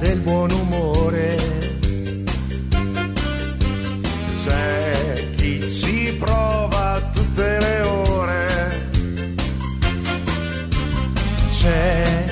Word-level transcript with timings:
Del 0.00 0.18
buon 0.18 0.50
umore, 0.50 1.36
c'è 4.42 5.30
chi 5.36 5.70
ci 5.70 6.16
prova 6.18 7.00
tutte 7.12 7.58
le 7.60 7.80
ore, 7.82 8.90
c'è 11.50 12.24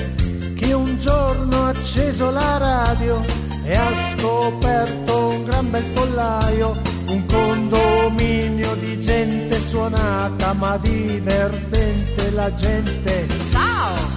chi 0.55 0.71
un 0.73 0.99
giorno 0.99 1.63
ha 1.63 1.69
acceso 1.69 2.31
la 2.31 2.57
radio 2.57 3.23
e 3.63 3.75
ha 3.75 3.91
scoperto 4.17 5.27
un 5.27 5.45
gran 5.45 5.69
bel 5.69 5.85
pollaio, 5.93 6.75
un 7.07 7.25
condominio 7.27 8.75
di 8.75 8.99
gente 8.99 9.57
suonata 9.59 10.51
ma 10.51 10.75
divertente 10.77 12.29
la 12.31 12.53
gente. 12.55 13.25
Ciao 13.49 14.16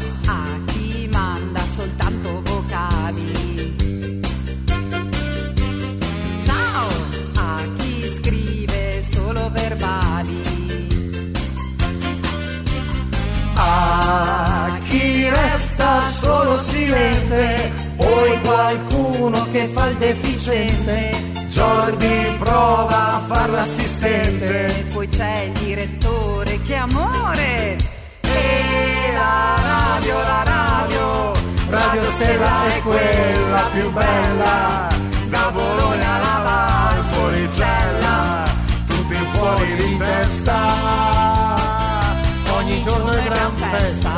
A 14.12 14.76
chi 14.88 15.28
resta 15.28 16.04
solo 16.04 16.56
silente, 16.56 17.70
poi 17.96 18.40
qualcuno 18.40 19.46
che 19.52 19.68
fa 19.72 19.86
il 19.86 19.98
deficiente. 19.98 21.12
Jordi 21.46 22.36
prova 22.40 23.14
a 23.14 23.20
far 23.28 23.50
l'assistente. 23.50 24.84
poi 24.92 25.08
c'è 25.08 25.42
il 25.46 25.52
direttore, 25.52 26.60
che 26.62 26.74
amore! 26.74 27.76
E 28.22 29.12
la 29.14 29.54
radio, 29.62 30.18
la 30.18 30.42
radio, 30.42 31.32
Radio 31.68 32.10
Stella 32.10 32.66
è 32.66 32.80
quella 32.80 33.62
più 33.72 33.92
bella. 33.92 34.88
Da 35.28 35.50
Bologna 35.52 36.16
alla 36.16 36.40
Valpolicella, 36.42 38.42
tutti 38.86 39.14
fuori 39.32 39.76
di 39.76 39.96
testa. 39.98 41.29
Ogni 42.80 42.88
giorno 42.88 43.10
è 43.10 43.22
gran 43.24 43.52
festa. 43.56 44.10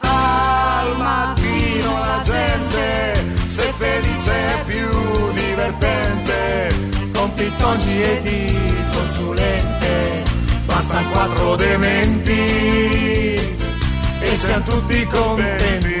Al 0.00 0.96
mattino 0.96 1.98
la 2.00 2.20
gente, 2.24 3.24
se 3.44 3.72
felice 3.78 4.32
è 4.32 4.64
più 4.64 5.32
divertente. 5.32 6.74
Con 7.12 7.32
pittongi 7.34 8.02
e 8.02 8.20
di 8.22 8.58
consulente, 8.92 10.22
bastano 10.64 11.08
quattro 11.10 11.54
dementi 11.54 12.32
e 14.20 14.34
siamo 14.34 14.64
tutti 14.64 15.06
contenti. 15.06 16.00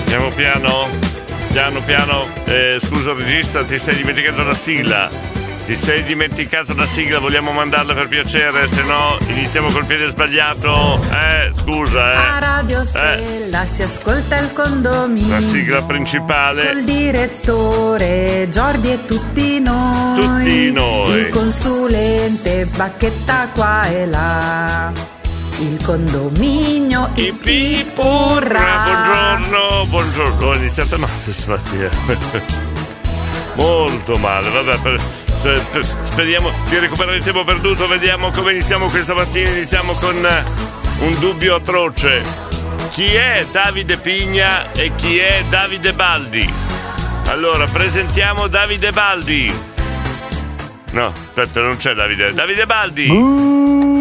Andiamo 0.00 0.28
piano, 0.30 0.88
piano, 1.52 1.80
piano. 1.82 2.26
Eh, 2.44 2.78
scusa 2.82 3.12
regista, 3.12 3.64
ti 3.64 3.78
sei 3.78 3.96
dimenticato 3.96 4.42
la 4.42 4.54
sigla. 4.54 5.36
Ti 5.68 5.76
sei 5.76 6.02
dimenticato 6.02 6.72
la 6.74 6.86
sigla, 6.86 7.18
vogliamo 7.18 7.52
mandarla 7.52 7.92
per 7.92 8.08
piacere, 8.08 8.66
se 8.68 8.82
no 8.84 9.18
iniziamo 9.26 9.68
col 9.68 9.84
piede 9.84 10.08
sbagliato. 10.08 10.98
Eh, 11.12 11.52
scusa, 11.54 12.04
A 12.04 12.36
eh. 12.36 12.40
Radio 12.40 12.86
Stella 12.86 13.66
si 13.66 13.82
ascolta 13.82 14.38
il 14.38 14.54
condominio. 14.54 15.28
La 15.28 15.42
sigla 15.42 15.82
principale. 15.82 16.72
Col 16.72 16.84
direttore 16.84 18.48
Giordi 18.50 18.92
e 18.92 19.04
tutti 19.04 19.60
noi. 19.60 20.18
Tutti 20.18 20.72
noi. 20.72 21.18
Il 21.18 21.28
consulente 21.28 22.64
bacchetta 22.74 23.48
qua 23.52 23.84
e 23.88 24.06
là. 24.06 25.17
Il 25.60 25.82
condominio 25.84 27.10
I 27.14 27.32
pipurra, 27.32 28.84
buongiorno, 28.84 29.86
buongiorno. 29.86 30.46
Ho 30.46 30.54
iniziato 30.54 30.98
male 30.98 31.32
stamattina. 31.32 31.90
Molto 33.56 34.16
male, 34.18 34.50
vabbè, 34.50 34.80
per- 34.80 35.02
per- 35.42 35.64
per- 35.72 35.84
speriamo 35.84 36.50
di 36.68 36.78
recuperare 36.78 37.16
il 37.16 37.24
tempo 37.24 37.42
perduto. 37.42 37.88
Vediamo 37.88 38.30
come 38.30 38.52
iniziamo 38.52 38.86
questa 38.86 39.14
mattina. 39.14 39.48
Iniziamo 39.50 39.94
con 39.94 40.24
eh, 40.24 40.44
un 41.00 41.18
dubbio 41.18 41.56
atroce. 41.56 42.22
Chi 42.90 43.14
è 43.14 43.44
Davide 43.50 43.96
Pigna 43.96 44.70
e 44.72 44.92
chi 44.94 45.18
è 45.18 45.42
Davide 45.48 45.92
Baldi? 45.92 46.48
Allora, 47.26 47.66
presentiamo 47.66 48.46
Davide 48.46 48.92
Baldi. 48.92 49.52
No, 50.92 51.06
aspetta, 51.08 51.60
non 51.62 51.76
c'è 51.76 51.94
Davide. 51.94 52.32
Davide 52.32 52.64
Baldi. 52.64 53.06
Good 53.08 53.97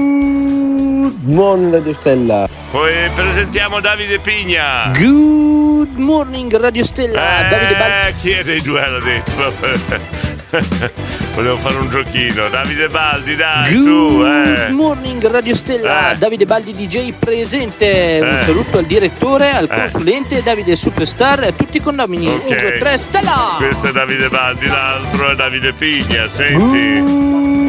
morning 1.27 1.71
Radio 1.73 1.93
Stella. 1.93 2.47
Poi 2.71 2.91
presentiamo 3.15 3.79
Davide 3.79 4.19
Pigna. 4.19 4.91
Good 4.97 5.95
morning 5.95 6.55
Radio 6.57 6.83
Stella. 6.83 7.45
Eh, 7.45 7.49
Davide 7.49 7.75
Baldi. 7.77 8.17
Chi 8.21 8.29
è 8.31 8.43
dei 8.43 8.61
due 8.61 8.89
l'ha 8.89 8.99
detto? 8.99 9.53
Volevo 11.35 11.57
fare 11.57 11.75
un 11.75 11.89
giochino. 11.89 12.47
Davide 12.49 12.87
Baldi, 12.87 13.35
dai, 13.35 13.73
su, 13.75 14.17
Good 14.17 14.25
eh. 14.67 14.69
morning 14.71 15.25
Radio 15.27 15.55
Stella. 15.55 16.11
Eh. 16.11 16.17
Davide 16.17 16.45
Baldi 16.45 16.73
DJ 16.73 17.13
presente. 17.13 18.17
Un 18.21 18.27
Eh. 18.27 18.43
saluto 18.45 18.77
al 18.77 18.85
direttore, 18.85 19.51
al 19.51 19.67
Eh. 19.69 19.75
consulente, 19.75 20.41
Davide 20.41 20.75
Superstar 20.75 21.43
e 21.43 21.47
a 21.47 21.51
tutti 21.51 21.77
i 21.77 21.81
condomini. 21.81 22.27
Ok. 22.27 22.45
1, 22.47 22.55
2, 22.59 22.77
3, 22.79 22.97
Stella. 22.97 23.55
Questo 23.57 23.87
è 23.87 23.91
Davide 23.91 24.29
Baldi, 24.29 24.67
l'altro 24.67 25.29
è 25.31 25.35
Davide 25.35 25.73
Pigna, 25.73 26.27
senti. 26.27 26.99
Good 27.01 27.66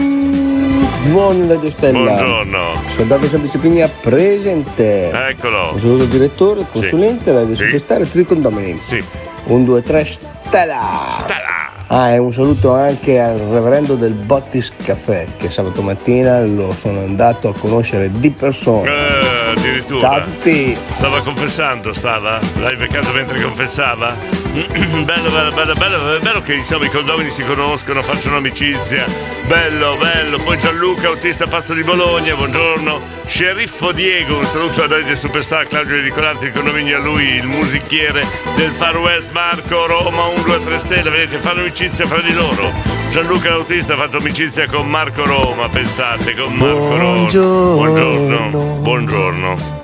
morning 1.08 1.48
Radio 1.48 1.70
Stella. 1.70 1.98
Buongiorno. 1.98 2.58
Davide 3.06 3.28
Semplice 3.28 3.58
Pigna 3.58 3.88
presente. 3.88 5.10
Eccolo. 5.28 5.72
Un 5.72 5.80
saluto 5.80 6.02
al 6.04 6.08
direttore, 6.08 6.64
consulente, 6.70 7.32
Davide 7.32 7.56
Sì. 7.56 7.64
Superstar 7.64 8.00
e 8.00 8.04
tutti 8.04 8.20
i 8.20 8.26
condomini. 8.26 8.78
Sì. 8.80 9.02
1, 9.44 9.64
2, 9.64 9.82
3, 9.82 10.04
Stella. 10.04 11.06
Stella. 11.10 11.66
Ah, 11.90 12.10
e 12.10 12.18
un 12.18 12.32
saluto 12.34 12.74
anche 12.74 13.18
al 13.18 13.38
reverendo 13.38 13.94
del 13.94 14.12
Bottis 14.12 14.70
Caffè 14.84 15.24
che 15.38 15.50
sabato 15.50 15.80
mattina 15.80 16.42
lo 16.42 16.74
sono 16.78 16.98
andato 17.00 17.48
a 17.48 17.54
conoscere 17.58 18.10
di 18.10 18.30
persona. 18.30 18.90
Eh, 18.90 19.50
addirittura. 19.56 20.00
Ciao 20.00 20.16
a 20.16 20.20
tutti! 20.20 20.76
Stava 20.92 21.20
confessando, 21.22 21.94
stava? 21.94 22.38
L'hai 22.60 22.76
beccato 22.76 23.10
mentre 23.12 23.40
confessava? 23.40 24.14
bello, 25.04 25.30
bello, 25.30 25.52
bello, 25.52 25.74
bello, 25.74 26.18
bello 26.20 26.42
che 26.42 26.54
insomma 26.54 26.86
i 26.86 26.90
condomini 26.90 27.30
si 27.30 27.44
conoscono, 27.44 28.02
facciano 28.02 28.38
amicizia. 28.38 29.06
Bello, 29.46 29.96
bello. 29.96 30.38
Poi 30.38 30.58
Gianluca, 30.58 31.08
autista 31.08 31.46
Pasto 31.46 31.74
di 31.74 31.84
Bologna, 31.84 32.34
buongiorno. 32.34 33.00
Sceriffo 33.26 33.92
Diego, 33.92 34.38
un 34.38 34.44
saluto 34.44 34.82
a 34.82 34.86
Davide 34.86 35.14
Superstar, 35.14 35.66
Claudio 35.68 36.00
Nicolazzi, 36.00 36.46
il 36.46 36.52
condominio 36.52 36.96
a 36.96 37.00
lui, 37.00 37.34
il 37.34 37.46
musichiere 37.46 38.26
del 38.56 38.70
Far 38.70 38.96
West 38.98 39.30
Marco, 39.30 39.86
Roma 39.86 40.26
1, 40.26 40.42
2, 40.42 40.64
3 40.64 40.78
stelle, 40.78 41.10
vedete, 41.10 41.36
fanno 41.38 41.60
amicizia 41.60 42.06
fra 42.06 42.20
di 42.20 42.32
loro. 42.32 42.72
Gianluca 43.10 43.50
l'autista 43.50 43.94
ha 43.94 43.96
fatto 43.96 44.16
amicizia 44.16 44.66
con 44.66 44.88
Marco 44.88 45.24
Roma, 45.24 45.68
pensate, 45.68 46.34
con 46.34 46.52
Marco 46.54 46.96
Buongiorno. 46.96 47.36
Roma. 47.38 47.74
Buongiorno. 47.74 48.74
Buongiorno. 48.80 49.77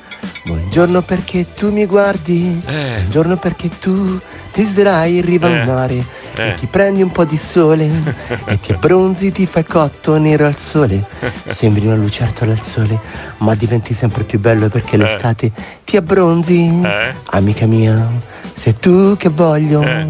Buongiorno 0.74 1.02
perché 1.02 1.46
tu 1.54 1.70
mi 1.70 1.86
guardi, 1.86 2.60
Eh. 2.66 2.96
buongiorno 3.02 3.36
perché 3.36 3.68
tu 3.78 4.18
ti 4.52 4.64
sdrai 4.64 5.18
in 5.18 5.24
riva 5.24 5.46
Eh. 5.48 5.60
al 5.60 5.66
mare 5.68 6.04
Eh. 6.34 6.48
e 6.48 6.54
ti 6.56 6.66
prendi 6.66 7.00
un 7.00 7.12
po' 7.12 7.24
di 7.24 7.38
sole 7.38 7.88
e 8.46 8.58
ti 8.58 8.72
abbronzi, 8.72 9.30
ti 9.30 9.46
fai 9.46 9.64
cotto 9.64 10.18
nero 10.18 10.46
al 10.46 10.58
sole. 10.58 11.06
Sembri 11.46 11.86
una 11.86 11.94
lucertola 11.94 12.50
al 12.50 12.64
sole, 12.64 12.98
ma 13.38 13.54
diventi 13.54 13.94
sempre 13.94 14.24
più 14.24 14.40
bello 14.40 14.68
perché 14.68 14.96
l'estate 14.96 15.52
ti 15.84 15.96
abbronzi. 15.96 16.80
Eh. 16.84 17.14
Amica 17.26 17.66
mia, 17.66 18.10
sei 18.54 18.74
tu 18.76 19.14
che 19.16 19.28
voglio. 19.28 19.80
Eh. 19.80 20.06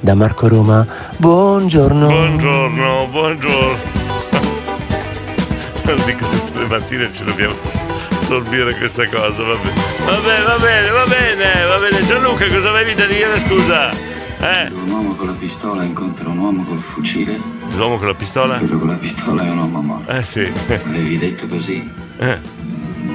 Da 0.00 0.14
Marco 0.16 0.48
Roma, 0.48 0.84
buongiorno. 1.18 2.06
Buongiorno, 2.08 3.06
buongiorno. 3.12 3.76
Non 5.84 6.02
dico 6.04 6.26
mattine 6.68 7.10
ci 7.12 7.22
dobbiamo 7.22 7.89
sorbire 8.30 8.76
questa 8.76 9.08
cosa, 9.08 9.42
va 9.42 9.56
bene. 9.56 9.74
Va 10.04 10.20
bene, 10.20 10.44
va 10.44 10.56
bene, 10.56 10.90
va 10.90 11.04
bene, 11.04 11.64
va 11.64 11.78
bene. 11.78 12.04
Gianluca, 12.04 12.46
cosa 12.46 12.68
avevi 12.68 12.94
da 12.94 13.06
dire, 13.06 13.40
scusa? 13.40 13.90
Eh? 13.90 14.70
Un 14.72 14.88
uomo 14.88 15.16
con 15.16 15.26
la 15.26 15.32
pistola 15.32 15.82
incontra 15.82 16.28
un 16.28 16.38
uomo 16.38 16.62
col 16.62 16.78
fucile. 16.78 17.36
L'uomo 17.74 17.98
con 17.98 18.06
la 18.06 18.14
pistola? 18.14 18.58
Quello 18.58 18.78
con 18.78 18.88
la 18.88 18.94
pistola 18.94 19.44
è 19.44 19.50
un 19.50 19.58
uomo 19.58 19.80
morto. 19.82 20.12
Eh 20.12 20.22
sì. 20.22 20.48
L'avevi 20.68 21.18
detto 21.18 21.48
così? 21.48 21.90
Eh. 22.18 22.38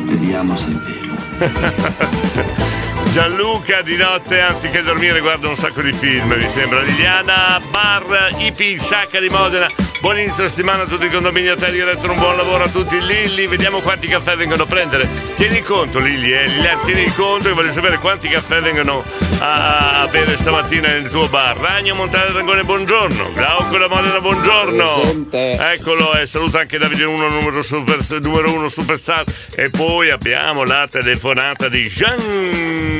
Vediamo 0.03 0.57
se 0.57 0.65
è 0.65 1.47
vero. 1.47 2.73
Gianluca 3.12 3.81
di 3.83 3.95
notte 3.95 4.41
anziché 4.41 4.83
dormire 4.83 5.21
guarda 5.21 5.47
un 5.47 5.56
sacco 5.56 5.81
di 5.81 5.94
film, 5.94 6.33
mi 6.33 6.50
sembra. 6.50 6.81
Liliana, 6.81 7.62
bar, 7.71 8.35
Ipi, 8.38 8.77
Sacca 8.77 9.21
di 9.21 9.29
Modena. 9.29 9.85
Buon 10.06 10.19
inizio 10.19 10.48
settimana 10.48 10.84
a 10.84 10.86
tutti 10.86 11.06
i 11.06 11.10
condomini 11.10 11.50
hotel 11.50 11.84
retro, 11.84 12.12
un 12.12 12.19
buon 12.19 12.36
lavoro 12.38 12.66
a 12.66 12.69
tutti 12.69 13.04
Lilli, 13.04 13.48
vediamo 13.48 13.80
quanti 13.80 14.06
caffè 14.07 14.36
vengono 14.36 14.62
a 14.62 14.68
prendere. 14.68 15.10
Tieni 15.34 15.63
conto 15.63 15.98
Lilli, 15.98 16.31
eh, 16.31 16.46
Liliana, 16.46 16.80
tieni 16.84 17.12
conto 17.16 17.48
che 17.48 17.56
voglio 17.56 17.72
sapere 17.72 17.98
quanti 17.98 18.28
caffè 18.28 18.62
vengono 18.62 19.04
a, 19.40 20.02
a 20.02 20.07
bere 20.10 20.38
stamattina 20.38 20.90
nel 20.90 21.10
tuo 21.10 21.28
bar. 21.28 21.57
Ragno 21.57 21.96
Montale 21.96 22.31
Dragone, 22.34 22.62
buongiorno. 22.62 23.31
Glauco 23.34 23.80
da 23.80 23.88
Modena, 23.88 24.22
buongiorno. 24.22 25.25
Eccolo 25.31 26.13
e 26.13 26.28
saluta 26.28 26.60
anche 26.60 26.78
Davide 26.78 27.06
1, 27.06 27.28
numero, 27.28 27.63
super, 27.63 27.98
numero 28.22 28.54
uno 28.54 28.69
superstar. 28.69 29.24
E 29.56 29.72
poi 29.72 30.12
abbiamo 30.12 30.66
la 30.66 30.88
telefonata 30.88 31.68
di 31.68 31.88
Jean-Claude 31.88 32.94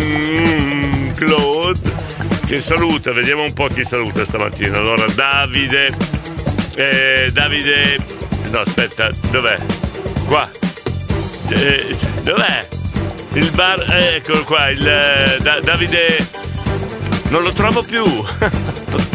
che 2.48 2.60
saluta, 2.60 3.12
vediamo 3.12 3.44
un 3.44 3.54
po' 3.54 3.68
chi 3.68 3.84
saluta 3.84 4.26
stamattina. 4.26 4.78
Allora, 4.78 5.06
Davide, 5.14 6.15
eh, 6.76 7.30
Davide, 7.32 7.98
no 8.52 8.60
aspetta, 8.62 9.10
dov'è? 9.32 9.58
Qua, 10.28 10.50
Eh, 11.50 11.96
dov'è? 12.24 12.68
Il 13.34 13.52
bar, 13.52 13.80
eh, 13.92 14.16
eccolo 14.16 14.44
qua, 14.44 14.70
il 14.70 14.88
eh, 14.88 15.38
Da- 15.42 15.60
Davide, 15.62 16.28
non 17.30 17.44
lo 17.44 17.52
trovo 17.54 17.84
più. 17.84 18.04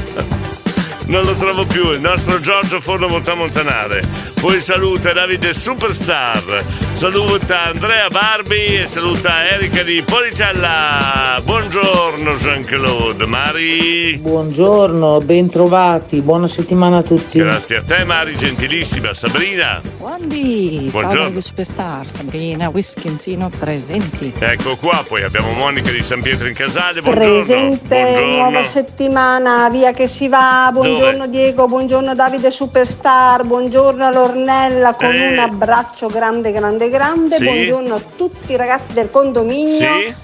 Non 1.11 1.25
lo 1.25 1.35
trovo 1.35 1.67
più, 1.67 1.91
il 1.91 2.01
nostro 2.01 2.39
Giorgio 2.39 2.81
Forno 2.81 3.09
Montamontanare. 3.09 4.01
Poi 4.41 4.61
saluta 4.61 5.13
Davide 5.13 5.53
Superstar, 5.53 6.65
saluta 6.93 7.65
Andrea 7.65 8.09
Barbi 8.09 8.79
e 8.81 8.87
saluta 8.87 9.45
Erika 9.45 9.83
di 9.83 10.03
Policella. 10.07 11.41
Buongiorno 11.43 12.37
Jean-Claude. 12.37 13.27
Mari. 13.27 14.19
Buongiorno, 14.19 15.21
bentrovati, 15.21 16.21
buona 16.21 16.47
settimana 16.47 16.99
a 16.99 17.03
tutti. 17.03 17.39
Grazie 17.39 17.79
a 17.79 17.83
te 17.83 18.05
Mari, 18.05 18.37
gentilissima. 18.37 19.13
Sabrina. 19.13 19.81
Buondì, 19.99 20.83
ciao 20.83 20.91
Buongiorno. 21.01 21.25
Radio 21.25 21.41
Superstar, 21.41 22.09
Sabrina 22.09 22.69
Wischinsino 22.69 23.51
presenti. 23.59 24.33
Ecco 24.39 24.77
qua, 24.77 25.05
poi 25.07 25.25
abbiamo 25.25 25.51
Monica 25.55 25.91
di 25.91 26.05
San 26.05 26.23
Pietro 26.23 26.47
in 26.47 26.55
Casale. 26.55 27.01
Buongiorno. 27.03 27.33
Presente, 27.33 28.01
Buongiorno. 28.01 28.37
nuova 28.37 28.63
settimana, 28.63 29.69
via 29.71 29.93
che 29.93 30.07
si 30.07 30.29
va. 30.29 30.71
Buongiorno 30.73 30.99
Diego, 31.01 31.67
buongiorno 31.67 32.15
Davide 32.15 32.51
Superstar, 32.51 33.45
buongiorno 33.45 34.05
a 34.05 34.11
Lornella 34.11 34.93
con 34.93 35.07
Eh. 35.11 35.33
un 35.33 35.39
abbraccio 35.39 36.09
grande, 36.09 36.53
grande, 36.53 36.91
grande. 36.91 37.37
Sì. 37.37 37.45
Buongiorno 37.45 37.95
a 37.95 38.01
tutti 38.17 38.53
i 38.53 38.57
ragazzi 38.57 38.93
del 38.93 39.11
condominio. 39.11 39.81
Sì? 39.81 40.15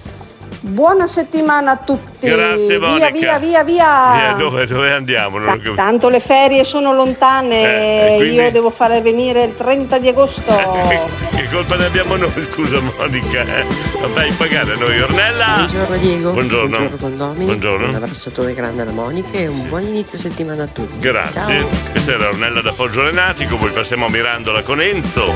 Buona 0.68 1.06
settimana 1.06 1.70
a 1.72 1.76
tutti. 1.76 2.26
Grazie, 2.26 2.78
Monica. 2.78 3.10
via, 3.10 3.38
via, 3.38 3.38
via, 3.38 3.62
via. 3.62 4.12
Via, 4.14 4.32
dove, 4.36 4.66
dove 4.66 4.92
andiamo? 4.92 5.38
Non 5.38 5.46
capito. 5.46 5.74
Tanto 5.74 6.08
le 6.08 6.18
ferie 6.18 6.64
sono 6.64 6.92
lontane, 6.92 8.14
Eh, 8.14 8.16
quindi? 8.16 8.34
io 8.34 8.50
devo 8.50 8.70
fare 8.70 9.00
venire 9.00 9.44
il 9.44 9.54
30 9.56 9.98
di 9.98 10.08
agosto. 10.08 11.14
Che 11.36 11.48
colpa 11.52 11.76
ne 11.76 11.84
abbiamo 11.84 12.16
noi, 12.16 12.32
scusa 12.50 12.80
Monica? 12.80 13.42
Eh? 13.42 13.64
La 14.00 14.08
fai 14.08 14.32
pagare 14.32 14.74
noi, 14.76 15.00
Ornella? 15.00 15.44
Buongiorno 15.68 15.96
Diego. 15.98 16.32
Buongiorno. 16.32 16.68
Buongiorno 16.78 16.96
condomini. 16.96 17.44
Buongiorno. 17.44 17.88
Un 17.88 17.94
abbracciatore 17.94 18.54
grande 18.54 18.82
alla 18.82 18.90
Monica 18.90 19.38
e 19.38 19.46
un 19.46 19.68
buon 19.68 19.82
inizio 19.84 20.18
settimana 20.18 20.64
a 20.64 20.66
tutti. 20.66 20.98
Grazie. 20.98 21.40
Ciao. 21.42 21.68
Questa 21.92 22.12
era 22.12 22.28
Ornella 22.28 22.60
da 22.62 22.72
Poggio 22.72 23.02
Renatico, 23.02 23.56
poi 23.56 23.70
passiamo 23.70 24.06
a 24.06 24.10
Mirandola 24.10 24.62
con 24.62 24.80
Enzo. 24.80 25.32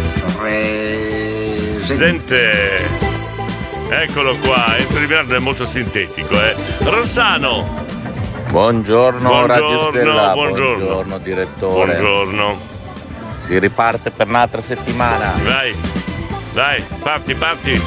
Presente. 1.87 3.10
Eccolo 3.93 4.37
qua, 4.37 4.77
Enzo 4.77 4.99
di 4.99 5.07
Mirandola 5.07 5.39
è 5.39 5.43
molto 5.43 5.65
sintetico, 5.65 6.41
eh. 6.41 6.55
Rossano. 6.85 7.89
Buongiorno, 8.49 9.29
Buongiorno, 9.29 9.91
Stella, 9.91 10.33
buongiorno. 10.33 10.85
buongiorno 10.85 11.19
direttore. 11.19 11.93
Buongiorno. 11.99 12.59
Si 13.47 13.59
riparte 13.59 14.11
per 14.13 14.29
un'altra 14.29 14.61
settimana. 14.61 15.33
Vai, 15.43 15.75
dai, 16.53 16.85
parti, 17.03 17.35
parti. 17.35 17.83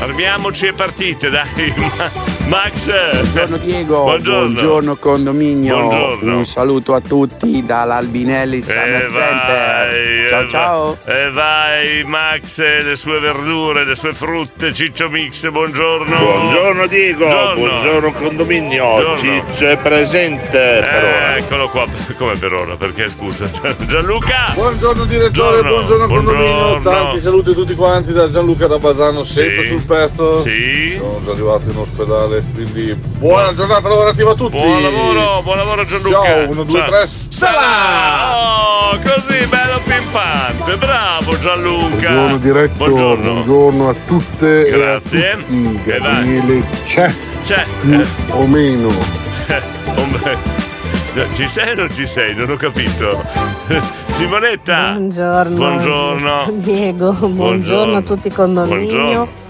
Armiamoci 0.00 0.66
e 0.66 0.72
partite, 0.72 1.28
dai. 1.28 1.72
Ma- 1.76 2.26
Max. 2.48 2.88
Buongiorno 3.20 3.56
Diego, 3.58 4.02
Buongiorno. 4.04 4.96
condominio, 4.96 5.76
Buongiorno. 5.80 6.36
un 6.38 6.44
saluto 6.46 6.94
a 6.94 7.00
tutti 7.00 7.62
dall'Albinelli 7.66 8.62
Summer 8.62 9.02
E 9.02 9.02
Center. 9.02 9.12
vai, 9.12 10.28
Ciao 10.28 10.40
e 10.42 10.48
ciao. 10.48 10.98
va- 11.04 11.12
E 11.14 11.30
vai 11.30 12.04
Max, 12.04 12.58
le 12.84 12.96
sue 12.96 13.18
verdure, 13.20 13.84
le 13.84 13.94
sue 13.96 14.14
frutte, 14.14 14.72
Ciccio 14.72 15.10
Mix, 15.10 15.50
buongiorno. 15.50 16.16
Buongiorno 16.16 16.86
Diego, 16.86 17.26
buongiorno, 17.54 18.12
condominio, 18.12 18.84
Buongiorno. 18.84 19.20
Ciccio 19.50 19.68
è 19.68 19.76
presente 19.76 20.48
per 20.48 21.04
ora. 21.04 21.34
Eh, 21.34 21.38
Eccolo 21.40 21.68
qua, 21.68 21.84
come 22.16 22.34
per 22.36 22.52
ora? 22.54 22.76
Perché 22.76 23.10
scusa, 23.10 23.44
Gianluca? 23.86 24.52
Buongiorno 24.54 25.04
direttore, 25.04 25.62
buongiorno, 25.62 26.06
condominio, 26.06 26.80
tanti 26.82 27.20
saluti 27.20 27.50
a 27.50 27.54
tutti 27.54 27.74
quanti 27.74 28.12
da 28.14 28.30
Gianluca 28.30 28.66
da 28.66 28.78
Basano, 28.78 29.22
sempre 29.24 29.62
Sì. 29.64 29.68
sul 29.68 29.82
pezzo. 29.88 30.40
Sì. 30.42 30.94
Sono 30.98 31.20
già 31.24 31.30
arrivato 31.32 31.70
in 31.70 31.76
ospedale, 31.78 32.44
quindi 32.54 32.94
buona 33.18 33.52
giornata 33.54 33.88
lavorativa 33.88 34.32
a 34.32 34.34
tutti. 34.34 34.56
Buon 34.56 34.82
lavoro, 34.82 35.42
buon 35.42 35.56
lavoro 35.56 35.84
Gianluca. 35.84 36.22
Ciao, 36.22 36.48
1, 36.50 36.62
2, 36.64 36.78
Ciao. 36.78 36.88
3, 36.90 37.06
stella! 37.06 38.36
Oh, 38.36 38.98
così 38.98 39.46
bello 39.46 39.80
pimpante, 39.84 40.76
bravo 40.76 41.38
Gianluca. 41.38 41.88
Buongiorno 41.88 42.36
diretto, 42.36 42.74
Buongiorno. 42.84 43.32
buongiorno 43.32 43.88
a 43.88 43.94
tutte 44.06 44.64
Grazie. 44.70 45.24
e 45.26 45.30
a 45.32 45.36
tutti. 45.36 45.80
Gabriele 45.84 46.62
c'è 46.86 47.12
C'è. 47.42 47.64
più 47.80 48.04
o 48.32 48.46
meno. 48.46 48.88
Eh, 49.46 49.62
oh, 49.94 50.04
beh. 50.22 50.56
Ci 51.32 51.48
sei 51.48 51.72
o 51.72 51.74
non 51.74 51.92
ci 51.92 52.06
sei? 52.06 52.32
Non 52.34 52.50
ho 52.50 52.56
capito. 52.56 53.24
Simonetta. 54.06 54.92
Buongiorno. 54.92 55.56
Buongiorno. 55.56 56.48
Diego, 56.52 57.12
buongiorno, 57.12 57.96
a 57.96 58.02
tutti 58.02 58.28
i 58.28 58.30
condominio. 58.30 58.76
Buongiorno. 58.86 59.46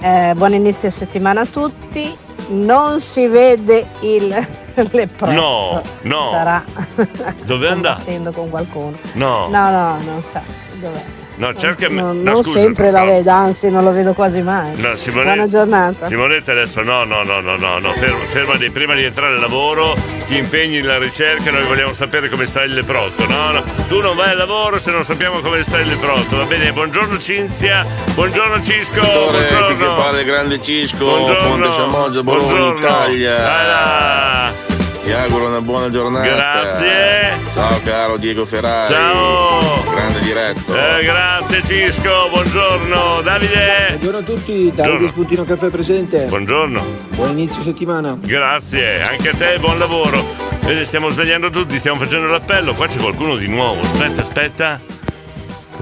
Eh, 0.00 0.32
buon 0.34 0.54
inizio 0.54 0.90
settimana 0.90 1.42
a 1.42 1.46
tutti. 1.46 2.16
Non 2.48 3.00
si 3.00 3.26
vede 3.26 3.86
il 4.00 4.28
leproso. 4.90 5.32
No, 5.32 5.82
no. 6.02 6.30
Sarà 6.30 6.64
Dove 7.44 7.68
andato? 7.68 7.96
combattendo 7.96 8.32
con 8.32 8.48
qualcuno. 8.48 8.96
No. 9.12 9.48
No, 9.48 9.70
no, 9.70 10.00
non 10.02 10.22
sa 10.22 10.42
dov'è. 10.80 11.04
No, 11.40 11.54
cerca 11.54 11.88
No, 11.88 12.12
no, 12.12 12.32
non 12.32 12.42
scusa, 12.44 12.60
sempre 12.60 12.90
la 12.90 13.00
no. 13.00 13.06
vedo, 13.06 13.30
anzi 13.30 13.70
non 13.70 13.82
lo 13.82 13.92
vedo 13.92 14.12
quasi 14.12 14.42
mai. 14.42 14.76
No, 14.76 14.94
Simone- 14.94 15.24
Buona 15.24 15.46
giornata. 15.46 16.06
Simonetta 16.06 16.52
adesso 16.52 16.82
no, 16.82 17.04
no, 17.04 17.22
no, 17.22 17.40
no, 17.40 17.56
no, 17.56 17.78
no. 17.78 17.92
Ferma, 17.94 18.18
fermati, 18.26 18.68
prima 18.70 18.94
di 18.94 19.04
entrare 19.04 19.34
al 19.36 19.40
lavoro, 19.40 19.96
ti 20.26 20.36
impegni 20.36 20.80
nella 20.80 20.98
ricerca, 20.98 21.50
noi 21.50 21.64
vogliamo 21.64 21.94
sapere 21.94 22.28
come 22.28 22.44
sta 22.44 22.62
il 22.62 22.74
leprotto. 22.74 23.26
No, 23.26 23.52
no, 23.52 23.64
tu 23.88 24.00
non 24.02 24.14
vai 24.16 24.32
al 24.32 24.36
lavoro 24.36 24.78
se 24.78 24.90
non 24.90 25.02
sappiamo 25.02 25.40
come 25.40 25.62
sta 25.62 25.78
il 25.80 25.88
leprotto, 25.88 26.36
va 26.36 26.44
bene? 26.44 26.72
Buongiorno 26.72 27.18
Cinzia, 27.18 27.86
buongiorno 28.14 28.62
Cisco, 28.62 29.00
Dottore, 29.00 29.46
qui 29.46 29.46
che 29.46 29.54
buongiorno. 29.62 29.94
parla 29.96 30.20
il 30.20 30.26
grande 30.26 30.60
Cisco, 30.62 31.04
Buongiorno. 31.06 31.48
Ponte 31.48 31.66
Samoza, 31.74 32.22
Bologna, 32.22 32.52
Buongiorno. 32.52 32.76
Italia. 32.76 33.36
Là. 33.38 34.79
Ti 35.10 35.16
auguro 35.16 35.48
una 35.48 35.60
buona 35.60 35.90
giornata. 35.90 36.28
Grazie. 36.28 37.40
Ciao 37.52 37.80
caro 37.82 38.16
Diego 38.16 38.46
Ferrari. 38.46 38.92
Ciao. 38.92 39.82
Grande 39.90 40.20
diretto. 40.20 40.72
Eh, 40.72 41.02
grazie 41.02 41.64
Cisco, 41.64 42.28
buongiorno. 42.30 43.20
Davide. 43.20 43.86
Buongiorno 43.88 44.18
a 44.18 44.22
tutti, 44.22 44.72
Davide 44.72 45.08
Spuntino 45.08 45.42
Caffè 45.42 45.66
presente. 45.66 46.26
Buongiorno. 46.26 46.84
Buon 47.16 47.30
inizio 47.30 47.60
settimana. 47.64 48.16
Grazie, 48.20 49.02
anche 49.02 49.30
a 49.30 49.34
te, 49.34 49.58
buon 49.58 49.80
lavoro. 49.80 50.24
Vedi, 50.60 50.84
stiamo 50.84 51.10
svegliando 51.10 51.50
tutti, 51.50 51.76
stiamo 51.78 51.98
facendo 51.98 52.28
l'appello. 52.28 52.72
Qua 52.74 52.86
c'è 52.86 53.00
qualcuno 53.00 53.34
di 53.34 53.48
nuovo. 53.48 53.82
Aspetta, 53.82 54.20
aspetta. 54.20 54.99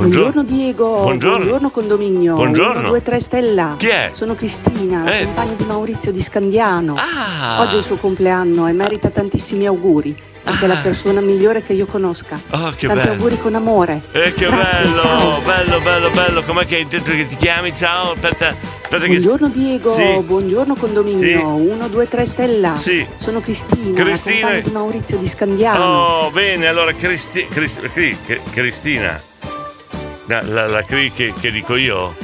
Buongiorno 0.03 0.45
Diego, 0.45 1.01
Buongiorno. 1.03 1.71
condominio. 1.71 2.35
Buongiorno. 2.37 2.79
1, 2.83 2.89
2, 2.89 3.03
3 3.03 3.19
Stella. 3.21 3.75
Chi 3.79 3.89
è? 3.89 4.11
Sono 4.13 4.37
Cristina, 4.37 5.05
Eh. 5.13 5.25
compagna 5.25 5.55
di 5.57 5.65
Maurizio 5.65 6.13
di 6.13 6.23
Scandiano. 6.23 6.95
Ah. 6.97 7.61
Oggi 7.63 7.75
è 7.75 7.79
il 7.79 7.83
suo 7.85 7.97
compleanno 7.97 8.69
e 8.69 8.73
merita 8.73 9.09
tantissimi 9.09 9.67
auguri. 9.67 10.17
Perché 10.41 10.65
è 10.65 10.69
la 10.69 10.77
persona 10.77 11.21
migliore 11.21 11.61
che 11.63 11.73
io 11.75 11.85
conosca. 11.85 12.41
Oh, 12.51 12.73
che 12.75 12.87
Tanti 12.87 13.03
bello. 13.03 13.11
auguri 13.11 13.39
con 13.39 13.55
amore. 13.57 14.01
Eh, 14.13 14.33
che 14.33 14.47
Grazie, 14.47 14.83
bello, 14.85 15.01
ciao. 15.03 15.41
bello, 15.41 15.81
bello, 15.81 16.11
bello. 16.11 16.43
Com'è 16.45 16.65
che 16.65 16.77
hai 16.77 16.87
detto 16.87 17.11
che 17.11 17.27
ti 17.27 17.37
chiami? 17.37 17.75
Ciao, 17.75 18.13
aspetta. 18.13 18.55
Buongiorno 18.89 19.49
Diego, 19.49 19.95
Sì. 19.95 20.23
buongiorno 20.25 20.75
condominio. 20.77 21.19
Sì. 21.21 21.35
1, 21.35 21.89
2, 21.89 22.09
3 22.09 22.25
Stella. 22.25 22.77
Sì. 22.79 23.05
Sono 23.19 23.41
Cristina, 23.41 24.03
Cristina. 24.03 24.53
di 24.61 24.71
Maurizio 24.71 25.19
di 25.19 25.29
Scandiano. 25.29 25.85
Oh, 25.85 26.31
bene, 26.31 26.67
allora 26.69 26.93
Cristi- 26.95 27.47
Cristi- 27.49 27.81
Cri- 27.93 28.17
Cri- 28.25 28.41
Cristina. 28.51 29.21
La, 30.29 30.43
la, 30.43 30.67
la 30.69 30.83
Cri 30.83 31.11
che, 31.11 31.33
che 31.39 31.51
dico 31.51 31.75
io? 31.75 32.15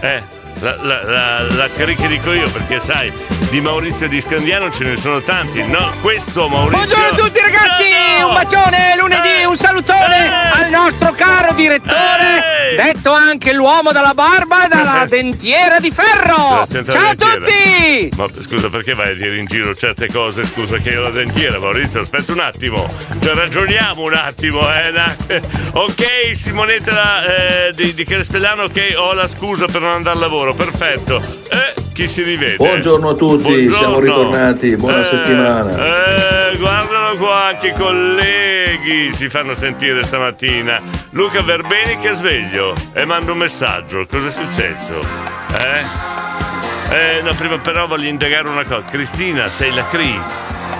Eh, 0.00 0.22
la, 0.60 0.76
la, 0.82 1.02
la, 1.02 1.42
la 1.42 1.68
che 1.68 2.08
dico 2.08 2.32
io, 2.32 2.50
perché 2.50 2.80
sai, 2.80 3.12
di 3.50 3.60
Maurizio 3.60 4.08
di 4.08 4.20
Scandiano 4.20 4.70
ce 4.70 4.84
ne 4.84 4.96
sono 4.96 5.20
tanti. 5.20 5.62
No, 5.66 5.92
questo 6.00 6.48
Maurizio... 6.48 6.86
Buongiorno 6.86 7.06
a 7.06 7.26
tutti 7.26 7.40
ragazzi, 7.40 8.22
un 8.22 8.32
bacione 8.34 8.96
lunedì, 8.98 9.44
un 9.44 9.56
salutone 9.56 10.50
al 10.52 10.70
nostro 10.70 11.12
caro 11.12 11.52
direttore, 11.52 12.74
detto 12.76 13.12
anche 13.12 13.52
l'uomo 13.52 13.92
dalla 13.92 14.14
barba 14.14 14.64
e 14.64 14.68
dalla 14.68 15.06
dentiera 15.08 15.78
di 15.78 15.90
ferro. 15.90 16.66
Ciao 16.68 17.10
a 17.10 17.14
tutti! 17.14 18.10
Ma 18.16 18.26
scusa, 18.40 18.68
perché 18.68 18.94
vai 18.94 19.10
a 19.10 19.14
dire 19.14 19.36
in 19.36 19.46
giro 19.46 19.74
certe 19.74 20.08
cose? 20.10 20.44
Scusa 20.44 20.78
che 20.78 20.90
io 20.90 21.00
ho 21.00 21.04
la 21.04 21.10
dentiera, 21.10 21.58
Maurizio, 21.58 22.00
aspetta 22.00 22.32
un 22.32 22.40
attimo. 22.40 22.92
Cioè, 23.20 23.34
ragioniamo 23.34 24.02
un 24.02 24.14
attimo, 24.14 24.60
eh. 24.72 24.90
na- 24.90 25.14
Ok, 25.72 26.34
Simonetta 26.34 27.24
eh, 27.68 27.72
di, 27.74 27.92
di 27.94 28.04
Crespellano, 28.04 28.64
ok, 28.64 28.94
ho 28.96 29.12
la 29.12 29.28
scusa 29.28 29.66
per 29.66 29.80
non 29.80 29.90
andare 29.92 30.16
al 30.16 30.22
lavoro, 30.22 30.45
perfetto. 30.54 31.16
Eh, 31.50 31.74
chi 31.92 32.06
si 32.06 32.22
rivede? 32.22 32.56
Buongiorno 32.56 33.10
a 33.10 33.14
tutti, 33.14 33.42
Buongiorno. 33.42 33.76
siamo 33.78 33.98
ritornati, 34.00 34.76
buona 34.76 35.00
Eh, 35.00 35.04
settimana. 35.04 36.50
Eh, 36.52 36.56
guardalo 36.58 37.16
qua, 37.16 37.44
anche 37.46 37.68
i 37.68 37.72
colleghi 37.72 39.12
si 39.12 39.28
fanno 39.28 39.54
sentire 39.54 40.04
stamattina. 40.04 40.80
Luca 41.10 41.40
Verbeni 41.42 41.96
che 41.98 42.10
è 42.10 42.14
sveglio 42.14 42.74
e 42.92 43.04
manda 43.04 43.32
un 43.32 43.38
messaggio. 43.38 44.06
Cosa 44.10 44.28
è 44.28 44.30
successo? 44.30 45.00
Eh? 45.64 45.84
Eh, 46.94 47.20
no, 47.22 47.32
prima 47.34 47.58
però 47.58 47.86
voglio 47.86 48.08
indagare 48.08 48.46
una 48.48 48.64
cosa. 48.64 48.82
Cristina, 48.90 49.48
sei 49.50 49.72
la 49.74 49.84
CRI. 49.88 50.20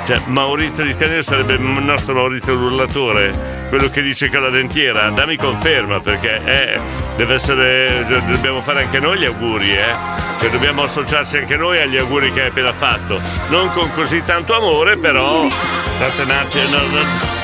Cioè, 0.06 0.20
Maurizio 0.26 0.84
di 0.84 0.92
Scandiano 0.92 1.22
sarebbe 1.22 1.54
il 1.54 1.62
nostro 1.62 2.14
Maurizio 2.14 2.54
l'urlatore, 2.54 3.66
quello 3.68 3.90
che 3.90 4.02
dice 4.02 4.28
che 4.28 4.38
la 4.38 4.50
dentiera. 4.50 5.10
Dammi 5.10 5.36
conferma 5.36 5.98
perché 5.98 6.40
eh, 6.44 6.80
deve 7.16 7.34
essere. 7.34 8.04
Dobbiamo 8.06 8.60
fare 8.60 8.84
anche 8.84 9.00
noi 9.00 9.18
gli 9.18 9.24
auguri, 9.24 9.72
eh. 9.72 9.94
Cioè, 10.38 10.48
dobbiamo 10.50 10.84
associarci 10.84 11.38
anche 11.38 11.56
noi 11.56 11.80
agli 11.80 11.96
auguri 11.96 12.32
che 12.32 12.42
hai 12.42 12.48
appena 12.50 12.72
fatto. 12.72 13.20
Non 13.48 13.72
con 13.72 13.92
così 13.94 14.22
tanto 14.22 14.54
amore, 14.54 14.96
però. 14.96 15.48
State 15.96 16.22
un 16.22 16.30
attimo. 16.30 17.35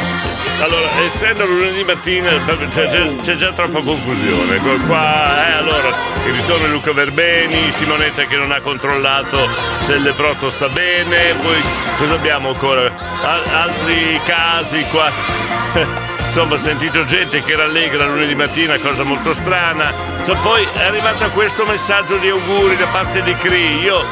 Allora, 0.62 0.88
essendo 1.04 1.44
lunedì 1.44 1.82
mattina 1.82 2.30
c'è, 2.70 2.86
c'è- 2.88 3.16
c'è 3.20 3.34
già 3.34 3.50
troppa 3.50 3.80
confusione. 3.80 4.58
Qua- 4.86 5.48
eh, 5.48 5.52
allora, 5.54 5.88
il 6.24 6.32
ritorno 6.34 6.66
di 6.66 6.70
Luca 6.70 6.92
Verbeni, 6.92 7.72
Simonetta 7.72 8.26
che 8.26 8.36
non 8.36 8.52
ha 8.52 8.60
controllato 8.60 9.48
se 9.84 9.94
il 9.94 10.02
leproto 10.02 10.50
sta 10.50 10.68
bene, 10.68 11.34
poi 11.42 11.60
cosa 11.98 12.14
abbiamo 12.14 12.50
ancora? 12.50 12.82
Al- 13.22 13.42
altri 13.52 14.20
casi 14.24 14.84
qua. 14.84 15.10
Insomma, 16.32 16.54
ho 16.54 16.58
sentito 16.58 17.04
gente 17.04 17.42
che 17.42 17.56
rallegra 17.56 18.06
lunedì 18.06 18.34
mattina, 18.36 18.78
cosa 18.78 19.02
molto 19.02 19.34
strana. 19.34 19.92
Insomma, 20.18 20.40
poi 20.42 20.66
è 20.74 20.84
arrivato 20.84 21.28
questo 21.32 21.64
messaggio 21.66 22.18
di 22.18 22.28
auguri 22.28 22.76
da 22.76 22.86
parte 22.86 23.20
di 23.22 23.34
Cri. 23.34 23.80
Io 23.80 24.02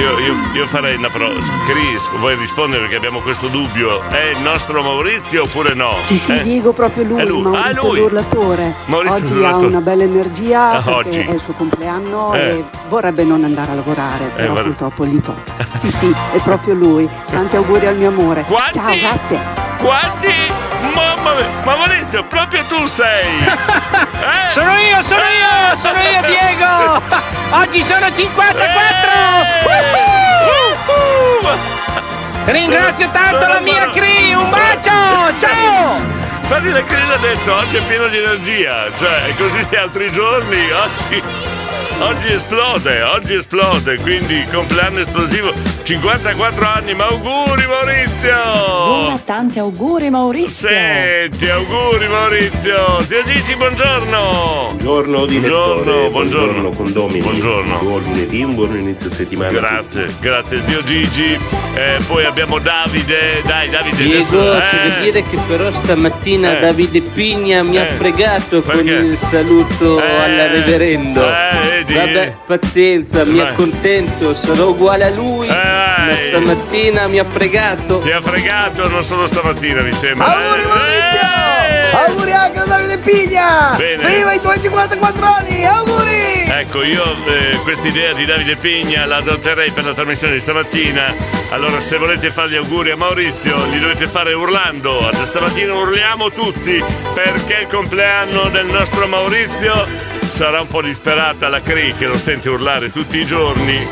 io, 0.00 0.18
io- 0.18 0.36
io 0.54 0.66
farei 0.66 0.96
una 0.96 1.08
prova. 1.10 1.38
Chris, 1.66 2.08
vuoi 2.18 2.34
rispondere 2.36 2.80
perché 2.82 2.96
abbiamo 2.96 3.20
questo 3.20 3.48
dubbio? 3.48 4.02
È 4.08 4.30
il 4.34 4.40
nostro 4.40 4.82
Maurizio 4.82 5.42
oppure 5.44 5.74
no? 5.74 5.96
Sì, 6.02 6.16
sì, 6.18 6.32
Eh? 6.32 6.42
Diego, 6.42 6.72
proprio 6.72 7.04
lui, 7.04 7.20
È 7.20 7.24
lui. 7.26 7.42
Maurizio 7.42 7.66
Ah, 7.80 7.86
lui. 7.86 7.98
l'urlatore. 7.98 8.74
Maurizio 8.86 9.16
oggi 9.16 9.32
l'urlatore. 9.34 9.64
ha 9.64 9.68
una 9.68 9.80
bella 9.80 10.02
energia 10.04 10.70
Ah, 10.70 10.80
perché 10.82 10.90
oggi. 11.08 11.18
è 11.20 11.30
il 11.32 11.40
suo 11.40 11.52
compleanno 11.54 12.34
Eh. 12.34 12.38
e 12.40 12.64
vorrebbe 12.88 13.24
non 13.24 13.44
andare 13.44 13.72
a 13.72 13.74
lavorare, 13.74 14.30
però 14.34 14.48
vorrei- 14.48 14.64
purtroppo 14.64 15.06
gli 15.06 15.20
tocca. 15.20 15.52
Sì, 15.76 15.90
sì, 15.90 16.14
è 16.32 16.38
proprio 16.38 16.74
lui. 16.74 17.08
Tanti 17.30 17.56
auguri 17.56 17.86
al 17.86 17.96
mio 17.96 18.08
amore. 18.08 18.42
Quanti? 18.44 18.78
Ciao, 18.78 18.96
grazie. 18.96 19.40
Quanti? 19.78 20.28
Mamma 20.94 21.34
mia, 21.34 21.46
ma 21.64 21.76
Maurizio, 21.76 22.24
proprio 22.24 22.62
tu 22.68 22.86
sei! 22.86 23.38
Eh? 24.20 24.52
Sono 24.52 24.70
io, 24.72 25.02
sono 25.02 25.20
io, 25.20 25.76
sono 25.76 25.98
io 25.98 26.20
Diego! 26.26 27.28
Oggi 27.52 27.82
sono 27.82 28.06
54! 28.12 29.10
Woohoo! 30.86 31.58
Ringrazio 32.44 33.10
tanto 33.10 33.44
la 33.44 33.58
mia 33.58 33.90
Cri, 33.90 34.32
un 34.32 34.48
bacio! 34.48 34.90
Ciao! 35.36 36.00
Infatti 36.42 36.70
la 36.70 36.84
Crina 36.84 37.14
ha 37.14 37.18
detto 37.18 37.52
oggi 37.52 37.76
è 37.76 37.82
pieno 37.82 38.06
di 38.06 38.18
energia, 38.18 38.88
cioè 38.96 39.24
è 39.24 39.34
così 39.34 39.66
gli 39.68 39.74
altri 39.74 40.12
giorni, 40.12 40.70
oggi, 40.70 41.22
oggi 42.00 42.28
esplode, 42.32 43.02
oggi 43.02 43.34
esplode, 43.34 43.98
quindi 44.00 44.44
compleanno 44.52 45.00
esplosivo, 45.00 45.52
54 45.82 46.66
anni, 46.66 46.94
ma 46.94 47.06
auguri 47.06 47.66
Maurizio! 47.66 48.36
Buona, 48.86 49.20
tanti 49.24 49.58
auguri 49.58 50.10
Maurizio. 50.10 50.68
Senti, 50.68 51.48
auguri 51.48 52.08
Maurizio! 52.08 53.00
Zio 53.02 53.22
Gigi, 53.24 53.54
buongiorno! 53.56 54.74
Buongiorno 54.80 55.26
direttore, 55.26 55.82
Buongiorno, 55.82 56.10
buongiorno. 56.10 56.70
condomini. 56.70 57.20
Buongiorno. 57.20 57.78
Buon 57.78 58.02
lunedì, 58.02 58.42
un 58.42 58.54
buon 58.54 58.76
inizio 58.76 59.10
settimana. 59.10 59.50
Grazie, 59.50 60.06
grazie 60.20 60.60
zio 60.66 60.82
Gigi. 60.84 61.38
Eh, 61.74 61.98
poi 62.06 62.24
abbiamo 62.24 62.58
Davide, 62.58 63.42
dai 63.44 63.68
Davide 63.68 63.96
Diego, 63.96 64.12
adesso. 64.14 64.66
c'è 64.70 64.88
da 64.88 64.96
eh. 64.98 65.00
dire 65.02 65.22
che 65.28 65.38
però 65.46 65.70
stamattina 65.70 66.56
Eh. 66.56 66.60
Davide 66.60 67.00
Pigna 67.00 67.62
mi 67.62 67.78
ha 67.78 67.82
Eh. 67.86 67.92
fregato 67.96 68.62
con 68.62 68.76
Perché? 68.76 68.90
il 68.92 69.16
saluto 69.18 70.02
Eh. 70.02 70.06
alla 70.16 70.46
reverendo. 70.48 71.20
Eh, 71.24 71.84
vedi? 71.94 72.12
Vabbè, 72.14 72.36
pazienza, 72.46 73.24
mi 73.24 73.40
accontento, 73.40 74.34
sarò 74.34 74.68
uguale 74.68 75.04
a 75.04 75.10
lui. 75.10 75.46
ma 75.48 75.54
Vai. 75.54 76.28
stamattina 76.28 77.06
mi 77.08 77.18
ha 77.18 77.24
fregato. 77.24 77.98
Ti 77.98 78.10
ha 78.10 78.20
fregato 78.20 78.88
non 78.88 79.02
solo 79.02 79.26
stamattina, 79.26 79.82
mi 79.82 79.92
sembra. 79.92 80.26
Auguri 80.26 80.62
eh. 80.62 80.66
Maurizio! 80.66 81.28
Auguri 82.06 82.32
anche 82.32 82.58
a 82.60 82.64
Davide 82.64 82.98
Pigna! 82.98 83.74
Bene. 83.76 84.06
Viva 84.06 84.32
i 84.32 84.40
tuoi 84.40 84.60
54 84.60 85.26
anni! 85.26 85.64
Auguri! 85.64 86.28
Ecco, 86.52 86.82
io 86.82 87.04
eh, 87.26 87.58
questa 87.62 87.86
idea 87.88 88.12
di 88.12 88.24
Davide 88.24 88.56
Pigna 88.56 89.06
la 89.06 89.16
adotterei 89.16 89.70
per 89.70 89.84
la 89.84 89.94
trasmissione 89.94 90.34
di 90.34 90.40
stamattina. 90.40 91.14
Allora, 91.50 91.80
se 91.80 91.96
volete 91.98 92.30
fare 92.30 92.50
gli 92.50 92.56
auguri 92.56 92.90
a 92.90 92.96
Maurizio, 92.96 93.56
li 93.66 93.78
dovete 93.78 94.06
fare 94.06 94.32
urlando. 94.32 95.10
Stamattina 95.22 95.74
urliamo 95.74 96.30
tutti 96.30 96.82
perché 97.14 97.58
il 97.62 97.66
compleanno 97.68 98.48
del 98.50 98.66
nostro 98.66 99.06
Maurizio 99.08 99.86
sarà 100.30 100.60
un 100.60 100.68
po' 100.68 100.80
disperata 100.80 101.48
la 101.48 101.60
Cri 101.60 101.92
che 101.94 102.06
lo 102.06 102.16
sente 102.16 102.48
urlare 102.48 102.90
tutti 102.90 103.18
i 103.18 103.26
giorni. 103.26 103.86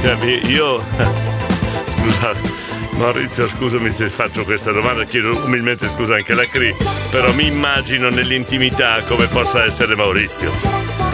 Cioè, 0.00 0.16
io. 0.46 0.82
Scusate. 2.00 2.63
Maurizio, 2.96 3.48
scusami 3.48 3.90
se 3.90 4.08
faccio 4.08 4.44
questa 4.44 4.70
domanda, 4.70 5.04
chiedo 5.04 5.36
umilmente 5.44 5.88
scusa 5.88 6.14
anche 6.14 6.32
alla 6.32 6.44
Cri, 6.46 6.74
però 7.10 7.32
mi 7.32 7.46
immagino 7.46 8.08
nell'intimità 8.08 9.02
come 9.06 9.26
possa 9.26 9.64
essere 9.64 9.94
Maurizio. 9.96 10.52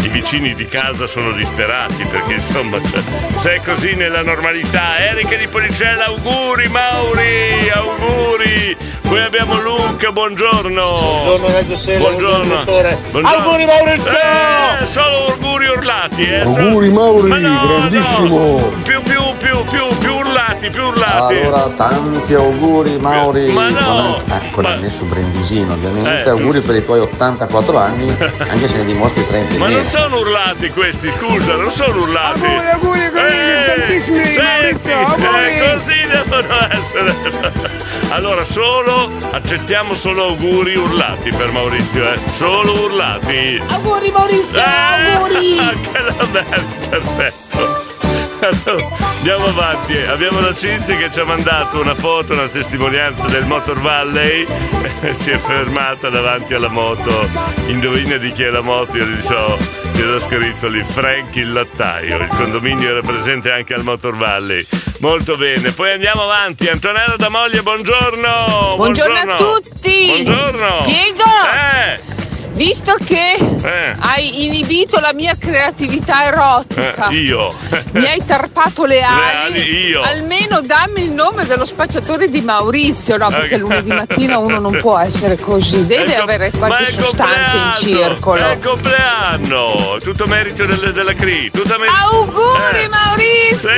I 0.02 0.08
vicini 0.08 0.54
di 0.54 0.66
casa 0.66 1.06
sono 1.06 1.32
disperati 1.32 2.04
perché 2.04 2.34
insomma 2.34 2.78
cioè, 2.82 3.00
se 3.38 3.54
è 3.56 3.60
così 3.62 3.94
nella 3.94 4.22
normalità. 4.22 4.98
Erika 4.98 5.36
di 5.36 5.46
Policella, 5.46 6.06
auguri 6.06 6.68
Mauri, 6.68 7.70
auguri. 7.72 8.76
Poi 9.02 9.20
abbiamo 9.20 9.60
Luca, 9.60 10.12
buongiorno. 10.12 10.82
Buongiorno 10.82 11.52
Radio 11.52 11.76
Stella, 11.76 11.98
Buongiorno. 11.98 12.64
buongiorno. 12.64 12.98
Buongiorno. 13.10 13.28
Auguri, 13.42 13.64
Maurizio! 13.66 14.10
Eh, 14.10 14.86
solo 14.86 15.26
auguri 15.32 15.66
urlati, 15.66 16.22
eh. 16.28 16.40
Auguri, 16.42 16.88
Mauri, 16.90 17.28
Ma 17.28 17.38
no, 17.38 17.66
grandissimo. 17.66 18.38
no. 18.38 18.72
Più, 18.84 19.02
più, 19.02 19.22
più, 19.38 19.64
più, 19.64 19.98
più 19.98 20.14
urlati 20.14 20.29
urlati, 20.60 20.70
più 20.70 20.82
urlati. 20.82 21.36
Allora, 21.38 21.68
tanti 21.70 22.34
auguri 22.34 22.98
Mauri. 22.98 23.50
Ma 23.50 23.68
no! 23.70 24.22
Con, 24.22 24.36
eh, 24.36 24.50
con 24.50 24.64
il 24.64 24.80
messo 24.82 25.04
brindisino, 25.04 25.72
ovviamente. 25.72 26.24
Eh, 26.24 26.28
auguri 26.28 26.60
per 26.60 26.76
i 26.76 26.84
tuoi 26.84 27.00
84 27.00 27.78
anni, 27.78 28.08
anche 28.20 28.68
se 28.68 28.76
ne 28.76 28.84
dimostri 28.84 29.26
30 29.26 29.58
Ma 29.58 29.68
non 29.68 29.84
sono 29.84 30.18
urlati 30.18 30.70
questi, 30.70 31.10
scusa, 31.10 31.56
non 31.56 31.70
sono 31.70 32.02
urlati. 32.02 32.44
Auguri, 32.44 32.68
auguri, 32.68 33.04
auguri, 33.04 33.76
tantissimi, 33.76 34.24
Senti, 34.26 34.90
eh, 34.90 35.72
così 35.72 36.06
devono 36.06 36.54
essere. 36.70 37.78
Allora, 38.10 38.44
solo 38.44 39.08
accettiamo 39.30 39.94
solo 39.94 40.24
auguri 40.24 40.74
urlati 40.74 41.30
per 41.30 41.52
Maurizio, 41.52 42.12
eh. 42.12 42.18
Solo 42.32 42.82
urlati. 42.82 43.62
Auguri 43.68 44.10
Maurizio, 44.10 44.60
auguri! 44.60 45.58
Che 45.80 46.00
la 46.00 46.26
merda, 46.32 46.88
perfetto. 46.88 47.69
Andiamo 48.40 49.46
avanti. 49.46 49.96
Abbiamo 49.96 50.40
la 50.40 50.54
Cinzia 50.54 50.96
che 50.96 51.10
ci 51.10 51.20
ha 51.20 51.24
mandato 51.24 51.80
una 51.80 51.94
foto, 51.94 52.32
una 52.32 52.48
testimonianza 52.48 53.26
del 53.26 53.44
Motor 53.44 53.80
Valley. 53.80 54.46
si 55.12 55.30
è 55.30 55.38
fermata 55.38 56.08
davanti 56.08 56.54
alla 56.54 56.68
moto. 56.68 57.28
Indovina 57.66 58.16
di 58.16 58.32
chi 58.32 58.44
è 58.44 58.50
la 58.50 58.62
moto? 58.62 58.96
Io 58.96 59.04
gli 59.04 59.22
so, 59.22 59.58
c'era 59.92 60.18
scritto 60.18 60.68
lì 60.68 60.82
Frank 60.88 61.36
il 61.36 61.52
lattaio. 61.52 62.18
Il 62.18 62.28
condominio 62.28 62.88
era 62.88 63.02
presente 63.02 63.52
anche 63.52 63.74
al 63.74 63.84
Motor 63.84 64.16
Valley. 64.16 64.66
Molto 65.00 65.36
bene. 65.36 65.72
Poi 65.72 65.92
andiamo 65.92 66.22
avanti. 66.22 66.68
Antonella 66.68 67.16
da 67.16 67.28
Moglie, 67.28 67.62
buongiorno. 67.62 68.74
Buongiorno 68.76 69.32
a 69.32 69.36
tutti! 69.36 70.06
Buongiorno. 70.06 70.84
Diego! 70.86 71.24
Eh. 71.54 72.19
Visto 72.52 72.94
che 73.02 73.36
Eh. 73.62 73.94
hai 74.00 74.44
inibito 74.44 74.98
la 75.00 75.12
mia 75.14 75.34
creatività 75.38 76.24
erotica, 76.26 77.08
Eh, 77.08 77.14
io. 77.14 77.54
mi 77.92 78.06
hai 78.06 78.22
tarpato 78.24 78.84
le 78.84 79.00
ali, 79.02 79.46
ali, 79.60 79.86
io. 79.88 80.02
almeno 80.02 80.60
dammi 80.60 81.04
il 81.04 81.10
nome 81.10 81.46
dello 81.46 81.64
spacciatore 81.64 82.28
di 82.28 82.42
Maurizio, 82.42 83.16
no? 83.16 83.28
Perché 83.28 83.54
Eh. 83.54 83.58
lunedì 83.58 83.88
mattina 83.90 84.36
uno 84.38 84.58
non 84.58 84.78
può 84.80 84.98
essere 84.98 85.36
così, 85.38 85.86
deve 85.86 86.16
avere 86.16 86.50
com- 86.50 86.60
ma 86.60 86.66
qualche 86.66 86.90
sostanza 86.92 87.56
in 87.56 87.72
circolo. 87.94 88.44
È 88.44 88.52
il 88.52 88.58
compleanno, 88.58 89.96
tutto 90.02 90.26
merito 90.26 90.66
del- 90.66 90.92
della 90.92 91.14
CRI. 91.14 91.50
Tutto 91.50 91.78
merito. 91.78 91.96
Auguri 91.96 92.88
Maurizio! 92.88 93.70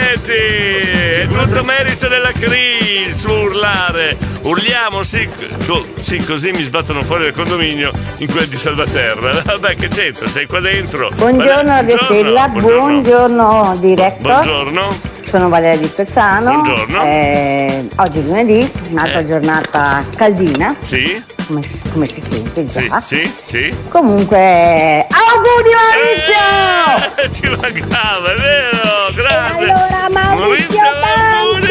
Senti, 0.00 0.32
è 0.32 1.26
tutto 1.30 1.62
merito 1.62 2.08
della 2.08 2.32
CRI 2.32 3.12
suo 3.14 3.38
urlare. 3.42 4.16
Urliamo, 4.48 5.02
sì, 5.02 5.28
co- 5.66 5.84
sì, 6.00 6.24
così 6.24 6.52
mi 6.52 6.62
sbattono 6.62 7.02
fuori 7.02 7.24
dal 7.24 7.34
condominio 7.34 7.90
in 8.16 8.30
quel 8.32 8.46
di 8.48 8.56
Salvaterra. 8.56 9.42
Vabbè, 9.44 9.76
che 9.76 9.88
c'entra? 9.88 10.26
Sei 10.26 10.46
qua 10.46 10.60
dentro. 10.60 11.10
Buongiorno 11.14 11.64
Vabbè, 11.64 11.90
Radio 11.90 12.02
Stella, 12.04 12.48
buongiorno 12.48 13.76
diretto. 13.78 14.22
Buongiorno. 14.22 15.00
Sono 15.28 15.50
Valeria 15.50 15.76
di 15.78 15.86
Spezzano. 15.86 16.50
Buongiorno. 16.62 17.02
Eh, 17.02 17.88
oggi 17.96 18.18
è 18.20 18.22
lunedì, 18.22 18.72
un'altra 18.90 19.18
Eh. 19.18 19.26
giornata 19.26 20.02
caldina, 20.16 20.74
Sì? 20.80 21.22
come, 21.46 21.60
si- 21.62 21.82
come 21.92 22.08
si 22.08 22.22
sente 22.22 22.64
già. 22.64 23.00
Sì, 23.02 23.16
sì, 23.16 23.32
sì. 23.42 23.76
Comunque, 23.90 25.06
auguri 25.10 25.74
Maurizio! 25.76 27.22
Eh, 27.22 27.30
ci 27.36 27.48
mancava, 27.50 28.32
è 28.32 28.36
vero, 28.38 29.12
grande. 29.14 29.70
allora 29.70 30.08
Maurizio, 30.10 30.80
tanti 31.02 31.66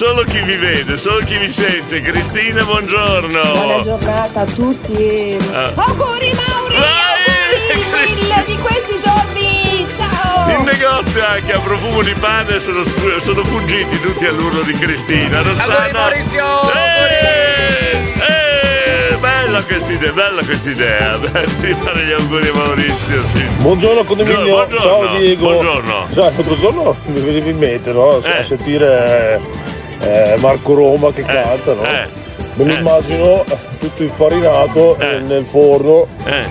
Solo 0.00 0.22
chi 0.24 0.40
mi 0.40 0.56
vede, 0.56 0.96
solo 0.96 1.18
chi 1.26 1.36
mi 1.36 1.50
sente. 1.50 2.00
Cristina, 2.00 2.64
buongiorno. 2.64 3.42
Buona 3.52 3.82
giornata 3.82 4.40
a 4.40 4.44
tutti 4.46 4.94
e... 4.94 5.36
Ah. 5.52 5.72
Auguri 5.74 6.32
Mauri! 6.32 6.74
Auguri 6.74 8.14
mille 8.16 8.42
di 8.46 8.56
questi 8.56 8.98
giorni! 9.04 9.86
Ciao! 9.98 10.56
In 10.56 10.64
negozio 10.64 11.22
anche 11.22 11.52
a 11.52 11.58
profumo 11.58 12.00
di 12.00 12.14
pane 12.14 12.60
sono, 12.60 12.82
sono 13.18 13.44
fuggiti 13.44 14.00
tutti 14.00 14.24
all'urlo 14.24 14.62
di 14.62 14.72
Cristina. 14.72 15.42
Rossana. 15.42 15.90
Maurizio! 15.92 16.72
Eh, 16.72 18.14
eh, 19.12 19.16
bella 19.18 19.62
questa 19.64 19.92
idea, 19.92 20.12
bella 20.12 20.42
questa 20.42 20.70
idea. 20.70 21.16
Di 21.60 21.74
fare 21.74 22.04
gli 22.06 22.12
auguri 22.12 22.48
a 22.48 22.54
Maurizio, 22.54 23.22
sì. 23.34 23.44
Buongiorno 23.58 24.04
condominio, 24.04 24.44
Buongiorno. 24.46 24.80
ciao 24.80 25.18
Diego. 25.18 25.42
Buongiorno. 25.52 26.06
Sai, 26.10 26.16
l'altro 26.34 26.58
giorno 26.58 26.96
mi 27.04 27.20
venivi 27.20 27.50
in 27.50 27.58
mente 27.58 27.92
no? 27.92 28.12
a 28.16 28.38
Eh. 28.38 28.44
sentire 28.44 29.68
eh, 30.00 30.36
Marco 30.38 30.74
Roma 30.74 31.12
che 31.12 31.22
canta, 31.22 31.74
no? 31.74 31.82
Me 32.54 32.64
lo 32.64 32.72
immagino 32.74 33.44
tutto 33.78 34.02
infarinato 34.02 34.96
eh, 34.98 35.20
nel 35.20 35.44
forno 35.48 36.06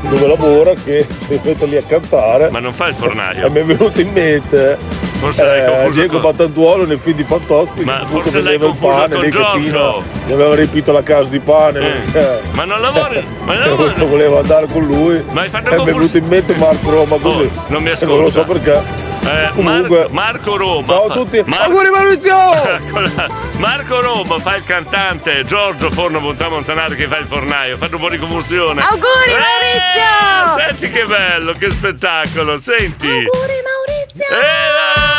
dove 0.09 0.27
lavora 0.27 0.73
che 0.73 1.05
si 1.27 1.39
mette 1.43 1.65
lì 1.65 1.77
a 1.77 1.83
cantare. 1.85 2.49
Ma 2.49 2.59
non 2.59 2.73
fa 2.73 2.87
il 2.87 2.95
fornaio. 2.95 3.45
E 3.45 3.49
mi 3.49 3.59
è 3.59 3.63
venuto 3.63 3.99
in 4.01 4.11
mente 4.11 4.77
Forse 5.19 5.43
l'hai 5.43 5.61
eh, 5.61 5.65
confuso 5.65 5.91
Diego 5.99 6.13
con- 6.13 6.21
Battantuolo 6.31 6.85
nel 6.85 6.97
film 6.97 7.17
di 7.17 7.23
Fantozzi 7.25 7.83
Ma 7.83 8.05
forse 8.05 8.39
l'hai 8.39 8.57
confuso 8.57 8.95
pane 8.95 9.15
con 9.15 9.29
Giorgio. 9.29 10.03
Gli 10.25 10.31
aveva 10.31 10.55
riempito 10.55 10.93
la 10.93 11.03
casa 11.03 11.29
di 11.29 11.39
pane 11.39 11.79
eh. 12.13 12.39
Ma 12.53 12.63
non 12.63 12.79
lavori? 12.79 13.21
Ma 13.43 13.53
non 13.55 13.67
lavori? 13.67 14.05
voleva 14.05 14.39
andare 14.39 14.67
con 14.71 14.85
lui 14.85 15.21
Ma 15.31 15.41
hai 15.41 15.49
fatto 15.49 15.71
e 15.71 15.75
mi 15.75 15.81
è 15.81 15.93
venuto 15.93 16.17
in 16.17 16.25
mente 16.25 16.55
Marco 16.55 16.89
Roma 16.89 17.17
così 17.17 17.49
Oh, 17.53 17.63
non 17.67 17.83
mi 17.83 17.89
E 17.89 18.05
non 18.05 18.21
lo 18.21 18.29
so 18.29 18.41
ascolta. 18.43 18.59
perché 18.71 19.07
Eh, 19.29 19.51
Comunque- 19.53 20.07
Marco, 20.09 20.13
Marco 20.13 20.57
Roma. 20.57 20.87
Ciao 20.87 21.05
a 21.05 21.13
tutti. 21.13 21.43
Mar- 21.45 21.61
Auguri 21.61 21.89
Maurizio! 21.89 22.37
Marco 23.57 24.01
Roma 24.01 24.39
fa 24.39 24.55
il 24.55 24.63
cantante, 24.63 25.43
Giorgio 25.45 25.91
Forno 25.91 26.19
Bontà 26.19 26.49
Montanari 26.49 26.95
che 26.95 27.07
fa 27.07 27.17
il 27.17 27.25
fornaio, 27.27 27.77
fate 27.77 27.95
un 27.95 28.01
po' 28.01 28.09
di 28.09 28.17
combustione. 28.17 28.81
Auguri 28.81 29.31
Maurizio! 29.31 30.57
Eh, 30.57 30.67
senti 30.67 30.89
che 30.89 31.05
bello, 31.05 31.51
che 31.53 31.69
spettacolo, 31.71 32.59
senti. 32.59 33.07
Auguri 33.07 33.57
Maurizio! 33.63 34.25
Eh, 34.25 35.18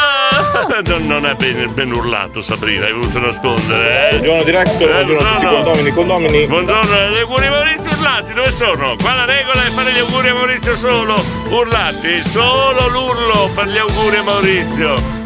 non, 0.69 1.07
non 1.07 1.27
è 1.27 1.35
ben, 1.35 1.73
ben 1.75 1.93
urlato 1.93 2.41
Sabrina, 2.41 2.87
hai 2.87 2.93
voluto 2.93 3.19
nascondere. 3.19 4.09
Eh? 4.11 4.19
Buongiorno 4.19 4.43
diretto, 4.45 4.71
Eh, 4.71 4.77
buongiorno 4.77 5.01
a 5.29 5.33
tutti 5.33 5.45
buongiorno. 5.47 5.63
condomini, 5.63 5.91
condomini. 5.93 6.47
Buongiorno, 6.47 7.09
gli 7.11 7.19
auguri 7.19 7.47
a 7.47 7.51
Maurizio 7.51 7.91
urlati, 7.93 8.33
dove 8.33 8.51
sono? 8.51 8.97
Qua 9.01 9.15
la 9.15 9.25
regola 9.25 9.65
è 9.67 9.71
fare 9.71 9.93
gli 9.93 9.99
auguri 9.99 10.29
a 10.29 10.35
Maurizio 10.35 10.75
solo 10.75 11.23
urlati, 11.51 12.23
solo 12.25 12.89
l'urlo 12.89 13.51
per 13.55 13.67
gli 13.67 13.79
auguri 13.79 14.17
a 14.17 14.23
Maurizio. 14.23 15.19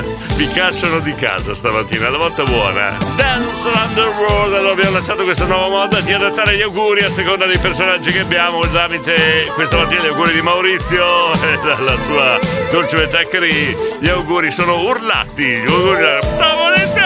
Vi 0.36 0.48
cacciano 0.48 0.98
di 1.00 1.14
casa 1.14 1.54
stamattina, 1.54 2.08
la 2.10 2.18
volta 2.18 2.42
buona. 2.42 2.96
Dance 3.16 3.68
Underworld, 3.68 4.54
allora 4.54 4.72
abbiamo 4.72 4.92
lanciato 4.92 5.24
questa 5.24 5.46
nuova 5.46 5.68
moda 5.68 6.00
di 6.00 6.12
adattare 6.12 6.56
gli 6.56 6.62
auguri 6.62 7.04
a 7.04 7.10
seconda 7.10 7.46
dei 7.46 7.58
personaggi 7.58 8.10
che 8.10 8.20
abbiamo. 8.20 8.60
Tramite 8.60 9.50
questa 9.54 9.76
mattina 9.76 10.02
gli 10.02 10.08
auguri 10.08 10.32
di 10.32 10.42
Maurizio 10.42 11.32
e 11.34 11.58
dalla 11.62 11.98
sua 12.00 12.38
dolce 12.70 12.96
metà. 12.96 13.22
Gli 13.24 14.08
auguri 14.08 14.50
sono 14.50 14.80
urlati. 14.80 15.44
Gli 15.44 15.66
auguri 15.66 16.18
Ciao 16.36 16.56
Maurizio! 16.56 17.03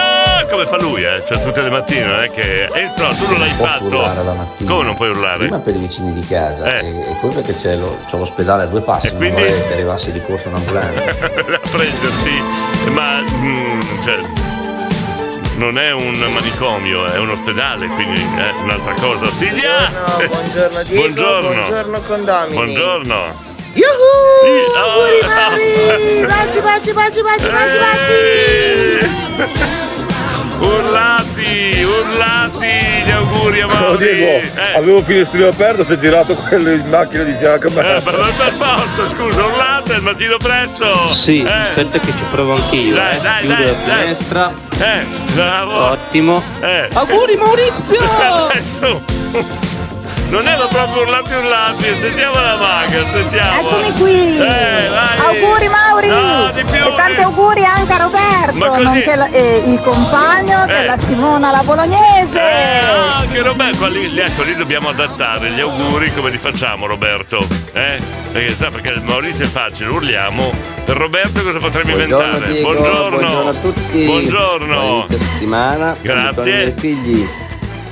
Come 0.49 0.65
fa 0.65 0.77
lui, 0.77 1.03
eh? 1.03 1.23
Cioè 1.27 1.43
tutte 1.43 1.61
le 1.61 1.69
mattine, 1.69 2.05
non 2.05 2.21
è 2.23 2.31
che. 2.31 2.67
Enzo, 2.73 3.07
tu 3.09 3.27
non 3.31 3.39
l'hai 3.39 3.51
Posso 3.55 3.69
fatto. 3.69 3.83
urlare 3.85 4.23
la 4.23 4.33
mattina? 4.33 4.71
Come 4.71 4.83
non 4.83 4.95
puoi 4.95 5.09
urlare? 5.09 5.37
Prima 5.37 5.59
per 5.59 5.75
i 5.75 5.79
vicini 5.79 6.11
di 6.13 6.25
casa 6.27 6.65
Eh. 6.79 6.85
e, 6.87 6.99
e 7.01 7.15
poi 7.21 7.29
perché 7.31 7.55
c'è, 7.55 7.75
lo- 7.75 7.97
c'ho 8.09 8.17
l'ospedale 8.17 8.63
a 8.63 8.65
due 8.65 8.81
passi, 8.81 9.07
non 9.09 9.17
quindi- 9.17 9.41
vorrei 9.41 9.61
che 9.67 9.73
arrivasse 9.73 10.11
di 10.11 10.21
corso 10.21 10.47
un'ambulanza. 10.49 11.01
a 11.03 11.59
prenderti, 11.69 12.43
ma 12.91 13.19
mm, 13.21 13.79
cioè, 14.03 14.15
non 15.57 15.77
è 15.77 15.91
un 15.91 16.17
manicomio, 16.33 17.05
è 17.05 17.17
un 17.19 17.29
ospedale, 17.29 17.85
quindi 17.87 18.19
è 18.19 18.51
un'altra 18.63 18.93
cosa. 18.93 19.29
Silvia! 19.29 19.91
Buongiorno 20.27 20.81
Diego, 20.83 21.01
Buongiorno. 21.01 21.49
buongiorno 21.53 22.01
condomini. 22.01 22.55
Buongiorno. 22.55 23.47
Yuhu! 23.73 24.73
Auguri, 24.75 25.19
Mauri! 25.27 26.25
Baci, 26.25 26.59
baci, 26.59 26.91
baci, 26.91 27.21
baci, 27.21 27.49
baci, 27.49 27.77
baci! 27.77 29.98
Urlati, 30.59 31.83
urlati, 31.83 33.03
gli 33.05 33.09
auguri 33.11 33.61
a 33.61 33.65
Oh, 33.65 33.69
Mauri. 33.69 33.97
Diego, 33.97 34.25
Eh, 34.61 34.75
avevo 34.75 34.97
il 34.99 35.03
finestrino 35.05 35.47
aperto, 35.47 35.83
si 35.83 35.93
è 35.93 35.97
girato 35.97 36.35
quello 36.35 36.71
in 36.71 36.85
macchina 36.89 37.23
di 37.23 37.33
fianco 37.39 37.67
a 37.67 37.71
me. 37.71 37.95
eh, 37.97 38.01
per, 38.01 38.13
per 38.37 38.53
forza, 38.57 39.07
scusa, 39.15 39.45
urlate 39.45 39.93
il 39.93 40.01
mattino 40.01 40.37
presto. 40.37 41.13
Sì, 41.13 41.43
Eh, 41.43 41.51
aspetta 41.51 41.99
che 41.99 42.07
ci 42.07 42.23
provo 42.31 42.55
anch'io. 42.55 42.95
Dai, 42.95 43.17
eh. 43.17 43.21
dai, 43.21 43.39
Chiudo 43.41 43.53
dai, 43.55 43.65
la 43.65 43.71
dai. 43.85 44.01
finestra. 44.03 44.51
Eh, 44.79 45.05
bravo. 45.33 45.89
Ottimo. 45.91 46.43
Eh. 46.61 46.87
Auguri 46.93 47.35
Maurizio! 47.37 47.99
Adesso. 48.49 49.78
Non 50.29 50.47
era 50.47 50.67
proprio 50.67 51.01
urlati 51.01 51.33
urlati, 51.33 51.95
sentiamo 51.95 52.39
la 52.39 52.55
maga, 52.55 53.03
sentiamo. 53.07 53.61
Eccomi 53.61 53.91
qui! 53.93 54.37
Eh, 54.37 54.87
vai. 54.89 55.17
Auguri 55.25 55.67
Mauri! 55.67 56.07
No, 56.07 56.51
di 56.53 56.63
più, 56.65 56.75
e 56.75 56.95
tanti 56.95 57.15
di- 57.15 57.21
auguri 57.23 57.65
anche 57.65 57.93
a 57.93 57.97
Roberto, 57.97 58.53
Ma 58.53 58.67
così- 58.67 58.83
nonché 58.83 59.15
la- 59.15 59.29
eh, 59.31 59.63
il 59.65 59.81
compagno 59.81 60.63
Eh. 60.65 60.67
della 60.67 60.97
Simona 60.97 61.49
la 61.51 61.63
Bolognese! 61.63 62.39
Eh, 62.39 62.81
no, 62.95 63.25
che 63.31 63.41
Roberto, 63.41 63.87
lì, 63.87 64.11
lì, 64.13 64.19
ecco, 64.19 64.43
lì 64.43 64.55
dobbiamo 64.55 64.89
adattare 64.89 65.49
gli 65.49 65.59
auguri 65.61 66.13
come 66.13 66.29
li 66.29 66.37
facciamo 66.37 66.85
Roberto? 66.85 67.39
Eh? 67.73 67.97
Perché, 68.31 68.49
sta, 68.51 68.69
perché 68.69 68.93
il 68.93 69.01
Maurizio 69.01 69.45
è 69.45 69.47
facile, 69.47 69.89
urliamo. 69.89 70.51
Per 70.85 70.95
Roberto 70.95 71.41
cosa 71.41 71.57
potremmo 71.57 71.95
Buongiorno 71.95 72.25
inventare? 72.25 72.51
Diego, 72.51 72.71
buongiorno. 72.71 73.17
buongiorno 73.17 73.49
a 73.49 73.53
tutti. 73.53 74.05
Buongiorno. 74.05 74.79
Buon 74.79 74.97
inizio 75.09 75.17
settimana. 75.17 75.95
Grazie. 75.99 76.75
Figli. 76.77 77.27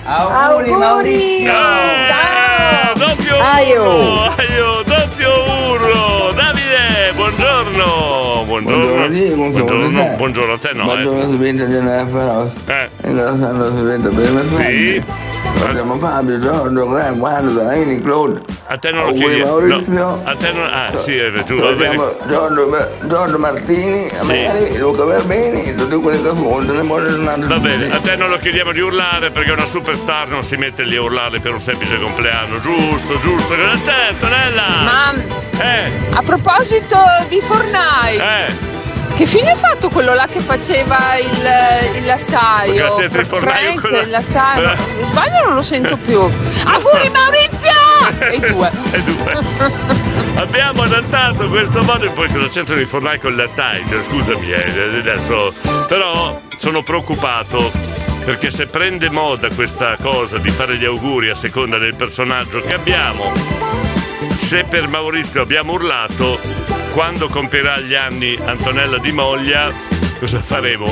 Auguri 0.08 0.72
Maurizio! 0.72 1.52
Eh, 1.52 2.94
doppio 2.96 3.36
Aio. 3.42 3.84
urlo, 3.84 4.34
aio, 4.38 4.84
doppio 4.84 5.34
urlo. 5.74 6.32
Davide, 6.34 6.47
buongiorno. 7.32 8.44
Buongiorno, 8.46 9.08
Diego, 9.10 9.36
Buongiorno, 9.36 9.66
buongiorno. 9.78 10.16
buongiorno 10.18 10.54
a 10.54 10.58
te, 10.58 10.72
no? 10.74 10.84
Buongiorno, 10.86 11.22
Eh. 11.22 11.26
si 11.26 11.36
vince 11.36 11.68
di 11.68 11.74
Feroz. 11.76 12.54
Eh. 12.68 12.90
Ringraziando 13.02 13.76
si 13.76 13.82
vince 13.84 14.08
per 14.10 14.32
me. 14.32 14.44
Sì. 14.46 15.04
Abbiamo 15.64 15.98
Fabio, 15.98 16.40
Giorgio, 16.40 16.88
Graham, 16.90 17.18
Guardo, 17.18 17.56
Zanini, 17.56 18.02
Claude. 18.02 18.42
A 18.68 18.78
te 18.78 18.92
non 18.92 19.06
lo 19.08 19.14
chiedi. 19.14 19.42
Maurizio. 19.44 19.94
No, 19.94 20.22
a 20.24 20.36
te 20.36 20.52
non. 20.52 20.64
Ah, 20.64 20.98
sì, 21.00 21.18
eh, 21.18 21.32
tu 21.46 21.56
va 21.56 21.72
bene. 21.72 21.96
Giorgio, 22.28 22.88
Giorgio 23.08 23.38
Martini, 23.40 24.08
Sì. 24.08 24.26
Mary, 24.46 24.78
Luca 24.78 25.04
Verbeni, 25.06 25.76
tutti 25.76 25.96
quelli 25.96 26.22
che 26.22 26.30
ascoltano. 26.30 26.82
Buona 26.84 27.10
giornata. 27.10 27.48
Va 27.48 27.60
bene, 27.60 27.92
a 27.92 28.00
te 28.00 28.16
non 28.16 28.30
lo 28.30 28.38
chiediamo 28.38 28.72
di 28.72 28.80
urlare 28.82 29.32
perché 29.32 29.52
una 29.52 29.66
superstar 29.66 30.28
non 30.28 30.44
si 30.44 30.56
mette 30.58 30.84
lì 30.84 30.96
a 30.96 31.02
urlare 31.02 31.40
per 31.40 31.54
un 31.54 31.62
semplice 31.62 32.00
compleanno. 32.00 32.60
Giusto, 32.60 33.20
giusto. 33.20 33.48
Cosa 33.56 33.80
c'è, 33.84 34.08
Antonella? 34.12 34.64
Ma 34.84 35.36
Eh, 35.60 35.92
a 36.14 36.22
proposito 36.22 36.96
di 37.28 37.40
Fornai, 37.42 38.18
eh. 38.18 38.56
che 39.16 39.26
fine 39.26 39.52
ha 39.52 39.56
fatto 39.56 39.90
quello 39.90 40.14
là 40.14 40.28
che 40.28 40.40
faceva 40.40 41.16
il, 41.18 41.98
il 41.98 42.06
lattaio? 42.06 42.74
Grazie 42.74 43.06
a 43.06 43.10
te, 43.10 43.20
il 43.20 43.26
Fra- 43.26 43.38
fornaio, 43.38 43.62
Frank, 43.66 43.80
quello- 43.82 44.00
il 44.02 44.10
lattaio. 44.10 44.72
Eh. 44.72 44.76
Se 44.76 45.06
sbaglio 45.06 45.46
non 45.46 45.56
lo 45.56 45.62
sento 45.62 45.98
più. 45.98 46.20
Auguri 46.20 47.10
Maurizio! 47.14 47.76
E 48.20 48.40
due. 48.40 48.72
E 48.92 49.02
due. 49.02 50.06
Abbiamo 50.38 50.84
adattato 50.84 51.48
questo 51.50 51.82
modo 51.84 52.06
e 52.06 52.10
poi 52.12 52.28
cosa 52.32 52.48
c'entrano 52.48 52.80
i 52.82 52.86
fornai 52.86 53.20
con 53.20 53.32
il 53.32 53.38
lattaio? 53.38 54.04
Scusami, 54.04 54.52
eh, 54.52 55.00
adesso. 55.00 55.52
Però 55.88 56.40
sono 56.58 56.84
preoccupato 56.84 57.72
perché 58.24 58.52
se 58.52 58.68
prende 58.68 59.10
moda 59.10 59.48
questa 59.50 59.96
cosa 60.02 60.38
di 60.38 60.50
fare 60.52 60.76
gli 60.76 60.86
auguri 60.86 61.30
a 61.30 61.36
seconda 61.36 61.78
del 61.78 61.96
personaggio 61.96 62.60
che 62.62 62.76
abbiamo, 62.76 63.32
se 64.36 64.64
per 64.66 64.88
Maurizio 64.88 65.42
abbiamo 65.42 65.72
urlato, 65.74 66.38
quando 66.98 67.30
compierà 67.30 67.80
gli 67.80 67.94
anni 67.94 68.36
Antonella 68.44 68.98
di 68.98 69.12
Moglia, 69.12 69.72
cosa 70.18 70.42
faremo? 70.42 70.88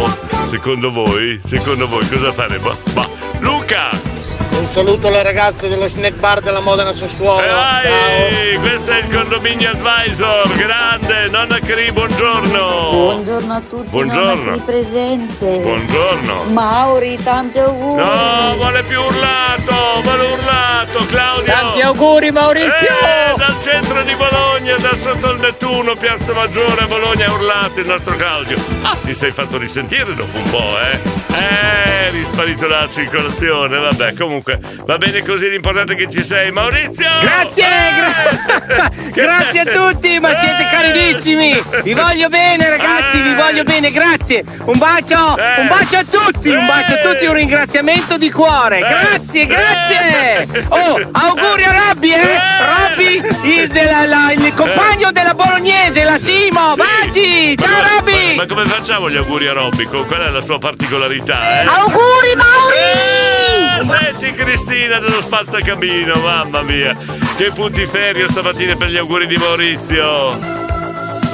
Secondo 0.46 0.92
voi? 0.92 1.42
Secondo 1.44 1.88
voi 1.88 2.08
cosa 2.08 2.32
faremo? 2.32 2.78
Ma 2.94 3.10
Luca! 3.40 4.15
Un 4.58 4.68
saluto 4.68 5.08
alle 5.08 5.22
ragazze 5.22 5.68
dello 5.70 5.88
snack 5.88 6.16
bar 6.16 6.40
della 6.42 6.60
Modena 6.60 6.92
Sassuolo. 6.92 7.46
Vai! 7.46 8.58
Questo 8.60 8.92
è 8.92 9.00
il 9.00 9.16
condominio 9.16 9.70
advisor, 9.70 10.52
grande, 10.56 11.28
nonna 11.30 11.60
Cri, 11.60 11.92
buongiorno! 11.92 12.90
Buongiorno 12.92 13.54
a 13.54 13.62
tutti, 13.62 13.90
Buongiorno. 13.90 14.34
nonna 14.34 14.52
qui 14.54 14.62
presente. 14.62 15.60
Buongiorno! 15.60 16.44
Mauri, 16.46 17.22
tanti 17.22 17.60
auguri. 17.60 18.02
No, 18.02 18.54
vuole 18.56 18.84
più 18.84 19.00
urlato, 19.02 20.02
vuole 20.02 20.24
urlato, 20.24 21.06
Claudio! 21.06 21.54
Tanti 21.54 21.82
auguri 21.82 22.32
Maurizio! 22.32 22.72
Eh, 22.72 23.34
dal 23.38 23.56
centro 23.62 24.02
di 24.04 24.16
Bologna, 24.16 24.76
da 24.78 24.96
sotto 24.96 25.32
il 25.32 25.40
Nettuno, 25.40 25.96
Piazza 25.96 26.34
Maggiore 26.34 26.82
a 26.84 26.88
Bologna 26.88 27.28
ha 27.28 27.34
urlato 27.34 27.80
il 27.82 27.88
nostro 27.88 28.16
Claudio. 28.16 28.58
Ah, 28.82 28.98
ti 29.04 29.14
sei 29.14 29.32
fatto 29.32 29.58
risentire 29.58 30.14
dopo 30.16 30.38
un 30.38 30.50
po', 30.50 30.80
eh? 30.80 31.24
Eh, 31.38 32.06
eri 32.08 32.24
sparito 32.24 32.66
la 32.68 32.88
circolazione, 32.90 33.78
vabbè, 33.78 34.14
comunque 34.16 34.45
va 34.86 34.98
bene 34.98 35.24
così, 35.24 35.50
l'importante 35.50 35.94
è 35.94 35.96
che 35.96 36.10
ci 36.10 36.24
sei, 36.24 36.52
Maurizio! 36.52 37.08
Grazie, 37.22 37.66
gra- 37.96 38.90
grazie 39.12 39.60
a 39.62 39.66
tutti, 39.66 40.20
ma 40.20 40.34
siete 40.36 40.68
carinissimi! 40.70 41.64
Vi 41.84 41.94
voglio 41.94 42.30
bene 42.30 42.70
ragazzi, 42.70 43.20
vi 43.22 43.34
voglio 43.34 43.64
bene, 43.64 43.92
grazie! 43.92 44.44
Un 44.66 44.78
bacio, 44.78 45.36
un 45.58 45.68
bacio 45.68 45.98
a 45.98 46.04
tutti, 46.04 46.50
un 46.50 46.66
bacio 46.66 46.94
a 46.94 46.98
tutti, 46.98 47.26
un 47.26 47.34
ringraziamento 47.34 48.18
di 48.18 48.30
cuore! 48.32 48.80
Grazie, 48.80 49.46
grazie! 49.48 50.48
Oh, 50.70 51.00
auguri 51.12 51.64
a 51.64 51.88
Robby, 51.88 52.12
eh! 52.14 52.40
Robby, 52.60 53.22
il, 53.62 53.68
della- 53.70 54.06
la- 54.06 54.32
il 54.32 54.54
compagno 54.54 55.12
della 55.12 55.34
bolognese, 55.34 56.04
la 56.04 56.18
Simo! 56.18 56.74
Baci! 56.76 57.58
Ciao 57.58 57.70
Ma- 57.82 57.88
Robby! 57.98 58.36
Ma, 58.36 58.46
come 58.46 58.66
facciamo 58.66 59.10
gli 59.10 59.16
auguri 59.18 59.48
a 59.48 59.54
Robby? 59.54 59.86
Qual 59.86 60.08
è 60.20 60.30
la 60.30 60.42
sua 60.42 60.60
particolarità, 60.60 61.62
eh? 61.62 61.66
Auguri 61.66 62.36
Mauri! 62.36 63.75
Senti 63.84 64.32
Cristina 64.32 65.00
dello 65.00 65.22
spazzacamino, 65.22 66.16
mamma 66.16 66.62
mia! 66.62 66.96
Che 67.38 67.52
puntiferio 67.52 68.30
stamattina 68.30 68.76
per 68.76 68.90
gli 68.90 68.98
auguri 68.98 69.28
di 69.28 69.38
Maurizio! 69.38 70.65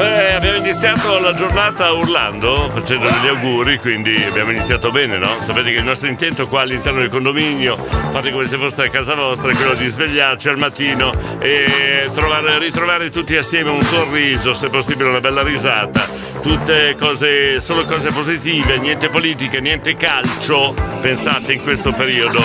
Eh, 0.01 0.33
abbiamo 0.33 0.57
iniziato 0.57 1.19
la 1.19 1.33
giornata 1.35 1.91
urlando, 1.91 2.71
facendo 2.71 3.07
gli 3.07 3.27
auguri, 3.27 3.77
quindi 3.77 4.15
abbiamo 4.23 4.49
iniziato 4.49 4.89
bene, 4.89 5.17
no? 5.17 5.29
Sapete 5.39 5.71
che 5.71 5.77
il 5.77 5.83
nostro 5.83 6.07
intento 6.07 6.47
qua 6.47 6.61
all'interno 6.61 7.01
del 7.01 7.09
condominio, 7.09 7.77
fate 8.09 8.31
come 8.31 8.47
se 8.47 8.57
foste 8.57 8.85
a 8.85 8.89
casa 8.89 9.13
vostra, 9.13 9.51
è 9.51 9.55
quello 9.55 9.75
di 9.75 9.87
svegliarci 9.87 10.49
al 10.49 10.57
mattino 10.57 11.13
e 11.39 12.09
trovare- 12.15 12.57
ritrovare 12.57 13.11
tutti 13.11 13.35
assieme 13.35 13.69
un 13.69 13.83
sorriso, 13.83 14.55
se 14.55 14.69
possibile 14.69 15.09
una 15.09 15.19
bella 15.19 15.43
risata, 15.43 16.07
tutte 16.41 16.95
cose, 16.99 17.59
solo 17.61 17.85
cose 17.85 18.11
positive, 18.11 18.79
niente 18.79 19.09
politica, 19.09 19.59
niente 19.59 19.93
calcio, 19.93 20.73
pensate 20.99 21.53
in 21.53 21.61
questo 21.61 21.93
periodo. 21.93 22.43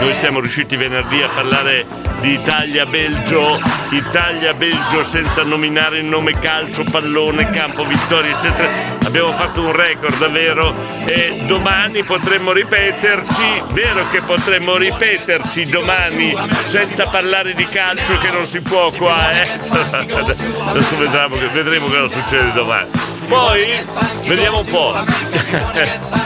Noi 0.00 0.12
siamo 0.14 0.40
riusciti 0.40 0.76
venerdì 0.76 1.22
a 1.22 1.28
parlare 1.28 1.86
di 2.20 2.32
Italia-Belgio, 2.32 3.58
Italia-Belgio 3.90 5.02
senza 5.02 5.42
nominare 5.42 5.98
il 5.98 6.04
nome 6.04 6.38
calcio, 6.38 6.84
pallone, 6.90 7.50
campo, 7.50 7.86
vittoria, 7.86 8.36
eccetera. 8.36 8.99
Abbiamo 9.10 9.32
fatto 9.32 9.62
un 9.62 9.72
record 9.72 10.16
davvero 10.18 10.72
e 11.04 11.40
domani 11.46 12.04
potremmo 12.04 12.52
ripeterci, 12.52 13.60
vero 13.72 14.08
che 14.08 14.20
potremmo 14.20 14.76
ripeterci 14.76 15.66
domani 15.66 16.32
senza 16.66 17.08
parlare 17.08 17.54
di 17.54 17.66
calcio 17.66 18.16
che 18.18 18.30
non 18.30 18.46
si 18.46 18.60
può 18.60 18.92
qua, 18.92 19.32
eh? 19.32 19.58
Adesso 20.64 20.96
vedremo, 20.96 21.34
vedremo 21.52 21.86
cosa 21.86 22.06
succede 22.06 22.52
domani. 22.52 22.90
Poi 23.26 23.84
vediamo 24.26 24.60
un 24.60 24.66
po'. 24.66 24.94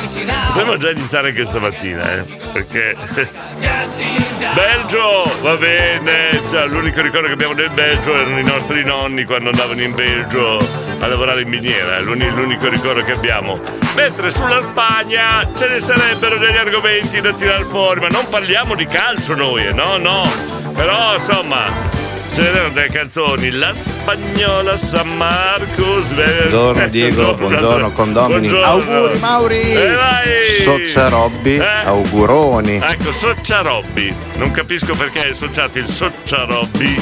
Potremmo 0.48 0.76
già 0.76 0.90
iniziare 0.90 1.28
anche 1.28 1.46
stamattina, 1.46 2.12
eh? 2.16 2.22
Perché. 2.52 2.96
Belgio! 4.54 5.24
Va 5.40 5.56
bene! 5.56 6.40
L'unico 6.66 7.00
ricordo 7.00 7.26
che 7.26 7.32
abbiamo 7.32 7.54
del 7.54 7.70
Belgio 7.70 8.14
erano 8.14 8.38
i 8.38 8.44
nostri 8.44 8.84
nonni 8.84 9.24
quando 9.24 9.50
andavano 9.50 9.82
in 9.82 9.94
Belgio 9.94 10.58
a 11.00 11.06
lavorare 11.06 11.42
in 11.42 11.48
miniera, 11.48 11.98
l'unico 12.00 12.68
ricordo 12.74 13.02
che 13.02 13.12
abbiamo. 13.12 13.58
Mentre 13.94 14.30
sulla 14.30 14.60
Spagna 14.60 15.48
ce 15.54 15.68
ne 15.68 15.80
sarebbero 15.80 16.38
degli 16.38 16.56
argomenti 16.56 17.20
da 17.20 17.32
tirare 17.32 17.64
fuori, 17.64 18.00
ma 18.00 18.08
non 18.08 18.28
parliamo 18.28 18.74
di 18.74 18.86
calcio 18.86 19.34
noi, 19.34 19.66
eh? 19.66 19.72
no, 19.72 19.96
no. 19.98 20.30
Però 20.74 21.14
insomma. 21.14 21.92
Ce 22.34 22.42
n'erano 22.42 22.70
delle 22.70 22.88
canzoni, 22.88 23.48
la 23.52 23.72
spagnola 23.72 24.76
San 24.76 25.16
Marcos. 25.16 26.12
Buongiorno 26.14 26.88
Diego, 26.88 27.32
buongiorno 27.34 27.92
condomini. 27.92 28.48
Buongiorno. 28.48 28.92
Auguri 28.96 29.18
Mauri. 29.20 29.60
E 29.72 29.92
vai! 29.92 30.62
Soccia 30.64 31.08
Robby, 31.10 31.58
Eh? 31.60 31.84
auguroni. 31.84 32.80
Ecco, 32.82 33.12
Soccia 33.12 33.60
Robby. 33.60 34.12
Non 34.34 34.50
capisco 34.50 34.96
perché 34.96 35.20
hai 35.26 35.30
associato 35.30 35.78
il 35.78 35.86
Soccia 35.88 36.44
Robby. 36.44 36.96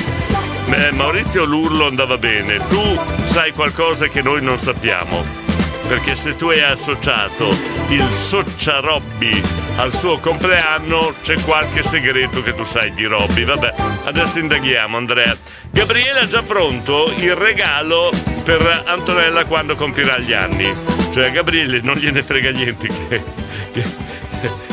Eh, 0.68 0.90
Maurizio 0.92 1.44
l'urlo 1.44 1.86
andava 1.86 2.18
bene. 2.18 2.58
Tu 2.68 3.00
sai 3.24 3.52
qualcosa 3.52 4.08
che 4.08 4.20
noi 4.20 4.42
non 4.42 4.58
sappiamo. 4.58 5.24
Perché 5.88 6.16
se 6.16 6.36
tu 6.36 6.48
hai 6.48 6.62
associato 6.62 7.48
il 7.88 8.08
Soccia 8.14 8.80
Robby 8.80 9.40
al 9.76 9.94
suo 9.94 10.18
compleanno, 10.18 11.12
c'è 11.22 11.34
qualche 11.42 11.82
segreto 11.82 12.42
che 12.42 12.54
tu 12.54 12.64
sai 12.64 12.92
di 12.94 13.04
Robby. 13.04 13.44
Vabbè, 13.44 13.74
adesso 14.04 14.38
indaghiamo, 14.38 14.96
Andrea. 14.96 15.36
Gabriele 15.70 16.20
ha 16.20 16.26
già 16.26 16.42
pronto 16.42 17.12
il 17.18 17.34
regalo 17.34 18.10
per 18.42 18.84
Antonella 18.86 19.44
quando 19.44 19.74
compirà 19.76 20.18
gli 20.18 20.32
anni. 20.32 20.72
Cioè, 21.12 21.26
a 21.26 21.30
Gabriele 21.30 21.80
non 21.82 21.96
gliene 21.96 22.22
frega 22.22 22.50
niente 22.50 22.88
che, 22.88 23.22
che- 23.72 23.84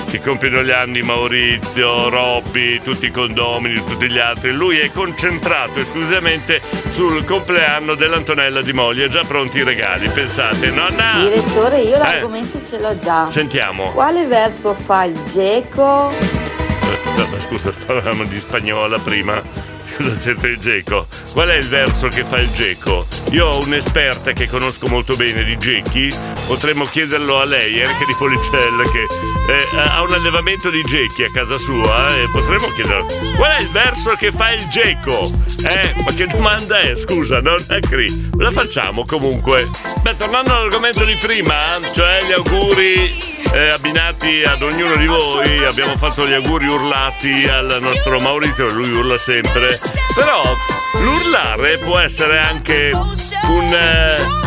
che 0.09 0.19
compiono 0.21 0.63
gli 0.63 0.71
anni 0.71 1.01
Maurizio, 1.01 2.09
Robby, 2.09 2.81
tutti 2.81 3.05
i 3.07 3.11
condomini, 3.11 3.83
tutti 3.85 4.09
gli 4.09 4.17
altri. 4.17 4.51
Lui 4.51 4.77
è 4.79 4.91
concentrato 4.91 5.79
esclusivamente 5.79 6.61
sul 6.89 7.23
compleanno 7.25 7.95
dell'Antonella 7.95 8.61
di 8.61 8.73
Moglie. 8.73 9.07
Già 9.09 9.23
pronti 9.23 9.57
i 9.59 9.63
regali, 9.63 10.09
pensate, 10.09 10.69
nonna? 10.71 11.19
Direttore, 11.21 11.79
io 11.79 11.95
Eh. 11.95 11.99
l'argomento 11.99 12.61
ce 12.67 12.79
l'ho 12.79 12.97
già. 12.99 13.29
Sentiamo. 13.29 13.91
Quale 13.91 14.25
verso 14.25 14.73
fa 14.73 15.03
il 15.05 15.19
geco? 15.31 16.09
Eh, 16.11 17.41
Scusa, 17.41 17.71
parlavamo 17.85 18.23
di 18.25 18.39
spagnola 18.39 18.97
prima. 18.99 19.41
C'entra 20.19 20.47
il 20.47 20.59
geco? 20.59 21.07
Qual 21.33 21.49
è 21.49 21.55
il 21.55 21.67
verso 21.67 22.07
che 22.07 22.23
fa 22.23 22.39
il 22.39 22.49
geco? 22.51 23.05
Io 23.31 23.47
ho 23.47 23.61
un'esperta 23.63 24.31
che 24.31 24.47
conosco 24.47 24.87
molto 24.87 25.15
bene 25.15 25.43
di 25.43 25.57
gechi, 25.57 26.13
potremmo 26.47 26.85
chiederlo 26.85 27.39
a 27.39 27.45
lei, 27.45 27.83
anche 27.83 28.05
di 28.05 28.15
Policella, 28.17 28.83
che 28.83 29.53
eh, 29.53 29.77
ha 29.77 30.01
un 30.01 30.13
allevamento 30.13 30.69
di 30.69 30.81
gechi 30.83 31.23
a 31.23 31.31
casa 31.33 31.57
sua 31.57 32.15
e 32.15 32.25
potremmo 32.31 32.67
chiederlo. 32.67 33.05
Qual 33.35 33.51
è 33.51 33.59
il 33.59 33.69
verso 33.69 34.15
che 34.15 34.31
fa 34.31 34.51
il 34.51 34.67
geco? 34.69 35.31
Eh, 35.67 35.93
ma 36.03 36.13
che 36.13 36.27
domanda 36.27 36.79
è? 36.79 36.95
Scusa, 36.95 37.41
non 37.41 37.63
è 37.67 37.79
cri. 37.79 38.29
La 38.37 38.51
facciamo 38.51 39.03
comunque. 39.05 39.67
Beh, 40.01 40.15
tornando 40.15 40.55
all'argomento 40.55 41.03
di 41.03 41.17
prima, 41.21 41.55
cioè 41.93 42.23
gli 42.25 42.31
auguri 42.31 43.37
eh, 43.51 43.69
abbinati 43.69 44.43
ad 44.43 44.61
ognuno 44.61 44.95
di 44.95 45.07
voi 45.07 45.65
abbiamo 45.65 45.97
fatto 45.97 46.27
gli 46.27 46.33
auguri 46.33 46.67
urlati 46.67 47.47
al 47.49 47.77
nostro 47.81 48.19
Maurizio, 48.19 48.69
lui 48.69 48.91
urla 48.91 49.17
sempre. 49.17 49.79
Però 50.15 50.55
l'urlare 51.01 51.77
può 51.77 51.97
essere 51.97 52.39
anche 52.39 52.91
un. 52.93 53.73
eh, 53.73 54.37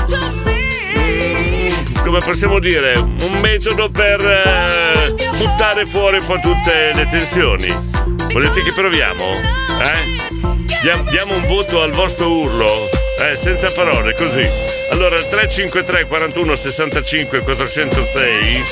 come 2.02 2.18
possiamo 2.18 2.58
dire, 2.58 2.94
un 2.98 3.38
metodo 3.40 3.88
per 3.90 4.20
eh, 4.20 5.14
buttare 5.36 5.86
fuori 5.86 6.18
un 6.18 6.26
po' 6.26 6.38
tutte 6.40 6.92
le 6.94 7.06
tensioni. 7.08 7.68
Volete 8.32 8.62
che 8.62 8.72
proviamo? 8.72 9.24
Eh? 9.32 10.66
Diam- 10.82 11.08
diamo 11.10 11.34
un 11.34 11.46
voto 11.46 11.80
al 11.82 11.92
vostro 11.92 12.30
urlo? 12.30 12.88
Eh, 13.20 13.36
senza 13.36 13.70
parole, 13.70 14.14
così. 14.14 14.71
Allora, 14.92 15.16
il 15.16 15.26
353 15.26 16.04
41 16.06 16.54
65 16.54 17.40
406. 17.40 18.62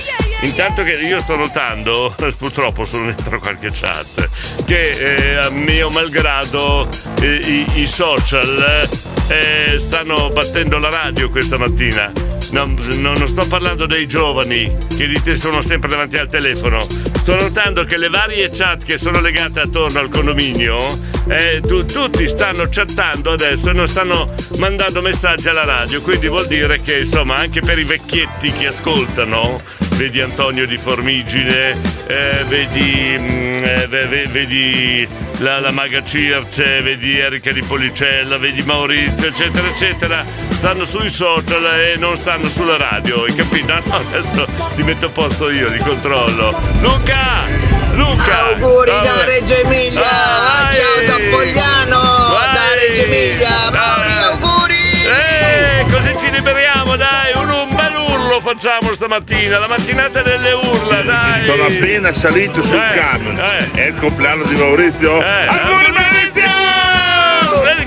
Intanto 0.43 0.83
che 0.83 0.93
io 0.93 1.19
sto 1.21 1.35
notando, 1.35 2.15
purtroppo 2.37 2.85
sono 2.85 3.07
dentro 3.07 3.41
qualche 3.41 3.71
chat, 3.73 4.29
che 4.67 4.81
eh, 4.81 5.37
a 5.37 5.49
mio 5.49 5.89
malgrado 5.89 6.87
eh, 7.23 7.41
i, 7.43 7.81
i 7.81 7.87
social 7.87 8.87
eh, 9.29 9.79
stanno 9.79 10.29
battendo 10.29 10.79
la 10.79 10.91
radio 10.91 11.31
questa 11.31 11.57
mattina. 11.57 12.40
No, 12.51 12.65
no, 12.65 13.13
non 13.15 13.29
sto 13.29 13.47
parlando 13.47 13.87
dei 13.87 14.09
giovani 14.09 14.77
che 14.97 15.07
di 15.07 15.21
te 15.23 15.37
sono 15.37 15.63
sempre 15.63 15.89
davanti 15.89 16.17
al 16.17 16.29
telefono. 16.29 16.81
Sto 16.81 17.37
notando 17.37 17.85
che 17.85 17.97
le 17.97 18.09
varie 18.09 18.51
chat 18.51 18.83
che 18.85 18.99
sono 18.99 19.21
legate 19.21 19.61
attorno 19.61 20.01
al 20.01 20.09
condominio, 20.09 20.99
eh, 21.29 21.61
tu- 21.65 21.85
tutti 21.85 22.27
stanno 22.29 22.67
chattando 22.69 23.33
adesso 23.33 23.71
e 23.71 23.73
non 23.73 23.87
stanno 23.87 24.35
mandando 24.59 25.01
messaggi 25.01 25.49
alla 25.49 25.65
radio. 25.65 26.01
Quindi 26.01 26.27
vuol 26.29 26.47
dire 26.47 26.81
che 26.81 26.99
insomma 27.01 27.37
anche 27.37 27.61
per 27.61 27.79
i 27.79 27.85
vecchietti 27.85 28.51
che 28.51 28.67
ascoltano, 28.69 29.61
vedi 29.97 30.21
Antonio 30.21 30.67
di 30.67 30.79
Formigine, 30.79 31.77
eh, 32.07 32.45
vedi, 32.49 33.17
mm, 33.19 33.59
eh, 33.63 33.87
ve- 33.87 34.07
ve- 34.07 34.27
vedi 34.27 35.07
la, 35.39 35.61
la 35.61 35.71
Maga 35.71 36.03
Circe, 36.03 36.81
vedi 36.81 37.19
Erika 37.19 37.53
di 37.53 37.63
Policella, 37.63 38.39
vedi 38.39 38.63
Maurizio, 38.63 39.29
eccetera, 39.29 39.69
eccetera, 39.69 40.25
stanno 40.49 40.85
sui 40.85 41.11
social 41.11 41.65
e 41.79 41.97
non 41.97 42.17
stanno 42.17 42.29
sulla 42.49 42.77
radio, 42.77 43.25
hai 43.25 43.35
capito? 43.35 43.59
No, 43.91 43.97
adesso 43.97 44.47
li 44.77 44.83
metto 44.85 45.07
a 45.07 45.09
posto 45.09 45.51
io, 45.51 45.69
li 45.69 45.79
controllo. 45.79 46.57
Luca! 46.81 47.45
Luca! 47.93 48.47
Auguri 48.55 48.91
da 48.91 49.01
Vabbè. 49.01 49.25
Reggio 49.25 49.55
Emilia! 49.55 50.01
Vai! 50.01 50.75
Ciao 50.77 51.07
da 51.07 51.17
Pogliano! 51.31 52.01
Vai! 52.01 52.55
Da 52.55 52.75
Reggio 52.75 53.03
Emilia! 53.03 53.71
Mauri, 53.71 54.13
auguri! 54.23 55.05
Eh, 55.07 55.85
così 55.91 56.17
ci 56.17 56.31
liberiamo, 56.31 56.97
dai, 56.97 57.33
un, 57.35 57.49
un 57.51 57.75
bel 57.75 57.95
urlo 57.97 58.41
facciamo 58.41 58.95
stamattina, 58.95 59.59
la 59.59 59.67
mattinata 59.69 60.23
delle 60.23 60.53
urla, 60.53 61.03
dai! 61.03 61.45
Sono 61.47 61.65
appena 61.65 62.13
salito 62.13 62.63
sul 62.65 62.77
Eh, 62.77 62.95
camion. 62.99 63.39
eh. 63.39 63.71
È 63.73 63.87
il 63.87 63.97
compleanno 63.97 64.45
di 64.45 64.55
Maurizio? 64.55 65.21
Eh, 65.23 65.47
Auguri 65.47 65.93
Maurizio! 65.93 66.40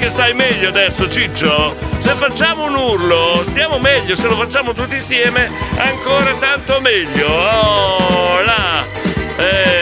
Che 0.04 0.10
stai 0.10 0.34
meglio 0.34 0.68
adesso, 0.68 1.08
Ciccio? 1.08 1.74
Se 2.00 2.14
facciamo 2.16 2.66
un 2.66 2.76
urlo, 2.76 3.42
stiamo 3.46 3.80
meglio, 3.80 4.18
se 4.18 4.28
lo 4.28 4.36
facciamo 4.36 4.74
tutti 4.74 4.96
insieme, 4.96 5.50
ancora 5.78 6.34
tanto 6.34 6.82
meglio. 6.82 7.26
Oh, 7.30 8.42
là! 8.42 8.86
Eh, 9.38 9.73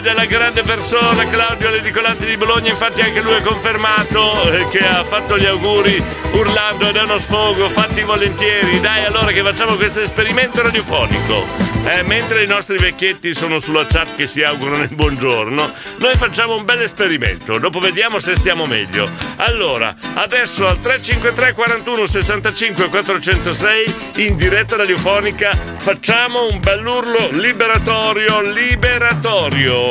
della 0.00 0.24
grande 0.24 0.62
persona 0.62 1.26
Claudio 1.28 1.70
Ledicolanti 1.70 2.26
di 2.26 2.36
Bologna, 2.36 2.70
infatti 2.70 3.00
anche 3.00 3.20
lui 3.20 3.34
è 3.34 3.40
confermato 3.40 4.50
eh, 4.50 4.66
che 4.66 4.78
ha 4.78 5.04
fatto 5.04 5.38
gli 5.38 5.44
auguri 5.44 6.02
urlando 6.32 6.88
ed 6.88 6.96
è 6.96 7.02
uno 7.02 7.18
sfogo, 7.18 7.68
fatti 7.68 8.02
volentieri. 8.02 8.80
Dai 8.80 9.04
allora 9.04 9.30
che 9.32 9.42
facciamo 9.42 9.76
questo 9.76 10.00
esperimento 10.00 10.62
radiofonico. 10.62 11.44
Eh, 11.88 12.02
mentre 12.02 12.42
i 12.42 12.48
nostri 12.48 12.78
vecchietti 12.78 13.32
sono 13.32 13.60
sulla 13.60 13.86
chat 13.86 14.16
che 14.16 14.26
si 14.26 14.42
augurano 14.42 14.82
il 14.82 14.88
buongiorno, 14.88 15.72
noi 15.98 16.16
facciamo 16.16 16.56
un 16.56 16.64
bel 16.64 16.82
esperimento, 16.82 17.58
dopo 17.58 17.78
vediamo 17.78 18.18
se 18.18 18.34
stiamo 18.34 18.66
meglio. 18.66 19.08
Allora, 19.36 19.94
adesso 20.14 20.66
al 20.66 20.80
353 20.80 21.52
41 21.52 22.06
65 22.06 22.88
406 22.88 23.94
in 24.16 24.36
diretta 24.36 24.74
radiofonica 24.74 25.56
facciamo 25.78 26.48
un 26.48 26.58
bell'urlo 26.58 27.28
liberatorio, 27.30 28.40
liberatorio. 28.40 29.85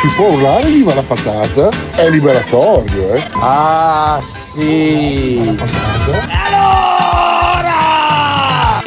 Si 0.00 0.06
può 0.14 0.26
urlare 0.28 0.66
viva 0.66 0.94
la 0.94 1.02
patata? 1.02 1.68
È 1.96 2.08
liberatorio, 2.10 3.14
eh? 3.14 3.26
Ah, 3.32 4.18
sì. 4.20 5.56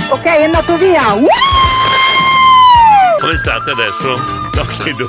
Ok, 0.10 0.24
è 0.24 0.44
andato 0.44 0.78
via. 0.78 1.04
Come 3.20 3.36
state 3.36 3.72
adesso? 3.72 4.18
No, 4.54 4.66
chiedo. 4.72 5.08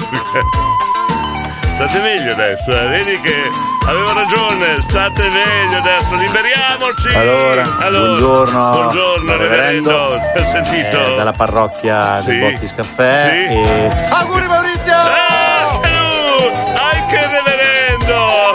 State 1.75 2.01
meglio 2.01 2.33
adesso, 2.33 2.71
eh? 2.73 2.89
Vedi 2.89 3.21
che 3.21 3.51
avevo 3.89 4.13
ragione, 4.13 4.81
state 4.83 5.23
meglio 5.23 5.79
adesso, 5.79 6.15
liberiamoci! 6.15 7.09
Allora, 7.15 7.63
buongiorno. 7.63 8.71
Buongiorno, 8.71 9.37
reverendo. 9.37 10.09
reverendo. 10.11 10.39
Ho 10.41 10.45
sentito? 10.45 11.07
Eh, 11.07 11.17
dalla 11.17 11.33
parrocchia 11.33 12.21
Sì. 12.21 12.27
del 12.37 12.53
Bottis 12.53 12.75
Caffè. 12.75 13.47
Sì. 13.49 13.55
E... 13.55 13.91
Auguri 14.11 14.47
Maurizio! 14.47 14.93
Ah, 14.95 15.71
anche 15.73 15.91
lui! 15.91 16.53
Anche 16.77 17.17
il 17.17 17.29
reverendo! 17.31 18.53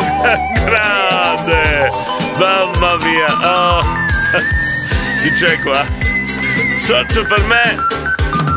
Grande! 0.65 1.91
Mamma 2.37 2.95
mia! 2.97 3.27
Oh. 3.41 3.81
Chi 5.23 5.31
c'è 5.33 5.59
qua? 5.61 5.83
Socio 6.77 7.23
per 7.23 7.41
me! 7.45 7.75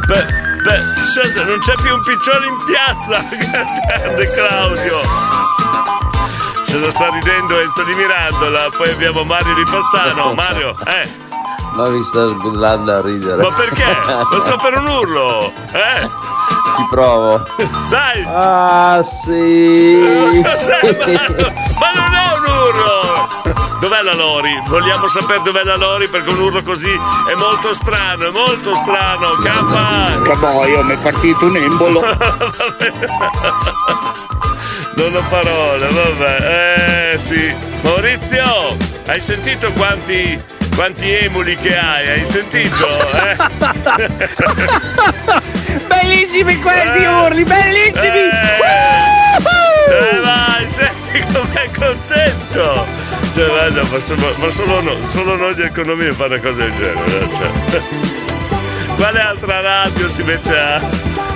Beh, 0.06 0.24
beh, 0.62 1.44
non 1.44 1.58
c'è 1.60 1.74
più 1.80 1.94
un 1.94 2.02
piccione 2.04 2.46
in 2.46 2.56
piazza! 2.66 3.24
Grande 3.88 4.30
Claudio! 4.30 6.05
Se 6.76 6.82
lo 6.82 6.90
sta 6.90 7.08
ridendo 7.08 7.58
Enzo 7.58 7.84
di 7.84 7.94
Mirandola, 7.94 8.68
poi 8.76 8.90
abbiamo 8.90 9.24
Mario 9.24 9.54
di 9.54 9.64
Pazzano. 9.64 10.34
Mario, 10.34 10.74
eh! 10.84 11.08
Ma 11.72 11.88
mi 11.88 12.04
sta 12.04 12.26
sbullando 12.26 12.92
a 12.92 13.00
ridere. 13.00 13.40
Ma 13.40 13.48
perché? 13.48 13.96
Lo 14.30 14.42
so 14.42 14.56
per 14.56 14.76
un 14.76 14.86
urlo! 14.86 15.50
Eh? 15.72 16.06
Ci 16.76 16.86
provo. 16.90 17.46
Dai! 17.88 18.26
Ah, 18.28 19.02
sì. 19.02 19.96
Ma 20.44 21.88
non 21.94 22.12
è 22.12 22.34
un 22.34 22.44
urlo! 22.44 23.26
Dov'è 23.80 24.02
la 24.02 24.14
Lori? 24.14 24.62
Vogliamo 24.66 25.08
sapere 25.08 25.40
dov'è 25.40 25.64
la 25.64 25.76
Lori 25.76 26.08
perché 26.08 26.28
un 26.28 26.40
urlo 26.40 26.62
così 26.62 26.92
è 26.92 27.34
molto 27.36 27.72
strano, 27.72 28.26
è 28.26 28.30
molto 28.30 28.74
strano. 28.74 29.30
Kappa! 29.42 30.20
Caboio, 30.24 30.84
mi 30.84 30.92
è 30.92 30.98
partito 30.98 31.46
un 31.46 31.56
embolo. 31.56 32.04
Non 34.96 35.14
ho 35.14 35.22
parole, 35.28 35.86
vabbè. 35.88 37.12
Eh 37.14 37.18
sì. 37.18 37.54
Maurizio, 37.82 38.76
hai 39.06 39.20
sentito 39.20 39.70
quanti, 39.72 40.38
quanti 40.74 41.12
emuli 41.14 41.54
che 41.56 41.76
hai? 41.78 42.08
Hai 42.08 42.26
sentito? 42.26 42.86
Eh? 43.12 43.36
Bellissimi 45.86 46.58
questi 46.60 47.02
Eh. 47.02 47.06
urli, 47.08 47.44
bellissimi! 47.44 48.28
Eh 49.88 50.20
vai, 50.22 50.68
senti 50.68 51.20
com'è 51.32 51.68
contento! 51.76 52.86
Cioè, 53.34 53.46
guarda, 53.48 53.82
ma, 53.90 53.98
solo, 54.00 54.34
ma 54.38 54.50
solo, 54.50 54.80
no- 54.80 54.96
solo 55.12 55.36
noi 55.36 55.54
di 55.54 55.62
economia 55.62 56.12
fa 56.12 56.24
una 56.24 56.40
cosa 56.40 56.62
del 56.62 56.72
genere. 56.74 57.20
eh, 57.20 57.28
cioè. 57.70 57.80
Quale 58.96 59.20
altra 59.20 59.60
radio 59.60 60.08
si 60.08 60.22
mette 60.22 60.58
a, 60.58 60.80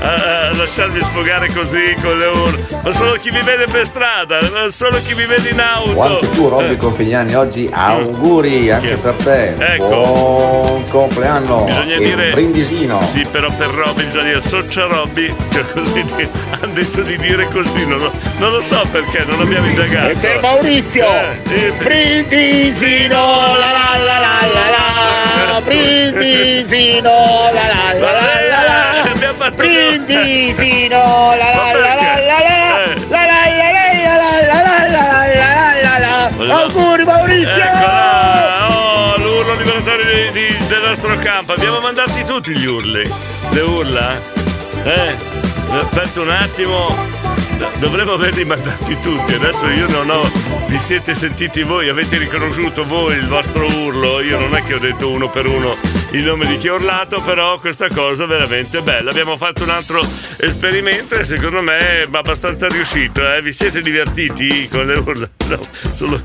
a- 0.01 0.49
a 0.49 0.55
lasciarmi 0.57 1.01
sfogare 1.03 1.49
così 1.53 1.95
con 2.03 2.19
le 2.19 2.27
urla? 2.27 2.79
Ma 2.83 2.91
solo 2.91 3.13
chi 3.15 3.31
mi 3.31 3.43
vede 3.43 3.67
per 3.67 3.85
strada, 3.87 4.41
ma 4.53 4.71
solo 4.71 4.99
chi 5.07 5.15
mi 5.15 5.27
vede 5.27 5.51
in 5.51 5.61
auto. 5.61 6.01
Anche 6.01 6.31
tu, 6.31 6.49
Robby 6.49 6.73
Eh, 6.73 6.77
Confignani, 6.77 7.35
oggi 7.35 7.69
auguri 7.73 8.71
anche 8.71 8.95
per 8.97 9.15
te. 9.15 9.55
Ecco. 9.59 9.87
Buon 9.87 10.89
compleanno. 10.89 11.65
Bisogna 11.65 11.95
e 11.97 11.99
dire. 11.99 12.31
brindisino. 12.31 13.03
Sì, 13.03 13.27
però 13.31 13.49
per 13.53 13.69
Robby 13.69 14.05
bisogna 14.05 14.25
dire 14.25 14.41
Socia 14.41 14.87
Robby. 14.87 15.35
Cioè 15.53 15.65
così 15.73 16.05
hanno 16.61 16.73
detto 16.73 17.03
di 17.03 17.17
dire 17.19 17.47
così. 17.49 17.87
Non 17.87 17.99
lo, 17.99 18.13
non 18.39 18.51
lo 18.53 18.61
so 18.63 18.83
perché, 18.91 19.25
non 19.27 19.41
abbiamo 19.41 19.67
indagato. 19.67 20.09
E 20.11 20.15
per 20.15 20.41
Maurizio! 20.41 21.07
Eh, 21.51 21.73
Brindisino, 21.79 23.17
la 23.59 23.71
la 23.71 23.99
la 23.99 24.19
la 24.19 24.47
la 24.53 25.53
la, 25.53 25.61
brindisino, 25.61 27.11
la 27.11 27.53
la 27.53 27.99
la 27.99 28.13
la 28.13 28.30
banditino! 30.07 31.35
La 31.37 31.51
la 31.51 31.73
la 31.73 31.95
la 31.95 32.19
la 32.19 32.39
la 32.39 32.39
la 32.39 32.61
Auguri 36.63 37.05
Maurizio! 37.05 37.51
Eccola! 37.51 38.69
Oh, 38.69 39.17
l'urlo 39.19 39.55
liberatore 39.55 40.31
di, 40.33 40.49
di, 40.49 40.67
del 40.67 40.83
nostro 40.83 41.17
campo. 41.19 41.53
Abbiamo 41.53 41.81
mandati 41.81 42.25
tutti 42.25 42.57
gli 42.57 42.67
urli. 42.67 43.09
Le 43.51 43.61
urla? 43.61 44.21
Eh? 44.85 45.17
Aspetta 45.71 46.21
un 46.21 46.31
attimo. 46.31 47.20
Dovremmo 47.79 48.13
averli 48.13 48.45
mandati 48.45 48.99
tutti. 49.01 49.35
Adesso 49.35 49.67
io 49.69 49.89
non 49.89 50.11
ho. 50.11 50.31
Vi 50.67 50.79
siete 50.79 51.15
sentiti 51.15 51.63
voi, 51.63 51.89
avete 51.89 52.19
riconosciuto 52.19 52.85
voi 52.85 53.17
il 53.17 53.27
vostro 53.27 53.67
urlo. 53.67 54.21
Io 54.21 54.39
non 54.39 54.55
è 54.55 54.63
che 54.63 54.75
ho 54.75 54.79
detto 54.79 55.11
uno 55.11 55.29
per 55.29 55.47
uno 55.47 55.77
il 56.13 56.23
nome 56.23 56.47
di 56.47 56.57
chi 56.59 56.69
ha 56.69 56.75
urlato, 56.75 57.21
però 57.21 57.59
questa 57.59 57.89
cosa 57.89 58.25
è 58.25 58.27
veramente 58.27 58.83
bella. 58.83 59.11
Abbiamo 59.11 59.37
fatto 59.37 59.63
un 59.63 59.71
altro 59.71 60.07
esperimento 60.37 61.15
e 61.17 61.25
secondo 61.25 61.61
me 61.63 61.79
è 61.79 62.09
abbastanza 62.11 62.69
riuscito. 62.69 63.21
Eh? 63.33 63.43
Vi 63.43 63.53
siete 63.53 63.83
divertiti 63.83 64.69
con 64.69 64.87
le 64.87 64.99
urla? 64.99 65.29
No, 65.49 65.67
solo. 65.95 66.23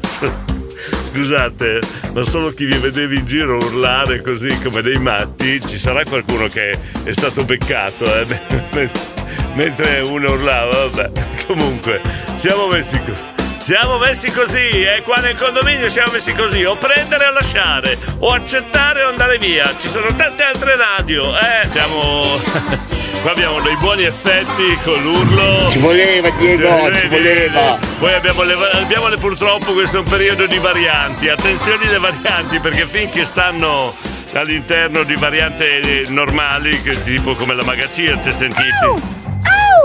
Scusate, 1.11 1.79
ma 2.13 2.23
solo 2.23 2.51
chi 2.51 2.65
vi 2.65 2.77
vedeva 2.77 3.13
in 3.13 3.25
giro 3.25 3.57
urlare 3.57 4.21
così 4.21 4.57
come 4.61 4.81
dei 4.81 4.97
matti, 4.97 5.61
ci 5.65 5.77
sarà 5.77 6.03
qualcuno 6.03 6.47
che 6.47 6.77
è 7.03 7.11
stato 7.11 7.45
beccato, 7.45 8.05
eh? 8.13 9.13
mentre 9.55 9.99
uno 10.01 10.31
urlava, 10.31 10.87
vabbè. 10.87 11.11
Comunque, 11.47 12.01
siamo 12.35 12.67
messi 12.67 12.99
così. 13.03 13.33
Siamo 13.59 13.97
messi 13.97 14.29
così, 14.31 14.83
e 14.83 15.01
qua 15.03 15.17
nel 15.17 15.35
condominio 15.35 15.89
siamo 15.89 16.11
messi 16.11 16.33
così, 16.33 16.63
o 16.63 16.75
prendere 16.75 17.25
o 17.25 17.31
lasciare, 17.31 17.97
o 18.19 18.31
accettare 18.31 19.01
o 19.01 19.09
andare 19.09 19.39
via. 19.39 19.73
Ci 19.79 19.89
sono 19.89 20.13
tante 20.13 20.43
altre 20.43 20.75
radio, 20.75 21.35
eh, 21.35 21.67
siamo... 21.67 22.39
qua 23.23 23.31
abbiamo 23.31 23.59
dei 23.61 23.75
buoni 23.77 24.03
effetti 24.03 24.77
con 24.83 25.01
l'urlo. 25.01 25.71
Ci 25.71 25.79
voleva, 25.79 26.29
Diego, 26.37 26.67
Cioè, 26.67 26.93
ci 26.93 27.07
vedi, 27.07 27.23
voleva. 27.23 27.79
Poi 27.97 28.13
abbiamo 28.13 28.43
le, 28.43 28.53
abbiamo 28.73 29.07
le- 29.07 29.17
purtroppo 29.17 29.73
questo 29.73 29.95
è 29.95 29.99
un 30.01 30.09
periodo 30.09 30.45
di 30.45 30.59
varianti, 30.59 31.27
attenzione 31.27 31.87
alle 31.87 31.97
varianti 31.97 32.59
perché 32.59 32.85
finché 32.85 33.25
stanno 33.25 33.95
all'interno 34.33 35.01
di 35.01 35.15
varianti 35.15 35.63
eh, 35.63 36.05
normali, 36.09 36.79
che 36.83 37.01
tipo 37.01 37.33
come 37.33 37.55
la 37.55 37.63
Magacirce, 37.63 38.31
sentite. 38.31 39.24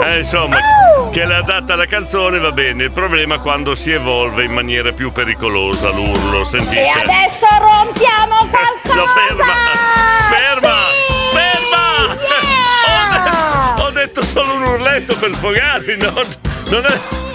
Eh, 0.02 0.18
insomma, 0.18 0.58
che 1.10 1.24
l'ha 1.24 1.42
data 1.42 1.76
la 1.76 1.84
canzone 1.84 2.38
va 2.38 2.52
bene, 2.52 2.84
il 2.84 2.90
problema 2.90 3.36
è 3.36 3.40
quando 3.40 3.74
si 3.74 3.90
evolve 3.90 4.44
in 4.44 4.52
maniera 4.52 4.92
più 4.92 5.12
pericolosa 5.12 5.90
l'urlo, 5.90 6.44
sentite. 6.44 6.82
E 6.82 6.88
adesso 6.88 7.46
rompiamo 7.58 8.48
qualcosa! 8.50 8.94
Lo 8.94 9.06
ferma! 9.06 9.52
Ferma! 10.30 10.74
Ferma! 11.32 11.78
Ho, 12.90 13.12
detto, 13.12 13.82
ho 13.82 13.90
detto 13.90 14.24
solo 14.24 14.54
un 14.54 14.62
urletto 14.62 15.16
per 15.16 15.34
sfogarmi, 15.34 15.96
no? 15.96 16.12
Non 16.70 16.86
è. 16.86 17.29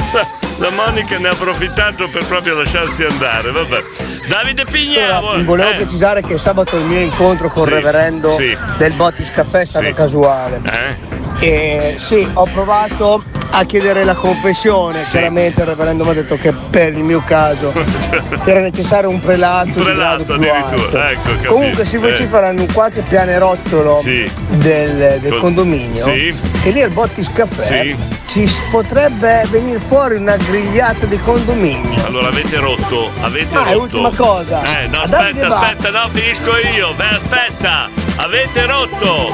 La 0.57 0.69
Monica 0.71 1.17
ne 1.17 1.27
ha 1.27 1.31
approfittato 1.31 2.07
per 2.09 2.25
proprio 2.25 2.55
lasciarsi 2.55 3.03
andare, 3.03 3.51
vabbè. 3.51 3.83
Davide 4.29 4.63
Pigna, 4.65 5.17
Allora, 5.17 5.43
volevo 5.43 5.69
eh, 5.71 5.75
precisare 5.75 6.21
che 6.21 6.37
sabato 6.37 6.77
il 6.77 6.83
mio 6.85 6.99
incontro 6.99 7.49
con 7.49 7.63
Sì, 7.63 7.69
il 7.69 7.75
reverendo 7.75 8.29
sì. 8.29 8.57
del 8.77 8.93
Bottis 8.93 9.31
Caffè 9.31 9.59
è 9.61 9.65
stato 9.65 9.85
Sì. 9.85 9.93
casuale. 9.93 10.61
Eh? 10.71 11.13
E 11.45 11.95
sì, 11.99 12.27
ho 12.33 12.45
provato 12.45 13.21
a 13.51 13.63
chiedere 13.65 14.03
la 14.03 14.13
confessione, 14.13 15.03
chiaramente 15.03 15.61
il 15.61 15.67
reverendo 15.67 16.03
mi 16.03 16.09
ha 16.11 16.13
detto 16.13 16.35
che 16.35 16.51
per 16.53 16.93
il 16.93 17.03
mio 17.03 17.21
caso 17.25 17.71
era 18.45 18.59
necessario 18.59 19.09
un 19.09 19.19
prelato, 19.21 19.69
grado 19.73 19.83
Prelato 19.83 20.23
più 20.23 20.33
addirittura, 20.33 20.71
alto. 20.71 20.99
ecco, 20.99 21.29
capito. 21.29 21.53
Comunque 21.53 21.85
si 21.85 21.97
vociferano 21.97 22.59
in 22.61 22.73
qualche 22.73 23.01
pianerottolo 23.01 23.99
Sì. 24.01 24.29
del, 24.49 25.19
del 25.21 25.29
Col- 25.31 25.39
condominio 25.39 25.95
Sì. 26.03 26.35
che 26.61 26.69
lì 26.71 26.81
al 26.81 26.89
Bottis 26.89 27.31
Caffè 27.31 27.63
Sì. 27.63 27.95
ci 28.27 28.51
potrebbe 28.71 29.45
venire 29.49 29.79
fuori 29.87 30.15
una 30.17 30.35
grigliata 30.35 31.05
di 31.05 31.17
condominio. 31.19 32.03
Allora 32.05 32.27
avete 32.27 32.57
rotto, 32.57 33.09
avete 33.21 33.55
Ah, 33.55 33.63
rotto. 33.71 33.81
ultima 33.81 34.11
cosa. 34.15 34.61
Eh, 34.63 34.87
no, 34.87 35.01
aspetta, 35.01 35.47
aspetta, 35.59 35.89
no, 35.91 36.09
finisco 36.11 36.51
io. 36.75 36.93
Beh, 36.95 37.07
aspetta. 37.15 37.89
Avete 38.17 38.65
rotto. 38.65 39.33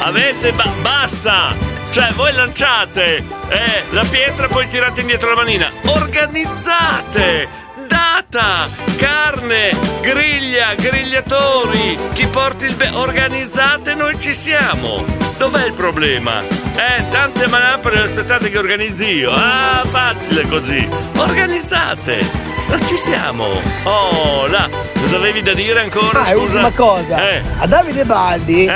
Avete 0.00 0.52
ba- 0.52 0.70
basta. 0.82 1.54
Cioè, 1.92 2.10
voi 2.12 2.32
lanciate 2.32 3.16
eh, 3.16 3.82
la 3.90 4.02
pietra, 4.04 4.48
poi 4.48 4.66
tirate 4.66 5.02
indietro 5.02 5.28
la 5.28 5.34
manina. 5.34 5.70
Organizzate! 5.84 7.46
Data, 7.86 8.66
carne, 8.96 9.76
griglia, 10.00 10.74
grigliatori, 10.74 11.98
chi 12.14 12.26
porti 12.28 12.64
il 12.64 12.76
be- 12.76 12.88
organizzate, 12.94 13.94
noi 13.94 14.18
ci 14.18 14.32
siamo. 14.32 15.04
Dov'è 15.36 15.66
il 15.66 15.74
problema? 15.74 16.40
Eh, 16.40 17.10
tante 17.10 17.46
manapole 17.48 18.00
aspettate 18.00 18.48
che 18.48 18.56
organizzi 18.56 19.16
io. 19.16 19.30
Ah, 19.30 19.82
fatele 19.84 20.46
così. 20.48 20.88
Organizzate. 21.16 22.26
Non 22.68 22.86
ci 22.86 22.96
siamo. 22.96 23.60
Oh, 23.82 24.46
là. 24.46 24.66
Cosa 25.12 25.24
avevi 25.24 25.42
da 25.42 25.52
dire 25.52 25.78
ancora? 25.80 26.20
Ah, 26.20 26.24
Scusa. 26.24 26.36
ultima 26.38 26.70
cosa, 26.70 27.28
Eh. 27.30 27.42
a 27.58 27.66
Davide 27.66 28.04
Baldi, 28.04 28.70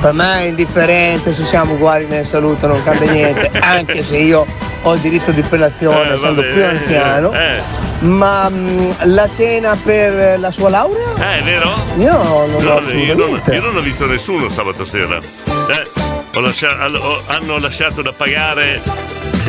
per 0.00 0.12
me 0.14 0.38
è 0.38 0.42
indifferente 0.44 1.34
se 1.34 1.44
siamo 1.44 1.74
uguali 1.74 2.06
nel 2.06 2.26
saluto, 2.26 2.66
non 2.66 2.82
cambia 2.82 3.10
niente, 3.12 3.50
anche 3.60 4.02
se 4.02 4.16
io 4.16 4.46
ho 4.80 4.94
il 4.94 5.00
diritto 5.00 5.30
di 5.30 5.42
prelazione, 5.42 6.08
Eh, 6.08 6.14
essendo 6.14 6.40
vabbè, 6.40 6.52
più 6.54 6.64
anziano. 6.64 7.32
Eh, 7.34 7.60
Ma 8.00 8.48
mh, 8.48 8.96
la 9.14 9.28
cena 9.36 9.76
per 9.76 10.40
la 10.40 10.50
sua 10.50 10.70
laurea? 10.70 11.12
eh, 11.18 11.38
è 11.40 11.42
vero? 11.42 11.70
Io 11.98 12.12
non 12.12 12.26
ho 12.26 12.46
No, 12.46 12.46
io, 12.46 12.60
non, 12.62 12.78
assolutamente. 12.78 13.54
io 13.54 13.60
non 13.60 13.76
ho 13.76 13.80
visto 13.80 14.06
nessuno 14.06 14.48
sabato 14.48 14.84
sera. 14.86 15.18
Eh, 15.18 15.90
ho 16.34 16.40
lascia- 16.40 16.78
allo- 16.78 16.98
ho- 16.98 17.22
hanno 17.26 17.58
lasciato 17.58 18.00
da 18.00 18.12
pagare. 18.12 18.80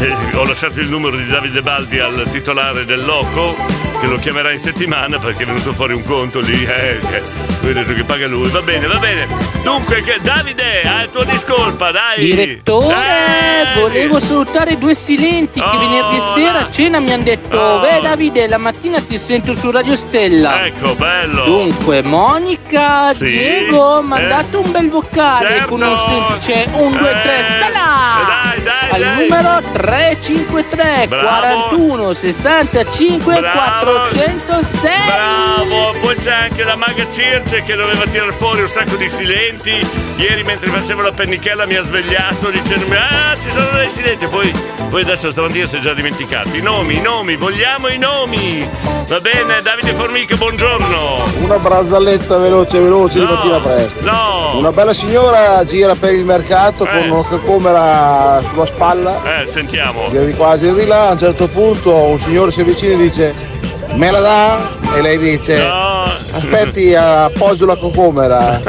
eh, 0.01 0.13
ho 0.35 0.43
lasciato 0.43 0.81
il 0.81 0.89
numero 0.89 1.15
di 1.15 1.25
Davide 1.27 1.61
Baldi 1.61 1.97
al 1.99 2.27
titolare 2.29 2.83
del 2.85 3.05
loco 3.05 3.55
che 4.03 4.09
lo 4.09 4.17
chiamerà 4.17 4.51
in 4.51 4.59
settimana 4.59 5.17
perché 5.17 5.43
è 5.43 5.45
venuto 5.45 5.71
fuori 5.71 5.93
un 5.93 6.03
conto 6.03 6.41
lì. 6.41 6.61
Eh, 6.63 6.99
che 7.09 7.21
lui 7.61 7.71
ha 7.71 7.73
detto 7.73 7.93
che 7.93 8.03
paga 8.03 8.27
lui. 8.27 8.49
Va 8.49 8.61
bene, 8.61 8.85
va 8.87 8.97
bene. 8.97 9.27
Dunque, 9.63 10.01
che, 10.01 10.19
Davide, 10.21 10.81
il 11.03 11.09
tuo 11.11 11.23
discolpa, 11.23 11.91
dai. 11.91 12.19
Direttore, 12.25 12.95
Eh, 12.95 13.79
volevo 13.79 14.19
salutare 14.19 14.77
due 14.77 14.93
silenti 14.93 15.61
che 15.61 15.65
Oh, 15.65 15.77
venerdì 15.77 16.19
sera 16.35 16.59
a 16.59 16.71
cena 16.71 16.99
mi 16.99 17.13
hanno 17.13 17.23
detto 17.23 17.57
Oh. 17.57 17.79
Beh 17.79 18.01
Davide, 18.01 18.47
la 18.47 18.57
mattina 18.57 18.99
ti 19.01 19.17
sento 19.17 19.53
su 19.53 19.71
Radio 19.71 19.95
Stella. 19.95 20.65
Ecco, 20.65 20.95
bello. 20.95 21.43
Dunque, 21.45 22.01
Monica, 22.03 23.13
Sì, 23.13 23.29
Diego, 23.29 24.01
mi 24.01 24.19
eh. 24.19 24.45
un 24.51 24.71
bel 24.71 24.89
vocale 24.89 25.37
Certo. 25.47 25.67
con 25.69 25.81
un 25.81 25.97
semplice 25.97 26.67
1, 26.73 26.89
2, 26.97 26.99
3, 26.99 27.43
stella! 27.43 27.81
Dai, 28.25 28.63
dai, 28.63 28.89
Al 28.91 28.99
dai. 28.99 29.27
numero 29.27 29.61
353 29.71 31.07
Bravo. 31.07 31.27
41 31.27 32.13
65 32.13 33.39
Bravo. 33.39 33.59
406 33.93 34.89
Bravo, 35.06 35.93
poi 36.01 36.15
c'è 36.15 36.34
anche 36.34 36.63
la 36.63 36.75
maga 36.75 37.06
Circe 37.10 37.62
che 37.63 37.75
doveva 37.75 38.06
tirare 38.06 38.32
fuori 38.32 38.62
un 38.62 38.67
sacco 38.67 38.95
di 38.95 39.08
silenti. 39.08 39.86
Ieri 40.15 40.43
mentre 40.43 40.69
facevo 40.69 41.01
la 41.01 41.12
pennichella 41.12 41.65
mi 41.65 41.75
ha 41.75 41.84
svegliato 41.84 42.49
dicendomi 42.49 42.95
ah 42.95 43.36
ci 43.41 43.51
sono 43.51 43.69
dei 43.77 43.89
silenti. 43.89 44.25
Poi, 44.27 44.51
poi 44.89 45.01
adesso 45.01 45.29
stamattina 45.32 45.67
si 45.67 45.75
è 45.75 45.79
già 45.79 45.93
dimenticato. 45.93 46.56
I 46.56 46.62
nomi, 46.62 46.97
i 46.97 47.01
nomi, 47.01 47.36
vogliamo 47.36 47.88
i 47.89 47.97
nomi. 47.97 48.67
Va 49.08 49.19
bene, 49.19 49.62
Davide 49.62 49.91
Formica, 49.93 50.36
buongiorno. 50.36 51.25
Una 51.41 51.58
brazzalletta 51.58 52.38
veloce, 52.38 52.79
veloce 52.79 53.19
di 53.19 53.25
No, 53.25 53.32
mattina 53.34 53.60
presto. 53.60 53.99
no. 54.01 54.58
Una 54.58 54.71
bella 54.71 54.93
signora 54.93 55.63
gira 55.65 55.93
per 55.93 56.13
il 56.13 56.23
mercato 56.25 56.86
con 56.86 56.97
Eh. 56.97 57.10
una 57.10 57.23
cocomera 57.23 58.41
sulla 58.49 58.65
spalla, 58.65 59.41
Eh, 59.41 59.45
sentiamo. 59.47 60.08
gira 60.10 60.23
di 60.23 60.34
qua, 60.34 60.58
gira 60.58 60.73
di 60.73 60.86
là, 60.86 61.10
a 61.10 61.12
un 61.12 61.19
certo 61.19 61.47
punto 61.47 61.93
un 61.93 62.19
signore 62.19 62.51
si 62.51 62.62
avvicina 62.62 62.93
e 62.93 62.97
dice 62.97 63.51
me 63.96 64.12
la 64.12 64.19
dà? 64.19 64.72
E 64.96 65.02
lei 65.02 65.17
dice 65.17 65.58
No. 65.58 66.04
aspetti 66.34 66.93
appoggio 66.96 67.65
la 67.65 67.76
cocomera. 67.76 68.60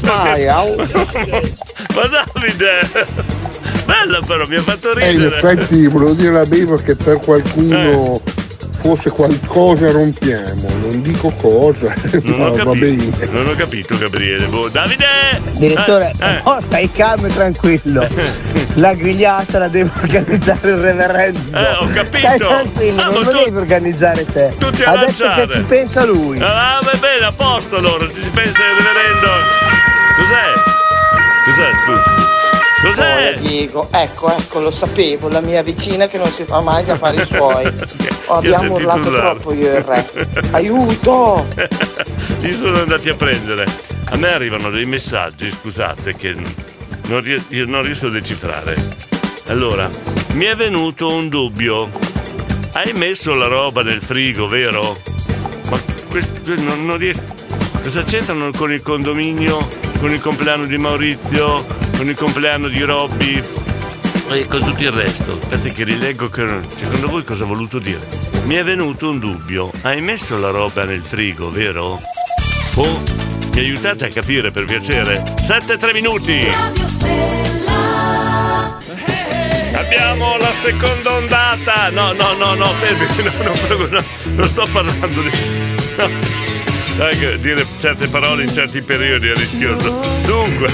Vai, 0.00 0.46
au. 0.48 0.74
Ma 0.76 2.06
Davide! 2.06 2.80
Bella 3.84 4.20
però, 4.24 4.46
mi 4.46 4.54
ha 4.56 4.60
fatto 4.62 4.94
E 4.94 5.10
in 5.10 5.12
ridere. 5.18 5.36
effetti 5.36 5.86
volevo 5.88 6.12
dire 6.12 6.38
a 6.38 6.46
Bevo 6.46 6.76
che 6.76 6.94
per 6.94 7.18
qualcuno 7.18 8.20
Eh. 8.24 8.48
Fosse 8.80 9.10
qualcosa 9.10 9.90
rompiamo, 9.92 10.66
non 10.82 11.02
dico 11.02 11.30
cosa, 11.36 11.92
Non 12.22 12.38
ma 12.38 12.46
ho, 12.48 12.50
va 12.52 12.56
capito, 12.64 12.74
bene. 13.18 13.26
non 13.30 13.46
ho 13.48 13.54
capito, 13.54 13.98
Gabriele. 13.98 14.46
Boh, 14.46 14.68
Davide! 14.68 15.06
Direttore, 15.52 16.12
Eh, 16.18 16.26
eh. 16.36 16.42
no, 16.44 16.58
stai 16.62 16.90
calmo 16.90 17.26
e 17.26 17.30
tranquillo. 17.34 18.06
La 18.74 18.94
grigliata 18.94 19.58
la 19.58 19.68
deve 19.68 19.90
organizzare 20.00 20.68
il 20.70 20.76
reverendo. 20.76 21.38
Eh, 21.58 21.72
ho 21.80 21.88
capito. 21.92 22.18
Stai 22.18 22.38
tranquillo, 22.38 23.00
Ah, 23.02 23.10
non 23.10 23.24
tu- 23.24 23.32
devi 23.32 23.56
organizzare 23.56 24.24
te. 24.24 24.54
tutti 24.58 24.82
a 24.84 24.92
Adesso 24.92 25.24
lanciare. 25.24 25.46
che 25.48 25.54
ci 25.54 25.62
pensa 25.62 26.04
lui. 26.04 26.38
Ah, 26.40 26.78
va 26.82 26.92
bene, 26.98 27.26
a 27.26 27.32
posto 27.32 27.76
allora, 27.76 28.06
ci 28.08 28.22
si 28.22 28.30
pensa 28.30 28.60
il 28.62 28.76
reverendo. 28.76 29.30
Cos'è? 30.16 30.52
Cos'è, 31.44 31.70
scusa? 31.84 32.39
Cos'è? 32.80 33.36
Diego, 33.38 33.88
ecco, 33.92 34.34
ecco, 34.34 34.60
lo 34.60 34.70
sapevo, 34.70 35.28
la 35.28 35.40
mia 35.40 35.62
vicina 35.62 36.08
che 36.08 36.16
non 36.16 36.30
si 36.32 36.44
fa 36.44 36.60
mai 36.60 36.82
gli 36.84 36.90
affari 36.90 37.22
suoi. 37.26 37.66
Oh, 38.26 38.34
abbiamo 38.34 38.72
urlato 38.72 39.10
troppo 39.12 39.52
io 39.52 39.72
e 39.72 39.76
il 39.78 39.84
re. 39.84 40.10
Aiuto! 40.52 41.46
Li 42.40 42.54
sono 42.54 42.78
andati 42.80 43.10
a 43.10 43.14
prendere. 43.14 43.66
A 44.06 44.16
me 44.16 44.32
arrivano 44.32 44.70
dei 44.70 44.86
messaggi, 44.86 45.50
scusate, 45.50 46.16
che 46.16 46.34
non, 47.06 47.20
ries- 47.20 47.50
non 47.50 47.82
riesco 47.82 48.06
a 48.06 48.10
decifrare. 48.10 48.74
Allora, 49.48 49.88
mi 50.32 50.44
è 50.46 50.56
venuto 50.56 51.12
un 51.12 51.28
dubbio. 51.28 51.88
Hai 52.72 52.92
messo 52.94 53.34
la 53.34 53.46
roba 53.46 53.82
nel 53.82 54.00
frigo, 54.00 54.48
vero? 54.48 54.96
Ma 55.68 55.78
questi 56.08 56.40
non, 56.62 56.86
non 56.86 56.96
riesco. 56.96 57.39
Cosa 57.82 58.02
c'entrano 58.04 58.50
con 58.52 58.70
il 58.72 58.82
condominio, 58.82 59.66
con 59.98 60.12
il 60.12 60.20
compleanno 60.20 60.66
di 60.66 60.76
Maurizio, 60.76 61.64
con 61.96 62.08
il 62.08 62.14
compleanno 62.14 62.68
di 62.68 62.82
Robby? 62.82 63.42
E 64.30 64.46
con 64.46 64.60
tutto 64.60 64.82
il 64.82 64.92
resto, 64.92 65.38
aspetta 65.42 65.68
che 65.70 65.84
rileggo 65.84 66.28
che 66.28 66.46
secondo 66.76 67.08
voi 67.08 67.24
cosa 67.24 67.44
ha 67.44 67.46
voluto 67.46 67.78
dire? 67.78 68.06
Mi 68.44 68.54
è 68.54 68.62
venuto 68.62 69.10
un 69.10 69.18
dubbio. 69.18 69.72
Hai 69.82 70.00
messo 70.00 70.38
la 70.38 70.50
roba 70.50 70.84
nel 70.84 71.02
frigo, 71.02 71.50
vero? 71.50 71.98
Oh, 72.74 73.02
mi 73.52 73.58
aiutate 73.58 74.04
a 74.04 74.08
capire 74.08 74.52
per 74.52 74.66
piacere? 74.66 75.22
7-3 75.40 75.92
minuti! 75.92 76.46
Abbiamo 79.72 80.36
la 80.36 80.52
seconda 80.52 81.14
ondata! 81.14 81.90
No, 81.90 82.12
no, 82.12 82.34
no, 82.34 82.54
no, 82.54 82.66
fermi, 82.74 83.06
no, 83.42 83.76
no, 83.76 83.86
no, 83.86 84.04
non 84.24 84.46
sto 84.46 84.66
parlando 84.70 85.22
di. 85.22 85.30
No. 85.96 86.49
Che 86.96 87.38
dire 87.38 87.66
certe 87.78 88.08
parole 88.08 88.44
in 88.44 88.52
certi 88.52 88.82
periodi 88.82 89.28
è 89.28 89.34
rischioso. 89.34 90.00
Dunque. 90.24 90.68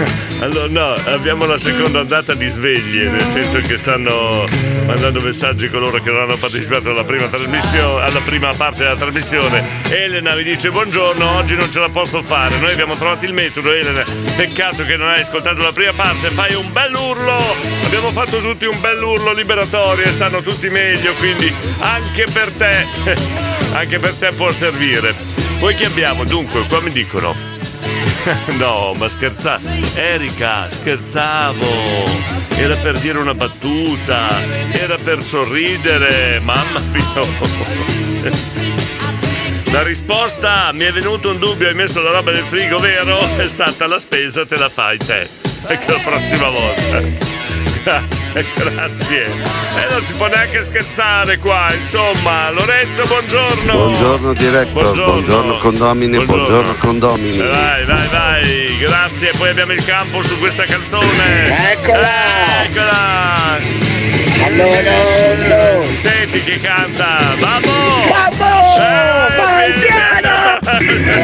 Allora, 0.40 0.68
no, 0.68 0.94
abbiamo 1.12 1.44
la 1.44 1.58
seconda 1.58 2.00
ondata 2.00 2.34
di 2.34 2.48
sveglie, 2.48 3.10
nel 3.10 3.24
senso 3.26 3.60
che 3.60 3.76
stanno 3.76 4.46
mandando 4.86 5.20
messaggi 5.20 5.68
coloro 5.68 6.00
che 6.00 6.10
non 6.10 6.22
hanno 6.22 6.36
partecipato 6.36 6.90
alla 6.90 7.04
prima 7.04 7.28
alla 7.30 8.20
prima 8.24 8.52
parte 8.54 8.82
della 8.82 8.96
trasmissione. 8.96 9.62
Elena 9.88 10.34
mi 10.34 10.42
dice 10.42 10.70
buongiorno, 10.70 11.36
oggi 11.36 11.56
non 11.56 11.70
ce 11.70 11.78
la 11.78 11.90
posso 11.90 12.22
fare. 12.22 12.58
Noi 12.58 12.72
abbiamo 12.72 12.96
trovato 12.96 13.26
il 13.26 13.34
metodo, 13.34 13.70
Elena. 13.72 14.02
Peccato 14.36 14.84
che 14.84 14.96
non 14.96 15.08
hai 15.08 15.20
ascoltato 15.20 15.60
la 15.60 15.72
prima 15.72 15.92
parte, 15.92 16.30
fai 16.30 16.54
un 16.54 16.72
bel 16.72 16.94
urlo. 16.94 17.54
Abbiamo 17.84 18.10
fatto 18.10 18.40
tutti 18.40 18.64
un 18.64 18.80
bel 18.80 19.02
urlo 19.02 19.32
liberatorio 19.32 20.04
e 20.04 20.12
stanno 20.12 20.40
tutti 20.40 20.70
meglio, 20.70 21.12
quindi 21.14 21.52
anche 21.78 22.24
per 22.32 22.50
te, 22.52 22.86
anche 23.72 23.98
per 23.98 24.14
te 24.14 24.32
può 24.32 24.50
servire. 24.52 25.14
Poi 25.58 25.74
che 25.74 25.84
abbiamo? 25.84 26.24
Dunque, 26.24 26.66
qua 26.66 26.80
mi 26.80 26.90
dicono 26.90 27.59
no, 28.58 28.94
ma 28.96 29.08
scherzavo. 29.08 29.66
Erika, 29.94 30.68
scherzavo. 30.70 31.68
Era 32.56 32.76
per 32.76 32.98
dire 32.98 33.18
una 33.18 33.34
battuta. 33.34 34.28
Era 34.70 34.96
per 34.96 35.22
sorridere. 35.22 36.40
Mamma 36.40 36.80
mia. 36.80 38.68
La 39.72 39.82
risposta 39.84 40.72
mi 40.72 40.84
è 40.84 40.92
venuto 40.92 41.30
un 41.30 41.38
dubbio, 41.38 41.68
hai 41.68 41.74
messo 41.74 42.02
la 42.02 42.10
roba 42.10 42.32
nel 42.32 42.42
frigo, 42.42 42.80
vero? 42.80 43.36
È 43.36 43.46
stata 43.46 43.86
la 43.86 44.00
spesa, 44.00 44.44
te 44.44 44.56
la 44.56 44.68
fai 44.68 44.98
te. 44.98 45.28
Ecco 45.64 45.92
la 45.92 46.00
prossima 46.04 46.48
volta. 46.48 47.39
Grazie. 48.32 49.24
E 49.24 49.86
non 49.90 50.02
si 50.04 50.12
può 50.14 50.26
neanche 50.28 50.62
scherzare 50.62 51.38
qua, 51.38 51.68
insomma. 51.72 52.50
Lorenzo, 52.50 53.04
buongiorno. 53.06 53.72
Buongiorno 53.72 54.34
diretto, 54.34 54.72
Buongiorno. 54.72 55.12
buongiorno, 55.12 55.58
condomini, 55.58 56.16
Buongiorno. 56.16 56.44
buongiorno, 56.46 56.74
condomini. 56.78 57.38
Vai, 57.38 57.84
vai, 57.84 58.08
vai, 58.08 58.76
grazie. 58.78 59.32
Poi 59.36 59.48
abbiamo 59.48 59.72
il 59.72 59.84
campo 59.84 60.22
su 60.22 60.38
questa 60.38 60.64
canzone. 60.64 61.72
Eccola! 61.72 62.64
Eccola! 62.64 63.58
Allora, 64.42 65.86
Senti 66.00 66.42
chi 66.44 66.60
canta! 66.60 67.18
Vamo! 67.38 68.06
Vamo! 68.08 68.76
Eh, 68.76 69.36
Vai 69.36 69.70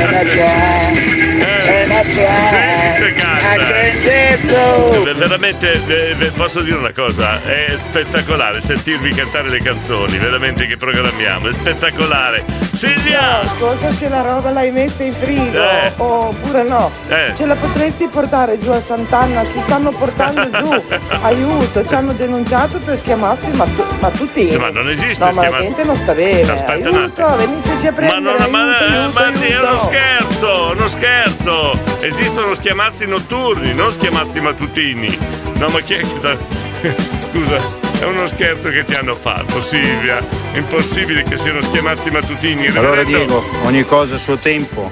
una 0.09 0.25
sua, 0.25 1.36
Senti 1.67 2.97
se 2.97 3.13
canta! 3.15 5.15
Veramente, 5.15 5.83
eh, 5.87 6.15
eh, 6.19 6.31
posso 6.33 6.61
dire 6.61 6.77
una 6.77 6.93
cosa, 6.93 7.41
è 7.43 7.73
spettacolare 7.77 8.61
sentirvi 8.61 9.11
cantare 9.13 9.49
le 9.49 9.61
canzoni, 9.61 10.17
veramente 10.19 10.67
che 10.67 10.77
programmiamo, 10.77 11.49
è 11.49 11.53
spettacolare. 11.53 12.45
Silvia! 12.73 13.41
Ascolta 13.41 13.93
se 13.93 14.09
la 14.09 14.21
roba 14.23 14.51
l'hai 14.51 14.71
messa 14.71 15.03
in 15.03 15.13
frigo 15.15 15.57
Eh. 15.59 15.93
oppure 15.97 16.63
no. 16.63 16.91
Eh. 17.09 17.33
Ce 17.35 17.47
la 17.47 17.55
potresti 17.57 18.07
portare 18.07 18.59
giù 18.61 18.71
a 18.71 18.81
Sant'Anna, 18.81 19.49
ci 19.51 19.59
stanno 19.61 19.91
portando 19.91 20.49
giù. 20.63 20.83
Aiuto, 21.23 21.85
ci 21.87 21.95
hanno 21.95 22.13
denunciato 22.13 22.79
per 22.79 22.97
schiamazzi 22.97 23.49
ma, 23.53 23.65
tu, 23.65 23.85
ma 23.99 24.11
tutti. 24.11 24.57
Ma 24.57 24.71
non 24.71 24.89
esiste 24.91 25.25
No, 25.25 25.33
ma 25.33 25.33
la 25.33 25.41
schiamazzi. 25.47 25.65
gente 25.65 25.85
non 25.85 25.97
sta 25.97 26.15
bene. 26.15 26.51
Aspetta 26.53 26.89
aiuto, 26.89 27.37
veniteci 27.37 27.87
a 27.87 27.91
Ma, 27.91 27.97
prendere. 27.97 28.39
non, 28.39 28.51
ma, 28.51 28.77
aiuto, 28.77 28.85
aiuto, 28.85 29.19
ma 29.19 29.27
è 29.27 29.59
uno 29.59 29.69
aiuto. 29.69 29.89
scherzo, 29.89 30.73
uno 30.77 30.89
scherzo! 30.89 31.56
Esistono 32.01 32.55
schiamazzi 32.55 33.07
notturni, 33.07 33.75
non 33.75 33.91
schiamazzi 33.91 34.41
mattutini. 34.41 35.17
No, 35.55 35.69
ma 35.69 35.81
chi 35.81 35.95
è 35.95 36.01
che 36.01 36.21
da... 36.21 36.37
Scusa, 37.31 37.61
è 37.99 38.05
uno 38.05 38.27
scherzo 38.27 38.71
che 38.71 38.85
ti 38.85 38.95
hanno 38.95 39.17
fatto, 39.17 39.61
Silvia. 39.61 40.46
Impossibile 40.57 41.23
che 41.23 41.37
siano 41.37 41.61
schiamazzi 41.61 42.11
mattutini. 42.11 42.67
Allora 42.69 43.05
Diego, 43.05 43.45
ogni 43.63 43.85
cosa 43.85 44.15
a 44.15 44.19
suo 44.19 44.37
tempo. 44.39 44.91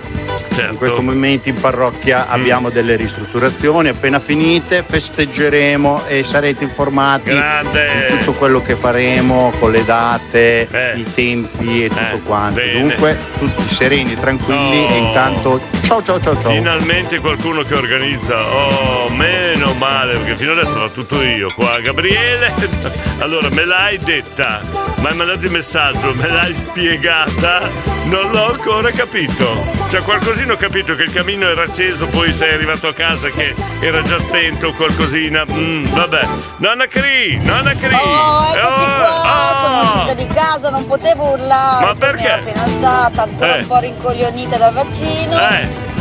Certo. 0.55 0.71
In 0.71 0.77
questo 0.79 1.03
momento 1.03 1.49
in 1.49 1.57
Mm. 1.57 1.61
parrocchia 1.61 2.29
abbiamo 2.29 2.71
delle 2.71 2.95
ristrutturazioni, 2.95 3.89
appena 3.89 4.21
finite 4.21 4.85
festeggeremo 4.87 6.05
e 6.07 6.23
sarete 6.23 6.62
informati 6.62 7.31
Grande. 7.35 8.07
di 8.09 8.17
tutto 8.19 8.35
quello 8.35 8.62
che 8.62 8.77
faremo 8.77 9.53
con 9.59 9.73
le 9.73 9.85
date, 9.85 10.69
Eh. 10.71 10.93
i 10.99 11.05
tempi 11.12 11.85
e 11.85 11.89
tutto 11.89 12.21
quanto. 12.25 12.61
bene. 12.61 12.81
Dunque 12.81 13.19
tutti 13.39 13.75
sereni, 13.75 14.15
tranquilli 14.15 14.79
Oh. 14.85 14.91
e 14.91 14.97
intanto 14.99 15.61
ciao 15.83 16.03
ciao 16.05 16.21
ciao 16.21 16.41
ciao. 16.41 16.53
Finalmente 16.53 17.19
qualcuno 17.19 17.62
che 17.62 17.75
organizza. 17.75 18.45
Oh, 18.45 19.09
meno 19.09 19.75
male, 19.75 20.15
perché 20.19 20.37
fino 20.37 20.53
adesso 20.53 20.71
fa 20.77 20.89
tutto 20.89 21.21
io 21.21 21.49
qua. 21.57 21.81
Gabriele, 21.81 22.53
allora 23.19 23.49
me 23.51 23.65
l'hai 23.65 23.99
detta, 23.99 24.62
ma 25.01 25.09
hai 25.09 25.17
mandato 25.17 25.45
il 25.45 25.51
messaggio, 25.55 26.12
me 26.14 26.26
l'hai 26.26 26.52
spiegata, 26.52 27.61
non 28.07 28.28
l'ho 28.32 28.50
ancora 28.55 28.90
capito. 28.90 29.62
Cioè 29.88 30.02
qualcosina 30.02 30.55
ho 30.55 30.57
capito 30.57 30.96
che 30.96 31.02
il 31.05 31.12
camino 31.12 31.46
era 31.48 31.62
acceso, 31.62 32.07
poi 32.09 32.32
sei 32.32 32.55
arrivato 32.55 32.88
a 32.88 32.92
casa 32.92 33.28
che 33.28 33.55
era 33.78 34.02
già 34.02 34.18
spento 34.18 34.72
qualcosina. 34.72 35.44
Mm, 35.48 35.84
vabbè. 35.94 36.26
Nonna 36.57 36.86
Cri, 36.88 37.38
nonna 37.40 37.72
Cri. 37.72 37.94
Oh, 37.94 38.44
eccoci 38.52 38.84
qua, 38.84 39.61
sono 39.62 39.78
oh. 39.78 39.82
uscita 39.82 40.14
di 40.14 40.26
casa, 40.26 40.70
non 40.70 40.86
potevo 40.88 41.30
urlare. 41.34 41.84
Ma 41.84 41.94
perché? 41.94 42.40
Mi 42.42 42.50
ero 42.50 42.64
fidanzata, 42.64 43.22
ancora 43.22 43.55
Eh. 43.57 43.61
un 43.61 43.66
po' 43.68 43.78
rincoglionita 43.78 44.57
dal 44.57 44.72
vaccino. 44.72 45.38
Eh. 45.38 45.92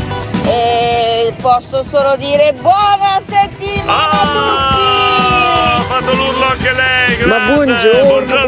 E 0.46 1.34
posso 1.40 1.84
solo 1.84 2.18
dire 2.18 2.52
buona 2.60 3.22
settimana 3.26 4.10
Ah, 4.12 5.76
Ha 5.78 5.82
fatto 5.88 6.14
l'urlo 6.14 6.46
anche 6.46 6.72
lei, 6.74 7.18
Ma 7.26 7.38
grande. 7.38 7.54
buongiorno, 7.54 8.08
buongiorno, 8.08 8.36
a 8.36 8.42
tutti, 8.42 8.43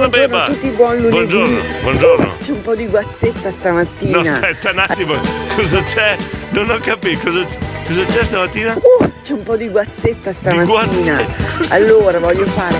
buon 0.75 0.95
lunedì. 0.97 1.09
Buongiorno, 1.09 1.61
buongiorno. 1.81 2.33
C'è 2.43 2.51
un 2.51 2.61
po' 2.61 2.75
di 2.75 2.85
guazzetta 2.87 3.39
No, 3.45 3.51
stamattina. 3.51 4.33
aspetta 4.33 4.71
un 4.71 4.79
attimo, 4.79 5.13
cosa 5.55 5.83
c'è? 5.83 6.17
Non 6.49 6.69
ho 6.69 6.77
capito, 6.79 7.29
cosa, 7.31 7.45
cosa 7.87 8.05
c'è 8.05 8.23
stamattina? 8.23 8.77
C'è 9.25 9.33
un 9.33 9.41
po' 9.41 9.55
di 9.57 9.67
guazzetta 9.69 10.31
stamattina. 10.31 11.17
Allora 11.69 12.19
voglio 12.19 12.43
fare 12.43 12.77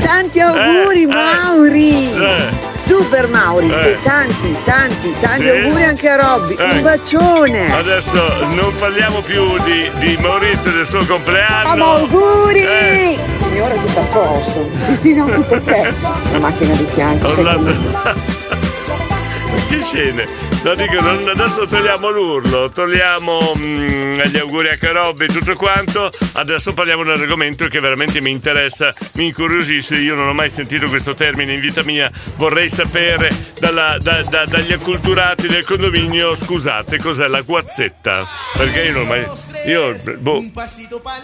tanti 0.00 0.38
auguri 0.38 1.00
Eh, 1.00 1.02
eh, 1.02 1.06
Mauri. 1.06 2.12
eh. 2.14 2.48
Super 2.72 3.26
Mauri, 3.26 3.68
Eh. 3.68 3.74
e 3.90 3.98
tanti, 4.04 4.56
tanti, 4.62 5.12
tanti 5.20 5.42
Sì? 5.42 5.48
auguri 5.48 5.82
anche 5.82 6.08
a 6.08 6.14
Robby. 6.16 6.54
Eh. 6.54 6.70
Un 6.70 6.82
bacione. 6.82 7.72
Adesso 7.74 8.22
non 8.54 8.72
parliamo 8.78 9.22
più 9.22 9.42
di, 9.64 9.90
di 9.98 10.16
Maurizio 10.20 10.70
e 10.70 10.74
del 10.74 10.86
suo 10.86 11.04
compleanno. 11.04 11.76
Ma 11.76 11.94
auguri! 11.96 12.62
Eh. 12.62 13.18
Signora, 13.42 13.74
tutto 13.74 13.98
a 13.98 14.04
posto. 14.04 14.70
Sì, 14.86 14.94
sì, 14.94 15.14
no, 15.14 15.26
tutto 15.26 15.54
ok. 15.56 15.92
La 16.30 16.38
macchina 16.38 16.74
di 16.74 16.86
fianco. 16.94 17.26
Che 19.68 19.80
scene! 19.82 20.24
No, 20.64 20.74
dico, 20.74 21.00
non- 21.00 21.26
adesso 21.28 21.66
togliamo 21.66 22.10
l'urlo, 22.10 22.68
togliamo 22.68 23.54
mm, 23.56 24.20
gli 24.24 24.36
auguri 24.38 24.68
a 24.68 24.76
Carobbi 24.76 25.24
e 25.24 25.28
tutto 25.28 25.54
quanto. 25.56 26.10
Adesso 26.32 26.74
parliamo 26.74 27.04
di 27.04 27.10
un 27.10 27.20
argomento 27.20 27.66
che 27.68 27.80
veramente 27.80 28.20
mi 28.20 28.30
interessa, 28.32 28.92
mi 29.12 29.26
incuriosisce. 29.26 29.94
Io 29.96 30.14
non 30.14 30.28
ho 30.28 30.34
mai 30.34 30.50
sentito 30.50 30.88
questo 30.88 31.14
termine 31.14 31.54
in 31.54 31.60
vita 31.60 31.82
mia. 31.84 32.10
Vorrei 32.36 32.68
sapere 32.68 33.30
dalla- 33.60 33.96
da- 34.00 34.22
da- 34.24 34.44
dagli 34.44 34.72
acculturati 34.72 35.46
del 35.46 35.64
condominio, 35.64 36.34
scusate, 36.34 36.98
cos'è 36.98 37.28
la 37.28 37.40
guazzetta? 37.42 38.26
Perché 38.56 38.80
io 38.82 38.92
non 38.92 39.02
ho 39.02 39.04
mai. 39.06 39.26
Io 39.66 39.96
boh, 40.18 40.42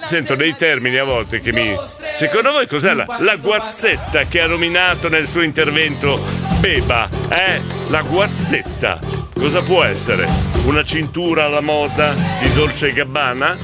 sento 0.05 0.35
dei 0.37 0.55
termini 0.57 0.97
a 0.97 1.05
volte 1.05 1.41
che 1.41 1.53
mi. 1.53 1.76
Secondo 2.14 2.53
voi 2.53 2.66
cos'è 2.66 2.95
la, 2.95 3.05
la 3.20 3.37
guazzetta 3.37 4.24
che 4.24 4.41
ha 4.41 4.47
nominato 4.47 5.09
nel 5.09 5.26
suo 5.28 5.43
intervento 5.43 6.18
Beba? 6.65 7.11
Eh? 7.29 7.61
La 7.89 8.01
guazzetta. 8.01 8.99
Cosa 9.35 9.61
può 9.61 9.85
essere? 9.85 10.27
Una 10.65 10.83
cintura 10.83 11.45
alla 11.45 11.61
moda 11.61 12.15
di 12.41 12.51
Dolce 12.55 12.95
Gabbana? 12.95 13.55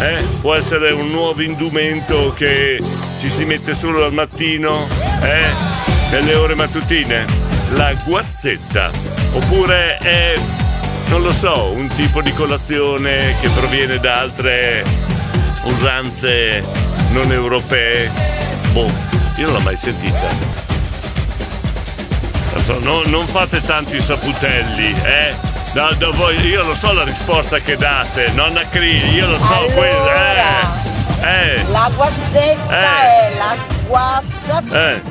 Eh? 0.00 0.20
Può 0.40 0.56
essere 0.56 0.90
un 0.90 1.12
nuovo 1.12 1.42
indumento 1.42 2.34
che 2.36 2.82
ci 3.20 3.30
si 3.30 3.44
mette 3.44 3.72
solo 3.76 4.04
al 4.04 4.12
mattino? 4.12 4.88
Eh? 5.22 6.10
Nelle 6.10 6.34
ore 6.34 6.56
mattutine? 6.56 7.24
La 7.74 7.94
guazzetta. 8.04 8.90
Oppure 9.34 9.98
è 9.98 10.34
non 11.10 11.22
lo 11.22 11.32
so, 11.32 11.70
un 11.70 11.86
tipo 11.94 12.20
di 12.20 12.32
colazione 12.32 13.36
che 13.40 13.48
proviene 13.50 13.98
da 13.98 14.18
altre 14.18 14.84
usanze 15.66 16.64
non 17.12 17.30
europee. 17.30 18.10
Boh, 18.72 18.90
io 19.36 19.46
non 19.46 19.54
l'ho 19.54 19.60
mai 19.60 19.76
sentita. 19.76 20.69
No- 22.80 23.02
non 23.06 23.26
fate 23.26 23.60
tanti 23.60 24.00
saputelli, 24.00 24.94
eh? 25.02 25.34
Da, 25.72 25.92
da 25.96 26.10
voi, 26.10 26.36
io 26.46 26.64
lo 26.64 26.74
so 26.74 26.92
la 26.92 27.04
risposta 27.04 27.58
che 27.58 27.76
date, 27.76 28.30
nonna 28.34 28.66
Cri, 28.68 29.12
io 29.14 29.28
lo 29.28 29.38
so 29.38 29.52
Allora. 29.52 29.72
quella, 29.74 30.82
eh? 31.22 31.54
Eh. 31.54 31.64
La 31.68 31.90
guazzetta 31.94 32.80
Eh. 33.02 33.30
è 33.32 33.36
la 33.36 33.54
guazza 33.94 34.62
Eh. 34.72 35.02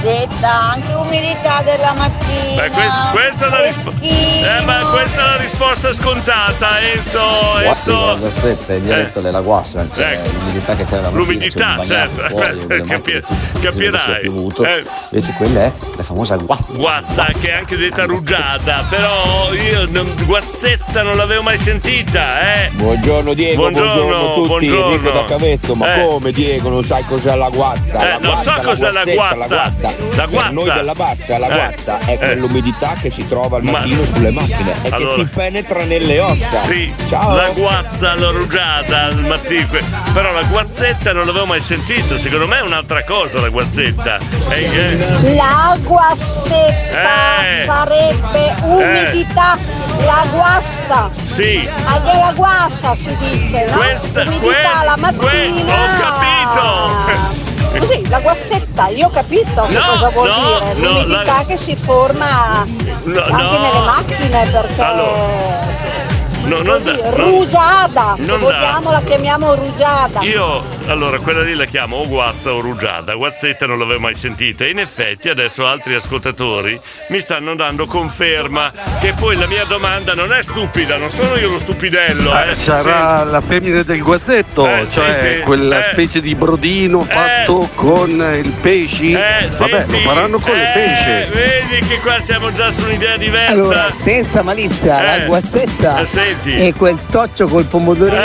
detta 0.00 0.72
anche 0.74 0.92
umidità 0.94 1.60
della 1.64 1.92
mattina. 1.96 2.62
Beh, 2.62 2.70
quest- 2.70 3.10
questa, 3.10 3.44
è 3.46 3.48
una 3.48 3.62
risposta. 3.64 4.00
Eh, 4.00 4.64
ma 4.64 4.78
questa 4.92 5.20
è 5.20 5.24
una 5.24 5.36
risposta 5.42 5.92
scontata, 5.92 6.80
Enzo. 6.80 7.18
La 7.54 7.64
Enzo. 7.64 8.18
gazzetta 8.20 8.74
è 8.74 8.80
dialetto 8.80 9.20
della 9.20 9.40
guassa, 9.40 9.84
cioè 9.92 10.12
Ecco. 10.12 10.28
l'umidità 10.38 10.76
che 10.76 10.84
c'è 10.84 10.94
la 11.00 11.10
mattina, 11.10 11.18
L'umidità, 11.18 11.84
certo. 11.84 12.28
fuori, 12.28 12.66
Capi- 12.86 13.10
sia 13.12 13.60
capirai. 13.60 14.20
piovuto. 14.22 14.64
Eh. 14.64 14.84
Invece 15.10 15.34
quella 15.36 15.60
è 15.64 15.72
la 15.96 16.02
famosa 16.04 16.36
guazza. 16.36 16.66
Guazza, 16.74 17.24
che 17.40 17.48
è 17.50 17.56
anche 17.56 17.76
detta 17.76 18.04
rugiada, 18.04 18.84
però 18.88 19.52
io 19.52 19.86
non- 19.90 20.14
guazzetta 20.26 21.02
non 21.02 21.16
l'avevo 21.16 21.42
mai 21.42 21.58
sentita, 21.58 22.40
eh. 22.64 22.70
Buongiorno 22.72 23.34
Diego, 23.34 23.62
Buongiorno, 23.62 23.94
buongiorno, 23.94 24.30
a 24.30 24.34
tutti, 24.34 24.46
buongiorno. 24.48 24.92
Enrico 24.94 25.10
da 25.10 25.24
Cavezzo, 25.24 25.74
ma 25.74 25.94
Eh. 25.94 26.06
come 26.06 26.30
Diego 26.30 26.68
non 26.68 26.84
sai 26.84 27.02
cos'è 27.04 27.34
la 27.34 27.48
guazza? 27.48 27.98
Eh, 27.98 28.18
la 28.22 28.27
non 28.34 28.42
so 28.42 28.50
guazza, 28.52 28.62
cos'è 28.68 28.90
la 28.90 29.04
guazza. 29.04 29.72
La 30.16 30.26
guazza. 30.26 30.48
noi 30.50 30.70
della 30.72 30.94
bassa, 30.94 31.38
la 31.38 31.46
Eh. 31.48 31.52
guazza 31.54 31.98
è 32.00 32.12
Eh. 32.12 32.18
quell'umidità 32.18 32.92
che 33.00 33.10
si 33.10 33.26
trova 33.28 33.56
al 33.58 33.62
Ma- 33.64 33.70
mattino 33.72 34.04
sulle 34.04 34.30
macchine 34.30 34.74
e 34.82 34.88
Allora. 34.90 35.14
che 35.16 35.22
ti 35.22 35.28
penetra 35.34 35.84
nelle 35.84 36.20
ossa. 36.20 36.56
Sì, 36.64 36.92
Ciao. 37.08 37.34
la 37.36 37.48
guazza, 37.50 38.14
la 38.14 38.30
rugiada 38.30 39.04
al 39.04 39.18
mattino. 39.26 39.66
Però 40.12 40.32
la 40.32 40.42
guazzetta 40.44 41.12
non 41.12 41.26
l'avevo 41.26 41.46
mai 41.46 41.60
sentita, 41.60 42.16
secondo 42.18 42.46
me 42.46 42.58
è 42.58 42.62
un'altra 42.62 43.04
cosa 43.04 43.40
la 43.40 43.48
guazzetta. 43.48 44.18
Eh, 44.50 44.96
La 45.34 45.76
guazzetta 45.80 47.46
Eh. 47.48 47.64
sarebbe 47.64 48.54
umidità, 48.62 49.56
la 50.04 50.24
guassa. 50.30 51.08
Sì. 51.22 51.68
Anche 51.84 52.16
la 52.18 52.32
guassa 52.34 52.94
si 52.94 53.16
dice, 53.18 53.64
no? 53.66 53.76
Questa- 53.76 54.22
umidità 54.22 54.44
questa- 54.46 54.84
la 54.84 54.96
mattina. 54.96 55.28
que- 55.30 55.72
ho 55.72 55.98
capito. 56.00 57.47
Così, 57.76 58.08
la 58.08 58.20
guazzetta, 58.20 58.88
io 58.88 59.06
ho 59.06 59.10
capito 59.10 59.66
che 59.66 59.74
No, 59.74 59.82
cosa 59.92 60.08
vuol 60.10 60.28
no, 60.28 60.34
dire. 60.58 60.74
no, 60.74 60.88
L'umidità 60.88 61.22
la- 61.24 61.44
che 61.46 61.56
si 61.58 61.76
forma 61.76 62.64
No, 62.64 63.22
anche 63.22 63.58
nelle 63.58 63.80
macchine 63.84 64.48
perché 64.50 64.82
no, 64.82 66.62
non 66.62 66.82
da- 66.82 66.92
non- 66.92 67.10
rugiada, 67.14 68.14
se 68.18 68.26
non 68.26 68.40
da- 68.40 68.46
vogliamo 68.46 68.90
la 68.90 69.00
chiamiamo 69.02 69.54
rugiada. 69.54 70.20
Io 70.22 70.62
allora 70.88 71.18
quella 71.18 71.42
lì 71.42 71.54
la 71.54 71.66
chiamo 71.66 71.96
o 71.96 72.06
guazza 72.08 72.52
o 72.52 72.60
rugiada, 72.60 73.14
guazzetta 73.14 73.66
non 73.66 73.78
l'avevo 73.78 74.00
mai 74.00 74.14
sentita. 74.14 74.66
In 74.66 74.78
effetti 74.78 75.28
adesso 75.28 75.66
altri 75.66 75.94
ascoltatori 75.94 76.78
mi 77.08 77.20
stanno 77.20 77.54
dando 77.54 77.86
conferma 77.86 78.72
che 79.00 79.12
poi 79.12 79.36
la 79.36 79.46
mia 79.46 79.64
domanda 79.64 80.14
non 80.14 80.32
è 80.32 80.42
stupida, 80.42 80.96
non 80.96 81.10
sono 81.10 81.36
io 81.36 81.50
lo 81.50 81.58
stupidello. 81.58 82.32
Eh, 82.42 82.50
eh. 82.50 82.54
sarà 82.54 83.22
la 83.24 83.40
femmina 83.40 83.82
del 83.82 84.02
guazzetto, 84.02 84.66
Eh, 84.66 84.86
cioè 84.90 85.18
senti, 85.20 85.40
quella 85.42 85.88
eh. 85.88 85.92
specie 85.92 86.20
di 86.20 86.34
brodino 86.34 87.02
fatto 87.02 87.68
con 87.74 88.10
il 88.42 88.50
pesci. 88.60 89.12
Eh, 89.12 89.48
Vabbè, 89.48 89.84
senti, 89.86 89.92
lo 89.92 89.98
faranno 90.10 90.38
con 90.38 90.54
le 90.54 90.70
eh, 90.70 90.72
pesce. 90.72 91.28
Vedi 91.32 91.86
che 91.86 92.00
qua 92.00 92.18
siamo 92.20 92.50
già 92.52 92.70
su 92.70 92.84
un'idea 92.84 93.16
diversa. 93.16 93.52
Allora, 93.52 93.90
senza 93.90 94.42
malizia, 94.42 95.00
Eh, 95.00 95.18
la 95.18 95.24
guazzetta 95.26 95.98
eh, 95.98 96.06
senti. 96.06 96.52
è 96.58 96.72
quel 96.74 96.98
toccio 97.10 97.46
col 97.46 97.64
pomodorino, 97.64 98.16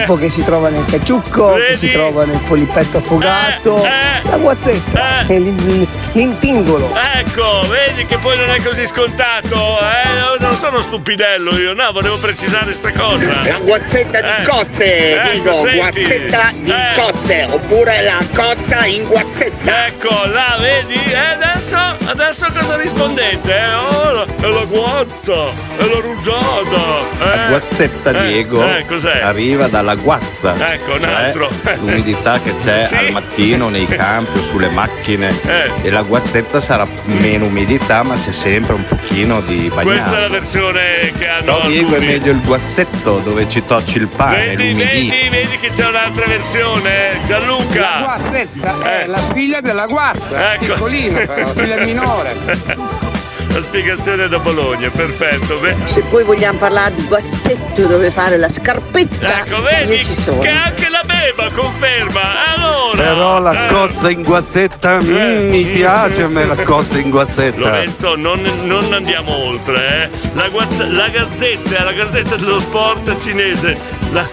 tipo 0.00 0.14
che 0.16 0.30
si 0.30 0.44
trova 0.44 0.68
nel 0.68 0.84
cacciucco, 0.86 1.54
che 1.54 1.76
si 1.76 1.86
Vedi? 1.86 1.92
trova 1.92 2.24
nel 2.24 2.40
polipetto 2.46 2.98
affogato. 2.98 3.82
La 4.30 4.36
guazzetta 4.36 5.24
l'in- 5.28 5.86
l'intingolo. 6.12 6.92
Ecco, 7.14 7.62
vedi 7.68 8.06
che 8.06 8.16
poi 8.18 8.36
non 8.36 8.50
è 8.50 8.62
così 8.62 8.86
scontato, 8.86 9.78
eh? 9.80 10.38
Non 10.38 10.54
sono 10.56 10.80
stupidello 10.80 11.56
io, 11.58 11.72
no, 11.74 11.90
volevo 11.92 12.16
precisare 12.18 12.72
sta 12.72 12.90
cosa. 12.92 13.42
La 13.44 13.58
guazzetta 13.60 14.20
di 14.20 14.28
Eh, 14.28 14.44
cozze, 14.46 15.12
ecco, 15.22 15.32
dico, 15.32 15.52
senti. 15.52 15.76
guazzetta 15.76 16.50
di 16.54 16.70
Eh. 16.70 17.00
cozze, 17.00 17.46
oppure 17.50 18.02
la 18.02 18.18
cozza 18.34 18.84
in 18.86 19.04
guazzetta. 19.04 19.86
Ecco, 19.86 20.24
là, 20.26 20.56
vedi? 20.58 20.94
E 20.94 21.16
adesso, 21.16 21.76
adesso 22.06 22.46
cosa 22.56 22.76
rispondete? 22.76 23.54
eh? 23.56 23.74
Oh, 23.74 24.12
la- 24.12 24.26
è 24.40 24.46
la 24.46 24.64
guazza, 24.64 25.32
è 25.76 25.84
la 25.84 26.00
rugiada. 26.00 27.08
La 27.18 27.44
Eh? 27.44 27.48
guazzetta 27.48 28.10
Eh, 28.10 28.26
Diego 28.26 28.64
eh, 28.64 28.84
cos'è? 28.86 29.20
arriva 29.22 29.66
dalla 29.68 29.89
guazza. 29.94 30.54
Ecco, 30.72 30.94
un 30.94 31.00
cioè 31.00 31.12
altro. 31.12 31.50
l'umidità 31.80 32.40
che 32.40 32.54
c'è 32.62 32.84
Sì. 32.90 32.94
al 32.96 33.10
mattino 33.12 33.68
nei 33.68 33.86
campi 33.86 34.38
o 34.38 34.42
sulle 34.50 34.68
macchine. 34.70 35.28
Eh. 35.46 35.70
E 35.82 35.90
la 35.90 36.02
guazzetta 36.02 36.60
sarà 36.60 36.86
meno 37.04 37.46
umidità, 37.46 38.02
ma 38.02 38.14
c'è 38.14 38.32
sempre 38.32 38.74
un 38.74 38.84
pochino 38.84 39.40
di 39.42 39.68
bagnato. 39.68 39.88
Questa 39.88 40.16
è 40.16 40.20
la 40.20 40.28
versione 40.28 41.12
che 41.18 41.28
hanno 41.28 41.44
Però 41.56 41.66
Diego 41.66 41.94
è 41.96 42.00
meglio 42.00 42.32
il 42.32 42.40
guazzetto 42.42 43.18
dove 43.18 43.48
ci 43.48 43.62
tocci 43.64 43.98
il 43.98 44.08
pane, 44.08 44.54
Vedi, 44.56 44.72
vedi, 44.74 45.28
vedi 45.30 45.58
che 45.58 45.70
c'è 45.70 45.86
un'altra 45.86 46.26
versione, 46.26 47.12
eh? 47.12 47.24
Gianluca. 47.24 47.80
La 47.80 48.18
guazzetta 48.18 48.82
è 48.82 49.02
Eh. 49.02 49.06
la 49.06 49.20
figlia 49.32 49.60
della 49.60 49.86
guassa, 49.86 50.52
Ecco. 50.54 50.64
piccolina 50.74 51.18
però, 51.26 51.48
figlia 51.48 51.76
minore. 51.84 53.08
La 53.52 53.60
spiegazione 53.60 54.28
da 54.28 54.38
Bologna, 54.38 54.88
perfetto. 54.90 55.58
Beh, 55.58 55.74
Se 55.86 56.02
poi 56.02 56.22
vogliamo 56.24 56.58
parlare 56.58 56.94
di 56.94 57.04
guazzetto 57.06 57.82
dove 57.86 58.10
fare 58.10 58.36
la 58.36 58.48
scarpetta, 58.48 59.44
Ecco, 59.44 59.60
vedi 59.62 59.94
io 59.96 60.02
ci 60.04 60.14
sono. 60.14 60.38
che 60.40 60.48
anche 60.50 60.88
la 60.88 61.02
beba 61.04 61.50
conferma. 61.52 62.20
Allora. 62.54 63.02
Però 63.02 63.38
la 63.40 63.66
eh, 63.66 63.72
cozza 63.72 64.08
in 64.10 64.22
guazzetta 64.22 64.98
mm, 65.02 65.48
mi 65.48 65.64
piace 65.64 66.22
a 66.22 66.28
me 66.28 66.44
la 66.46 66.54
cozza 66.56 66.98
in 66.98 67.10
guazzetta. 67.10 67.58
Lorenzo, 67.58 68.14
non, 68.16 68.40
non 68.64 68.92
andiamo 68.92 69.34
oltre, 69.46 70.04
eh. 70.12 70.28
La, 70.34 70.48
guazza- 70.48 70.86
la 70.86 71.08
gazzetta, 71.08 71.82
la 71.84 71.92
gazzetta 71.92 72.36
dello 72.36 72.60
sport 72.60 73.16
cinese. 73.20 73.76
La... 74.12 74.28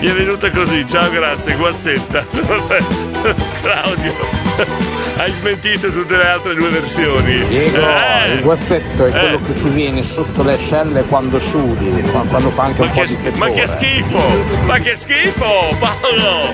Mi 0.00 0.08
è 0.08 0.12
venuta 0.12 0.50
così, 0.50 0.86
ciao, 0.86 1.08
grazie, 1.10 1.54
guazzetta. 1.54 2.26
Claudio. 3.62 4.41
Hai 5.16 5.32
smentito 5.32 5.90
tutte 5.90 6.16
le 6.16 6.26
altre 6.26 6.54
due 6.54 6.68
versioni. 6.70 7.46
Diego, 7.46 7.78
Eh, 7.78 8.32
il 8.34 8.40
guazzetto 8.40 9.06
è 9.06 9.08
eh. 9.08 9.18
quello 9.18 9.40
che 9.42 9.54
ti 9.54 9.68
viene 9.68 10.02
sotto 10.02 10.42
le 10.42 10.54
ascelle 10.54 11.04
quando 11.04 11.38
sudi, 11.38 12.00
qua- 12.10 12.24
quando 12.28 12.50
fa 12.50 12.64
anche 12.64 12.80
Ma 12.80 12.86
un 12.86 12.92
po' 12.92 13.04
di 13.04 13.16
fetore. 13.16 13.36
ma 13.36 13.50
che 13.50 13.66
schifo! 13.66 14.44
Ma 14.64 14.78
che 14.78 14.96
schifo! 14.96 15.76
Paolo! 15.78 16.52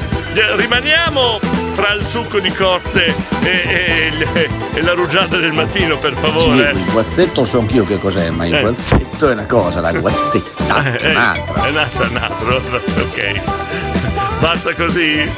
Rimaniamo 0.57 1.41
fra 1.73 1.93
il 1.95 2.07
succo 2.07 2.39
di 2.39 2.51
cozze 2.53 3.07
e, 3.43 4.13
e 4.35 4.49
e 4.75 4.83
la 4.83 4.93
rugiada 4.93 5.37
del 5.39 5.53
mattino, 5.53 5.97
per 5.97 6.15
favore. 6.15 6.71
Il 6.71 6.85
guazzetto 6.93 7.45
so 7.45 7.59
anch'io 7.61 7.85
che 7.85 7.99
cos'è, 7.99 8.31
ma 8.31 8.47
il 8.47 8.55
Eh. 8.55 8.61
guazzetto 8.61 9.29
è 9.29 9.33
una 9.33 9.47
cosa, 9.47 9.81
la 9.81 9.93
guazzetta 9.93 10.85
Eh, 10.85 10.97
è 10.97 11.07
eh, 11.07 11.11
un'altra. 11.11 11.65
È 11.65 11.71
un'altra, 11.71 12.07
un 12.09 12.17
altro. 12.17 12.63
Ok. 13.09 13.41
Basta 14.41 14.75
così? 14.75 15.29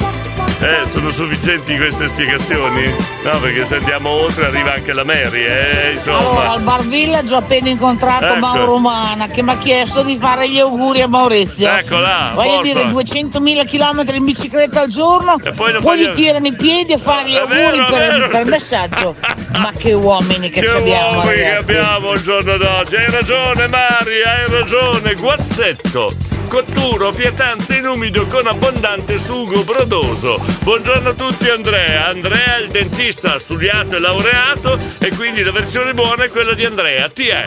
Eh, 0.61 0.87
sono 0.91 1.09
sufficienti 1.09 1.75
queste 1.75 2.07
spiegazioni? 2.09 2.93
No, 3.23 3.39
perché 3.39 3.65
se 3.65 3.77
andiamo 3.77 4.09
oltre 4.09 4.45
arriva 4.45 4.73
anche 4.73 4.93
la 4.93 5.03
Mary, 5.03 5.43
eh, 5.43 5.91
insomma. 5.93 6.17
Allora, 6.19 6.51
al 6.51 6.61
Bar 6.61 6.81
Village 6.87 7.33
ho 7.33 7.37
appena 7.37 7.69
incontrato 7.69 8.25
Ecco. 8.25 8.37
Mauro 8.37 8.65
Romana 8.65 9.27
che 9.27 9.41
mi 9.41 9.51
ha 9.51 9.57
chiesto 9.57 10.03
di 10.03 10.17
fare 10.17 10.47
gli 10.49 10.59
auguri 10.59 11.01
a 11.01 11.07
Maurizio. 11.07 11.67
Ecco 11.67 11.97
là, 11.97 12.33
Voglio 12.35 12.63
forza. 12.63 12.73
dire, 12.73 12.83
200.000 12.91 13.65
km 13.65 14.13
in 14.13 14.23
bicicletta 14.23 14.81
al 14.81 14.89
giorno, 14.89 15.37
poi 15.55 15.71
non 15.73 15.81
poi 15.81 15.97
gli 15.97 16.09
tirano 16.11 16.45
i 16.45 16.53
piedi 16.53 16.93
a 16.93 16.97
fare 16.99 17.27
gli 17.29 17.35
auguri 17.37 17.57
vero, 17.77 17.87
per, 17.89 18.29
per 18.29 18.45
messaggio. 18.45 19.15
Ma 19.57 19.71
che 19.75 19.93
uomini 19.93 20.49
che, 20.51 20.61
Che 20.61 20.67
ci 20.67 20.75
abbiamo, 20.75 21.17
uomini 21.17 21.35
che 21.37 21.43
ragazzi. 21.53 21.71
abbiamo 21.71 22.11
il 22.13 22.21
giorno 22.21 22.57
d'oggi. 22.57 22.95
Hai 22.97 23.09
ragione, 23.09 23.67
Mari, 23.67 24.21
hai 24.23 24.49
ragione. 24.59 25.13
Guazzetto. 25.15 26.13
Cotturo, 26.51 27.13
pietanza 27.13 27.77
in 27.77 27.87
umido 27.87 28.25
con 28.25 28.45
abbondante 28.45 29.17
sugo 29.17 29.63
brodoso. 29.63 30.37
Buongiorno 30.63 31.07
a 31.07 31.13
tutti 31.13 31.47
Andrea. 31.47 32.07
Andrea 32.07 32.57
è 32.57 32.63
il 32.63 32.67
dentista, 32.67 33.35
ha 33.35 33.39
studiato 33.39 33.95
e 33.95 33.99
laureato 33.99 34.77
e 34.99 35.15
quindi 35.15 35.43
la 35.43 35.53
versione 35.53 35.93
buona 35.93 36.25
è 36.25 36.29
quella 36.29 36.53
di 36.53 36.65
Andrea. 36.65 37.07
Ti 37.07 37.27
è. 37.27 37.45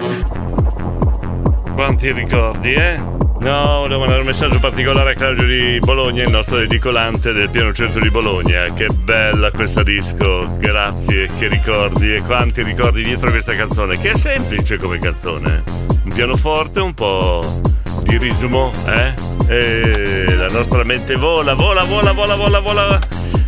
Quanti 1.74 2.12
ricordi, 2.12 2.72
eh? 2.72 2.96
No, 3.40 3.80
volevo 3.80 3.98
mandare 3.98 4.20
un 4.20 4.26
messaggio 4.26 4.58
particolare 4.58 5.10
a 5.10 5.14
Claudio 5.14 5.44
di 5.44 5.78
Bologna, 5.80 6.22
il 6.22 6.30
nostro 6.30 6.60
edicolante 6.60 7.34
del 7.34 7.50
piano 7.50 7.74
centro 7.74 8.00
di 8.00 8.08
Bologna. 8.08 8.72
Che 8.72 8.86
bella 8.86 9.50
questa 9.50 9.82
disco, 9.82 10.56
grazie, 10.56 11.28
che 11.38 11.48
ricordi 11.48 12.14
e 12.14 12.22
quanti 12.22 12.62
ricordi 12.62 13.02
dietro 13.02 13.30
questa 13.30 13.54
canzone, 13.54 13.98
che 13.98 14.12
è 14.12 14.16
semplice 14.16 14.78
come 14.78 14.98
canzone. 14.98 15.62
Un 16.04 16.10
pianoforte, 16.10 16.80
un 16.80 16.94
po' 16.94 17.72
di 18.02 18.18
ritmo, 18.18 18.70
eh? 18.86 19.14
E 19.46 20.34
la 20.36 20.48
nostra 20.48 20.84
mente 20.84 21.16
vola, 21.16 21.54
vola, 21.54 21.84
vola, 21.84 22.12
vola, 22.12 22.34
vola, 22.34 22.60
vola. 22.60 22.98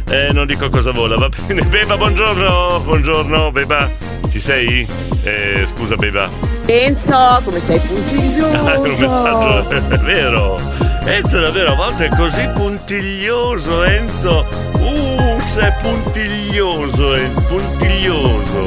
Eh, 0.08 0.28
non 0.32 0.46
dico 0.46 0.68
cosa 0.68 0.92
vola, 0.92 1.16
va 1.16 1.28
bene. 1.28 1.62
Beba, 1.68 1.96
buongiorno, 1.96 2.80
buongiorno, 2.80 3.50
Beba. 3.52 3.90
Ci 4.30 4.40
sei? 4.40 4.86
Eh, 5.22 5.66
scusa, 5.74 5.96
Beba. 5.96 6.28
Enzo, 6.66 7.40
come 7.44 7.60
sei 7.60 7.76
Ah, 7.86 8.78
un 8.78 8.82
puntiglioso. 8.82 9.22
messaggio, 9.22 9.68
è 9.94 9.98
vero. 10.04 10.60
Enzo 11.06 11.38
davvero 11.40 11.72
a 11.72 11.74
volte 11.76 12.06
è 12.06 12.08
così 12.16 12.48
puntiglioso, 12.54 13.84
Enzo. 13.84 14.44
Uh, 14.78 15.38
sei 15.40 15.72
puntiglioso, 15.82 17.14
eh, 17.14 17.30
puntiglioso. 17.46 18.66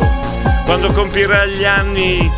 Quando 0.65 0.91
compirà 0.93 1.45
gli 1.45 1.65
anni, 1.65 2.31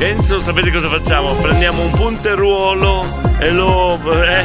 Enzo, 0.00 0.40
sapete 0.40 0.72
cosa 0.72 0.88
facciamo? 0.88 1.34
Prendiamo 1.34 1.82
un 1.82 1.90
punteruolo 1.90 3.04
e 3.38 3.50
lo. 3.50 3.98
eh, 4.22 4.44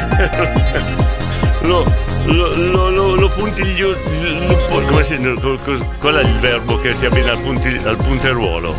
lo, 1.66 1.82
lo, 2.26 2.90
lo, 2.90 3.14
lo, 3.14 3.28
puntiglio. 3.30 3.96
come 4.86 5.02
si. 5.02 5.16
Qual 5.98 6.14
è 6.14 6.22
il 6.22 6.38
verbo 6.40 6.76
che 6.76 6.92
si 6.92 7.06
abbina 7.06 7.30
al, 7.30 7.38
punti- 7.38 7.80
al 7.84 7.96
punteruolo? 7.96 8.74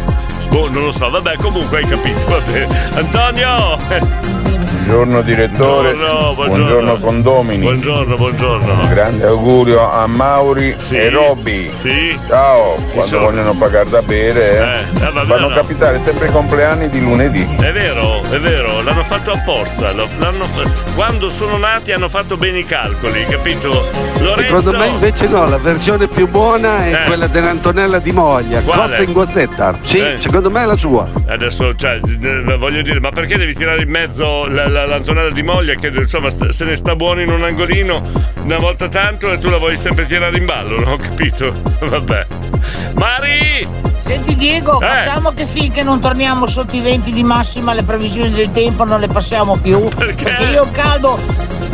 Boh, 0.50 0.70
non 0.70 0.84
lo 0.84 0.92
so, 0.92 1.10
vabbè, 1.10 1.38
comunque 1.38 1.80
hai 1.80 1.88
capito. 1.88 2.26
Vabbè. 2.30 2.68
Antonio! 2.94 4.57
Buongiorno 4.88 5.22
direttore, 5.22 5.92
Buongiorno, 5.96 6.34
buongiorno. 6.34 6.98
condomini. 7.00 7.60
Buongiorno, 7.60 8.16
buongiorno. 8.16 8.88
Grande 8.88 9.26
augurio 9.26 9.92
a 9.92 10.08
Mauri 10.08 10.78
e 10.92 11.10
Robby. 11.10 11.70
Sì. 11.76 12.18
Ciao, 12.26 12.76
quando 12.94 13.04
sono? 13.04 13.26
vogliono 13.26 13.54
pagare 13.56 13.90
da 13.90 14.02
bere, 14.02 14.52
eh, 14.58 14.62
Eh, 14.62 15.06
eh, 15.08 15.12
vabbè, 15.12 15.26
fanno 15.26 15.50
no. 15.50 15.56
capitare 15.56 16.00
sempre 16.00 16.30
i 16.30 16.32
compleanni 16.32 16.88
di 16.90 17.02
lunedì. 17.02 17.46
È 17.60 17.70
vero, 17.74 18.22
è 18.32 18.40
vero, 18.40 18.82
l'hanno 18.82 19.04
fatto 19.04 19.34
apposta. 19.34 19.92
l'hanno 19.92 20.46
Quando 20.96 21.30
sono 21.30 21.58
nati 21.58 21.92
hanno 21.92 22.08
fatto 22.08 22.38
bene 22.38 22.60
i 22.60 22.66
calcoli, 22.66 23.26
capito? 23.26 23.90
Lorenzo. 24.20 24.42
Secondo 24.62 24.78
me 24.78 24.88
invece 24.88 25.28
no, 25.28 25.50
la 25.50 25.58
versione 25.58 26.08
più 26.08 26.30
buona 26.30 26.86
è 26.86 26.94
Eh. 26.94 27.06
quella 27.08 27.28
dell'Antonella 27.28 28.00
di 28.00 28.14
Moglia, 28.14 28.62
cotta 28.62 29.00
in 29.02 29.12
guazzetta. 29.12 29.78
Sì, 29.82 29.98
Eh. 30.00 30.16
secondo 30.18 30.50
me 30.50 30.62
è 30.64 30.66
la 30.66 30.78
sua. 30.78 31.10
Adesso, 31.28 31.76
cioè, 31.76 32.00
eh, 32.24 32.58
voglio 32.58 32.82
dire, 32.82 33.02
ma 33.02 33.12
perché 33.12 33.38
devi 33.38 33.54
tirare 33.54 33.82
in 33.82 33.90
mezzo 33.90 34.46
la- 34.48 34.68
la- 34.70 34.76
l'Antonella 34.86 35.32
di 35.32 35.44
Moglia 35.44 35.76
che 35.76 35.88
insomma 35.88 36.30
se 36.30 36.66
ne 36.66 36.76
sta 36.76 36.96
buono 36.96 37.22
in 37.22 37.30
un 37.30 37.44
angolino 37.44 38.02
una 38.44 38.60
volta 38.60 38.88
tanto 38.88 39.32
e 39.32 39.40
tu 39.40 39.50
la 39.50 39.58
vuoi 39.58 39.78
sempre 39.78 40.06
tirare 40.06 40.38
in 40.38 40.46
ballo, 40.46 40.80
non 40.80 40.94
ho 40.94 40.98
capito? 40.98 41.54
Vabbè. 41.80 42.57
Mari! 42.96 43.68
Senti 44.00 44.36
Diego, 44.36 44.80
Eh. 44.80 44.86
facciamo 44.86 45.34
che 45.34 45.46
finché 45.46 45.84
non 45.84 46.00
torniamo 46.00 46.48
sotto 46.48 46.76
i 46.76 46.82
20 46.82 47.12
di 47.12 47.24
massima 47.24 47.74
le 47.74 47.84
previsioni 47.84 48.32
del 48.32 48.52
tempo 48.52 48.86
non 48.86 49.00
le 49.02 49.08
passiamo 49.08 49.58
più. 49.58 49.84
Perché? 49.96 50.44
io 50.52 50.64
il 50.64 50.72
caldo 50.72 51.20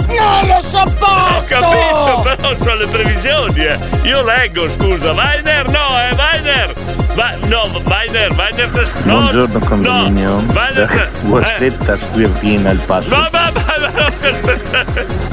non 0.07 0.47
lo 0.47 0.59
sopporto! 0.61 1.05
Ho 1.05 1.43
capito, 1.47 2.21
però 2.23 2.55
sono 2.55 2.75
le 2.75 2.87
previsioni, 2.87 3.59
eh. 3.65 3.77
Io 4.03 4.23
leggo, 4.23 4.69
scusa. 4.69 5.11
Weiner, 5.11 5.67
no, 5.69 5.87
eh, 5.99 6.15
Weiner! 6.15 6.73
Va- 7.13 7.35
no, 7.45 7.69
Weiner, 7.85 8.33
Weiner, 8.33 8.69
te- 8.71 8.89
no, 9.03 9.19
Buongiorno 9.21 9.59
condominio. 9.59 10.29
No, 10.29 10.43
Weiner, 10.53 10.87
te- 10.87 11.27
Guazzetta 11.27 11.97
squirtina 11.97 12.71
il 12.71 12.79
passo. 12.79 13.09
Ma, 13.09 13.29
ma, 13.31 13.51
ma, 13.53 13.63
ma- 13.93 15.32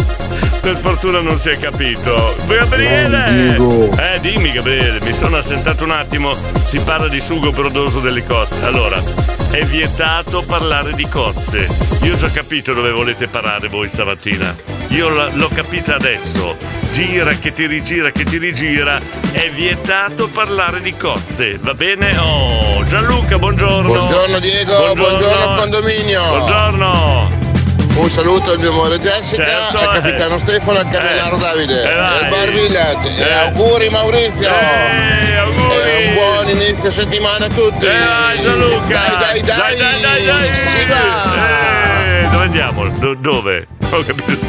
Per 0.61 0.77
fortuna 0.77 1.21
non 1.21 1.39
si 1.39 1.49
è 1.49 1.59
capito. 1.59 2.35
Gabriele! 2.47 3.57
Oh. 3.59 3.91
Eh, 3.99 4.21
dimmi 4.21 4.53
Gabriele, 4.53 5.01
mi 5.03 5.13
sono 5.15 5.39
assentato 5.39 5.85
un 5.85 5.91
attimo. 5.91 6.35
Si 6.65 6.79
parla 6.81 7.09
di 7.09 7.21
sugo 7.21 7.51
brodoso 7.51 7.99
delle 8.01 8.25
cozze. 8.25 8.65
Allora, 8.65 9.03
è 9.51 9.65
vietato 9.65 10.43
parlare 10.43 10.93
di 10.93 11.09
cozze. 11.09 11.67
Io 12.03 12.13
ho 12.15 12.17
già 12.17 12.31
capito 12.31 12.75
dove 12.75 12.91
volete 12.93 13.27
parare 13.27 13.69
voi 13.69 13.89
stamattina. 13.89 14.55
Io 14.89 15.09
l- 15.09 15.31
l'ho 15.35 15.49
capita 15.53 15.95
adesso. 15.95 16.57
Gira 16.93 17.33
che 17.35 17.53
ti 17.53 17.67
rigira, 17.67 18.11
che 18.11 18.25
ti 18.25 18.37
rigira. 18.37 19.01
È 19.33 19.49
vietato 19.51 20.29
parlare 20.29 20.81
di 20.83 20.95
cozze, 20.95 21.59
va 21.61 21.73
bene? 21.73 22.17
Oh, 22.19 22.85
Gianluca, 22.85 23.39
buongiorno. 23.39 23.89
Buongiorno 23.89 24.39
Diego, 24.39 24.93
buongiorno, 24.95 25.55
condominio. 25.57 26.21
Buongiorno. 26.29 27.50
Un 27.97 28.09
saluto 28.09 28.53
al 28.53 28.59
mio 28.59 28.71
amore 28.71 28.99
Jessica, 28.99 29.45
Certo, 29.45 29.79
al 29.79 29.97
eh. 29.97 30.01
capitano 30.01 30.39
Stefano 30.39 30.79
e 30.79 30.81
al 30.81 30.89
capitano 30.89 31.37
Eh. 31.37 31.39
Davide. 31.41 31.83
Eh, 31.83 31.93
al 31.99 32.29
Bar 32.29 32.51
Village. 32.51 33.09
Eh. 33.09 33.21
E 33.29 33.33
auguri 33.33 33.89
Maurizio. 33.91 34.49
E 34.49 35.41
un 35.43 36.15
buon 36.15 36.49
inizio 36.49 36.91
settimana 36.91 37.45
a 37.45 37.49
tutti. 37.49 37.85
Dai 37.87 38.41
Gianluca! 38.43 38.87
Dai 38.89 39.19
dai 39.19 39.41
dai. 39.43 39.77
dai, 39.77 39.77
dai, 39.77 40.01
dai, 40.01 40.25
dai. 40.25 40.87
Va. 40.87 42.07
Eh, 42.07 42.29
dove 42.31 42.45
andiamo? 42.45 42.89
Do- 42.89 43.15
dove? 43.17 43.67
Ho 43.91 44.03
capito. 44.03 44.47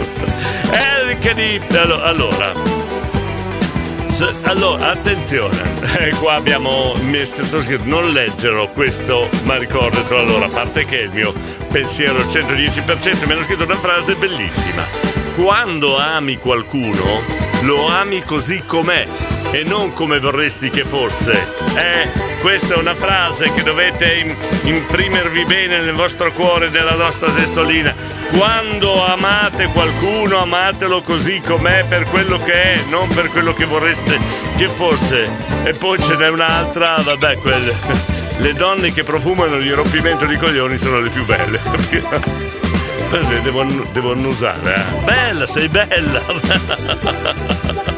Erika 0.71 1.33
di. 1.33 1.61
allo- 1.77 2.01
Allora. 2.03 2.79
Allora, 4.43 4.91
attenzione, 4.91 5.71
Eh, 5.97 6.11
qua 6.19 6.33
abbiamo 6.33 6.93
mi 7.03 7.17
è 7.17 7.25
scritto 7.25 7.61
scritto, 7.61 7.83
non 7.85 8.11
leggerò 8.11 8.69
questo, 8.69 9.27
ma 9.43 9.57
ricordatelo 9.57 10.19
allora, 10.19 10.45
a 10.45 10.49
parte 10.49 10.85
che 10.85 10.97
il 10.97 11.11
mio 11.11 11.33
pensiero 11.71 12.19
al 12.19 12.25
110% 12.25 13.25
mi 13.25 13.31
hanno 13.31 13.43
scritto 13.43 13.63
una 13.63 13.75
frase 13.75 14.15
bellissima. 14.15 14.85
Quando 15.35 15.97
ami 15.97 16.37
qualcuno, 16.37 17.21
lo 17.61 17.87
ami 17.87 18.21
così 18.23 18.63
com'è 18.65 19.07
e 19.51 19.63
non 19.63 19.93
come 19.93 20.19
vorresti 20.19 20.69
che 20.69 20.83
fosse. 20.83 21.53
Eh, 21.75 22.30
questa 22.41 22.73
è 22.73 22.77
una 22.77 22.95
frase 22.95 23.53
che 23.53 23.61
dovete 23.61 24.15
im- 24.15 24.35
imprimervi 24.63 25.45
bene 25.45 25.79
nel 25.79 25.93
vostro 25.93 26.31
cuore, 26.31 26.69
nella 26.69 26.95
nostra 26.95 27.29
testolina. 27.31 27.93
Quando 28.35 29.05
amate 29.05 29.67
qualcuno, 29.67 30.37
amatelo 30.37 31.01
così 31.01 31.39
com'è 31.39 31.85
per 31.87 32.05
quello 32.05 32.37
che 32.37 32.53
è, 32.53 32.83
non 32.89 33.07
per 33.09 33.29
quello 33.29 33.53
che 33.53 33.65
vorreste 33.65 34.19
che 34.57 34.67
fosse. 34.67 35.29
E 35.63 35.73
poi 35.73 36.01
ce 36.01 36.15
n'è 36.15 36.29
un'altra, 36.29 36.95
vabbè, 37.01 37.37
quelle. 37.37 37.75
Le 38.37 38.53
donne 38.53 38.91
che 38.91 39.03
profumano 39.03 39.57
di 39.57 39.69
rompimento 39.69 40.25
di 40.25 40.35
coglioni 40.35 40.79
sono 40.79 40.99
le 40.99 41.09
più 41.09 41.23
belle. 41.25 41.59
Le 43.11 43.41
devo, 43.43 43.63
devo 43.91 44.13
annusare, 44.13 44.75
eh. 44.75 45.03
Bella, 45.03 45.45
sei 45.45 45.67
bella! 45.67 46.21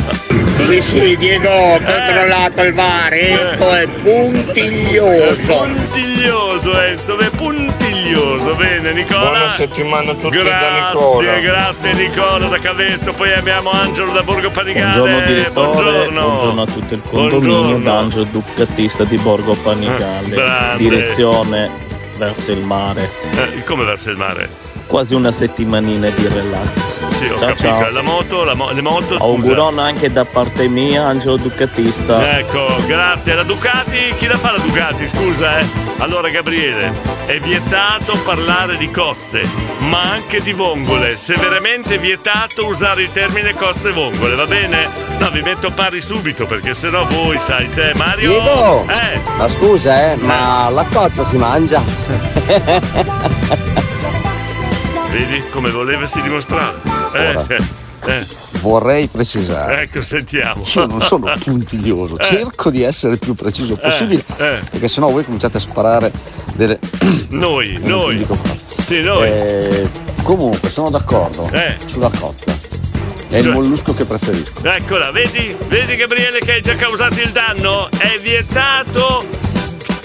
Sì, 0.58 0.82
sì, 0.82 1.18
Diego, 1.18 1.50
ho 1.50 1.78
controllato 1.78 2.62
il 2.62 2.74
VAR, 2.74 3.14
Enzo 3.14 3.74
è 3.74 3.88
puntiglioso. 3.88 5.54
Puntiglioso 5.58 6.82
Enzo, 6.82 7.18
è 7.18 7.30
puntiglioso, 7.32 8.56
bene 8.56 8.94
Nicola. 8.94 9.30
Buona 9.30 9.50
settimana 9.50 10.12
a 10.12 10.14
tutti 10.16 10.38
grazie, 10.38 10.52
da 10.52 10.88
Nicola. 10.88 11.40
Grazie 11.40 11.94
Nicola 11.94 12.46
da 12.48 12.60
Cavetto, 12.60 13.14
poi 13.14 13.34
abbiamo 13.34 13.72
Angelo 13.72 14.12
da 14.12 14.24
Borgo 14.24 14.50
Panigale. 14.52 14.98
Buongiorno 14.98 15.26
direttore, 15.26 15.82
buongiorno. 15.82 16.22
buongiorno 16.28 16.62
a 16.62 16.66
tutto 16.66 16.94
il 16.94 17.02
condominio 17.10 17.40
Buongiorno. 17.40 17.84
d'Angelo 17.84 18.24
Ducattista 18.32 19.04
di 19.04 19.18
Borgo 19.18 19.54
Panigale, 19.56 20.30
Grande. 20.30 20.78
direzione 20.78 21.70
verso 22.18 22.52
il 22.52 22.62
mare. 22.62 23.10
Eh, 23.36 23.64
come 23.64 23.84
verso 23.84 24.10
il 24.12 24.18
mare? 24.18 24.63
Quasi 24.94 25.16
una 25.16 25.32
settimanina 25.32 26.08
di 26.12 26.28
relax. 26.28 27.16
Sì, 27.16 27.26
ho 27.26 27.36
ciao 27.40 27.48
capito. 27.48 27.64
ciao. 27.64 27.90
La 27.90 28.04
moto, 28.04 28.44
la 28.44 28.54
mo- 28.54 28.70
le 28.70 28.84
moto. 28.84 29.16
Augurone 29.16 29.82
anche 29.82 30.12
da 30.12 30.24
parte 30.24 30.68
mia, 30.68 31.06
Angelo 31.06 31.38
Ducattista. 31.38 32.38
Ecco, 32.38 32.68
grazie. 32.86 33.34
La 33.34 33.42
Ducati, 33.42 34.14
chi 34.20 34.28
la 34.28 34.38
fa 34.38 34.52
la 34.52 34.60
Ducati? 34.60 35.08
Scusa, 35.08 35.58
eh. 35.58 35.66
Allora, 35.98 36.30
Gabriele, 36.30 36.94
è 37.26 37.40
vietato 37.40 38.16
parlare 38.24 38.78
di 38.78 38.92
cozze, 38.92 39.42
ma 39.80 40.12
anche 40.12 40.44
di 40.44 40.54
vongole. 40.54 41.18
Severamente 41.18 41.98
vietato 41.98 42.68
usare 42.68 43.02
il 43.02 43.12
termine 43.12 43.56
cozze 43.56 43.90
e 43.90 43.94
vongole, 43.94 44.36
va 44.36 44.46
bene? 44.46 44.88
No, 45.18 45.32
vi 45.32 45.42
metto 45.42 45.72
pari 45.72 46.02
subito 46.02 46.46
perché 46.46 46.76
sennò 46.76 47.04
voi 47.08 47.40
sai 47.40 47.68
te, 47.72 47.94
Mario. 47.96 48.30
Diego! 48.30 48.86
Eh, 48.90 49.20
Ma 49.38 49.50
scusa, 49.50 50.12
eh, 50.12 50.18
ma 50.18 50.70
la 50.70 50.86
cozza 50.86 51.26
si 51.26 51.38
mangia? 51.38 51.82
vedi 55.14 55.44
come 55.52 55.70
volevasi 55.72 56.22
dimostrare. 56.22 56.76
Eh, 57.14 57.36
Ora. 57.36 57.46
eh, 58.06 58.26
Vorrei 58.62 59.08
precisare. 59.08 59.82
ecco, 59.84 60.02
sentiamo. 60.02 60.64
Io 60.74 60.86
non 60.86 61.02
sono 61.02 61.32
puntiglioso, 61.42 62.18
Eh. 62.18 62.24
cerco 62.26 62.70
di 62.70 62.82
essere 62.84 63.14
il 63.14 63.20
più 63.20 63.34
preciso 63.36 63.76
possibile, 63.78 64.24
eh. 64.38 64.60
perché 64.70 64.88
sennò 64.88 65.10
voi 65.10 65.24
cominciate 65.24 65.58
a 65.58 65.60
sparare 65.60 66.12
delle... 66.54 66.80
Noi, 67.30 67.78
noi. 67.82 68.26
Sì, 68.86 69.02
noi. 69.02 69.28
Eh, 69.28 69.90
comunque, 70.24 70.70
sono 70.70 70.90
d'accordo 70.90 71.50
Eh. 71.52 71.76
sulla 71.86 72.10
cozza. 72.18 72.52
È 73.30 73.38
il 73.38 73.44
Cioè- 73.46 73.54
mollusco 73.54 73.94
che 73.94 74.06
preferisco. 74.06 74.62
Eccola, 74.64 75.12
vedi? 75.12 75.56
Vedi 75.68 75.96
Gabriele 75.96 76.40
che 76.40 76.54
hai 76.54 76.62
già 76.62 76.76
causato 76.76 77.20
il 77.22 77.32
danno? 77.32 77.90
È 77.90 78.20
vietato. 78.22 79.26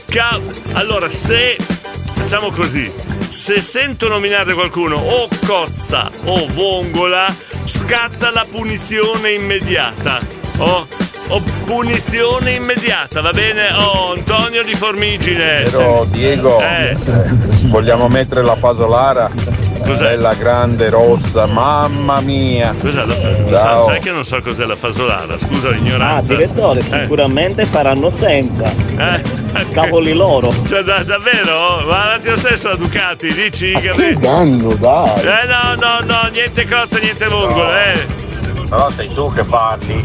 ca- 0.08 0.40
allora, 0.72 1.10
se 1.10 1.56
facciamo 2.14 2.50
così, 2.50 2.90
se 3.28 3.60
sento 3.60 4.08
nominare 4.08 4.54
qualcuno 4.54 4.96
o 4.96 5.28
cozza 5.46 6.10
o 6.24 6.46
vongola, 6.48 7.34
scatta 7.64 8.30
la 8.30 8.46
punizione 8.48 9.32
immediata. 9.32 10.20
O, 10.58 10.86
o 11.28 11.42
punizione 11.64 12.52
immediata, 12.52 13.20
va 13.20 13.30
bene? 13.32 13.68
Oh, 13.74 14.12
Antonio 14.14 14.62
di 14.64 14.74
Formigine. 14.74 15.64
Però 15.70 16.04
Diego, 16.04 16.60
Eh. 16.60 16.96
vogliamo 17.66 18.08
mettere 18.08 18.42
la 18.42 18.56
fasolara? 18.56 19.30
Bella 19.98 20.34
grande 20.34 20.90
rossa, 20.90 21.46
mamma 21.46 22.20
mia. 22.20 22.74
Cos'è 22.78 23.04
la 23.06 23.14
Ciao. 23.48 23.84
Sai 23.86 24.00
che 24.00 24.10
non 24.10 24.22
so 24.22 24.38
cos'è 24.42 24.66
la 24.66 24.76
fasolara, 24.76 25.38
scusa 25.38 25.68
Ah, 25.68 25.70
l'ignoranza. 25.72 26.34
direttore, 26.34 26.80
Eh. 26.80 26.82
sicuramente 26.82 27.64
faranno 27.64 28.10
senza. 28.10 28.64
Eh, 28.98 29.22
Cavoli 29.72 30.12
loro. 30.12 30.52
Cioè, 30.66 30.82
da- 30.82 31.02
davvero? 31.04 31.82
Ma 31.86 32.04
un 32.04 32.10
attimo 32.16 32.36
stesso 32.36 32.68
la 32.68 32.76
Ducati, 32.76 33.32
dici 33.32 33.72
Che 33.72 34.16
danno, 34.18 34.74
dai. 34.74 35.20
Eh 35.22 35.46
no, 35.46 35.74
no, 35.78 36.00
no, 36.04 36.28
niente 36.32 36.66
cozza, 36.66 36.98
niente 36.98 37.26
vongole, 37.26 37.94
eh. 37.94 38.06
Però 38.68 38.90
sei 38.90 39.08
tu 39.08 39.32
che 39.32 39.44
parli 39.44 40.04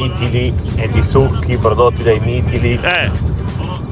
mitili 0.00 0.54
e 0.76 0.88
di 0.88 1.02
succhi 1.08 1.56
prodotti 1.56 2.02
dai 2.02 2.20
mitili, 2.20 2.78
Eh. 2.82 3.10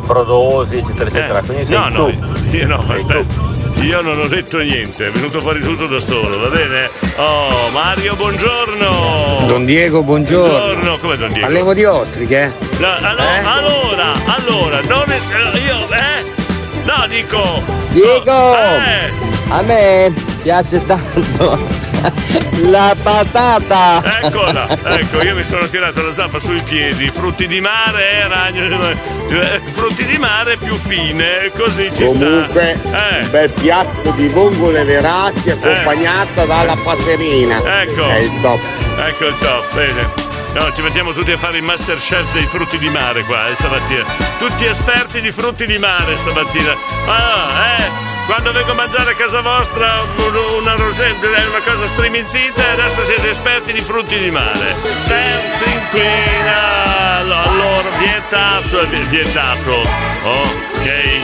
prodosi, 0.07 0.77
eccetera, 0.79 1.09
eccetera. 1.09 1.43
Quindi 1.43 1.65
sei 1.67 1.75
No, 1.79 1.85
tu. 1.87 1.93
no, 1.93 2.09
io 2.51 2.67
no, 2.67 2.85
Sei 2.87 2.97
aspetta. 2.97 3.15
tu. 3.15 3.45
Io 3.83 4.01
non 4.01 4.19
ho 4.19 4.27
detto 4.27 4.57
niente, 4.59 5.07
è 5.07 5.11
venuto 5.11 5.39
fuori 5.41 5.61
tutto 5.61 5.87
da 5.87 6.01
solo, 6.01 6.41
va 6.41 6.49
bene? 6.49 6.89
Oh, 7.17 7.69
Mario, 7.73 8.15
buongiorno! 8.17 9.45
Don 9.47 9.65
Diego, 9.67 10.03
buongiorno. 10.03 10.49
Buongiorno, 10.59 10.97
come 10.99 11.17
Don 11.19 11.29
Diego? 11.29 11.47
Parliamo 11.47 11.73
di 11.75 11.85
ostriche, 11.85 12.53
No, 12.79 12.89
allo- 13.01 13.21
Eh? 13.21 13.39
Allora, 13.45 14.13
allora, 14.27 14.81
non 14.89 15.05
è, 15.09 15.15
eh, 15.15 15.59
io, 15.59 15.77
eh? 15.91 16.25
No, 16.85 17.07
dico. 17.09 17.63
Diego, 17.91 18.57
Eh, 18.57 19.13
a 19.49 19.63
me 19.63 20.13
piace 20.43 20.85
tanto 20.87 21.59
la 22.71 22.95
patata. 23.03 24.03
eccola, 24.23 24.69
ecco, 24.99 25.23
io 25.23 25.35
mi 25.35 25.45
sono 25.45 25.69
tirato 25.69 26.03
la 26.03 26.13
zappa 26.13 26.39
sui 26.39 26.61
piedi, 26.63 27.09
frutti 27.09 27.47
di 27.47 27.61
mare, 27.61 28.11
eh, 28.11 28.29
ragno, 28.29 28.91
eh, 29.29 29.61
frutti 29.73 30.05
di 30.05 30.19
mare 30.19 30.57
più 30.57 30.75
fine, 30.77 31.51
così 31.57 31.93
ci 31.93 32.05
Comunque, 32.05 32.79
sta. 32.85 33.19
Eh. 33.19 33.23
un 33.25 33.31
bel 33.31 33.51
piatto 33.53 34.11
di 34.11 34.29
vongole 34.29 34.85
veraci 34.85 35.51
accompagnata 35.51 36.45
dalla 36.45 36.77
passerina. 36.83 37.83
Ecco. 37.83 38.09
È 38.09 38.19
il 38.19 38.33
top. 38.41 38.61
Ecco 38.99 39.27
il 39.27 39.35
top, 39.39 39.75
bene. 39.75 40.26
No, 40.59 40.73
ci 40.73 40.81
mettiamo 40.81 41.13
tutti 41.13 41.31
a 41.33 41.37
fare 41.37 41.59
il 41.59 41.63
master 41.63 41.99
chef 41.99 42.33
dei 42.33 42.47
frutti 42.47 42.79
di 42.79 42.89
mare 42.89 43.25
qua, 43.25 43.47
eh, 43.49 43.55
stamattina. 43.55 44.05
Tutti 44.39 44.65
esperti 44.65 45.21
di 45.21 45.31
frutti 45.31 45.67
di 45.67 45.77
mare 45.79 46.17
stamattina. 46.17 46.75
Ah, 47.07 47.49
eh, 47.79 47.91
quando 48.25 48.53
vengo 48.53 48.71
a 48.73 48.75
mangiare 48.75 49.11
a 49.11 49.15
casa 49.15 49.43
vostra 49.43 50.01
un- 50.17 50.35
una 50.61 50.75
rosetta 50.77 51.27
è 51.37 51.47
una 51.47 51.61
cosa 51.61 51.87
striminzita 51.87 52.63
e 52.69 52.71
adesso 52.71 53.05
siete 53.05 53.31
esperti 53.31 53.73
di 53.73 53.83
frutti 53.83 54.19
di 54.19 54.31
mare. 54.31 54.75
Dancing 55.07 55.91
Queen, 55.91 56.47
allora, 57.19 57.89
vietato, 57.99 58.87
vietato. 59.09 59.81
Ok, 60.23 61.21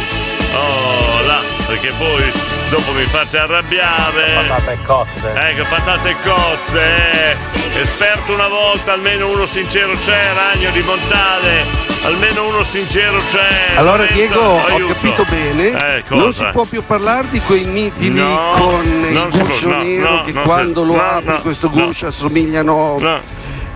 oh, 0.55 1.23
là, 1.27 1.41
perché 1.73 1.91
poi 1.97 2.31
dopo 2.69 2.93
mi 2.93 3.05
fate 3.07 3.39
arrabbiare. 3.39 4.45
Patate 4.47 4.79
cozze. 4.85 5.33
Ecco, 5.35 5.65
patate 5.71 6.17
cozze, 6.23 7.31
eh. 7.31 7.37
Esperto 7.81 8.35
una 8.35 8.49
volta, 8.49 8.93
almeno 8.93 9.31
uno 9.31 9.47
sincero 9.47 9.95
c'è, 9.95 10.33
Ragno 10.35 10.71
di 10.71 10.83
Montale. 10.83 11.65
Almeno 12.03 12.49
uno 12.49 12.63
sincero 12.63 13.19
c'è. 13.27 13.77
Allora 13.77 14.03
Lorenzo, 14.03 14.15
Diego, 14.15 14.41
ho 14.41 14.65
aiuto. 14.67 14.93
capito 14.95 15.25
bene, 15.31 15.97
Eh, 15.97 16.05
non 16.09 16.33
si 16.35 16.45
può 16.53 16.65
più 16.65 16.85
parlare 16.85 17.29
di 17.31 17.41
quei 17.41 17.65
mitili 17.65 18.21
No, 18.21 18.51
con 18.59 18.85
il 18.85 19.29
guscio 19.31 19.69
no, 19.69 19.83
nero 19.83 20.11
no, 20.11 20.25
che 20.25 20.33
quando 20.33 20.83
lo 20.83 20.95
no, 20.97 21.01
apri 21.01 21.29
no, 21.29 21.41
questo 21.41 21.71
no. 21.73 21.85
guscio 21.87 22.09
assomigliano 22.09 22.99
No. 22.99 23.21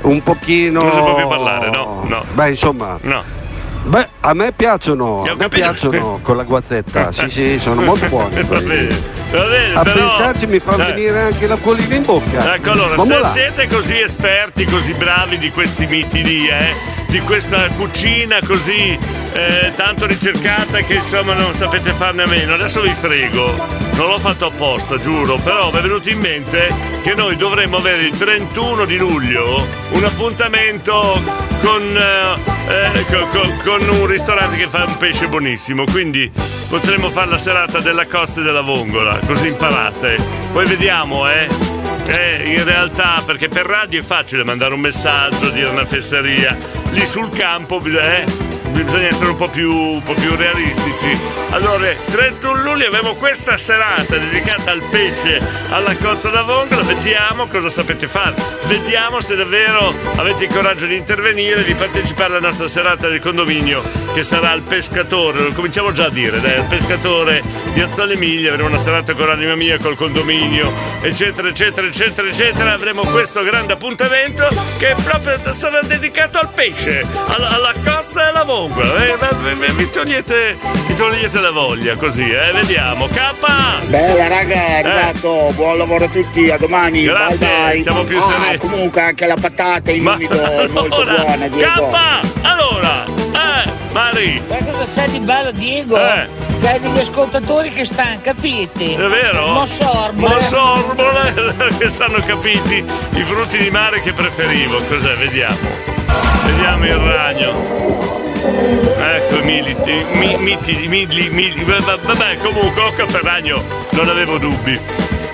un 0.02 0.22
pochino... 0.22 0.82
Non 0.82 0.92
si 0.92 0.98
può 0.98 1.14
più 1.14 1.28
parlare, 1.28 1.70
no, 1.70 2.04
no. 2.06 2.24
Beh, 2.34 2.50
insomma... 2.50 2.98
No. 3.02 3.22
Beh, 3.84 4.08
a 4.28 4.34
me 4.34 4.50
piacciono, 4.50 5.22
a 5.22 5.34
me 5.36 5.48
piacciono 5.48 6.18
con 6.22 6.36
la 6.36 6.42
guazzetta, 6.42 7.12
sì 7.12 7.30
sì, 7.30 7.58
sono 7.60 7.82
molto 7.82 8.06
buoni. 8.10 8.42
Va 8.42 8.58
bene, 8.60 8.88
va 9.30 9.44
bene, 9.44 9.74
A 9.74 9.82
però... 9.82 9.94
pensarci 10.08 10.46
mi 10.46 10.58
fa 10.58 10.72
Eh. 10.74 10.92
venire 10.92 11.20
anche 11.22 11.46
l'acquolina 11.46 11.94
in 11.94 12.04
bocca. 12.04 12.54
Ecco 12.56 12.70
allora, 12.72 12.96
Vamo 12.96 13.04
se 13.04 13.18
là. 13.20 13.30
siete 13.30 13.68
così 13.68 14.00
esperti, 14.00 14.64
così 14.64 14.94
bravi 14.94 15.38
di 15.38 15.50
questi 15.52 15.86
miti 15.86 16.24
lì, 16.24 16.48
eh, 16.48 16.74
di 17.06 17.20
questa 17.20 17.68
cucina 17.76 18.38
così 18.44 18.98
eh, 19.32 19.70
tanto 19.76 20.06
ricercata 20.06 20.78
che 20.80 20.94
insomma 20.94 21.34
non 21.34 21.54
sapete 21.54 21.92
farne 21.92 22.24
a 22.24 22.26
meno, 22.26 22.54
adesso 22.54 22.80
vi 22.80 22.92
frego, 22.98 23.54
non 23.92 24.08
l'ho 24.08 24.18
fatto 24.18 24.46
apposta, 24.46 24.98
giuro, 24.98 25.36
però 25.36 25.70
mi 25.70 25.78
è 25.78 25.82
venuto 25.82 26.08
in 26.08 26.18
mente 26.18 26.72
che 27.02 27.14
noi 27.14 27.36
dovremmo 27.36 27.76
avere 27.76 28.02
il 28.06 28.16
31 28.16 28.84
di 28.86 28.96
luglio 28.96 29.64
un 29.90 30.04
appuntamento 30.04 31.22
con, 31.62 31.82
eh, 31.96 32.72
eh, 32.72 33.04
co- 33.10 33.26
co- 33.28 33.52
con 33.64 33.88
un 33.88 34.06
ristorante 34.16 34.56
che 34.56 34.66
fa 34.66 34.84
un 34.84 34.96
pesce 34.96 35.28
buonissimo, 35.28 35.84
quindi 35.84 36.32
potremmo 36.70 37.10
fare 37.10 37.28
la 37.28 37.36
serata 37.36 37.80
della 37.80 38.06
costa 38.06 38.40
e 38.40 38.44
della 38.44 38.62
vongola, 38.62 39.18
così 39.26 39.48
imparate. 39.48 40.16
Poi 40.52 40.64
vediamo, 40.64 41.28
eh. 41.28 41.46
Eh, 42.06 42.54
in 42.56 42.64
realtà, 42.64 43.22
perché 43.26 43.48
per 43.48 43.66
radio 43.66 44.00
è 44.00 44.02
facile 44.02 44.42
mandare 44.42 44.72
un 44.72 44.80
messaggio, 44.80 45.50
dire 45.50 45.68
una 45.68 45.84
fesseria. 45.84 46.56
Lì 46.92 47.04
sul 47.04 47.28
campo 47.28 47.78
eh, 47.84 48.24
bisogna 48.84 49.08
essere 49.08 49.30
un 49.30 49.36
po' 49.36 49.48
più, 49.48 49.72
un 49.72 50.02
po' 50.02 50.14
più 50.14 50.34
realistici. 50.36 51.18
Allora, 51.50 51.94
31 52.10 52.62
luglio 52.62 52.86
abbiamo 52.86 53.14
questa 53.14 53.56
serata 53.56 54.16
dedicata 54.16 54.70
al 54.70 54.82
pesce, 54.90 55.40
alla 55.70 55.96
cozza 55.96 56.28
da 56.28 56.42
vongola. 56.42 56.82
Vediamo 56.82 57.46
cosa 57.46 57.68
sapete 57.68 58.06
fare. 58.06 58.34
Vediamo 58.66 59.20
se 59.20 59.36
davvero 59.36 59.94
avete 60.16 60.44
il 60.44 60.52
coraggio 60.52 60.86
di 60.86 60.96
intervenire, 60.96 61.64
di 61.64 61.74
partecipare 61.74 62.36
alla 62.36 62.48
nostra 62.48 62.68
serata 62.68 63.08
del 63.08 63.20
condominio, 63.20 63.82
che 64.12 64.22
sarà 64.22 64.50
al 64.50 64.62
pescatore. 64.62 65.40
Lo 65.40 65.52
cominciamo 65.52 65.92
già 65.92 66.06
a 66.06 66.10
dire, 66.10 66.40
dai, 66.40 66.56
al 66.56 66.66
pescatore 66.66 67.42
di 67.72 67.80
Azzale 67.80 68.14
Emilia. 68.14 68.50
Avremo 68.50 68.68
una 68.68 68.78
serata 68.78 69.14
con 69.14 69.26
l'anima 69.26 69.54
mia, 69.54 69.78
col 69.78 69.96
condominio, 69.96 70.72
eccetera, 71.00 71.48
eccetera, 71.48 71.86
eccetera, 71.86 72.28
eccetera. 72.28 72.72
Avremo 72.72 73.02
questo 73.02 73.42
grande 73.42 73.72
appuntamento 73.72 74.48
che 74.78 74.94
proprio 75.02 75.38
sarà 75.54 75.80
dedicato 75.82 76.38
al 76.38 76.50
pesce, 76.52 77.06
alla, 77.28 77.48
alla 77.50 77.72
cozza 77.72 78.24
e 78.24 78.28
alla 78.28 78.42
vongola. 78.42 78.65
Eh, 78.74 79.16
ma- 79.20 79.28
ma- 79.40 79.54
ma- 79.54 79.72
mi, 79.74 79.90
togliete, 79.90 80.56
mi 80.88 80.94
togliete 80.96 81.40
la 81.40 81.50
voglia 81.50 81.94
così, 81.96 82.28
eh? 82.30 82.50
Vediamo. 82.52 83.06
K! 83.06 83.34
Bella 83.86 84.26
raga, 84.28 84.54
è 84.54 84.72
arrivato, 84.84 85.52
buon 85.54 85.78
lavoro 85.78 86.04
a 86.04 86.08
tutti, 86.08 86.50
a 86.50 86.58
domani. 86.58 87.02
Eh. 87.04 87.06
Grazie, 87.06 87.46
bye 87.46 87.72
bye. 87.72 87.82
siamo 87.82 88.02
più 88.04 88.18
Ah, 88.18 88.22
sereni. 88.22 88.56
Comunque 88.58 89.00
anche 89.02 89.26
la 89.26 89.36
patata 89.40 89.90
in 89.92 90.06
umido 90.06 90.34
è 90.34 90.66
molto 90.68 90.94
allora, 91.02 91.22
buona, 91.22 91.46
Diego. 91.48 91.88
K! 91.88 92.20
Allora, 92.42 93.04
eh, 93.06 93.70
Mari, 93.92 94.42
Sai 94.48 94.64
cosa 94.64 94.86
c'è 94.92 95.08
di 95.10 95.18
bello, 95.20 95.50
Diego? 95.52 95.96
Eh. 95.98 96.44
Hai 96.62 96.80
degli 96.80 96.98
ascoltatori 96.98 97.72
che 97.72 97.84
stanno, 97.84 98.18
capiti? 98.22 98.94
è 98.94 98.96
vero? 98.96 99.46
Mo 99.48 99.66
sorbole. 99.66 100.34
Mo 100.34 100.40
sorbole, 100.40 101.54
che 101.78 101.88
stanno 101.88 102.18
capiti 102.26 102.84
i 103.14 103.22
frutti 103.22 103.58
di 103.58 103.70
mare 103.70 104.00
che 104.02 104.12
preferivo. 104.12 104.82
Cos'è? 104.88 105.14
Vediamo. 105.16 105.56
Vediamo 106.44 106.84
il 106.86 106.94
ragno. 106.94 108.15
Ecco 108.98 109.42
militi, 109.44 110.04
mi, 110.14 110.36
miti, 110.38 110.88
mili, 110.88 111.28
mili, 111.30 111.64
vabbè, 111.64 112.36
comunque, 112.38 113.04
per 113.10 113.22
ragno, 113.22 113.62
non 113.92 114.08
avevo 114.08 114.38
dubbi. 114.38 114.78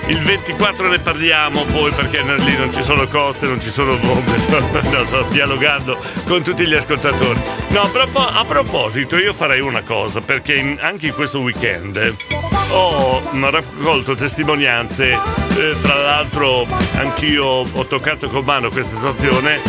Il 0.07 0.19
24 0.19 0.89
ne 0.89 0.99
parliamo 0.99 1.63
poi 1.63 1.89
perché 1.91 2.21
lì 2.21 2.57
non 2.57 2.73
ci 2.73 2.83
sono 2.83 3.07
cose, 3.07 3.47
non 3.47 3.61
ci 3.61 3.69
sono 3.69 3.95
bombe. 3.95 4.35
no, 4.91 5.05
sto 5.05 5.25
dialogando 5.29 5.97
con 6.27 6.43
tutti 6.43 6.67
gli 6.67 6.73
ascoltatori. 6.73 7.39
No, 7.69 7.81
a, 7.81 7.87
propo- 7.87 8.19
a 8.19 8.43
proposito, 8.45 9.17
io 9.17 9.33
farei 9.33 9.61
una 9.61 9.81
cosa 9.81 10.19
perché 10.19 10.77
anche 10.79 11.07
in 11.07 11.13
questo 11.13 11.39
weekend 11.39 12.15
ho 12.71 13.21
mm, 13.33 13.45
raccolto 13.45 14.15
testimonianze. 14.15 15.11
eh, 15.11 15.75
fra 15.75 15.95
l'altro, 15.95 16.67
anch'io 16.95 17.45
ho 17.71 17.85
toccato 17.85 18.27
con 18.27 18.43
mano 18.43 18.69
questa 18.69 18.95
situazione. 18.95 19.61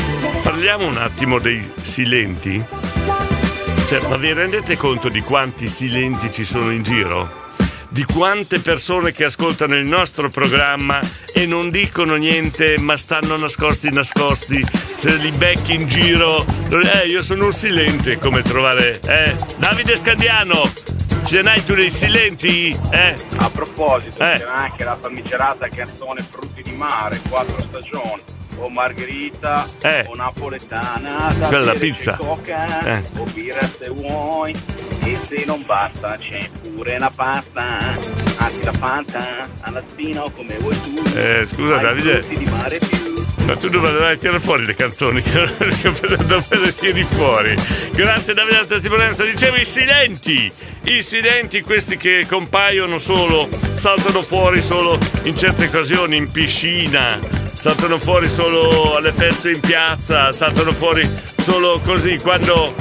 Parliamo 0.42 0.86
un 0.86 0.96
attimo 0.96 1.38
dei 1.38 1.70
silenti. 1.80 2.64
Cioè, 3.94 4.08
ma 4.08 4.16
vi 4.16 4.32
rendete 4.32 4.76
conto 4.76 5.08
di 5.08 5.20
quanti 5.20 5.68
silenti 5.68 6.28
ci 6.32 6.44
sono 6.44 6.72
in 6.72 6.82
giro? 6.82 7.52
Di 7.90 8.02
quante 8.02 8.58
persone 8.58 9.12
che 9.12 9.22
ascoltano 9.22 9.76
il 9.76 9.84
nostro 9.84 10.28
programma 10.30 10.98
e 11.32 11.46
non 11.46 11.70
dicono 11.70 12.16
niente, 12.16 12.76
ma 12.76 12.96
stanno 12.96 13.36
nascosti 13.36 13.92
nascosti, 13.92 14.66
se 14.96 15.14
li 15.14 15.30
becchi 15.30 15.74
in 15.74 15.86
giro. 15.86 16.44
Eh, 16.70 17.06
io 17.06 17.22
sono 17.22 17.44
un 17.44 17.52
silente, 17.52 18.18
come 18.18 18.42
trovare. 18.42 18.98
Eh? 18.98 19.36
Davide 19.58 19.94
Scandiano, 19.94 20.62
ce 21.24 21.42
n'hai 21.42 21.64
tu 21.64 21.74
dei 21.74 21.90
silenti? 21.90 22.76
Eh? 22.90 23.14
A 23.36 23.48
proposito, 23.48 24.20
Eh. 24.24 24.38
c'era 24.38 24.54
anche 24.54 24.82
la 24.82 24.98
famigerata 25.00 25.68
canzone 25.68 26.26
Frutti 26.28 26.64
di 26.64 26.72
mare, 26.72 27.20
quattro 27.28 27.60
stagioni. 27.60 28.22
O 28.58 28.68
margherita, 28.68 29.66
Eh. 29.82 30.04
o 30.08 30.14
napoletana, 30.14 31.34
da 31.38 31.46
Quella 31.48 31.72
pizza. 31.74 32.16
coca, 32.16 32.84
Eh. 32.98 33.02
o 33.18 33.24
birra 33.24 33.66
se 33.66 33.88
vuoi. 33.88 34.54
E 35.04 35.18
se 35.28 35.42
non 35.44 35.62
basta 35.66 36.16
c'è 36.18 36.48
pure 36.62 36.98
la 36.98 37.10
pasta, 37.14 37.78
anzi 38.36 38.62
la 38.62 38.72
fanta, 38.72 39.48
alla 39.60 39.82
spina 39.86 40.24
o 40.24 40.30
come 40.30 40.56
vuoi 40.58 40.80
tu. 40.80 41.02
Eh, 41.16 41.44
scusa, 41.46 41.76
Davide. 41.78 42.22
frutti 42.22 42.38
di 42.44 42.50
mare 42.50 42.78
più. 42.78 43.12
Ma 43.46 43.56
tu 43.56 43.68
dove 43.68 43.90
le 43.90 44.18
tirare 44.18 44.40
fuori 44.40 44.64
le 44.64 44.74
canzoni? 44.74 45.20
dove 46.26 46.46
le 46.58 46.74
tiri 46.74 47.02
fuori? 47.04 47.54
Grazie 47.92 48.32
Davide 48.32 48.54
della 48.54 48.66
testimonianza. 48.66 49.24
Dicevo 49.24 49.56
i 49.56 49.64
silenti. 49.66 50.50
I 50.86 51.02
silenti, 51.02 51.62
questi 51.62 51.96
che 51.96 52.26
compaiono 52.28 52.98
solo, 52.98 53.48
saltano 53.72 54.20
fuori 54.20 54.60
solo 54.60 54.98
in 55.22 55.34
certe 55.34 55.64
occasioni, 55.64 56.16
in 56.16 56.30
piscina, 56.30 57.18
saltano 57.52 57.98
fuori 57.98 58.28
solo 58.28 58.94
alle 58.94 59.10
feste 59.10 59.50
in 59.50 59.60
piazza, 59.60 60.32
saltano 60.32 60.72
fuori 60.72 61.08
solo 61.44 61.78
così 61.84 62.16
quando 62.18 62.74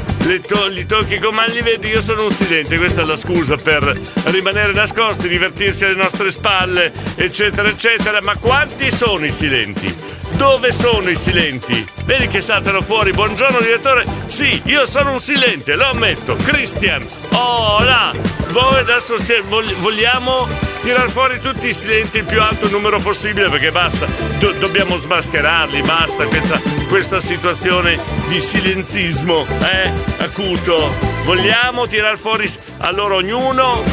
to- 0.48 0.68
li 0.68 0.86
tocchi 0.86 1.20
con 1.20 1.36
mano 1.36 1.52
li 1.52 1.62
vedi. 1.62 1.90
Io 1.90 2.00
sono 2.00 2.24
un 2.24 2.32
silente, 2.32 2.78
questa 2.78 3.02
è 3.02 3.06
la 3.06 3.18
scusa 3.18 3.58
per 3.58 4.00
rimanere 4.26 4.72
nascosti, 4.72 5.28
divertirsi 5.28 5.84
alle 5.84 5.96
nostre 5.96 6.32
spalle, 6.32 6.94
eccetera, 7.16 7.68
eccetera. 7.68 8.22
Ma 8.22 8.36
quanti 8.38 8.90
sono 8.90 9.26
i 9.26 9.34
silenti? 9.34 9.94
Dove 10.38 10.72
sono 10.72 11.10
i 11.10 11.18
silenti? 11.18 11.86
Vedi 12.06 12.28
che 12.28 12.40
saltano 12.40 12.82
fuori. 12.82 13.12
Buongiorno 13.12 13.60
direttore. 13.60 14.06
Sì, 14.28 14.62
io 14.66 14.86
sono 14.86 15.12
un 15.12 15.20
silente, 15.20 15.76
lo 15.76 15.90
ammetto. 15.90 16.36
Christian. 16.38 17.06
Oh. 17.32 18.43
Voi 18.54 18.78
adesso 18.78 19.18
se- 19.18 19.42
vog- 19.42 19.74
vogliamo 19.78 20.48
tirar 20.84 21.10
fuori 21.10 21.40
tutti 21.40 21.68
i 21.70 21.74
silenti 21.74 22.20
il 22.20 22.24
più 22.24 22.40
alto 22.40 22.70
numero 22.70 23.00
possibile 23.00 23.50
perché 23.50 23.72
basta, 23.72 24.06
do- 24.38 24.52
dobbiamo 24.54 24.96
smascherarli, 24.98 25.82
basta 25.82 26.26
questa, 26.28 26.62
questa 26.88 27.20
situazione 27.20 27.98
di 28.28 28.40
silenzismo, 28.40 29.46
eh, 29.60 29.92
acuto. 30.24 30.94
Vogliamo 31.24 31.88
tirar 31.88 32.16
fuori, 32.18 32.48
allora 32.78 33.16
ognuno 33.16 33.84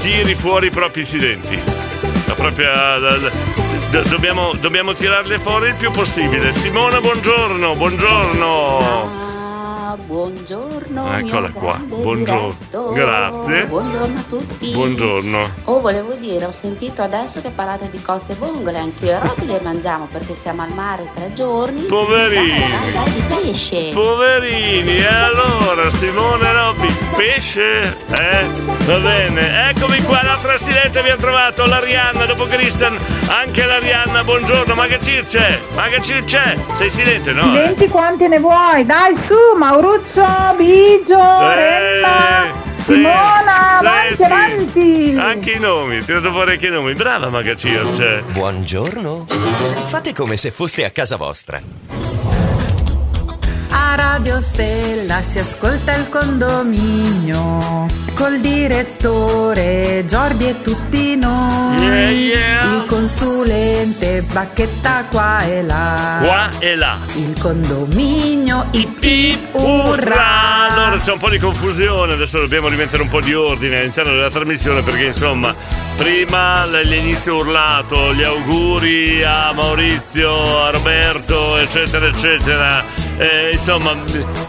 tiri 0.00 0.34
fuori 0.36 0.68
i 0.68 0.70
propri 0.70 1.04
silenti. 1.04 1.58
La 2.26 2.34
propria, 2.34 2.98
la- 2.98 3.16
la- 3.16 3.30
do- 3.90 4.02
dobbiamo, 4.02 4.52
dobbiamo 4.60 4.92
tirarli 4.94 5.38
fuori 5.38 5.70
il 5.70 5.74
più 5.74 5.90
possibile. 5.90 6.52
Simona, 6.52 7.00
buongiorno, 7.00 7.74
buongiorno. 7.74 9.29
Buongiorno. 10.06 11.16
Eccola 11.16 11.50
qua, 11.50 11.80
buongiorno. 11.82 12.56
diretto. 12.70 12.92
Grazie. 12.92 13.66
Buongiorno 13.66 14.18
a 14.18 14.22
tutti. 14.28 14.70
Buongiorno. 14.70 15.48
Oh, 15.64 15.80
volevo 15.80 16.12
dire, 16.14 16.44
ho 16.44 16.52
sentito 16.52 17.02
adesso 17.02 17.40
che 17.40 17.50
parlate 17.50 17.88
di 17.90 18.00
coste 18.02 18.34
vongole, 18.34 18.78
anch'io 18.78 19.10
e 19.10 19.18
Robby 19.18 19.46
le 19.46 19.60
mangiamo 19.62 20.08
perché 20.10 20.34
siamo 20.34 20.62
al 20.62 20.72
mare 20.72 21.08
tre 21.14 21.32
giorni. 21.34 21.82
Poverini. 21.82 22.58
Dai, 22.58 22.92
dai, 22.92 23.12
di 23.12 23.22
pesce. 23.28 23.90
Poverini, 23.92 24.96
e 24.96 25.06
allora 25.06 25.90
Simone 25.90 26.52
Robbi, 26.52 26.96
pesce? 27.16 27.96
Eh? 28.08 28.78
Va 28.84 28.98
bene, 28.98 29.70
eccomi 29.70 30.02
qua, 30.02 30.22
l'altra 30.22 30.56
silente 30.56 31.02
vi 31.02 31.10
ha 31.10 31.16
trovato, 31.16 31.64
l'Arianna, 31.66 32.24
dopo 32.26 32.46
Christian, 32.46 32.98
anche 33.28 33.64
l'Arianna, 33.64 34.24
buongiorno, 34.24 34.74
ma 34.74 34.86
che 34.86 34.98
circe? 35.00 35.60
Ma 35.74 35.88
che 35.88 36.02
circe? 36.02 36.58
Sei 36.74 36.90
silente, 36.90 37.32
no? 37.32 37.42
Silenti 37.42 37.88
quanti 37.88 38.26
ne 38.26 38.38
vuoi? 38.38 38.84
Dai 38.84 39.14
su, 39.14 39.34
Mauruccio, 39.90 40.54
Bigio, 40.56 41.18
Emma, 41.18 42.52
Simona, 42.74 43.78
avanti, 43.78 44.14
senti, 44.16 44.22
avanti. 44.22 45.16
Anche 45.18 45.50
i 45.52 45.58
nomi, 45.58 46.02
tirato 46.04 46.30
fuori 46.30 46.52
anche 46.52 46.68
i 46.68 46.70
nomi. 46.70 46.94
Brava 46.94 47.28
Maga 47.28 47.56
Circe. 47.56 48.22
Buongiorno. 48.30 49.26
Fate 49.88 50.14
come 50.14 50.36
se 50.36 50.52
foste 50.52 50.84
a 50.84 50.90
casa 50.90 51.16
vostra. 51.16 51.60
A 53.90 53.96
Radio 53.96 54.40
Stella 54.40 55.20
si 55.20 55.40
ascolta 55.40 55.92
il 55.96 56.08
condominio 56.08 57.88
col 58.14 58.38
direttore 58.38 60.04
Giordi 60.06 60.48
e 60.48 60.60
tutti 60.60 61.16
noi. 61.16 61.76
Yeah, 61.76 62.10
yeah. 62.10 62.74
Il 62.76 62.84
consulente 62.86 64.22
bacchetta 64.30 65.06
qua 65.10 65.42
e 65.42 65.64
là. 65.64 66.20
Qua 66.22 66.50
e 66.60 66.76
là. 66.76 66.98
Il 67.16 67.36
condominio 67.40 68.68
ip 68.70 69.02
ip 69.02 69.54
urrà. 69.54 70.68
Allora 70.68 70.96
c'è 70.96 71.10
un 71.10 71.18
po' 71.18 71.28
di 71.28 71.38
confusione, 71.38 72.12
adesso 72.12 72.38
dobbiamo 72.38 72.68
rimettere 72.68 73.02
un 73.02 73.08
po' 73.08 73.20
di 73.20 73.34
ordine 73.34 73.80
all'interno 73.80 74.12
della 74.12 74.30
trasmissione 74.30 74.82
perché 74.82 75.06
insomma 75.06 75.52
prima 75.96 76.64
l'inizio 76.64 77.38
urlato, 77.38 78.14
gli 78.14 78.22
auguri 78.22 79.24
a 79.24 79.50
Maurizio, 79.52 80.62
a 80.62 80.70
Roberto, 80.70 81.56
eccetera, 81.56 82.06
eccetera. 82.06 82.99
Eh, 83.20 83.50
insomma, 83.52 83.94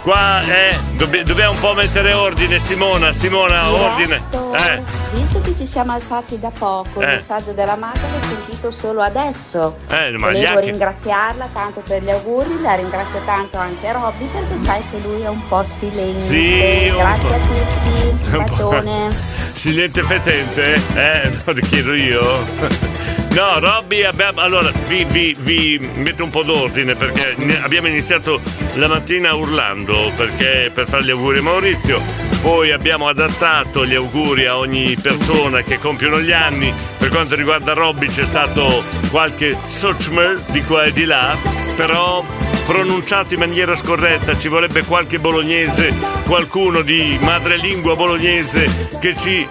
qua 0.01 0.41
eh, 0.43 0.73
dobb- 0.95 1.23
dobbiamo 1.23 1.51
un 1.51 1.59
po' 1.59 1.73
mettere 1.73 2.13
ordine, 2.13 2.57
Simona, 2.57 3.11
Simona, 3.11 3.69
ordine. 3.69 4.21
Eh, 4.31 4.81
Visto 5.11 5.41
che 5.41 5.53
ci 5.57 5.65
siamo 5.65 5.91
alzati 5.91 6.39
da 6.39 6.49
poco, 6.57 7.01
Eh. 7.01 7.03
il 7.03 7.15
messaggio 7.17 7.51
della 7.51 7.75
Maga 7.75 7.99
l'ho 7.99 8.25
sentito 8.25 8.71
solo 8.71 9.01
adesso. 9.01 9.75
eh, 9.89 10.11
ma 10.11 10.29
gli 10.31 10.35
Volevo 10.35 10.53
altri- 10.53 10.69
ringraziarla 10.71 11.49
tanto 11.51 11.81
per 11.85 12.01
gli 12.01 12.09
auguri, 12.11 12.61
la 12.61 12.75
ringrazio 12.75 13.19
tanto 13.25 13.57
anche 13.57 13.91
Robby 13.91 14.25
perché 14.31 14.63
sai 14.63 14.81
che 14.89 14.99
lui 15.05 15.21
è 15.21 15.27
un 15.27 15.45
po' 15.49 15.65
silente. 15.67 16.17
Sì, 16.17 16.87
un 16.91 16.97
Grazie 16.97 17.27
po'. 17.27 17.33
a 17.33 17.39
tutti, 17.39 18.31
un 18.31 18.45
bacione. 18.45 19.15
Silente 19.53 20.01
fetente? 20.03 20.81
Eh, 20.93 21.31
ti 21.53 21.61
chiedo 21.61 21.93
io. 21.93 22.43
No, 23.33 23.59
Robby, 23.59 24.03
abbiamo, 24.03 24.41
allora 24.41 24.71
vi, 24.87 25.05
vi- 25.05 25.35
vi 25.39 25.79
metto 25.95 26.23
un 26.23 26.29
po' 26.29 26.43
d'ordine 26.43 26.95
perché 26.95 27.35
abbiamo 27.61 27.87
iniziato 27.87 28.41
la 28.75 28.87
mattina 28.89 29.33
urlando 29.33 30.11
perché, 30.15 30.69
per 30.73 30.85
fare 30.87 31.05
gli 31.05 31.11
auguri 31.11 31.39
a 31.39 31.41
Maurizio, 31.41 32.01
poi 32.41 32.71
abbiamo 32.71 33.07
adattato 33.07 33.85
gli 33.85 33.95
auguri 33.95 34.45
a 34.47 34.57
ogni 34.57 34.97
persona 35.01 35.61
che 35.61 35.79
compiono 35.79 36.19
gli 36.19 36.31
anni. 36.33 36.73
Per 36.97 37.07
quanto 37.09 37.35
riguarda 37.35 37.71
Robby 37.73 38.07
c'è 38.07 38.25
stato 38.25 38.83
qualche 39.09 39.57
sochmer 39.65 40.41
di 40.47 40.61
qua 40.63 40.83
e 40.83 40.91
di 40.91 41.05
là, 41.05 41.35
però 41.77 42.23
pronunciato 42.65 43.33
in 43.33 43.39
maniera 43.39 43.75
scorretta, 43.75 44.37
ci 44.37 44.47
vorrebbe 44.47 44.83
qualche 44.83 45.19
bolognese, 45.19 45.93
qualcuno 46.25 46.81
di 46.81 47.17
madrelingua 47.21 47.95
bolognese 47.95 48.89
che 48.99 49.15
ci 49.17 49.47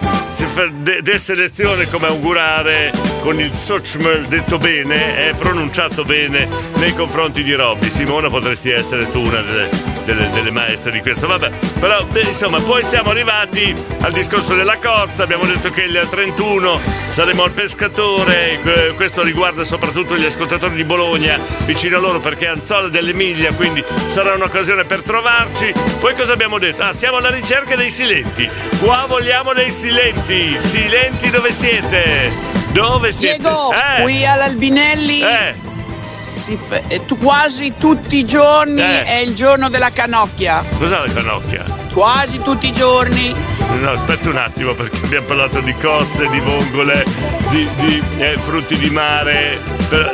desse 1.01 1.35
lezione 1.35 1.89
come 1.89 2.07
augurare 2.07 2.91
con 3.21 3.39
il 3.39 3.53
Sochmel 3.53 4.25
detto 4.25 4.57
bene 4.57 5.27
e 5.27 5.33
pronunciato 5.35 6.03
bene 6.03 6.47
nei 6.77 6.93
confronti 6.95 7.43
di 7.43 7.53
Robby. 7.53 7.89
Simona 7.89 8.29
potresti 8.29 8.71
essere 8.71 9.11
tu 9.11 9.19
una 9.19 9.41
delle, 9.41 9.69
delle- 10.05 10.29
delle 10.31 10.51
maestre 10.51 10.91
di 10.91 10.99
questo. 11.01 11.27
Vabbè, 11.27 11.51
però 11.79 12.05
insomma, 12.25 12.59
poi 12.59 12.83
siamo 12.83 13.11
arrivati 13.11 13.75
al 13.99 14.11
discorso 14.11 14.55
della 14.55 14.77
corsa, 14.77 15.23
abbiamo 15.23 15.45
detto 15.45 15.69
che 15.69 15.83
il 15.83 16.07
31 16.09 16.79
saremo 17.11 17.43
al 17.43 17.51
pescatore, 17.51 18.59
eh, 18.63 18.93
questo 18.95 19.21
riguarda 19.21 19.63
soprattutto 19.63 20.17
gli 20.17 20.25
ascoltatori 20.25 20.75
di 20.75 20.83
Bologna, 20.83 21.39
vicino 21.65 21.97
a 21.97 21.99
loro 21.99 22.19
perché 22.19 22.45
è 22.45 22.49
Anzola 22.49 22.87
dell'Emilia, 23.01 23.51
quindi 23.53 23.83
sarà 24.07 24.35
un'occasione 24.35 24.83
per 24.85 25.01
trovarci. 25.01 25.73
Poi 25.99 26.15
cosa 26.15 26.33
abbiamo 26.33 26.59
detto? 26.59 26.83
Ah, 26.83 26.93
siamo 26.93 27.17
alla 27.17 27.31
ricerca 27.31 27.75
dei 27.75 27.89
silenti. 27.89 28.47
Qua 28.79 29.05
vogliamo 29.07 29.53
dei 29.53 29.71
silenti. 29.71 30.55
Silenti 30.61 31.29
dove 31.31 31.51
siete? 31.51 32.31
Dove 32.71 33.11
siete? 33.11 33.39
Diego, 33.39 33.71
Eh, 33.73 34.01
qui 34.03 34.25
all'Albinelli 34.25 35.21
Eh. 35.21 35.55
si 36.03 36.55
fa- 36.55 36.81
eh, 36.87 37.03
tu- 37.05 37.17
quasi 37.17 37.73
tutti 37.77 38.17
i 38.17 38.25
giorni 38.25 38.81
Eh. 38.81 39.03
è 39.03 39.17
il 39.17 39.33
giorno 39.35 39.69
della 39.69 39.89
canocchia. 39.91 40.63
Cos'è 40.77 40.97
la 41.05 41.11
canocchia? 41.11 41.63
Quasi 41.91 42.39
tutti 42.41 42.67
i 42.67 42.73
giorni. 42.73 43.35
No, 43.81 43.91
aspetta 43.91 44.29
un 44.29 44.37
attimo 44.37 44.73
perché 44.73 44.97
abbiamo 45.03 45.25
parlato 45.25 45.59
di 45.61 45.73
cozze, 45.73 46.29
di 46.29 46.39
vongole, 46.39 47.03
di, 47.49 47.67
di, 47.77 48.03
eh, 48.19 48.37
frutti 48.37 48.77
di 48.77 48.89
mare. 48.89 49.59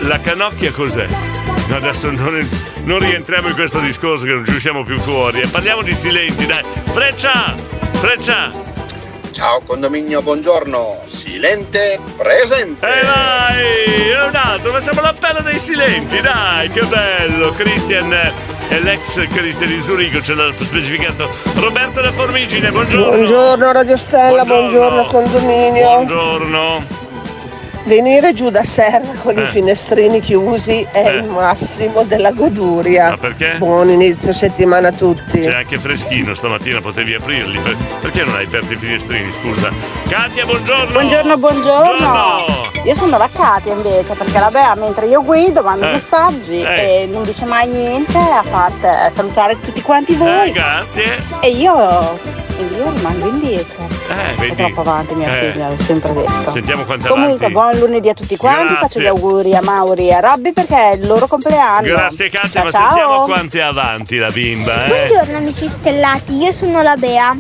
La 0.02 0.20
canocchia 0.20 0.72
cos'è? 0.72 1.06
No, 1.68 1.76
adesso 1.76 2.10
non, 2.10 2.48
non 2.88 3.00
rientriamo 3.00 3.50
in 3.50 3.54
questo 3.54 3.80
discorso 3.80 4.26
che 4.26 4.32
non 4.32 4.46
ci 4.46 4.56
usciamo 4.56 4.84
più 4.84 4.98
fuori. 4.98 5.42
E 5.42 5.48
parliamo 5.48 5.82
di 5.82 5.94
silenti, 5.94 6.46
dai. 6.46 6.64
Freccia! 6.86 7.54
Freccia! 7.92 8.52
Ciao 9.34 9.62
condominio, 9.66 10.22
buongiorno. 10.22 11.02
Silente 11.12 12.00
presente. 12.16 12.88
E 12.88 13.04
vai! 13.04 14.10
È 14.12 14.26
un 14.26 14.36
altro, 14.36 14.72
facciamo 14.72 15.02
l'appello 15.02 15.42
dei 15.42 15.60
silenti, 15.60 16.22
dai, 16.22 16.70
che 16.70 16.82
bello! 16.86 17.50
Christian 17.50 18.12
è 18.70 18.80
l'ex 18.80 19.28
Christian 19.28 19.70
di 19.70 19.82
Zurigo, 19.82 20.22
ce 20.22 20.34
l'ha 20.34 20.52
specificato. 20.60 21.30
Roberto 21.56 22.02
da 22.02 22.12
Formigine, 22.14 22.72
buongiorno! 22.72 23.16
Buongiorno 23.16 23.72
Radio 23.74 23.98
Stella, 23.98 24.44
buongiorno, 24.44 25.06
condominio. 25.06 25.84
Buongiorno! 25.84 26.97
Venire 27.88 28.34
giù 28.34 28.50
da 28.50 28.66
serra 28.66 29.14
con 29.24 29.38
Eh. 29.38 29.44
i 29.44 29.46
finestrini 29.46 30.20
chiusi 30.20 30.86
è 30.92 31.08
il 31.10 31.24
massimo 31.24 32.04
della 32.04 32.32
goduria. 32.32 33.12
Ma 33.12 33.18
perché? 33.18 33.56
Buon 33.60 33.88
inizio 33.90 34.34
settimana 34.34 34.90
a 34.90 34.92
tutti. 34.92 35.40
C'è 35.40 35.54
anche 35.56 35.80
freschino, 35.80 36.36
stamattina 36.36 36.82
potevi 36.82 37.14
aprirli. 37.14 37.58
Per- 37.60 37.78
Perché 38.02 38.26
non 38.26 38.36
hai 38.36 38.44
aperto 38.44 38.74
i 38.74 38.76
finestrini, 38.76 39.32
scusa? 39.32 39.72
Katia, 40.10 40.44
buongiorno! 40.46 40.92
Buongiorno, 40.92 41.38
buongiorno. 41.38 42.36
Io 42.84 42.94
sono 42.94 43.18
da 43.18 43.30
Katia 43.32 43.72
invece, 43.74 44.14
perché 44.16 44.38
la 44.38 44.50
Bea 44.52 44.76
mentre 44.76 45.06
io 45.08 45.24
guido 45.24 45.62
manda 45.64 45.88
Eh. 45.88 45.92
messaggi 45.94 46.60
Eh. 46.62 47.04
e 47.04 47.06
non 47.10 47.24
dice 47.24 47.46
mai 47.46 47.70
niente, 47.70 48.18
a 48.18 48.44
parte 48.50 49.10
salutare 49.12 49.60
tutti 49.62 49.82
quanti 49.82 50.14
voi. 50.16 50.50
Eh, 50.50 50.52
grazie! 50.52 51.24
E 51.40 51.50
io, 51.52 51.74
e 51.78 52.64
io 52.78 52.92
rimango 52.94 53.28
indietro. 53.30 53.86
Eh, 54.10 54.36
È 54.36 54.40
vedi? 54.40 54.56
troppo 54.56 54.80
avanti 54.82 55.16
mia 55.16 55.28
Eh. 55.28 55.52
figlia, 55.52 55.68
l'ho 55.68 55.78
sempre 55.78 56.14
detto. 56.14 56.50
Sentiamo 56.52 56.84
quanto 56.86 57.08
Comunque, 57.10 57.48
avanti. 57.48 57.77
buon 57.77 57.77
lunedì 57.78 58.10
a 58.10 58.14
tutti 58.14 58.36
quanti, 58.38 58.74
Grazie. 58.74 58.80
faccio 58.82 59.00
gli 59.02 59.06
auguri 59.08 59.56
a 59.56 59.62
Mauri 59.62 60.08
e 60.08 60.14
a 60.14 60.20
Robby 60.20 60.54
perché 60.54 60.76
è 60.76 60.94
il 60.96 61.08
loro 61.08 61.28
compleanno. 61.28 61.82
Grazie 61.88 62.30
Katia, 62.30 62.50
Ciao, 62.50 62.64
ma 62.64 62.72
ciao. 62.72 62.88
sentiamo 62.90 63.22
quanto 63.24 63.58
è 63.58 63.62
avanti 63.62 64.18
la 64.18 64.30
bimba, 64.32 64.86
eh? 64.86 65.08
Buongiorno 65.08 65.38
amici 65.38 65.68
stellati, 65.70 66.36
io 66.36 66.52
sono 66.52 66.82
la 66.82 66.96
Bea 66.96 67.36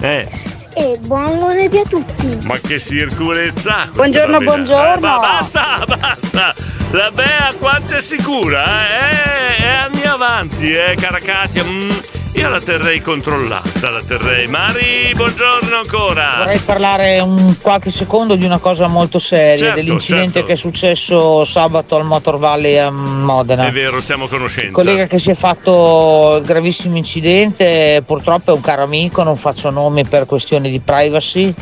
Eh, 0.00 0.28
e 0.74 0.98
buon 1.00 1.38
lunedì 1.38 1.78
a 1.78 1.84
tutti. 1.88 2.38
ma 2.44 2.58
che 2.58 2.78
sicurezza! 2.78 3.72
questa 3.74 3.90
Buongiorno, 3.92 4.38
bambina. 4.38 4.52
buongiorno. 4.54 4.94
Eh, 4.94 5.00
ma 5.00 5.18
basta, 5.18 5.84
basta! 5.86 6.54
La 6.90 7.10
Bea 7.12 7.54
quanto 7.58 7.94
è 7.94 8.00
sicura, 8.00 8.64
eh? 8.86 9.56
È 9.56 9.66
anni 9.68 10.02
avanti, 10.04 10.72
eh, 10.72 10.94
cara 11.00 11.18
Katia. 11.18 11.64
Mm, 11.64 11.90
io 12.36 12.48
la 12.48 12.60
terrei 12.60 13.00
controllata, 13.00 13.90
la 13.90 14.02
terrei. 14.06 14.46
Mari, 14.48 15.12
buongiorno 15.14 15.76
ancora! 15.76 16.34
Vorrei 16.38 16.58
parlare 16.58 17.20
un 17.20 17.54
qualche 17.60 17.90
secondo 17.90 18.34
di 18.34 18.44
una 18.44 18.58
cosa 18.58 18.88
molto 18.88 19.18
seria, 19.20 19.56
Certo, 19.56 19.74
dell'incidente 19.80 20.32
certo. 20.32 20.46
che 20.48 20.52
è 20.54 20.56
successo 20.56 21.44
sabato 21.44 21.94
al 21.96 22.04
Motor 22.04 22.38
Valley 22.38 22.76
a 22.76 22.90
Modena. 22.90 23.66
È 23.68 23.70
vero, 23.70 24.00
siamo 24.00 24.24
a 24.24 24.28
conoscenza. 24.28 24.66
Il 24.66 24.72
collega 24.72 25.06
che 25.06 25.18
si 25.18 25.30
è 25.30 25.34
fatto 25.34 26.36
il 26.40 26.44
gravissimo 26.44 26.96
incidente 26.96 28.02
purtroppo 28.04 28.50
è 28.50 28.54
un 28.54 28.60
caro 28.60 28.82
amico, 28.82 29.22
non 29.22 29.36
faccio 29.36 29.70
nomi 29.70 30.04
per 30.04 30.26
questioni 30.26 30.70
di 30.70 30.80
privacy. 30.80 31.54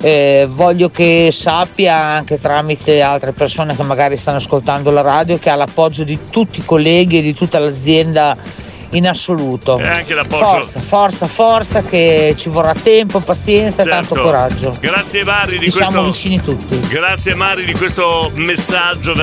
eh, 0.00 0.46
voglio 0.48 0.90
che 0.90 1.28
sappia 1.32 1.96
anche 1.96 2.40
tramite 2.40 3.02
altre 3.02 3.32
persone 3.32 3.74
che 3.76 3.82
magari 3.82 4.16
stanno 4.16 4.36
ascoltando 4.38 4.90
la 4.90 5.00
radio 5.02 5.38
che 5.38 5.50
ha 5.50 5.54
l'appoggio 5.56 6.04
di 6.04 6.18
tutti 6.30 6.60
i 6.60 6.64
colleghi 6.64 7.18
e 7.18 7.22
di 7.22 7.34
tutta 7.34 7.58
l'azienda 7.58 8.36
in 8.90 9.06
assoluto. 9.08 9.78
E 9.78 9.86
anche 9.86 10.14
l'appoggio. 10.14 10.44
Forza, 10.44 10.80
forza, 10.80 11.26
forza 11.26 11.82
che 11.82 12.34
ci 12.36 12.48
vorrà 12.48 12.74
tempo, 12.74 13.20
pazienza 13.20 13.82
e 13.82 13.86
tanto 13.86 14.14
Certo. 14.14 14.22
coraggio. 14.30 14.76
Grazie 14.80 15.24
Mari 15.24 15.58
di 15.58 15.64
Ci 15.66 15.70
siamo 15.72 16.02
questo. 16.02 16.10
vicini 16.10 16.42
tutti. 16.42 16.80
Grazie 16.88 17.34
Mari 17.34 17.64
di 17.64 17.72
questo 17.72 18.30
messaggio 18.34 19.14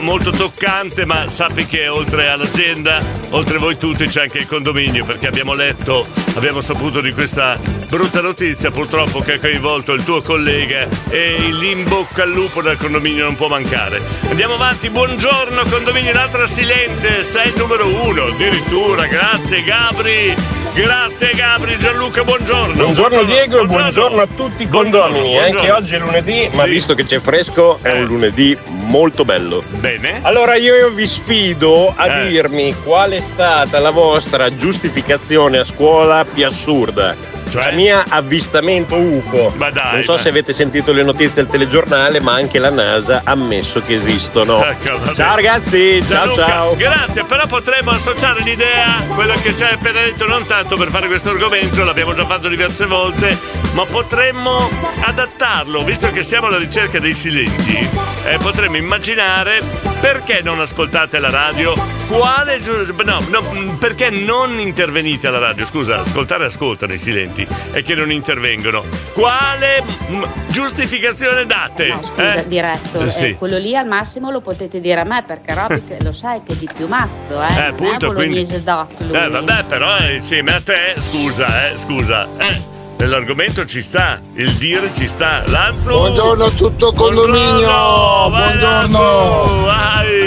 molto 0.00 0.30
toccante, 0.30 1.04
ma 1.04 1.28
sappi 1.28 1.66
che 1.66 1.88
oltre 1.88 2.28
all'azienda, 2.28 3.00
oltre 3.30 3.58
voi 3.58 3.76
tutti 3.76 4.06
c'è 4.06 4.22
anche 4.22 4.38
il 4.38 4.46
condominio, 4.46 5.04
perché 5.04 5.26
abbiamo 5.26 5.54
letto, 5.54 6.06
abbiamo 6.34 6.60
saputo 6.60 7.00
di 7.00 7.12
questa 7.12 7.58
brutta 7.88 8.20
notizia 8.20 8.70
purtroppo 8.70 9.20
che 9.20 9.34
ha 9.34 9.38
coinvolto 9.40 9.92
il 9.92 10.04
tuo 10.04 10.20
collega 10.22 10.86
e 11.08 11.36
l'imbocca 11.50 12.22
al 12.22 12.30
lupo 12.30 12.62
del 12.62 12.76
condominio 12.76 13.24
non 13.24 13.34
può 13.36 13.48
mancare. 13.48 14.00
Andiamo 14.28 14.54
avanti, 14.54 14.90
buongiorno 14.90 15.62
condominio, 15.68 16.10
un'altra 16.12 16.46
silente, 16.46 17.24
sei 17.24 17.48
il 17.48 17.54
numero 17.56 17.86
uno, 18.06 18.24
addirittura, 18.24 18.89
grazie 18.96 19.62
Gabri, 19.62 20.34
grazie 20.74 21.32
Gabri, 21.34 21.78
Gianluca, 21.78 22.24
buongiorno. 22.24 22.74
Buongiorno 22.74 23.22
Diego 23.24 23.60
e 23.60 23.66
buongiorno 23.66 24.20
a 24.22 24.26
tutti 24.34 24.62
i 24.62 24.68
condomini. 24.68 25.38
Anche 25.38 25.70
oggi 25.70 25.94
è 25.94 25.98
lunedì, 25.98 26.48
ma 26.54 26.64
Sì. 26.64 26.70
visto 26.70 26.94
che 26.94 27.04
c'è 27.04 27.18
fresco, 27.18 27.78
è 27.82 27.92
un 27.92 28.04
lunedì 28.04 28.56
molto 28.68 29.24
bello. 29.24 29.62
Bene. 29.68 30.20
Allora 30.22 30.56
io 30.56 30.88
vi 30.90 31.06
sfido 31.06 31.92
a 31.96 32.06
Eh. 32.22 32.28
dirmi 32.28 32.74
qual 32.82 33.10
è 33.12 33.20
stata 33.20 33.78
la 33.78 33.90
vostra 33.90 34.54
giustificazione 34.54 35.58
a 35.58 35.64
scuola 35.64 36.24
più 36.24 36.46
assurda. 36.46 37.38
La 37.52 37.72
mia 37.72 38.04
avvistamento 38.08 38.94
UFO. 38.94 39.52
Ma 39.56 39.70
dai, 39.70 39.94
non 39.94 40.02
so 40.04 40.12
ma- 40.12 40.18
se 40.18 40.28
avete 40.28 40.52
sentito 40.52 40.92
le 40.92 41.02
notizie 41.02 41.42
al 41.42 41.48
telegiornale, 41.48 42.20
ma 42.20 42.34
anche 42.34 42.60
la 42.60 42.70
NASA 42.70 43.22
ha 43.24 43.32
ammesso 43.32 43.82
che 43.82 43.94
esistono. 43.94 44.64
Ecco, 44.70 45.14
ciao 45.16 45.34
ragazzi, 45.34 46.00
ciao 46.06 46.26
Gianluca, 46.26 46.46
ciao. 46.46 46.76
Grazie, 46.76 47.24
però 47.24 47.46
potremmo 47.48 47.90
associare 47.90 48.42
l'idea, 48.42 49.02
quello 49.16 49.34
che 49.42 49.52
ci 49.52 49.64
hai 49.64 49.72
appena 49.72 50.00
detto, 50.00 50.28
non 50.28 50.46
tanto 50.60 50.76
per 50.76 50.90
fare 50.90 51.06
questo 51.06 51.30
argomento, 51.30 51.82
l'abbiamo 51.84 52.12
già 52.12 52.26
fatto 52.26 52.46
diverse 52.46 52.84
volte, 52.84 53.38
ma 53.72 53.86
potremmo 53.86 54.68
adattarlo, 55.00 55.82
visto 55.84 56.10
che 56.12 56.22
siamo 56.22 56.48
alla 56.48 56.58
ricerca 56.58 56.98
dei 56.98 57.14
silenti, 57.14 57.88
eh, 58.24 58.36
potremmo 58.36 58.76
immaginare 58.76 59.62
perché 60.00 60.40
non 60.42 60.60
ascoltate 60.60 61.18
la 61.18 61.30
radio, 61.30 61.74
quale 62.08 62.58
giu- 62.60 62.92
no, 63.02 63.20
no, 63.28 63.40
mh, 63.42 63.76
perché 63.78 64.10
non 64.10 64.58
intervenite 64.58 65.26
alla 65.26 65.38
radio, 65.38 65.64
scusa, 65.66 66.00
ascoltare 66.00 66.46
ascoltano 66.46 66.92
i 66.94 66.98
silenti, 66.98 67.46
è 67.72 67.82
che 67.82 67.94
non 67.94 68.10
intervengono. 68.10 68.82
Quale 69.12 69.82
mh, 69.82 70.22
giustificazione 70.48 71.44
date? 71.46 71.94
Scusa, 72.02 72.34
Eh? 72.36 72.48
diretto, 72.48 73.00
Eh, 73.00 73.10
sì. 73.10 73.24
eh, 73.24 73.34
quello 73.36 73.58
lì 73.58 73.76
al 73.76 73.86
massimo 73.86 74.30
lo 74.30 74.40
potete 74.40 74.80
dire 74.80 75.00
a 75.00 75.04
me 75.04 75.22
perché 75.26 75.54
Roby 75.54 75.82
che 75.86 75.98
lo 76.02 76.12
sai 76.12 76.40
che 76.44 76.54
è 76.54 76.56
di 76.56 76.68
più 76.74 76.86
mazzo, 76.86 77.42
eh. 77.42 77.46
Eh, 77.46 77.56
non 77.56 77.68
appunto, 77.68 78.06
è 78.10 78.14
bolognese 78.14 78.62
doc 78.62 78.88
lui. 78.98 79.16
Eh, 79.16 79.28
vabbè, 79.28 79.64
però 79.64 79.98
eh, 79.98 80.16
insieme 80.16 80.54
a 80.54 80.60
te, 80.60 80.94
scusa, 80.98 81.68
eh, 81.70 81.76
scusa. 81.78 82.26
Eh, 82.38 82.69
nell'argomento 83.00 83.64
ci 83.64 83.80
sta, 83.80 84.20
il 84.34 84.52
dire 84.56 84.92
ci 84.92 85.08
sta. 85.08 85.42
Lanzo! 85.46 85.90
Buongiorno 85.90 86.44
a 86.44 86.50
tutto 86.50 86.92
condominio! 86.92 88.28
Vai, 88.28 88.58
Buongiorno! 88.58 88.98
Lanzo, 88.98 89.62
vai! 89.64 90.19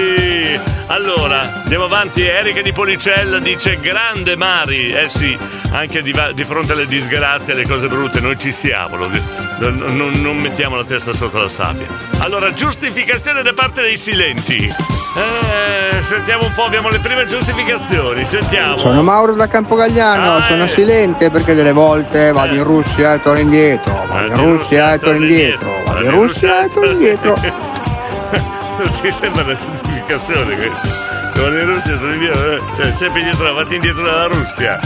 Allora, 0.93 1.51
andiamo 1.63 1.85
avanti. 1.85 2.23
Erika 2.23 2.61
di 2.61 2.71
Policella 2.71 3.39
dice 3.39 3.79
grande 3.79 4.35
Mari. 4.35 4.91
Eh 4.91 5.09
sì, 5.09 5.35
anche 5.71 6.03
di, 6.03 6.13
di 6.35 6.43
fronte 6.45 6.73
alle 6.73 6.85
disgrazie, 6.85 7.53
alle 7.53 7.65
cose 7.67 7.87
brutte, 7.87 8.19
noi 8.19 8.37
ci 8.37 8.51
siamo. 8.51 8.95
non, 8.95 9.11
non- 9.57 10.21
non 10.21 10.37
mettiamo 10.37 10.75
la 10.75 10.83
testa 10.83 11.11
sotto 11.11 11.39
la 11.39 11.49
sabbia. 11.49 11.87
Allora, 12.19 12.53
giustificazione 12.53 13.41
da 13.41 13.53
parte 13.53 13.81
dei 13.81 13.97
silenti. 13.97 14.67
Eh, 15.15 16.01
sentiamo 16.01 16.45
un 16.45 16.53
po', 16.53 16.65
abbiamo 16.65 16.89
le 16.89 16.99
prime 16.99 17.25
giustificazioni. 17.25 18.23
Sentiamo. 18.23 18.77
Sono 18.77 19.01
Mauro 19.01 19.33
da 19.33 19.47
Campogagliano, 19.47 20.35
Ah, 20.35 20.45
sono 20.47 20.65
eh. 20.65 20.69
silente 20.69 21.31
perché 21.31 21.55
delle 21.55 21.71
volte 21.71 22.31
vado 22.31 22.53
in 22.53 22.63
Russia 22.63 23.15
e 23.15 23.21
torno 23.21 23.39
indietro, 23.39 24.05
vado 24.07 24.27
in 24.27 24.35
Russia 24.35 24.93
e 24.93 24.99
torno 24.99 25.21
indietro, 25.21 25.73
vado 25.87 26.03
in 26.03 26.11
Russia 26.11 26.65
e 26.65 26.69
torno 26.69 26.91
indietro. 26.91 27.81
Non 28.77 28.91
ti 29.01 29.11
sembra 29.11 29.43
una 29.43 29.55
giustificazione 29.55 30.55
questa? 30.55 31.31
Con 31.35 31.53
in 31.53 31.65
Russia 31.65 31.97
sono 31.97 32.13
indietro, 32.13 32.51
eh? 32.51 32.75
cioè 32.75 32.91
sempre 32.91 33.19
indietro, 33.19 33.47
avanti 33.49 33.75
indietro 33.75 34.03
dalla 34.03 34.25
Russia. 34.25 34.79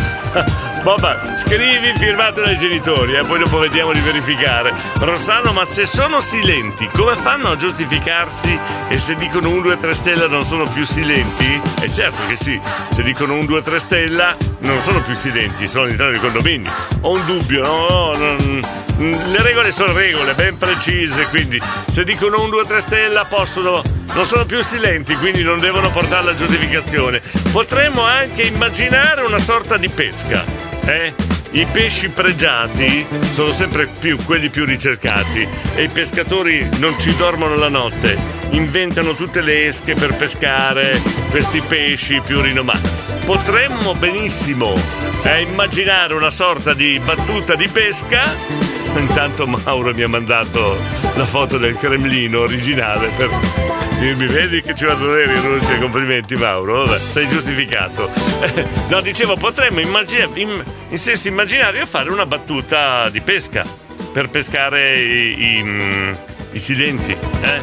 Vabbè, 0.83 1.37
scrivi 1.37 1.93
firmato 1.97 2.41
dai 2.41 2.57
genitori 2.57 3.15
e 3.15 3.23
poi 3.23 3.39
dopo 3.39 3.57
vediamo 3.59 3.91
di 3.91 3.99
verificare. 3.99 4.73
Rossano, 4.99 5.51
ma 5.51 5.65
se 5.65 5.85
sono 5.85 6.21
silenti, 6.21 6.87
come 6.93 7.15
fanno 7.15 7.51
a 7.51 7.57
giustificarsi 7.57 8.57
e 8.87 8.97
se 8.97 9.15
dicono 9.15 9.49
un 9.49 9.61
2 9.61 9.79
3 9.79 9.93
stella 9.93 10.27
non 10.27 10.45
sono 10.45 10.63
più 10.69 10.85
silenti? 10.85 11.59
E 11.81 11.91
certo 11.91 12.21
che 12.27 12.37
sì, 12.37 12.59
se 12.89 13.03
dicono 13.03 13.33
un 13.33 13.45
2 13.45 13.61
3 13.63 13.79
stella 13.79 14.35
non 14.59 14.81
sono 14.83 15.01
più 15.01 15.13
silenti, 15.13 15.67
sono 15.67 15.83
all'interno 15.83 16.11
del 16.13 16.21
condominio. 16.21 16.71
Ho 17.01 17.11
un 17.11 17.25
dubbio, 17.25 17.61
no, 17.63 18.13
no, 18.15 18.15
non- 18.15 18.61
le 18.97 19.41
regole 19.43 19.71
sono 19.71 19.93
regole 19.93 20.33
ben 20.33 20.57
precise, 20.57 21.27
quindi 21.27 21.61
se 21.87 22.03
dicono 22.03 22.41
un 22.41 22.49
2 22.49 22.65
3 22.65 22.79
stella 22.81 23.25
possono 23.25 23.83
non 24.13 24.25
sono 24.25 24.45
più 24.45 24.63
silenti, 24.63 25.13
quindi 25.15 25.43
non 25.43 25.59
devono 25.59 25.91
portare 25.91 26.23
la 26.25 26.33
giustificazione. 26.33 27.21
Potremmo 27.51 28.01
anche 28.01 28.43
immaginare 28.43 29.21
una 29.21 29.37
sorta 29.37 29.77
di 29.77 29.89
pesca, 29.89 30.43
eh? 30.87 31.13
I 31.51 31.65
pesci 31.71 32.09
pregiati 32.09 33.05
sono 33.33 33.51
sempre 33.51 33.87
più 33.87 34.17
quelli 34.25 34.49
più 34.49 34.65
ricercati 34.65 35.47
e 35.75 35.83
i 35.83 35.89
pescatori 35.89 36.67
non 36.77 36.99
ci 36.99 37.15
dormono 37.15 37.55
la 37.55 37.69
notte, 37.69 38.17
inventano 38.51 39.15
tutte 39.15 39.41
le 39.41 39.67
esche 39.67 39.95
per 39.95 40.15
pescare 40.15 41.01
questi 41.29 41.61
pesci 41.61 42.21
più 42.23 42.41
rinomati. 42.41 42.89
Potremmo 43.25 43.95
benissimo 43.95 44.75
eh, 45.23 45.41
immaginare 45.41 46.13
una 46.13 46.31
sorta 46.31 46.73
di 46.73 46.99
battuta 47.03 47.55
di 47.55 47.67
pesca 47.67 48.66
Intanto 48.95 49.45
Mauro 49.47 49.93
mi 49.93 50.01
ha 50.01 50.07
mandato 50.07 50.77
la 51.15 51.25
foto 51.25 51.57
del 51.57 51.77
Cremlino 51.77 52.39
originale 52.39 53.09
per 53.15 53.29
dirmi 53.99 54.27
vedi 54.27 54.61
che 54.61 54.75
ci 54.75 54.85
vado 54.85 55.07
bene 55.07 55.35
in 55.35 55.41
Russia, 55.41 55.77
complimenti 55.79 56.35
Mauro, 56.35 56.85
vabbè, 56.85 56.99
sei 56.99 57.27
giustificato. 57.27 58.09
No, 58.89 59.01
dicevo, 59.01 59.35
potremmo 59.35 59.81
immaginare, 59.81 60.39
in, 60.39 60.63
in 60.89 60.97
senso 60.97 61.27
immaginario 61.27 61.85
fare 61.85 62.09
una 62.09 62.25
battuta 62.25 63.09
di 63.09 63.19
pesca 63.19 63.65
per 64.13 64.29
pescare 64.29 64.97
i, 64.97 65.57
i, 65.57 65.63
mm, 65.63 66.13
i 66.51 66.59
silenti, 66.59 67.11
eh? 67.11 67.61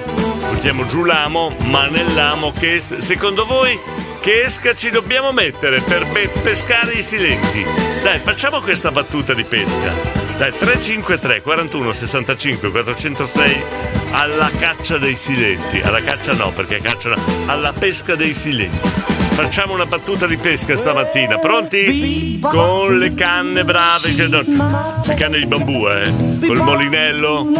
Buttiamo 0.50 0.86
giù 0.86 1.04
l'amo, 1.04 1.56
ma 1.64 1.86
nell'amo 1.86 2.52
che 2.52 2.78
secondo 2.80 3.46
voi 3.46 3.78
che 4.20 4.44
esca 4.44 4.74
ci 4.74 4.90
dobbiamo 4.90 5.32
mettere 5.32 5.80
per 5.80 6.06
pe- 6.08 6.30
pescare 6.42 6.92
i 6.92 7.02
silenti? 7.02 7.64
Dai, 8.02 8.20
facciamo 8.20 8.60
questa 8.60 8.90
battuta 8.90 9.32
di 9.32 9.44
pesca. 9.44 10.23
Dai, 10.36 10.50
353 10.50 11.42
41 11.42 11.92
65 11.92 12.70
406 12.70 13.62
alla 14.10 14.50
caccia 14.58 14.98
dei 14.98 15.14
silenti. 15.14 15.80
Alla 15.80 16.00
caccia 16.00 16.32
no, 16.32 16.50
perché 16.52 16.80
caccia 16.80 17.10
no. 17.10 17.16
Alla 17.46 17.72
pesca 17.72 18.14
dei 18.16 18.34
silenti. 18.34 19.23
Facciamo 19.34 19.74
una 19.74 19.84
battuta 19.84 20.28
di 20.28 20.36
pesca 20.36 20.76
stamattina. 20.76 21.38
Pronti? 21.38 22.38
Con 22.40 22.98
le 22.98 23.14
canne 23.14 23.64
brave. 23.64 24.28
no, 24.28 25.02
le 25.04 25.14
canne 25.14 25.38
di 25.38 25.46
bambù, 25.46 25.88
eh. 25.88 26.12
Col 26.46 26.62
molinello, 26.62 27.50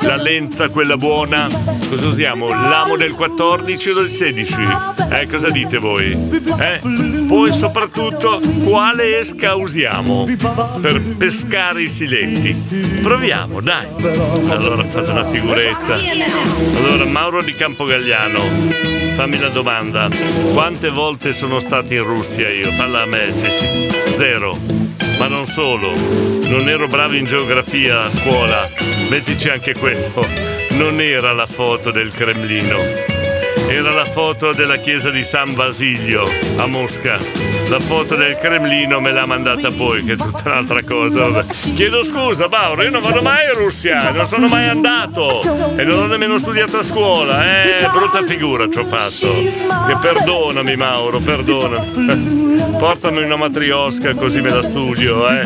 la 0.00 0.16
lenza, 0.16 0.70
quella 0.70 0.96
buona. 0.96 1.48
Cosa 1.88 2.06
usiamo? 2.08 2.48
L'amo 2.48 2.96
del 2.96 3.12
14 3.12 3.90
o 3.90 3.94
del 3.94 4.10
16? 4.10 4.56
Eh, 5.10 5.26
cosa 5.28 5.50
dite 5.50 5.78
voi? 5.78 6.10
Eh? 6.12 6.80
Poi 7.28 7.52
soprattutto 7.52 8.40
quale 8.64 9.20
esca 9.20 9.54
usiamo 9.54 10.26
per 10.80 11.00
pescare 11.16 11.82
i 11.82 11.88
silenti? 11.88 12.52
Proviamo, 13.00 13.60
dai. 13.60 13.86
Allora 14.48 14.84
fate 14.84 15.10
una 15.12 15.24
figuretta. 15.24 15.94
Allora, 15.94 17.04
Mauro 17.04 17.40
di 17.42 17.52
Campogagliano. 17.54 18.98
Fammi 19.14 19.36
una 19.36 19.48
domanda. 19.48 20.08
Quante 20.52 20.88
volte 20.88 21.19
sono 21.28 21.58
stato 21.60 21.92
in 21.92 22.02
Russia 22.02 22.48
io? 22.48 22.72
Falla 22.72 23.02
a 23.02 23.06
me, 23.06 23.32
sì, 23.34 23.50
sì. 23.50 23.88
Zero. 24.16 24.58
Ma 25.18 25.28
non 25.28 25.46
solo. 25.46 25.92
Non 25.94 26.66
ero 26.66 26.86
bravo 26.86 27.14
in 27.14 27.26
geografia 27.26 28.04
a 28.04 28.10
scuola. 28.10 28.70
Mettici 29.08 29.50
anche 29.50 29.74
quello. 29.74 30.26
Non 30.70 30.98
era 31.00 31.32
la 31.32 31.46
foto 31.46 31.90
del 31.90 32.10
Cremlino. 32.12 32.78
Era 33.68 33.92
la 33.92 34.06
foto 34.06 34.52
della 34.52 34.78
chiesa 34.78 35.10
di 35.10 35.22
San 35.22 35.54
Basilio 35.54 36.24
a 36.56 36.66
Mosca. 36.66 37.59
La 37.70 37.78
foto 37.78 38.16
del 38.16 38.36
Cremlino 38.36 38.98
me 38.98 39.12
l'ha 39.12 39.26
mandata 39.26 39.70
poi, 39.70 40.02
che 40.02 40.14
è 40.14 40.16
tutta 40.16 40.42
un'altra 40.46 40.82
cosa. 40.82 41.28
Vabbè. 41.28 41.52
Chiedo 41.72 42.02
scusa, 42.02 42.48
Mauro, 42.48 42.82
io 42.82 42.90
non 42.90 43.00
vado 43.00 43.22
mai 43.22 43.46
in 43.46 43.54
Russia, 43.54 44.10
non 44.10 44.26
sono 44.26 44.48
mai 44.48 44.66
andato 44.66 45.40
e 45.76 45.84
non 45.84 46.00
ho 46.00 46.06
nemmeno 46.06 46.36
studiato 46.36 46.78
a 46.78 46.82
scuola, 46.82 47.44
eh, 47.44 47.86
brutta 47.92 48.24
figura 48.24 48.68
ci 48.68 48.78
ho 48.78 48.84
fatto. 48.84 49.38
E 49.38 49.96
perdonami, 50.00 50.74
Mauro, 50.74 51.20
perdonami. 51.20 52.48
Portami 52.76 53.22
una 53.22 53.36
matriosca 53.36 54.14
così 54.14 54.40
me 54.40 54.50
la 54.50 54.62
studio, 54.62 55.28
eh. 55.28 55.42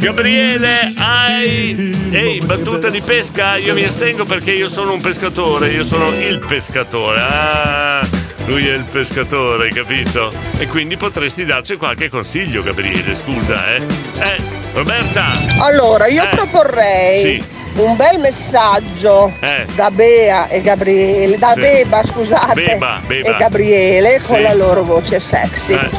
Gabriele, 0.00 0.94
hai. 0.96 1.96
Ehi, 2.10 2.40
battuta 2.40 2.88
di 2.88 3.00
pesca? 3.02 3.56
Io 3.56 3.74
mi 3.74 3.84
astengo 3.84 4.24
perché 4.24 4.50
io 4.50 4.68
sono 4.68 4.94
un 4.94 5.00
pescatore, 5.00 5.70
io 5.70 5.84
sono 5.84 6.08
il 6.08 6.40
pescatore. 6.40 7.20
Ah, 7.20 8.08
lui 8.48 8.66
è 8.66 8.72
il 8.74 8.84
pescatore, 8.90 9.64
hai 9.66 9.72
capito? 9.72 10.32
E 10.56 10.66
quindi 10.66 10.96
potresti 10.96 11.44
darci 11.44 11.76
qualche 11.76 12.08
consiglio, 12.08 12.62
Gabriele, 12.62 13.14
scusa, 13.14 13.74
eh. 13.74 13.82
Eh, 14.20 14.36
Roberta! 14.72 15.32
Allora, 15.58 16.06
io 16.08 16.22
Eh, 16.24 16.28
proporrei 16.28 17.18
sì. 17.18 17.44
un 17.74 17.94
bel 17.94 18.18
messaggio 18.18 19.34
Eh. 19.40 19.66
da 19.74 19.90
Bea 19.90 20.48
e 20.48 20.62
Gabriele, 20.62 21.36
da 21.36 21.52
Sì. 21.52 21.60
Beba, 21.60 22.02
scusate, 22.04 22.54
Beba, 22.54 23.00
Beba. 23.06 23.28
e 23.28 23.36
Gabriele 23.38 24.20
con 24.26 24.36
Sì. 24.36 24.42
la 24.42 24.54
loro 24.54 24.82
voce 24.82 25.20
sexy. 25.20 25.74
Eh. 25.74 25.90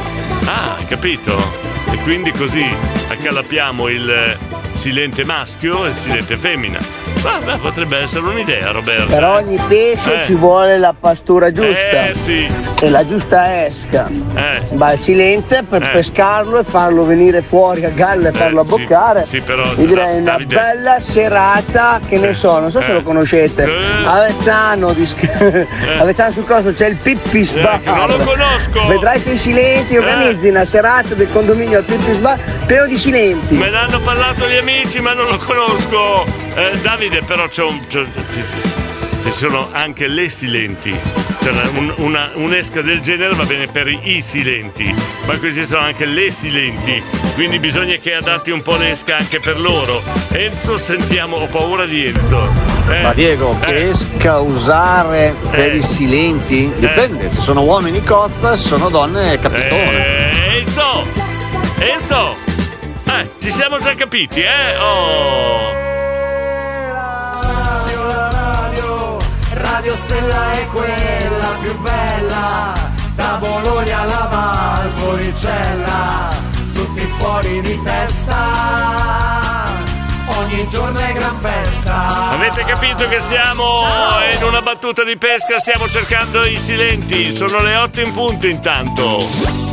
Ah, 0.46 0.74
hai 0.76 0.86
capito? 0.86 1.36
E 1.92 1.96
quindi 2.02 2.32
così 2.32 2.66
accalappiamo 3.08 3.86
il 3.88 4.36
silente 4.72 5.24
maschio 5.24 5.84
e 5.86 5.90
il 5.90 5.94
silente 5.94 6.36
femmina. 6.36 6.78
Vabbè, 7.22 7.58
potrebbe 7.58 7.98
essere 7.98 8.26
un'idea, 8.26 8.70
Roberto. 8.70 9.06
Per 9.06 9.24
ogni 9.24 9.58
pesce 9.68 10.22
Eh. 10.22 10.24
ci 10.24 10.32
vuole 10.34 10.78
la 10.78 10.94
pastura 10.98 11.52
giusta. 11.52 12.08
Eh, 12.08 12.14
sì. 12.14 12.48
E 12.80 12.88
la 12.88 13.06
giusta 13.06 13.64
esca. 13.66 14.08
Eh. 14.34 14.62
Va 14.70 14.92
il 14.92 14.98
silente 14.98 15.62
per 15.68 15.82
Eh. 15.82 15.88
pescarlo 15.90 16.60
e 16.60 16.64
farlo 16.64 17.04
venire 17.04 17.42
fuori 17.42 17.84
a 17.84 17.90
galla 17.90 18.28
e 18.30 18.32
farlo 18.32 18.62
Eh, 18.62 18.66
sì, 18.66 18.72
abboccare. 18.74 19.26
sì, 19.26 19.40
però, 19.42 19.64
Io 19.76 19.86
direi 19.86 20.16
una 20.20 20.30
Davide- 20.32 20.54
bella 20.54 20.98
serata, 21.00 22.00
che 22.08 22.18
ne 22.18 22.32
so, 22.32 22.58
non 22.58 22.70
so 22.70 22.80
se 22.80 22.90
Eh. 22.90 22.94
lo 22.94 23.02
conoscete. 23.02 23.64
Eh. 23.64 24.06
Avezzano, 24.06 24.92
di 24.94 25.06
Avezzano 26.00 26.30
sul 26.30 26.46
costo 26.46 26.72
c'è 26.72 26.86
il 26.88 26.96
Pippis 26.96 27.54
Eh, 27.54 27.60
Bar. 27.60 27.80
non 27.84 28.08
lo 28.08 28.16
conosco. 28.18 28.86
Vedrai 28.86 29.22
che 29.22 29.32
i 29.32 29.38
silenti 29.38 29.96
organizzi 29.98 30.48
una 30.48 30.64
serata 30.64 31.14
del 31.14 31.30
condominio 31.30 31.78
al 31.78 31.84
Pippis 31.84 32.16
Bar 32.16 32.38
pieno 32.64 32.86
di 32.86 32.96
silenti. 32.96 33.56
Me 33.56 33.68
l'hanno 33.68 34.00
parlato 34.00 34.46
gli 34.48 34.56
amici, 34.56 35.00
ma 35.00 35.12
non 35.12 35.26
lo 35.26 35.36
conosco. 35.36 36.39
Eh, 36.54 36.78
Davide, 36.82 37.22
però 37.22 37.46
c'è 37.48 37.62
un. 37.62 37.80
c'è- 37.86 38.04
ci, 39.22 39.30
sono 39.32 39.68
anche 39.72 40.06
le 40.08 40.28
silenti. 40.28 40.94
Cioè, 41.42 41.52
un- 41.76 41.92
una- 41.98 42.30
un'esca 42.34 42.82
del 42.82 43.00
genere 43.00 43.34
va 43.34 43.44
bene 43.44 43.66
per 43.66 43.86
i 43.88 44.20
silenti, 44.20 44.94
ma 45.26 45.38
qui 45.38 45.48
esistono 45.48 45.82
anche 45.84 46.04
le 46.04 46.30
silenti. 46.30 47.02
Quindi 47.34 47.58
bisogna 47.58 47.94
che 47.96 48.14
adatti 48.14 48.50
un 48.50 48.60
po' 48.62 48.76
l'esca 48.76 49.16
anche 49.16 49.40
per 49.40 49.58
loro. 49.58 50.02
Enzo, 50.32 50.76
sentiamo, 50.76 51.36
ho 51.36 51.46
paura 51.46 51.86
di 51.86 52.04
Enzo. 52.06 52.46
Eh, 52.90 53.00
Ma 53.02 53.14
Diego, 53.14 53.56
che 53.60 53.88
esca 53.88 54.40
usare 54.40 55.34
per 55.50 55.72
Eh. 55.72 55.76
i 55.76 55.82
silenti? 55.82 56.70
Dipende, 56.76 57.30
se 57.32 57.40
sono 57.40 57.62
uomini 57.62 58.02
cozza, 58.02 58.56
se 58.56 58.68
sono 58.68 58.88
donne 58.90 59.38
capitone. 59.38 60.32
Eh, 60.52 60.56
Enzo! 60.58 61.06
Enzo! 61.78 62.36
Eh, 63.06 63.30
ci 63.40 63.50
siamo 63.50 63.78
già 63.80 63.94
capiti, 63.94 64.40
eh? 64.40 64.76
Oh! 64.78 65.79
Radio 69.80 69.96
Stella 69.96 70.52
è 70.52 70.66
quella 70.66 71.56
più 71.62 71.74
bella, 71.80 72.74
da 73.14 73.38
Bologna 73.40 74.00
alla 74.00 74.28
Valpolicella, 74.30 76.28
tutti 76.74 77.00
fuori 77.16 77.62
di 77.62 77.80
testa, 77.82 78.36
ogni 80.36 80.68
giorno 80.68 80.98
è 80.98 81.14
gran 81.14 81.34
festa. 81.40 82.28
Avete 82.28 82.62
capito 82.64 83.08
che 83.08 83.20
siamo 83.20 83.64
in 84.38 84.44
una 84.44 84.60
battuta 84.60 85.02
di 85.02 85.16
pesca, 85.16 85.58
stiamo 85.58 85.88
cercando 85.88 86.44
i 86.44 86.58
silenti. 86.58 87.32
Sono 87.32 87.62
le 87.62 87.74
8 87.76 88.00
in 88.02 88.12
punto 88.12 88.46
intanto. 88.46 89.26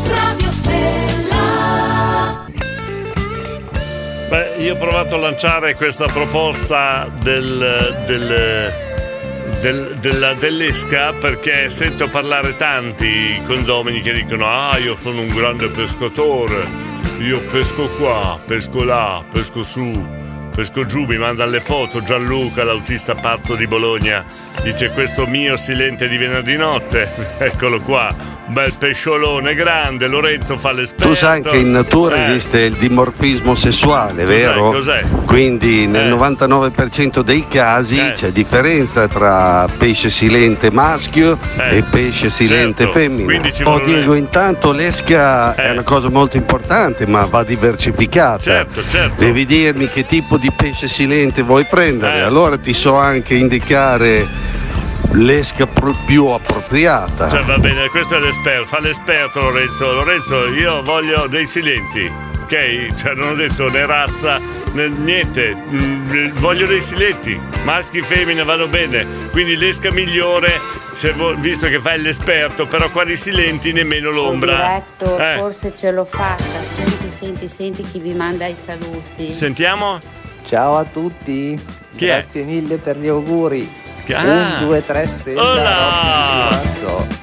Radio 0.05 0.49
Stella. 0.51 2.45
Beh, 4.29 4.55
io 4.59 4.73
ho 4.73 4.77
provato 4.77 5.15
a 5.15 5.17
lanciare 5.17 5.75
questa 5.75 6.07
proposta 6.07 7.05
del, 7.19 8.03
del- 8.05 8.85
del- 9.59 9.95
della- 9.99 10.33
dell'esca 10.33 11.13
perché 11.13 11.69
sento 11.69 12.09
parlare 12.09 12.55
tanti 12.55 13.41
condomini 13.45 14.01
che 14.01 14.13
dicono 14.13 14.45
ah 14.47 14.77
io 14.77 14.95
sono 14.95 15.21
un 15.21 15.33
grande 15.33 15.69
pescatore, 15.69 16.67
io 17.19 17.41
pesco 17.43 17.87
qua, 17.97 18.39
pesco 18.45 18.83
là, 18.83 19.23
pesco 19.31 19.63
su, 19.63 20.05
pesco 20.55 20.85
giù, 20.85 21.05
mi 21.05 21.17
manda 21.17 21.45
le 21.45 21.59
foto 21.61 22.01
Gianluca, 22.03 22.63
l'autista 22.63 23.15
pazzo 23.15 23.55
di 23.55 23.67
Bologna, 23.67 24.23
dice 24.63 24.89
questo 24.91 25.25
mio 25.27 25.57
silente 25.57 26.07
di 26.07 26.17
venerdì 26.17 26.55
notte, 26.55 27.09
eccolo 27.39 27.79
qua, 27.81 28.13
bel 28.47 28.73
pesciolone 28.77 29.53
grande, 29.53 30.07
Lorenzo 30.07 30.57
fa 30.57 30.71
l'esperto. 30.71 31.07
Tu 31.09 31.13
sai 31.15 31.41
che 31.41 31.57
in 31.57 31.71
natura 31.71 32.15
Eh. 32.15 32.29
esiste 32.29 32.61
il 32.61 32.73
dimorfismo 32.75 33.55
sessuale, 33.55 34.23
Cos'è? 34.23 34.37
vero? 34.37 34.71
Cos'è? 34.71 35.03
Quindi 35.25 35.85
nel 35.87 36.05
Eh. 36.05 36.09
99% 36.09 37.21
dei 37.21 37.45
casi 37.47 37.97
c'è 38.13 38.29
differenza 38.29 39.07
tra 39.07 39.67
pesce 39.77 40.09
silente 40.09 40.71
maschio 40.71 41.37
Eh. 41.57 41.77
e 41.77 41.83
pesce 41.83 42.29
silente 42.29 42.83
Certo. 42.85 42.99
femmina. 42.99 43.41
Oh 43.65 43.79
Diego, 43.79 44.13
intanto 44.13 44.71
l'esca 44.71 45.53
è 45.55 45.71
una 45.71 45.83
cosa 45.83 46.09
molto 46.09 46.37
importante, 46.37 47.05
ma 47.05 47.25
va 47.25 47.43
diversificata. 47.43 48.39
Certo, 48.39 48.85
certo. 48.87 49.15
Devi 49.23 49.45
dirmi 49.45 49.89
che 49.89 50.05
tipo 50.05 50.37
di 50.37 50.51
pesce 50.55 50.87
silente 50.87 51.41
vuoi 51.41 51.65
prendere, 51.65 52.17
Eh. 52.19 52.21
allora 52.21 52.57
ti 52.57 52.73
so 52.73 52.95
anche 52.95 53.35
indicare 53.35 54.25
l'esca 55.11 55.65
pro- 55.65 55.95
più 56.05 56.25
appropriata. 56.27 57.29
Cioè, 57.29 57.43
va 57.43 57.57
bene, 57.57 57.87
questo 57.89 58.15
è 58.15 58.19
l'esperto, 58.19 58.65
fa 58.65 58.79
l'esperto 58.79 59.41
Lorenzo. 59.41 59.91
Lorenzo, 59.93 60.47
io 60.47 60.81
voglio 60.83 61.27
dei 61.27 61.45
silenti, 61.45 62.11
ok? 62.43 62.95
Cioè, 62.95 63.13
non 63.15 63.29
ho 63.29 63.33
detto 63.35 63.69
né 63.69 63.85
razza 63.85 64.39
né 64.73 64.87
niente, 64.89 65.55
Mm, 65.55 66.29
voglio 66.39 66.65
dei 66.67 66.81
silenti, 66.81 67.39
maschi 67.63 67.99
e 67.99 68.03
femmine 68.03 68.43
vanno 68.43 68.67
bene, 68.67 69.05
quindi 69.31 69.55
l'esca 69.55 69.91
migliore, 69.91 70.59
se 70.93 71.11
vo- 71.13 71.33
visto 71.35 71.67
che 71.67 71.79
fai 71.79 71.99
l'esperto, 72.01 72.67
però 72.67 72.89
qua 72.91 73.03
di 73.03 73.15
silenti 73.17 73.71
nemmeno 73.71 74.09
l'ombra. 74.11 74.83
Diretto, 74.99 75.17
Eh, 75.17 75.35
forse 75.37 75.73
ce 75.73 75.91
l'ho 75.91 76.05
fatta. 76.05 76.43
Senti, 76.63 77.09
senti, 77.09 77.47
senti 77.47 77.83
chi 77.83 77.99
vi 77.99 78.13
manda 78.13 78.45
i 78.45 78.55
saluti. 78.55 79.31
Sentiamo? 79.31 79.99
Ciao 80.43 80.77
a 80.77 80.83
tutti. 80.83 81.59
Chi 81.95 82.05
è? 82.05 82.19
Grazie 82.19 82.43
mille 82.43 82.77
per 82.77 82.97
gli 82.99 83.07
auguri. 83.07 83.85
Ah. 84.13 84.21
Un, 84.21 84.57
due, 84.59 84.85
tre 84.85 85.07
stelle. 85.07 85.39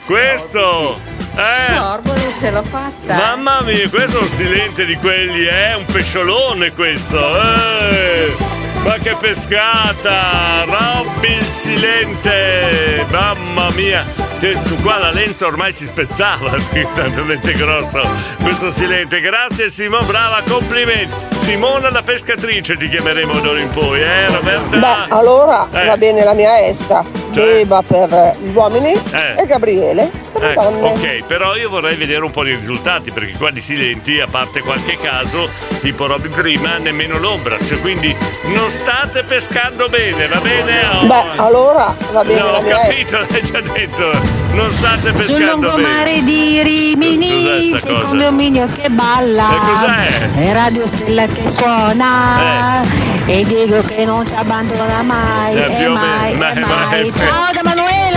Questo! 0.06 1.00
Eh! 1.36 1.74
Sorbole 1.74 2.34
ce 2.38 2.50
l'ho 2.50 2.62
fatta. 2.62 3.14
Mamma 3.16 3.62
mia, 3.62 3.88
questo 3.88 4.18
è 4.18 4.22
un 4.22 4.28
silente 4.28 4.84
di 4.84 4.96
quelli, 4.96 5.46
eh? 5.46 5.74
Un 5.74 5.84
pesciolone 5.86 6.72
questo, 6.72 7.18
eh! 7.40 8.36
Ma 8.84 8.94
che 8.98 9.16
pescata! 9.18 10.64
Robby 10.64 11.38
il 11.38 11.46
silente! 11.50 13.06
Mamma 13.10 13.70
mia! 13.74 14.23
Che- 14.38 14.58
Qua 14.82 14.98
la 14.98 15.10
lenza 15.10 15.46
ormai 15.46 15.72
si 15.72 15.86
spezzava, 15.86 16.50
è 16.72 16.86
talmente 16.94 17.52
grosso 17.54 18.02
questo 18.42 18.70
silente. 18.70 19.20
Grazie 19.20 19.70
Simone, 19.70 20.04
brava, 20.04 20.42
complimenti! 20.46 21.12
Simona 21.34 21.90
la 21.90 22.02
pescatrice 22.02 22.76
ti 22.76 22.88
chiameremo 22.88 23.38
d'ora 23.40 23.58
in 23.60 23.70
poi, 23.70 24.02
eh 24.02 24.28
Roberta? 24.28 24.76
Beh, 24.76 25.14
allora 25.14 25.66
Eh. 25.72 25.86
va 25.86 25.96
bene 25.96 26.22
la 26.24 26.34
mia 26.34 26.66
esca. 26.66 27.02
Cioè? 27.32 27.44
Beba 27.64 27.82
per 27.82 28.36
gli 28.42 28.54
uomini 28.54 28.92
Eh. 28.92 29.34
e 29.42 29.46
Gabriele 29.46 30.10
per 30.32 30.42
le 30.42 30.50
Eh, 30.50 30.54
donne. 30.54 30.88
ok, 30.90 31.24
però 31.26 31.56
io 31.56 31.68
vorrei 31.70 31.96
vedere 31.96 32.22
un 32.22 32.30
po' 32.30 32.44
di 32.44 32.54
risultati 32.54 33.10
perché 33.10 33.32
qua 33.38 33.50
di 33.50 33.60
silenti, 33.62 34.20
a 34.20 34.26
parte 34.30 34.60
qualche 34.60 34.96
caso, 34.98 35.48
tipo 35.80 36.06
Robby 36.06 36.28
prima, 36.28 36.76
nemmeno 36.76 37.18
l'ombra. 37.18 37.56
Cioè, 37.64 37.80
quindi 37.80 38.14
non 38.44 38.68
state 38.70 39.22
pescando 39.24 39.88
bene, 39.88 40.26
va 40.28 40.38
bene? 40.40 40.82
Oh. 41.00 41.06
Beh, 41.06 41.24
allora 41.36 41.94
va 42.12 42.22
bene 42.22 42.40
no, 42.40 42.46
ho 42.48 42.62
capito, 42.64 43.18
l'hai 43.28 43.42
già 43.42 43.60
detto. 43.60 44.23
Non 44.52 44.70
state 44.72 45.08
Sul 45.08 45.16
pescando 45.16 45.50
lungomare 45.52 46.12
bene. 46.12 46.24
di 46.24 46.62
Rimini 46.62 47.70
c'è 47.80 47.90
il 47.90 48.02
condominio 48.02 48.68
che 48.72 48.88
balla 48.88 49.48
E 49.50 49.58
cos'è? 49.58 50.30
e 50.36 50.52
Radio 50.52 50.86
Stella 50.86 51.26
che 51.26 51.48
suona 51.48 52.82
e 53.26 53.42
Diego 53.44 53.82
che 53.82 54.04
non 54.04 54.24
ci 54.26 54.34
abbandona 54.34 55.02
mai 55.02 55.56
Eh, 55.56 55.80
e 55.80 55.86
o 55.88 55.92
mai, 55.94 56.34
meno. 56.36 56.54
e 56.56 56.60
Ma- 56.60 56.76
mai. 56.86 57.10
ma- 57.10 57.16
ciao 57.18 57.50
da 57.52 57.60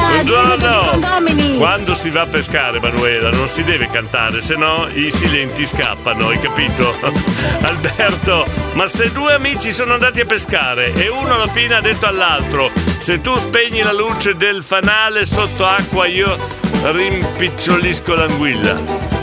Buongiorno. 0.09 1.57
Quando 1.57 1.93
si 1.93 2.09
va 2.09 2.21
a 2.21 2.25
pescare, 2.25 2.79
Manuela, 2.79 3.29
non 3.29 3.47
si 3.47 3.63
deve 3.63 3.89
cantare, 3.89 4.41
se 4.41 4.55
no 4.55 4.87
i 4.93 5.11
silenti 5.11 5.65
scappano, 5.65 6.29
hai 6.29 6.39
capito? 6.39 6.95
Alberto, 7.61 8.45
ma 8.73 8.87
se 8.87 9.11
due 9.11 9.33
amici 9.33 9.71
sono 9.71 9.93
andati 9.93 10.21
a 10.21 10.25
pescare 10.25 10.93
e 10.93 11.09
uno 11.09 11.33
alla 11.33 11.47
fine 11.47 11.75
ha 11.75 11.81
detto 11.81 12.05
all'altro, 12.05 12.71
se 12.97 13.21
tu 13.21 13.35
spegni 13.37 13.81
la 13.81 13.93
luce 13.93 14.35
del 14.35 14.63
fanale 14.63 15.25
sotto 15.25 15.65
acqua 15.65 16.07
io 16.07 16.37
rimpicciolisco 16.83 18.15
l'anguilla. 18.15 19.16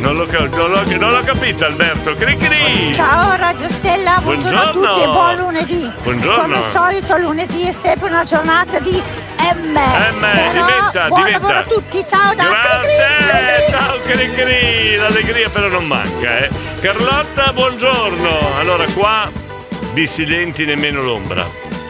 Non 0.00 0.16
l'ho, 0.16 0.26
non 0.26 0.70
l'ho- 0.70 0.96
non 0.98 1.12
l'ho 1.12 1.22
capito 1.24 1.64
Alberto. 1.66 2.14
Cri 2.14 2.36
cri. 2.36 2.94
Ciao 2.94 3.36
Radio 3.36 3.68
Stella, 3.68 4.18
buongiorno, 4.22 4.58
a 4.58 4.62
Buongiorno. 4.72 4.92
tutti 4.94 5.02
e 5.02 5.06
buon 5.12 5.36
lunedì. 5.36 5.92
Buongiorno. 6.02 6.42
Come 6.42 6.56
al 6.56 6.64
solito 6.64 7.16
lunedì 7.18 7.62
è 7.66 7.72
sempre 7.72 8.08
una 8.08 8.24
giornata 8.24 8.78
di 8.78 8.92
M. 8.92 9.72
M, 9.72 10.20
Però, 10.20 10.52
diventa, 10.52 11.06
buon 11.08 11.22
diventa. 11.24 11.46
lavoro 11.46 11.58
a 11.58 11.62
tutti, 11.64 12.04
ciao 12.06 12.34
da 12.34 12.44
Grazie, 12.44 13.66
ciao 13.68 13.96
cri 14.04 14.34
cri. 14.34 14.96
L'allegria 14.96 15.48
però 15.50 15.68
non 15.68 15.86
manca, 15.86 16.38
eh. 16.38 16.48
Carlotta, 16.80 17.52
buongiorno. 17.52 18.56
Allora 18.58 18.84
qua 18.94 19.30
dissidenti 19.92 20.64
nemmeno 20.64 21.02
l'ombra. 21.02 21.46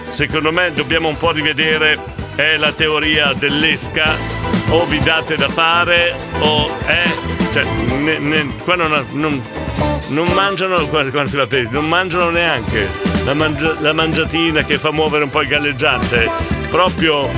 Secondo 0.09 0.51
me 0.51 0.73
dobbiamo 0.75 1.07
un 1.09 1.17
po' 1.17 1.31
rivedere 1.31 1.97
è 2.35 2.57
la 2.57 2.73
teoria 2.73 3.33
dell'esca 3.35 4.15
o 4.71 4.85
vi 4.87 4.99
date 5.01 5.37
da 5.37 5.49
fare 5.49 6.13
o 6.41 6.69
è 6.87 7.03
cioè 7.53 7.65
ne- 7.65 8.19
ne- 8.19 8.53
qua 8.65 8.75
non, 8.77 9.05
non- 9.13 9.43
non 10.09 10.27
mangiano 10.35 10.87
quando 10.87 11.11
quando 11.11 11.31
si 11.31 11.37
va 11.37 11.43
a 11.45 11.47
pesca, 11.47 11.71
non 11.73 11.89
mangiano 11.89 12.31
neanche 12.31 12.89
la, 13.25 13.35
mangia- 13.35 13.77
la 13.81 13.93
mangiatina 13.93 14.65
che 14.65 14.79
fa 14.79 14.91
muovere 14.91 15.25
un 15.25 15.31
po' 15.31 15.43
il 15.43 15.49
galleggiante 15.49 16.31
proprio 16.71 17.29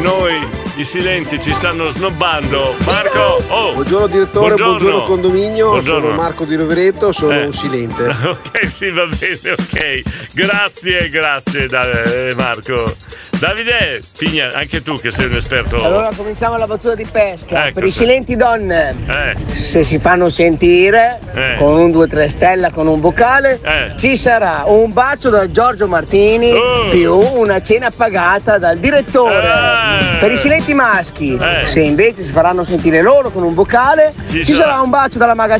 noi 0.00 0.60
i 0.76 0.84
silenti 0.84 1.40
ci 1.40 1.52
stanno 1.52 1.90
snobbando 1.90 2.74
Marco 2.84 3.42
oh 3.48 3.74
Buongiorno 3.74 4.06
direttore, 4.06 4.54
buongiorno, 4.54 5.02
condominio, 5.02 5.68
Buongiorno. 5.68 6.08
sono 6.08 6.20
Marco 6.20 6.44
di 6.44 6.54
Rovereto, 6.56 7.12
sono 7.12 7.32
Eh. 7.32 7.44
un 7.44 7.52
silente. 7.52 8.04
Ok, 8.24 8.66
sì, 8.74 8.90
va 8.90 9.06
bene, 9.06 9.50
ok. 9.52 10.02
Grazie, 10.32 11.08
grazie 11.10 11.66
Da- 11.66 11.90
eh, 11.90 12.34
Marco. 12.34 12.96
Davide, 13.42 14.00
Pigna, 14.16 14.52
anche 14.54 14.84
tu 14.84 15.00
che 15.00 15.10
sei 15.10 15.26
un 15.26 15.34
esperto. 15.34 15.84
Allora 15.84 16.10
cominciamo 16.16 16.56
la 16.56 16.68
battuta 16.68 16.94
di 16.94 17.04
pesca. 17.10 17.64
Ecco, 17.66 17.74
per 17.80 17.84
i 17.88 17.90
sì. 17.90 17.98
silenti 17.98 18.36
donne, 18.36 18.94
Eh, 19.08 19.34
se 19.58 19.82
si 19.82 19.98
fanno 19.98 20.28
sentire 20.28 21.18
Eh. 21.34 21.54
con 21.58 21.74
un 21.76 21.90
2-3 21.90 22.28
stella, 22.28 22.70
con 22.70 22.86
un 22.86 23.00
vocale, 23.00 23.58
Eh. 23.60 23.92
ci 23.96 24.16
sarà 24.16 24.62
un 24.66 24.92
bacio 24.92 25.28
da 25.28 25.50
Giorgio 25.50 25.88
Martini 25.88 26.52
Oh. 26.52 26.88
più 26.90 27.16
una 27.16 27.60
cena 27.60 27.90
pagata 27.90 28.58
dal 28.58 28.78
direttore. 28.78 29.42
Eh. 29.42 30.18
Per 30.20 30.30
i 30.30 30.36
silenti 30.36 30.72
maschi, 30.72 31.36
se 31.64 31.80
invece 31.80 32.22
si 32.22 32.30
faranno 32.30 32.62
sentire 32.62 33.02
loro 33.02 33.30
con 33.30 33.42
un 33.42 33.54
vocale, 33.54 34.12
Ci 34.28 34.44
ci, 34.44 34.54
sarà. 34.54 34.68
sarà 34.68 34.80
un 34.82 34.90
bacio 34.90 35.18
dalla 35.18 35.34
maga 35.34 35.58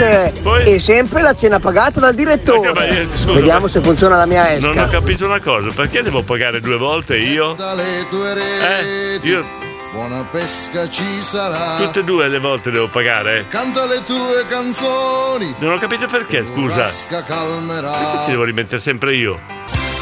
Circe 0.00 0.64
e 0.64 0.80
sempre 0.80 1.22
la 1.22 1.34
cena 1.34 1.58
pagata 1.60 2.00
dal 2.00 2.14
direttore. 2.14 2.72
ma 2.72 2.82
scusa, 3.12 3.32
Vediamo 3.32 3.60
ma- 3.62 3.68
se 3.68 3.80
funziona 3.80 4.16
la 4.16 4.26
mia 4.26 4.52
esca. 4.54 4.66
non 4.72 4.78
ho 4.78 4.88
capito 4.88 5.24
una 5.26 5.40
cosa, 5.40 5.68
perché 5.74 6.02
devo 6.02 6.22
pagare 6.22 6.60
due 6.60 6.76
volte 6.76 7.16
io? 7.18 7.56
Eh, 7.56 9.18
io 9.22 9.44
Buona 9.92 10.24
pesca 10.30 10.88
ci 10.88 11.02
sarà. 11.22 11.74
tutte 11.78 12.00
e 12.00 12.04
due 12.04 12.28
le 12.28 12.38
volte 12.38 12.70
devo 12.70 12.86
pagare? 12.88 13.46
Canta 13.48 13.86
le 13.86 14.02
tue 14.04 14.44
canzoni. 14.48 15.54
Non 15.58 15.72
ho 15.72 15.78
capito 15.78 16.06
perché, 16.06 16.44
scusa. 16.44 16.88
Calmerà. 17.26 17.90
Perché 17.90 18.24
ci 18.24 18.30
devo 18.30 18.44
rimettere 18.44 18.80
sempre 18.80 19.16
io? 19.16 19.38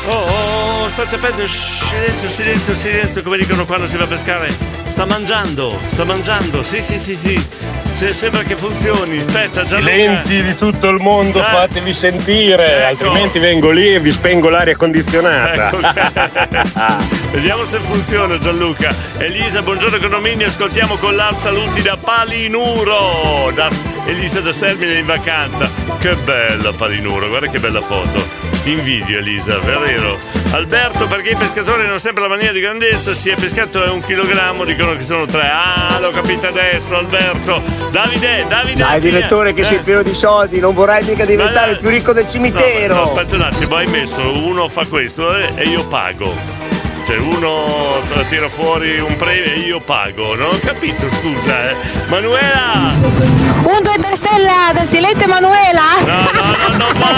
Oh, 0.06 0.12
oh, 0.12 0.84
aspetta, 0.86 1.16
aspetta, 1.16 1.46
shh, 1.46 1.84
silenzio, 1.86 2.28
silenzio, 2.28 2.74
silenzio, 2.74 3.22
come 3.22 3.36
dicono 3.38 3.64
quando 3.64 3.86
si 3.86 3.96
va 3.96 4.04
a 4.04 4.06
pescare. 4.06 4.77
Sta 4.88 5.04
mangiando, 5.06 5.78
sta 5.86 6.04
mangiando, 6.04 6.62
sì, 6.62 6.80
sì, 6.80 6.98
sì, 6.98 7.14
sì. 7.16 7.46
Se- 7.94 8.12
sembra 8.12 8.42
che 8.42 8.56
funzioni, 8.56 9.18
aspetta, 9.18 9.64
Gianluca. 9.64 9.90
Silenti 9.92 10.42
di 10.42 10.54
tutto 10.56 10.88
il 10.88 11.00
mondo, 11.00 11.40
Eh. 11.40 11.44
fatevi 11.44 11.92
sentire, 11.92 12.78
Ecco. 12.78 12.86
altrimenti 13.04 13.38
vengo 13.38 13.70
lì 13.70 13.94
e 13.94 14.00
vi 14.00 14.10
spengo 14.12 14.48
l'aria 14.48 14.76
condizionata. 14.76 15.70
Ecco, 15.70 15.78
Vediamo 17.32 17.64
se 17.64 17.78
funziona 17.78 18.38
Gianluca. 18.38 18.94
Elisa, 19.18 19.62
buongiorno 19.62 19.98
condominio, 19.98 20.46
ascoltiamo 20.46 20.96
con 20.96 21.14
l'Art 21.16 21.40
saluti 21.40 21.82
da 21.82 21.96
Palinuro. 21.96 23.50
Da 23.54 23.68
Elisa 24.06 24.40
da 24.40 24.52
Sermine 24.52 24.98
in 24.98 25.06
vacanza. 25.06 25.70
Che 25.98 26.14
bella 26.24 26.72
Palinuro, 26.72 27.28
guarda 27.28 27.48
che 27.48 27.58
bella 27.58 27.80
foto. 27.80 28.46
Ti 28.68 28.74
invidio 28.74 29.16
Elisa, 29.20 29.58
vero? 29.60 30.18
Alberto, 30.50 31.06
perché 31.06 31.30
i 31.30 31.36
pescatori 31.36 31.84
hanno 31.84 31.96
sempre 31.96 32.24
la 32.24 32.28
mania 32.28 32.52
di 32.52 32.60
grandezza, 32.60 33.14
si 33.14 33.30
è 33.30 33.34
pescato 33.34 33.82
è 33.82 33.88
un 33.88 34.02
chilogrammo, 34.02 34.66
dicono 34.66 34.94
che 34.94 35.02
sono 35.04 35.24
tre. 35.24 35.48
Ah, 35.50 35.96
l'ho 35.98 36.10
capito 36.10 36.48
adesso, 36.48 36.94
Alberto. 36.94 37.62
Davide, 37.90 38.44
Davide. 38.46 38.78
Dai 38.82 39.00
via. 39.00 39.10
direttore 39.10 39.54
che 39.54 39.62
Eh. 39.62 39.64
sei 39.64 39.78
pieno 39.78 40.02
di 40.02 40.12
soldi, 40.12 40.60
non 40.60 40.74
vorrai 40.74 41.02
mica 41.02 41.24
diventare 41.24 41.70
il 41.70 41.78
più 41.78 41.88
ricco 41.88 42.12
del 42.12 42.28
cimitero. 42.28 42.92
No, 42.94 43.00
no, 43.04 43.12
aspetta 43.12 43.36
un 43.36 43.40
attimo, 43.40 43.74
hai 43.74 43.86
messo 43.86 44.20
uno 44.20 44.68
fa 44.68 44.84
questo 44.84 45.34
eh, 45.34 45.48
e 45.54 45.64
io 45.64 45.86
pago. 45.86 46.57
Cioè 47.08 47.16
uno 47.16 48.02
tira 48.28 48.50
fuori 48.50 48.98
un 48.98 49.16
premio 49.16 49.44
e 49.44 49.60
io 49.60 49.80
pago. 49.80 50.34
Non 50.34 50.52
ho 50.52 50.58
capito, 50.58 51.08
scusa, 51.08 51.70
eh. 51.70 51.76
Manuela! 52.08 52.92
Un 53.62 53.82
2 53.82 53.96
3 53.98 54.14
stella 54.14 54.72
da 54.74 54.84
Silente 54.84 55.26
Manuela. 55.26 55.84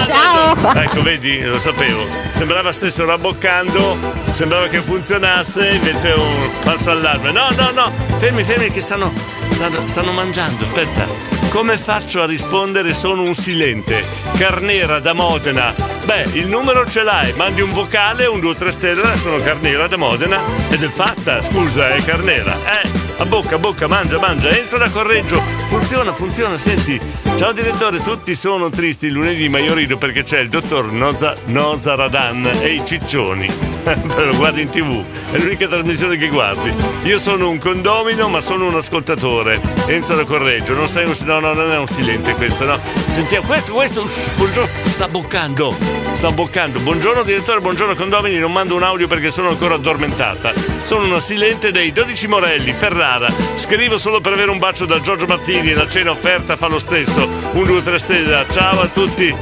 Ciao. 0.06 0.74
Ecco, 0.74 1.02
vedi, 1.02 1.42
lo 1.42 1.58
sapevo. 1.58 2.06
Sembrava 2.30 2.70
stessero 2.70 3.08
rabboccando, 3.08 3.98
sembrava 4.30 4.68
che 4.68 4.78
funzionasse, 4.78 5.70
invece 5.70 6.12
è 6.12 6.16
un 6.16 6.50
falso 6.60 6.92
allarme. 6.92 7.32
No, 7.32 7.48
no, 7.56 7.70
no, 7.72 7.92
fermi, 8.18 8.44
fermi 8.44 8.70
che 8.70 8.80
stanno, 8.80 9.12
stanno, 9.52 9.86
stanno 9.86 10.12
mangiando, 10.12 10.62
aspetta. 10.62 11.06
Come 11.50 11.76
faccio 11.76 12.22
a 12.22 12.26
rispondere? 12.26 12.94
Sono 12.94 13.22
un 13.22 13.34
silente. 13.34 14.02
Carnera 14.36 15.00
da 15.00 15.12
Modena. 15.12 15.74
Beh, 16.04 16.28
il 16.32 16.48
numero 16.48 16.88
ce 16.88 17.02
l'hai, 17.02 17.32
mandi 17.34 17.60
un 17.60 17.72
vocale, 17.72 18.26
un 18.26 18.40
2-3 18.40 18.68
stelle, 18.68 19.16
sono 19.18 19.38
Carnera 19.38 19.86
da 19.86 19.96
Modena 19.96 20.40
ed 20.70 20.82
è 20.82 20.88
fatta, 20.88 21.42
scusa, 21.42 21.88
è 21.88 22.02
Carnera. 22.02 22.54
Eh, 22.54 23.09
a 23.20 23.26
bocca, 23.26 23.56
a 23.56 23.58
bocca, 23.58 23.86
mangia, 23.86 24.18
mangia, 24.18 24.48
Enzo 24.48 24.78
da 24.78 24.88
Correggio. 24.88 25.42
Funziona, 25.68 26.10
funziona, 26.10 26.56
senti. 26.56 26.98
Ciao 27.36 27.52
direttore, 27.52 28.02
tutti 28.02 28.34
sono 28.34 28.70
tristi 28.70 29.10
lunedì, 29.10 29.48
ma 29.50 29.58
io 29.58 29.74
rido 29.74 29.98
perché 29.98 30.24
c'è 30.24 30.40
il 30.40 30.48
dottor 30.48 30.90
Noza, 30.90 31.34
Nozaradan 31.46 32.50
e 32.62 32.72
i 32.72 32.82
ciccioni. 32.84 33.46
Lo 34.16 34.36
guardi 34.36 34.62
in 34.62 34.70
tv, 34.70 35.04
è 35.32 35.38
l'unica 35.38 35.68
trasmissione 35.68 36.16
che 36.16 36.28
guardi. 36.28 36.72
Io 37.02 37.18
sono 37.18 37.50
un 37.50 37.58
condomino, 37.58 38.28
ma 38.28 38.40
sono 38.40 38.66
un 38.66 38.74
ascoltatore. 38.74 39.60
Enzo 39.86 40.14
da 40.14 40.24
Correggio, 40.24 40.72
non 40.74 40.88
sei 40.88 41.04
un. 41.04 41.14
No, 41.24 41.40
no, 41.40 41.52
non 41.52 41.70
è 41.70 41.78
un 41.78 41.86
silente 41.86 42.34
questo, 42.34 42.64
no. 42.64 42.78
Sentiamo, 43.10 43.46
questo, 43.46 43.72
questo, 43.74 44.08
buongiorno, 44.36 44.70
sta 44.88 45.08
boccando, 45.08 45.76
sta 46.14 46.30
boccando. 46.30 46.80
Buongiorno 46.80 47.22
direttore, 47.22 47.60
buongiorno 47.60 47.94
condomini, 47.94 48.38
non 48.38 48.50
mando 48.50 48.74
un 48.74 48.82
audio 48.82 49.06
perché 49.06 49.30
sono 49.30 49.50
ancora 49.50 49.74
addormentata. 49.74 50.52
Sono 50.82 51.06
una 51.06 51.20
silente 51.20 51.70
dei 51.70 51.92
12 51.92 52.26
Morelli, 52.26 52.72
Ferrara. 52.72 53.32
Scrivo 53.54 53.98
solo 53.98 54.20
per 54.20 54.32
avere 54.32 54.50
un 54.50 54.58
bacio 54.58 54.86
da 54.86 55.00
Giorgio 55.00 55.26
Mattini, 55.26 55.72
la 55.72 55.88
cena 55.88 56.10
offerta 56.10 56.56
fa 56.56 56.66
lo 56.66 56.78
stesso. 56.78 57.28
Un 57.52 57.64
2 57.64 57.82
3 57.82 57.98
stella. 57.98 58.44
Ciao 58.50 58.80
a 58.80 58.86
tutti. 58.88 59.34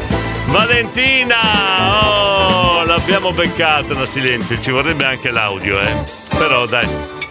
Valentina! 0.46 1.36
Oh, 1.90 2.84
l'abbiamo 2.84 3.32
beccata 3.32 3.94
una 3.94 4.06
silente, 4.06 4.60
ci 4.60 4.70
vorrebbe 4.70 5.04
anche 5.04 5.30
l'audio, 5.30 5.78
eh. 5.78 5.94
Però 6.38 6.64
dai, 6.66 6.88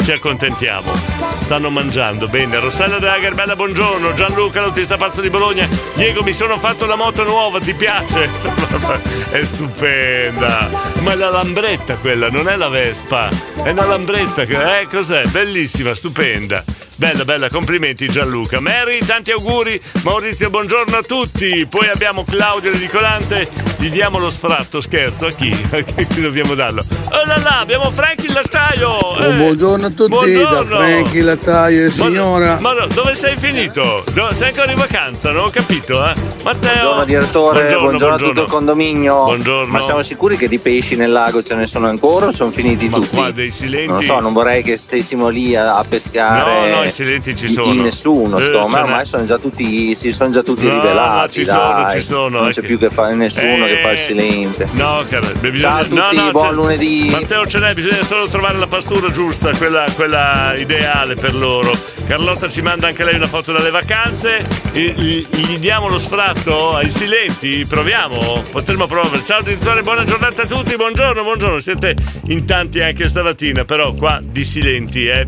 ci 0.07 0.13
accontentiamo. 0.13 0.93
Stanno 1.39 1.69
mangiando 1.69 2.29
bene. 2.29 2.61
Rossella 2.61 2.97
Drager, 2.97 3.33
bella 3.33 3.57
buongiorno. 3.57 4.13
Gianluca, 4.13 4.61
l'autista 4.61 4.95
pazzo 4.95 5.19
di 5.19 5.29
Bologna. 5.29 5.67
Diego, 5.95 6.23
mi 6.23 6.31
sono 6.31 6.57
fatto 6.57 6.85
la 6.85 6.95
moto 6.95 7.25
nuova, 7.25 7.59
ti 7.59 7.73
piace? 7.73 8.29
è 9.31 9.43
stupenda. 9.43 10.69
Ma 11.01 11.11
è 11.11 11.15
la 11.15 11.29
lambretta 11.29 11.95
quella, 11.95 12.29
non 12.29 12.47
è 12.47 12.55
la 12.55 12.69
Vespa. 12.69 13.27
È 13.61 13.69
una 13.69 13.85
lambretta, 13.85 14.43
eh, 14.43 14.87
cos'è? 14.89 15.25
Bellissima, 15.25 15.93
stupenda. 15.93 16.63
Bella, 16.99 17.25
bella, 17.25 17.47
complimenti 17.49 18.07
Gianluca. 18.07 18.59
Mary, 18.59 18.97
tanti 19.05 19.29
auguri. 19.31 19.79
Maurizio, 20.03 20.49
buongiorno 20.49 20.97
a 20.97 21.03
tutti. 21.03 21.67
Poi 21.69 21.87
abbiamo 21.89 22.23
Claudio 22.23 22.71
Ridicolante. 22.71 23.47
Gli 23.77 23.89
diamo 23.91 24.17
lo 24.17 24.31
sfratto, 24.31 24.81
scherzo. 24.81 25.27
A 25.27 25.31
chi? 25.31 25.55
A 25.71 25.81
chi 25.83 26.21
dobbiamo 26.21 26.55
darlo? 26.55 26.83
Oh 27.11 27.23
là 27.27 27.37
là, 27.37 27.59
abbiamo 27.59 27.91
Frank 27.91 28.23
il 28.23 28.33
lattaio. 28.33 28.89
Oh, 28.89 29.23
Eh, 29.23 29.29
buongiorno 29.31 29.85
a 29.85 29.89
tutti 29.91 30.09
buongiorno. 30.09 30.63
da 30.63 30.65
Franchi 30.65 31.21
Lattaio 31.21 31.85
e 31.85 31.91
signora. 31.91 32.59
Ma 32.59 32.73
no, 32.73 32.87
dove 32.87 33.13
sei 33.13 33.37
finito? 33.37 34.03
No, 34.15 34.33
sei 34.33 34.49
ancora 34.49 34.71
in 34.71 34.77
vacanza, 34.79 35.29
non 35.31 35.45
ho 35.45 35.49
capito, 35.51 36.03
eh? 36.03 36.13
Matteo. 36.43 36.71
Buongiorno 36.71 37.05
direttore, 37.05 37.75
buongiorno, 37.75 38.15
a 38.15 38.17
tutto 38.17 38.41
il 38.41 38.49
condominio. 38.49 39.23
Buongiorno. 39.25 39.71
Ma 39.71 39.83
siamo 39.83 40.01
sicuri 40.01 40.35
che 40.35 40.47
di 40.47 40.57
pesci 40.57 40.95
nel 40.95 41.11
lago 41.11 41.43
ce 41.43 41.53
ne 41.53 41.67
sono 41.67 41.87
ancora 41.87 42.25
o 42.27 42.31
sono 42.31 42.49
finiti 42.49 42.89
tutti? 42.89 43.15
qua 43.15 43.29
dei 43.29 43.51
silenti- 43.51 43.87
Non 43.87 44.01
so, 44.03 44.19
non 44.19 44.33
vorrei 44.33 44.63
che 44.63 44.77
stessimo 44.77 45.27
lì 45.29 45.55
a, 45.55 45.77
a 45.77 45.83
pescare. 45.87 46.69
No, 46.71 46.77
no, 46.81 46.86
i 46.87 46.91
silenti 46.91 47.35
ci 47.35 47.49
sono. 47.49 47.71
Di 47.71 47.81
nessuno, 47.81 48.37
Eh, 48.37 48.49
n'è. 48.49 48.55
ormai 48.55 49.05
sono 49.05 49.25
già 49.25 49.37
tutti, 49.37 49.93
si 49.95 50.11
sono 50.11 50.31
già 50.31 50.41
tutti 50.41 50.65
No, 50.65 50.73
ma 50.75 50.79
rivelati. 50.81 51.31
ci 51.33 51.45
sono, 51.45 51.83
dai. 51.83 51.91
ci 52.01 52.05
sono, 52.07 52.39
Non 52.39 52.47
è 52.47 52.53
c'è 52.53 52.61
che- 52.61 52.67
più 52.67 52.77
che 52.79 52.89
fare 52.89 53.15
nessuno 53.15 53.65
Eh, 53.65 53.67
che 53.67 53.81
fa 53.81 53.91
il 53.91 53.99
silente. 53.99 54.67
No, 54.73 55.03
cara, 55.09 55.27
bisogna... 55.39 55.59
Ciao 55.59 55.77
a 55.79 55.83
tutti, 55.83 56.15
no, 56.15 56.23
no, 56.23 56.31
buon 56.31 56.55
lunedì. 56.55 57.07
Matteo 57.11 57.45
ce 57.47 57.59
n'è, 57.59 57.73
bisogna 57.73 58.03
solo 58.03 58.27
trovare 58.27 58.57
la 58.57 58.67
pastura 58.67 59.09
giusta, 59.11 59.51
quella, 59.55 59.85
quella 59.95 60.53
ideale 60.57 61.15
per 61.15 61.33
loro. 61.35 61.71
Carlotta 62.07 62.47
ci 62.49 62.61
manda 62.61 62.87
anche 62.87 63.03
lei 63.03 63.15
una 63.15 63.27
foto 63.27 63.51
dalle 63.51 63.69
vacanze. 63.71 64.45
E- 64.71 64.93
Gli, 64.97 65.25
gli 65.29 65.57
diamo 65.57 65.87
lo 65.89 65.97
sfratto 65.99 66.73
ai 66.75 66.89
silenti? 66.89 67.65
Proviamo? 67.67 68.43
Potremmo 68.51 68.85
provare. 68.87 69.23
Ciao 69.25 69.41
direttore, 69.41 69.81
buona 69.81 70.03
giornata 70.05 70.43
a 70.43 70.45
tutti, 70.45 70.75
buongiorno, 70.75 71.23
buongiorno. 71.23 71.59
Siete 71.59 71.95
in 72.27 72.45
tanti 72.45 72.81
anche 72.81 73.07
stamattina, 73.07 73.65
però 73.65 73.93
qua 73.93 74.19
di 74.23 74.43
silenti, 74.45 75.07
eh. 75.07 75.27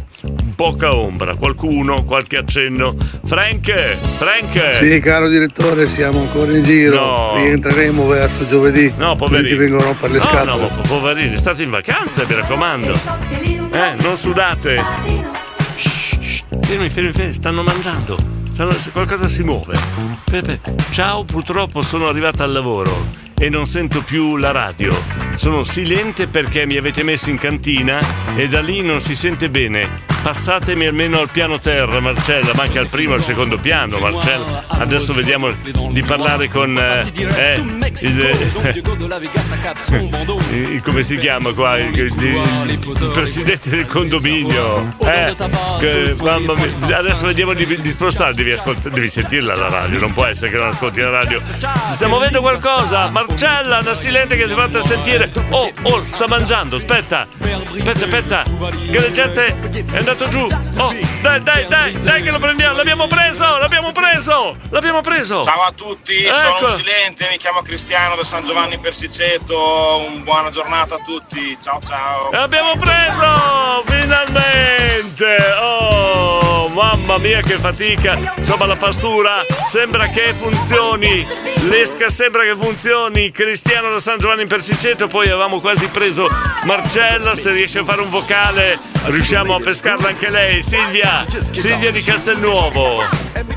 Poca 0.59 0.93
ombra. 0.93 1.35
Qualcuno, 1.35 2.03
qualche 2.03 2.35
accenno. 2.35 2.93
Frank, 3.23 3.71
Frank. 4.17 4.75
Sì, 4.75 4.99
caro 4.99 5.29
direttore, 5.29 5.87
siamo 5.87 6.19
ancora 6.19 6.51
in 6.51 6.63
giro. 6.63 6.95
No. 6.99 7.33
Rientreremo 7.35 8.05
verso 8.05 8.45
giovedì. 8.45 8.91
No, 8.97 9.15
poverini. 9.15 9.47
ti 9.47 9.55
vengono 9.55 9.83
rompere 9.83 10.11
le 10.11 10.19
no, 10.19 10.25
scatole. 10.25 10.51
no, 10.51 10.67
po- 10.67 10.81
poverini, 10.81 11.37
state 11.37 11.63
in 11.63 11.69
vacanza, 11.69 12.25
mi 12.27 12.35
raccomando. 12.35 12.91
Eh, 12.91 13.95
non 14.01 14.17
sudate. 14.17 14.83
Shh, 15.77 16.17
shh, 16.19 16.43
fermi, 16.61 16.89
fermi, 16.89 17.13
fermi, 17.13 17.33
stanno 17.33 17.63
mangiando. 17.63 18.17
Stanno- 18.51 18.77
se 18.77 18.91
qualcosa 18.91 19.29
si 19.29 19.43
muove. 19.43 19.79
Pepe, 20.29 20.59
ciao, 20.89 21.23
purtroppo 21.23 21.81
sono 21.81 22.09
arrivata 22.09 22.43
al 22.43 22.51
lavoro 22.51 23.07
e 23.39 23.49
non 23.49 23.65
sento 23.65 24.01
più 24.01 24.35
la 24.37 24.51
radio. 24.51 25.01
Sono 25.35 25.63
silente 25.63 26.27
perché 26.27 26.65
mi 26.65 26.75
avete 26.75 27.03
messo 27.03 27.29
in 27.29 27.37
cantina 27.37 27.99
e 28.35 28.47
da 28.49 28.59
lì 28.61 28.81
non 28.81 28.99
si 28.99 29.15
sente 29.15 29.49
bene. 29.49 30.07
Passatemi 30.21 30.85
almeno 30.85 31.19
al 31.21 31.29
piano 31.29 31.59
terra, 31.59 32.01
Marcella, 32.01 32.51
ma 32.53 32.63
anche 32.63 32.77
al 32.77 32.87
primo 32.87 33.13
e 33.13 33.15
al 33.17 33.23
secondo 33.23 33.57
piano, 33.57 33.99
Marcella. 33.99 34.65
Adesso 34.67 35.13
vediamo 35.13 35.49
di 35.91 36.01
parlare 36.03 36.49
con 36.49 36.77
eh, 36.77 37.09
eh, 37.15 37.63
il, 38.01 38.51
il- 40.51 40.81
come 40.83 41.03
si 41.03 41.17
chiama 41.17 41.53
qua? 41.53 41.77
Il, 41.77 41.97
il- 41.97 43.09
presidente 43.13 43.69
del 43.69 43.85
condominio. 43.85 44.93
Eh, 44.99 45.35
che- 45.79 46.15
mamma 46.21 46.53
mia. 46.55 46.97
Adesso 46.97 47.25
vediamo 47.27 47.53
di, 47.53 47.65
di 47.79 47.89
spostare, 47.89 48.33
devi, 48.33 48.51
ascolt- 48.51 48.89
devi 48.89 49.09
sentirla 49.09 49.55
la 49.55 49.69
radio, 49.69 49.99
non 49.99 50.11
può 50.11 50.25
essere 50.25 50.51
che 50.51 50.57
non 50.57 50.67
ascolti 50.67 50.99
la 50.99 51.11
radio. 51.11 51.41
Si 51.85 51.93
sta 51.93 52.07
muovendo 52.09 52.41
qualcosa? 52.41 53.07
Marcella, 53.09 53.28
una 53.37 53.93
silente 53.93 54.35
che 54.35 54.47
si 54.47 54.53
è 54.53 54.55
fatta 54.55 54.81
sentire. 54.81 55.31
Oh, 55.49 55.71
oh, 55.83 56.05
sta 56.05 56.27
mangiando, 56.27 56.75
aspetta. 56.75 57.27
Aspetta, 57.39 58.05
aspetta. 58.05 58.43
Che 58.43 58.99
la 58.99 59.11
gente 59.11 59.59
è 59.91 59.97
andato 59.97 60.27
giù. 60.27 60.47
Oh, 60.77 60.95
dai, 61.21 61.41
dai, 61.41 61.67
dai, 61.67 62.01
dai 62.01 62.21
che 62.21 62.31
lo 62.31 62.39
prendiamo. 62.39 62.75
L'abbiamo 62.75 63.07
preso, 63.07 63.57
l'abbiamo 63.57 63.91
preso. 63.91 64.57
L'abbiamo 64.69 65.01
preso. 65.01 65.43
Ciao 65.43 65.61
a 65.61 65.71
tutti, 65.71 66.23
Ecco. 66.25 66.57
sono 66.57 66.71
un 66.71 66.77
silente, 66.77 67.27
mi 67.29 67.37
chiamo 67.37 67.61
Cristiano 67.61 68.15
da 68.15 68.23
San 68.23 68.45
Giovanni 68.45 68.77
Persiceto, 68.77 70.05
un 70.07 70.23
buona 70.23 70.51
giornata 70.51 70.95
a 70.95 70.99
tutti, 71.05 71.57
ciao 71.61 71.79
ciao. 71.87 72.29
L'abbiamo 72.31 72.75
preso! 72.77 73.83
Finalmente! 73.85 75.37
Oh, 75.59 76.67
mamma 76.69 77.17
mia 77.17 77.41
che 77.41 77.57
fatica! 77.57 78.33
Insomma 78.35 78.65
la 78.65 78.75
pastura 78.75 79.45
sembra 79.65 80.07
che 80.07 80.33
funzioni! 80.33 81.58
L'esca 81.67 82.09
sembra 82.09 82.43
che 82.43 82.55
funzioni! 82.57 83.31
Cristiano 83.31 83.89
da 83.91 83.99
San 83.99 84.17
Giovanni 84.17 84.43
in 84.43 84.47
Persiceto, 84.47 85.07
poi 85.07 85.27
avevamo 85.27 85.59
quasi 85.59 85.87
preso 85.87 86.27
Marcella, 86.63 87.35
se 87.35 87.51
riesce 87.51 87.79
a 87.79 87.83
fare 87.83 88.01
un 88.01 88.09
vocale 88.09 88.79
riusciamo 89.05 89.55
a 89.55 89.59
pescarla 89.59 90.07
anche 90.09 90.29
lei. 90.29 90.63
Silvia! 90.63 91.25
Silvia 91.51 91.91
di 91.91 92.01
Castelnuovo! 92.01 93.03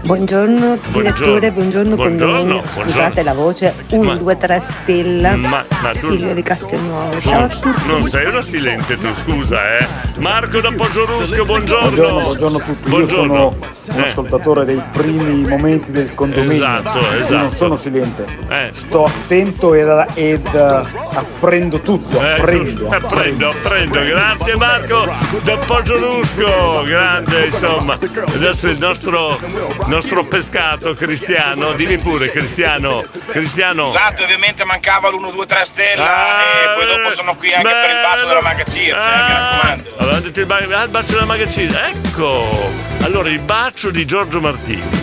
Buongiorno 0.02 0.78
direttore, 0.88 1.52
buongiorno, 1.52 1.94
Buongiorno, 1.94 2.42
buongiorno. 2.42 2.62
Scusate 2.90 3.22
la 3.22 3.34
voce, 3.34 3.74
1, 3.90 4.16
2, 4.16 4.36
3 4.36 4.60
stella. 4.60 5.36
Ma- 5.36 5.64
ma 5.80 5.90
tu- 5.92 5.98
Silvia 5.98 6.34
di 6.34 6.42
Castelnuovo. 6.42 7.20
Ciao 7.20 7.44
a 7.44 7.48
tutti. 7.48 7.82
Non 7.86 8.02
sei 8.04 8.26
una 8.26 8.42
silente 8.42 8.98
tu, 8.98 9.12
scusa, 9.14 9.78
eh! 9.78 9.86
Marco 10.18 10.60
da 10.60 10.72
Poggiolusco, 10.72 11.44
buongiorno! 11.44 11.90
Buongiorno, 11.90 12.22
buongiorno 12.24 12.56
a 12.56 12.60
tutti. 12.60 12.82
Io 12.82 12.96
Buongiorno. 12.96 13.34
sono 13.34 13.56
un 13.94 14.00
Eh. 14.00 14.02
ascoltatore 14.08 14.64
dei 14.64 14.82
primi 14.92 15.46
momenti 15.48 15.90
del 15.92 16.14
condominio. 16.14 16.52
Esatto, 16.52 16.98
Io 16.98 17.12
esatto. 17.12 17.36
Non 17.36 17.50
sono 17.52 17.76
silente. 17.76 17.90
Eh. 18.00 18.70
Sto 18.72 19.04
attento 19.06 19.74
ed, 19.74 20.06
ed, 20.14 20.46
eh, 20.54 20.82
apprendo 21.14 21.80
tutto. 21.80 22.20
Eh, 22.20 22.32
Apprendo. 22.32 22.88
apprendo, 22.88 23.50
apprendo. 23.50 24.04
Grazie 24.04 24.56
Marco 24.56 25.14
da 25.42 25.56
Poggiolusco. 25.56 26.82
Grande, 26.84 27.46
insomma. 27.46 27.98
Adesso 28.26 28.68
il 28.68 28.78
nostro, 28.78 29.38
nostro 29.86 30.24
pescato 30.24 30.94
cristiano. 30.94 31.72
Dimmi 31.72 31.98
pure, 31.98 32.30
Cristiano. 32.30 33.04
Cristiano. 33.26 33.88
Scusate, 33.88 34.22
ovviamente 34.22 34.64
mancava 34.64 35.08
l'1, 35.10 35.32
2, 35.32 35.46
3 35.46 35.64
stella 35.64 36.04
Ah, 36.04 36.40
e 36.42 36.78
poi 36.78 36.86
dopo 36.86 37.14
sono 37.14 37.34
qui 37.34 37.52
anche 37.52 37.68
per 37.68 37.90
il 37.90 38.02
bacio 38.02 38.26
della 38.26 38.42
Maga 38.42 38.64
Circe, 38.64 38.88
eh, 38.90 38.92
mi 38.94 39.32
raccomando. 39.32 39.90
Allora, 39.98 40.20
detto 40.20 40.40
il, 40.40 40.46
ba- 40.46 40.56
ah, 40.56 40.82
il 40.84 40.88
bacio 40.90 41.12
della 41.12 41.24
magazzina. 41.24 41.88
Ecco. 41.88 42.70
Allora, 43.02 43.28
il 43.28 43.40
bacio 43.40 43.90
di 43.90 44.04
Giorgio 44.04 44.40
Martini. 44.40 45.01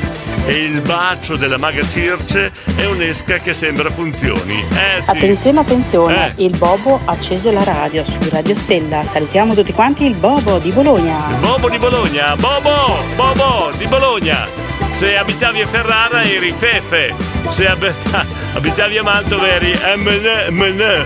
E 0.49 0.63
il 0.63 0.81
bacio 0.81 1.35
della 1.35 1.59
maga 1.59 1.87
Circe 1.87 2.51
è 2.75 2.85
un'esca 2.85 3.37
che 3.37 3.53
sembra 3.53 3.91
funzioni. 3.91 4.59
Eh 4.71 4.99
sì. 4.99 5.09
Attenzione, 5.11 5.59
attenzione, 5.59 6.33
Eh. 6.35 6.43
il 6.45 6.57
Bobo 6.57 6.99
ha 7.05 7.11
acceso 7.11 7.51
la 7.51 7.63
radio 7.63 8.03
su 8.03 8.17
Radio 8.31 8.55
Stella. 8.55 9.03
Salutiamo 9.03 9.53
tutti 9.53 9.71
quanti 9.73 10.05
il 10.07 10.15
Bobo 10.15 10.57
di 10.57 10.71
Bologna. 10.71 11.17
Bobo 11.39 11.69
di 11.69 11.77
Bologna, 11.77 12.35
Bobo, 12.35 12.97
Bobo 13.15 13.71
di 13.77 13.85
Bologna. 13.85 14.47
Se 14.91 15.15
abitavi 15.15 15.61
a 15.61 15.67
Ferrara 15.67 16.23
eri 16.23 16.51
Fefe, 16.51 17.13
se 17.49 17.67
abita- 17.67 18.25
abitavi 18.53 18.97
a 18.97 19.03
Mantova 19.03 19.47
eri 19.47 19.77
MN. 19.97 21.03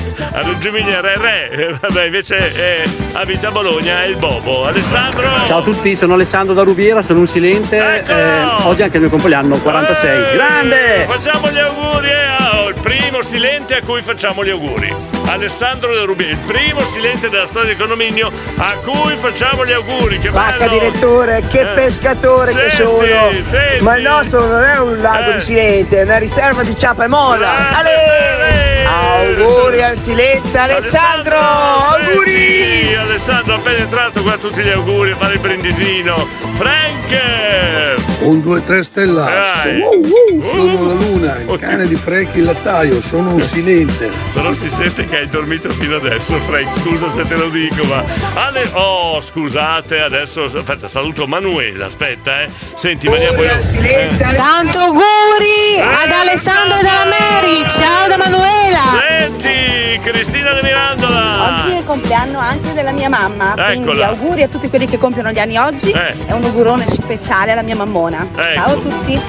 A 0.32 0.42
Reggio 0.42 0.68
Emilia 0.68 0.98
era 0.98 1.12
Re, 1.16 1.76
vabbè 1.80 2.04
invece 2.04 2.36
eh, 2.54 2.88
abita 3.14 3.48
a 3.48 3.50
Bologna 3.50 4.02
è 4.04 4.06
il 4.06 4.16
Bobo. 4.16 4.64
Alessandro! 4.64 5.28
Ciao 5.44 5.58
a 5.58 5.62
tutti, 5.62 5.96
sono 5.96 6.14
Alessandro 6.14 6.54
da 6.54 6.62
Rubiera, 6.62 7.02
sono 7.02 7.18
un 7.20 7.26
silente. 7.26 7.76
eh, 8.06 8.44
oggi 8.62 8.80
è 8.82 8.84
anche 8.84 8.96
il 8.96 9.02
mio 9.02 9.10
compleanno, 9.10 9.58
46. 9.58 10.36
Grande! 10.36 11.06
Facciamo 11.08 11.50
gli 11.50 11.58
auguri 11.58 12.08
eh, 12.10 12.54
oh, 12.58 12.68
il 12.68 12.74
primo 12.80 13.22
silente 13.22 13.76
a 13.76 13.80
cui 13.84 14.02
facciamo 14.02 14.44
gli 14.44 14.50
auguri. 14.50 14.94
Alessandro 15.26 15.92
De 15.94 16.04
Rubi, 16.04 16.24
il 16.26 16.36
primo 16.38 16.80
silente 16.82 17.28
della 17.28 17.46
storia 17.46 17.68
del 17.68 17.76
condominio 17.76 18.30
a 18.56 18.74
cui 18.84 19.16
facciamo 19.16 19.66
gli 19.66 19.72
auguri. 19.72 20.20
Che 20.20 20.30
Vacca 20.30 20.58
bello! 20.58 20.70
direttore, 20.78 21.42
che 21.50 21.60
Eh. 21.62 21.66
pescatore 21.74 22.52
che 22.52 22.58
Senti, 22.70 22.76
sono! 22.76 23.32
senti. 23.42 23.82
Ma 23.82 23.96
il 23.96 24.02
nostro 24.02 24.46
non 24.46 24.62
è 24.62 24.78
un 24.78 24.96
lago 25.00 25.30
Eh. 25.32 25.34
di 25.34 25.40
Silente, 25.40 25.98
è 25.98 26.02
una 26.04 26.18
riserva 26.18 26.62
di 26.62 26.78
Ciapa 26.78 27.04
e 27.04 27.08
Moda! 27.08 27.48
Ale! 27.76 28.69
Auguri 29.00 29.82
al 29.82 29.98
Silente 29.98 30.58
Alessandro! 30.58 31.38
Auguri! 31.38 32.88
Sì, 32.88 32.94
Alessandro 32.94 33.54
appena 33.54 33.78
entrato 33.78 34.22
qua 34.22 34.36
tutti 34.36 34.62
gli 34.62 34.68
auguri 34.68 35.12
a 35.12 35.16
fare 35.16 35.34
il 35.34 35.40
brindisino. 35.40 36.28
Frank! 36.54 37.99
Un 38.20 38.42
2 38.42 38.64
3 38.64 38.82
stellasso. 38.84 39.66
Dai. 39.68 39.80
Wow, 39.80 40.00
wow, 40.00 40.42
sono 40.42 40.86
la 40.88 40.92
luna, 40.92 41.36
il 41.38 41.58
cane 41.58 41.86
di 41.86 41.94
Frank 41.96 42.34
il 42.34 42.44
lattaio, 42.44 43.00
sono 43.00 43.32
un 43.32 43.40
silente. 43.40 44.10
Però 44.34 44.52
si 44.52 44.68
sente 44.68 45.06
che 45.06 45.20
hai 45.20 45.28
dormito 45.28 45.70
fino 45.70 45.96
adesso, 45.96 46.38
Frank. 46.40 46.68
Scusa 46.80 47.08
se 47.10 47.26
te 47.26 47.34
lo 47.36 47.48
dico, 47.48 47.82
ma. 47.84 48.04
Ale- 48.34 48.68
Oh, 48.74 49.20
scusate, 49.22 50.00
adesso. 50.00 50.44
Aspetta, 50.44 50.86
saluto 50.86 51.26
Manuela. 51.26 51.86
Aspetta, 51.86 52.42
eh. 52.42 52.48
Senti, 52.74 53.08
mandiamo 53.08 53.42
io. 53.42 53.52
Eh. 53.80 54.08
Tanto 54.18 54.78
auguri 54.78 55.80
ad 55.80 56.10
Alessandro 56.10 56.78
e 56.78 56.82
dalla 56.82 57.06
Mary. 57.06 57.62
Ciao 57.70 58.06
da 58.06 58.16
Manuela. 58.18 58.80
Senti, 59.08 59.98
Cristina 60.02 60.52
De 60.52 60.60
Mirandola. 60.62 61.54
Oggi 61.54 61.72
è 61.74 61.78
il 61.78 61.84
compleanno 61.84 62.38
anche 62.38 62.72
della 62.74 62.92
mia 62.92 63.08
mamma, 63.08 63.54
quindi 63.54 63.88
Eccola. 63.90 64.08
auguri 64.08 64.42
a 64.42 64.48
tutti 64.48 64.68
quelli 64.68 64.86
che 64.86 64.98
compiono 64.98 65.30
gli 65.32 65.38
anni 65.38 65.56
oggi 65.56 65.90
Eh. 65.90 66.14
e 66.28 66.32
un 66.32 66.44
augurone 66.44 66.86
speciale 66.88 67.52
alla 67.52 67.62
mia 67.62 67.76
mammona. 67.76 68.09
Ecco. 68.18 68.42
Ciao 68.42 68.72
a 68.72 68.76
tutti. 68.76 69.20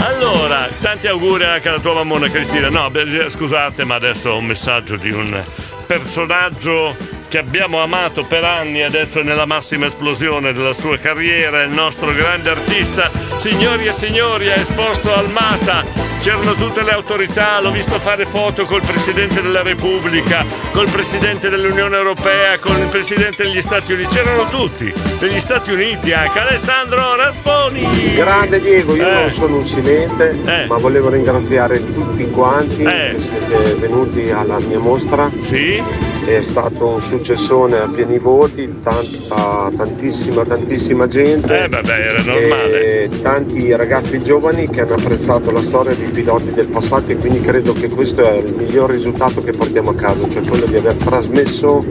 Allora, 0.00 0.68
tanti 0.80 1.06
auguri 1.06 1.44
anche 1.44 1.68
alla 1.68 1.80
tua 1.80 1.94
mammona 1.94 2.28
Cristina. 2.28 2.68
No, 2.68 2.90
beh, 2.90 3.30
scusate, 3.30 3.84
ma 3.84 3.96
adesso 3.96 4.30
ho 4.30 4.38
un 4.38 4.46
messaggio 4.46 4.96
di 4.96 5.10
un 5.10 5.42
personaggio 5.86 6.94
che 7.28 7.38
abbiamo 7.38 7.82
amato 7.82 8.24
per 8.24 8.44
anni, 8.44 8.82
adesso 8.82 9.20
è 9.20 9.22
nella 9.22 9.44
massima 9.44 9.86
esplosione 9.86 10.52
della 10.52 10.72
sua 10.72 10.98
carriera, 10.98 11.62
il 11.62 11.70
nostro 11.70 12.12
grande 12.12 12.50
artista. 12.50 13.10
Signori 13.36 13.86
e 13.86 13.92
signori, 13.92 14.50
ha 14.50 14.54
esposto 14.54 15.12
al 15.14 15.30
Mata. 15.30 16.17
C'erano 16.28 16.52
tutte 16.52 16.82
le 16.82 16.90
autorità, 16.90 17.58
l'ho 17.58 17.70
visto 17.70 17.98
fare 17.98 18.26
foto 18.26 18.66
col 18.66 18.82
Presidente 18.82 19.40
della 19.40 19.62
Repubblica, 19.62 20.44
col 20.72 20.86
Presidente 20.90 21.48
dell'Unione 21.48 21.96
Europea, 21.96 22.58
con 22.60 22.76
il 22.76 22.84
Presidente 22.88 23.44
degli 23.44 23.62
Stati 23.62 23.94
Uniti, 23.94 24.14
c'erano 24.14 24.46
tutti, 24.50 24.92
degli 25.18 25.40
Stati 25.40 25.72
Uniti 25.72 26.12
anche, 26.12 26.38
Alessandro 26.38 27.16
Rasponi. 27.16 28.12
Grande 28.14 28.60
Diego, 28.60 28.94
io 28.94 29.08
Eh. 29.08 29.10
non 29.10 29.30
sono 29.30 29.56
un 29.56 29.66
silente, 29.66 30.66
ma 30.68 30.76
volevo 30.76 31.08
ringraziare 31.08 31.82
tutti 31.94 32.28
quanti 32.28 32.82
Eh. 32.82 33.14
che 33.14 33.20
siete 33.20 33.74
venuti 33.76 34.30
alla 34.30 34.58
mia 34.58 34.80
mostra. 34.80 35.30
Sì. 35.38 35.82
È 36.26 36.42
stato 36.42 36.88
un 36.88 37.00
successone 37.00 37.78
a 37.78 37.88
pieni 37.88 38.18
voti, 38.18 38.68
tanta, 38.82 39.70
tantissima, 39.74 40.44
tantissima 40.44 41.06
gente. 41.06 41.62
Eh, 41.64 41.68
vabbè, 41.68 41.90
era 41.90 42.22
normale. 42.22 43.04
E 43.04 43.08
tanti 43.22 43.74
ragazzi 43.74 44.22
giovani 44.22 44.68
che 44.68 44.82
hanno 44.82 44.92
apprezzato 44.96 45.50
la 45.50 45.62
storia 45.62 45.94
dei 45.94 46.10
piloti 46.18 46.52
del 46.52 46.66
passato 46.66 47.12
e 47.12 47.16
quindi 47.16 47.40
credo 47.40 47.72
che 47.72 47.88
questo 47.88 48.28
è 48.28 48.38
il 48.38 48.52
miglior 48.52 48.90
risultato 48.90 49.40
che 49.40 49.52
portiamo 49.52 49.90
a 49.90 49.94
casa, 49.94 50.28
cioè 50.28 50.42
quello 50.42 50.66
di 50.66 50.74
aver 50.74 50.94
trasmesso 50.94 51.84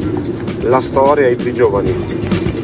la 0.63 0.81
storia 0.81 1.27
ai 1.27 1.37
più 1.37 1.53
giovani. 1.53 1.95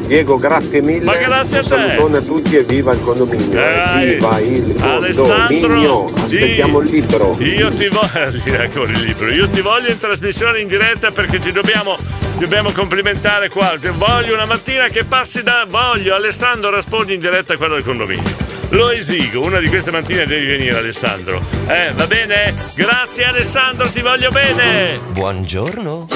Diego, 0.06 0.38
grazie 0.38 0.82
mille. 0.82 1.06
Ma 1.06 1.16
grazie 1.16 1.60
a 1.60 1.62
te. 1.62 1.68
salutone 1.68 2.18
a 2.18 2.22
tutti 2.22 2.58
e 2.58 2.64
viva 2.64 2.92
il 2.92 3.02
condominio. 3.02 3.58
Dai. 3.58 4.16
Viva 4.16 4.40
il 4.40 4.76
Alessandro, 4.78 5.60
condominio. 5.60 6.14
Aspettiamo 6.14 6.80
sì. 6.82 6.86
il 6.86 6.92
libro. 6.92 7.38
Io 7.40 7.72
ti 7.72 7.88
voglio, 7.88 8.60
ancora 8.60 8.92
il 8.92 9.00
libro, 9.00 9.32
io 9.32 9.50
ti 9.50 9.62
voglio 9.62 9.90
in 9.90 9.98
trasmissione 9.98 10.60
in 10.60 10.68
diretta 10.68 11.12
perché 11.12 11.40
ci 11.40 11.52
dobbiamo, 11.54 11.96
dobbiamo 12.40 12.72
complimentare 12.74 13.48
qua. 13.48 13.78
Ti 13.80 13.88
voglio 13.96 14.34
una 14.34 14.46
mattina 14.46 14.90
che 14.90 15.06
passi 15.06 15.42
da. 15.44 15.66
Voglio, 15.66 16.14
Alessandro, 16.14 16.76
rispondi 16.76 17.14
in 17.14 17.22
diretta 17.22 17.54
a 17.54 17.58
quello 17.58 17.76
del 17.76 17.86
condominio. 17.86 18.53
Lo 18.74 18.90
esigo, 18.90 19.46
una 19.46 19.60
di 19.60 19.68
queste 19.68 19.92
mattine 19.92 20.26
devi 20.26 20.48
venire 20.48 20.76
Alessandro. 20.76 21.40
Eh, 21.68 21.92
va 21.94 22.08
bene? 22.08 22.56
Grazie 22.74 23.26
Alessandro, 23.26 23.88
ti 23.88 24.02
voglio 24.02 24.32
bene! 24.32 25.00
Buongiorno. 25.10 26.08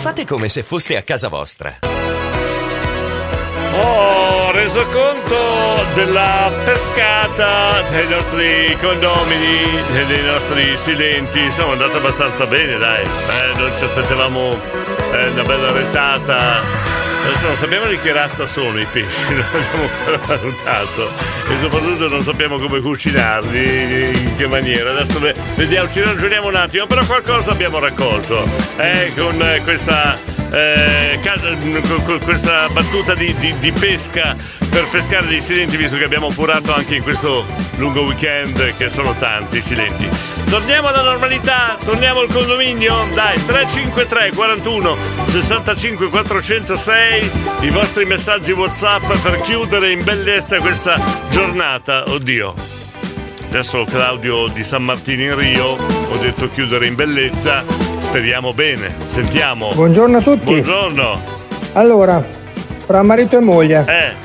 Fate 0.00 0.26
come 0.26 0.50
se 0.50 0.62
foste 0.62 0.98
a 0.98 1.02
casa 1.02 1.28
vostra. 1.28 1.78
Ho 3.72 4.50
reso 4.52 4.82
conto 4.82 5.84
della 5.94 6.52
pescata 6.64 7.80
dei 7.88 8.08
nostri 8.08 8.76
condomini 8.82 10.04
dei 10.06 10.22
nostri 10.24 10.76
silenti. 10.76 11.50
Siamo 11.52 11.72
andati 11.72 11.96
abbastanza 11.96 12.44
bene, 12.44 12.76
dai. 12.76 13.02
Eh, 13.02 13.56
non 13.56 13.72
ci 13.78 13.84
aspettavamo 13.84 14.60
eh, 15.10 15.28
una 15.30 15.42
bella 15.42 15.72
retata. 15.72 17.03
Adesso 17.24 17.46
non 17.46 17.56
sappiamo 17.56 17.86
di 17.86 17.98
che 17.98 18.12
razza 18.12 18.46
sono 18.46 18.78
i 18.78 18.84
pesci, 18.84 19.22
non 19.32 19.44
abbiamo 19.50 19.88
ancora 19.90 20.18
valutato 20.26 21.10
e 21.48 21.56
soprattutto 21.58 22.08
non 22.08 22.22
sappiamo 22.22 22.58
come 22.58 22.80
cucinarli, 22.80 24.18
in 24.18 24.36
che 24.36 24.46
maniera. 24.46 24.90
Adesso 24.90 25.18
ve- 25.20 25.34
vediamo, 25.56 25.90
ci 25.90 26.00
ragioniamo 26.00 26.48
un 26.48 26.56
attimo, 26.56 26.86
però 26.86 27.04
qualcosa 27.06 27.52
abbiamo 27.52 27.78
raccolto 27.78 28.44
eh, 28.76 29.12
con 29.16 29.42
questa 29.64 30.18
eh, 30.50 31.18
questa 32.22 32.68
battuta 32.68 33.14
di, 33.14 33.34
di- 33.38 33.58
di 33.58 33.72
pesca 33.72 34.36
per 34.68 34.86
pescare 34.88 35.26
dei 35.26 35.40
silenti, 35.40 35.76
visto 35.76 35.96
che 35.96 36.04
abbiamo 36.04 36.28
appurato 36.28 36.74
anche 36.74 36.96
in 36.96 37.02
questo 37.02 37.46
lungo 37.76 38.02
weekend 38.02 38.76
che 38.76 38.88
sono 38.88 39.14
tanti 39.14 39.58
i 39.58 39.62
silenti. 39.62 40.33
Torniamo 40.54 40.86
alla 40.86 41.02
normalità, 41.02 41.76
torniamo 41.84 42.20
al 42.20 42.28
condominio. 42.28 42.94
Dai, 43.12 43.44
353 43.44 44.30
41 44.36 44.96
65 45.24 46.08
406 46.08 47.30
i 47.62 47.70
vostri 47.70 48.04
messaggi 48.04 48.52
WhatsApp 48.52 49.02
per 49.20 49.40
chiudere 49.40 49.90
in 49.90 50.04
bellezza 50.04 50.60
questa 50.60 50.96
giornata. 51.28 52.04
Oddio. 52.06 52.54
Adesso 53.48 53.84
Claudio 53.90 54.46
di 54.46 54.62
San 54.62 54.84
Martino 54.84 55.22
in 55.22 55.36
Rio, 55.36 55.70
ho 55.72 56.16
detto 56.20 56.48
chiudere 56.48 56.86
in 56.86 56.94
bellezza. 56.94 57.64
Speriamo 57.98 58.54
bene. 58.54 58.94
Sentiamo. 59.06 59.72
Buongiorno 59.74 60.18
a 60.18 60.22
tutti. 60.22 60.44
Buongiorno. 60.44 61.20
Allora, 61.72 62.24
fra 62.86 63.02
marito 63.02 63.36
e 63.36 63.40
moglie. 63.40 63.84
Eh. 63.88 64.22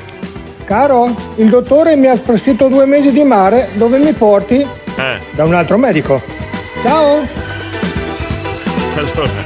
Caro, 0.64 1.12
il 1.38 1.48
dottore 1.48 1.96
mi 1.96 2.06
ha 2.06 2.16
prescritto 2.16 2.68
due 2.68 2.84
mesi 2.84 3.10
di 3.10 3.24
mare 3.24 3.70
dove 3.72 3.98
mi 3.98 4.12
porti 4.12 4.64
Eh. 5.00 5.18
da 5.30 5.44
un 5.44 5.54
altro 5.54 5.78
medico. 5.78 6.22
Ciao! 6.82 7.26
Allora, 8.96 9.44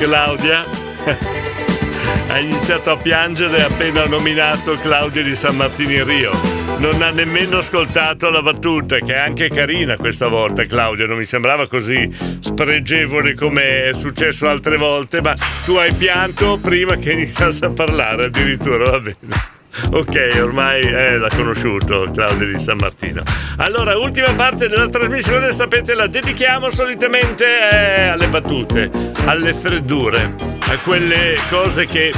Claudia 0.00 0.64
ha 2.26 2.38
iniziato 2.40 2.90
a 2.90 2.96
piangere 2.96 3.62
appena 3.62 4.02
ho 4.02 4.08
nominato 4.08 4.74
Claudia 4.74 5.22
di 5.22 5.36
San 5.36 5.56
Martino 5.56 5.92
in 5.92 6.04
Rio. 6.04 6.30
Non 6.78 7.00
ha 7.02 7.10
nemmeno 7.10 7.58
ascoltato 7.58 8.30
la 8.30 8.42
battuta, 8.42 8.98
che 8.98 9.14
è 9.14 9.18
anche 9.18 9.48
carina 9.48 9.96
questa 9.96 10.26
volta, 10.26 10.66
Claudia. 10.66 11.06
Non 11.06 11.18
mi 11.18 11.24
sembrava 11.24 11.68
così 11.68 12.10
spregevole 12.40 13.34
come 13.34 13.84
è 13.84 13.94
successo 13.94 14.48
altre 14.48 14.76
volte, 14.76 15.20
ma 15.20 15.34
tu 15.64 15.74
hai 15.74 15.92
pianto 15.94 16.58
prima 16.60 16.96
che 16.96 17.12
iniziasse 17.12 17.64
a 17.64 17.70
parlare 17.70 18.24
addirittura, 18.24 18.90
va 18.90 19.00
bene. 19.00 19.55
Ok, 19.92 20.38
ormai 20.40 20.80
eh, 20.80 21.18
l'ha 21.18 21.28
conosciuto 21.34 22.10
Claudio 22.12 22.46
di 22.46 22.58
San 22.58 22.76
Martino. 22.78 23.22
Allora, 23.56 23.96
ultima 23.96 24.32
parte 24.34 24.68
della 24.68 24.88
trasmissione, 24.88 25.52
sapete, 25.52 25.94
la 25.94 26.06
dedichiamo 26.06 26.70
solitamente 26.70 27.70
eh, 27.70 28.08
alle 28.08 28.26
battute, 28.26 28.90
alle 29.26 29.54
freddure, 29.54 30.34
a 30.68 30.76
quelle 30.82 31.36
cose 31.48 31.86
che 31.86 32.12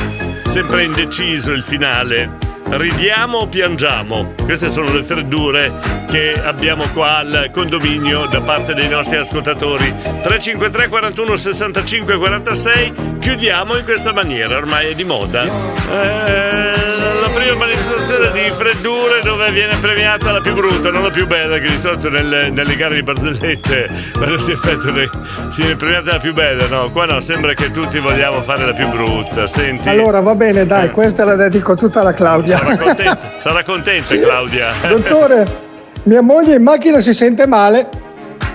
sempre 0.47 0.85
indeciso 0.85 1.53
il 1.53 1.63
finale. 1.63 2.47
Ridiamo 2.71 3.39
o 3.39 3.47
piangiamo? 3.47 4.35
Queste 4.45 4.69
sono 4.69 4.93
le 4.93 5.03
freddure 5.03 5.73
che 6.11 6.33
abbiamo 6.43 6.85
qua 6.95 7.19
al 7.19 7.51
condominio 7.53 8.27
da 8.27 8.41
parte 8.41 8.75
dei 8.75 8.89
nostri 8.89 9.17
ascoltatori. 9.19 9.93
353 10.03 10.89
41 10.89 11.37
65 11.37 12.17
46. 12.17 12.93
Chiudiamo 13.21 13.77
in 13.77 13.85
questa 13.85 14.13
maniera, 14.13 14.57
ormai 14.57 14.89
è 14.91 14.95
di 14.95 15.05
moda. 15.05 15.43
Eh, 15.45 16.73
la 17.21 17.29
prima 17.35 17.55
manifestazione 17.57 18.31
di 18.33 18.51
freddure 18.51 19.21
dove 19.23 19.51
viene 19.51 19.77
premiata 19.77 20.31
la 20.33 20.41
più 20.41 20.55
brutta, 20.55 20.91
non 20.91 21.03
la 21.03 21.11
più 21.11 21.27
bella, 21.27 21.59
che 21.59 21.69
di 21.69 21.79
solito 21.79 22.09
nelle, 22.09 22.49
nelle 22.51 22.75
gare 22.77 22.95
di 22.95 23.03
barzellette 23.03 23.89
quando 24.13 24.39
si 24.41 24.51
effettua 24.53 24.91
le- 24.93 25.11
si 25.51 25.61
viene 25.61 25.77
premiata 25.77 26.13
la 26.13 26.19
più 26.19 26.33
bella, 26.33 26.67
no? 26.69 26.91
Qua 26.91 27.05
no, 27.05 27.21
sembra 27.21 27.53
che 27.53 27.71
tutti 27.71 27.99
vogliamo 27.99 28.43
fare 28.43 28.65
la 28.65 28.73
più 28.73 28.89
brutta. 28.89 29.47
Senti. 29.47 29.89
Allora 29.89 30.21
va 30.21 30.35
bene, 30.35 30.67
dai, 30.67 30.91
questa 30.91 31.25
la 31.25 31.35
dedico 31.35 31.75
tutta 31.77 32.01
alla 32.01 32.15
Claudia. 32.15 32.57
Sarà 32.59 32.77
contenta, 32.79 33.19
sarà 33.37 33.63
contenta 33.63 34.17
Claudia. 34.19 34.73
Dottore, 34.89 35.67
mia 36.09 36.23
moglie 36.23 36.57
in 36.57 36.63
macchina 36.63 37.01
si 37.01 37.13
sente 37.13 37.47
male. 37.47 37.89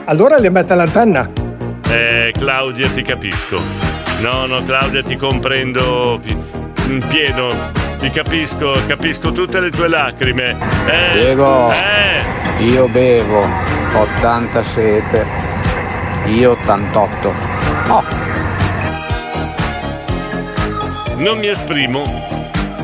Allora 0.06 0.38
le 0.38 0.50
mette 0.50 0.74
l'antenna. 0.74 1.30
Eh, 1.88 2.32
Claudia, 2.38 2.90
ti 2.90 3.04
capisco. 3.04 3.62
No, 4.22 4.48
no, 4.48 4.64
Claudia, 4.64 5.04
ti 5.04 5.16
comprendo 5.16 6.20
in 6.88 7.06
pieno. 7.08 7.52
Ti 8.00 8.10
capisco, 8.10 8.74
capisco 8.88 9.32
tutte 9.32 9.60
le 9.60 9.70
tue 9.70 9.88
lacrime. 9.88 10.58
Eh, 10.88 11.20
Diego, 11.20 11.70
eh, 11.72 12.64
io 12.64 12.90
bevo, 12.90 13.40
ho 13.40 14.08
tanta 14.20 14.62
sete, 14.62 15.26
io 16.26 16.52
88. 16.52 17.34
Oh, 17.88 18.04
non 21.18 21.38
mi 21.38 21.48
esprimo. 21.48 22.33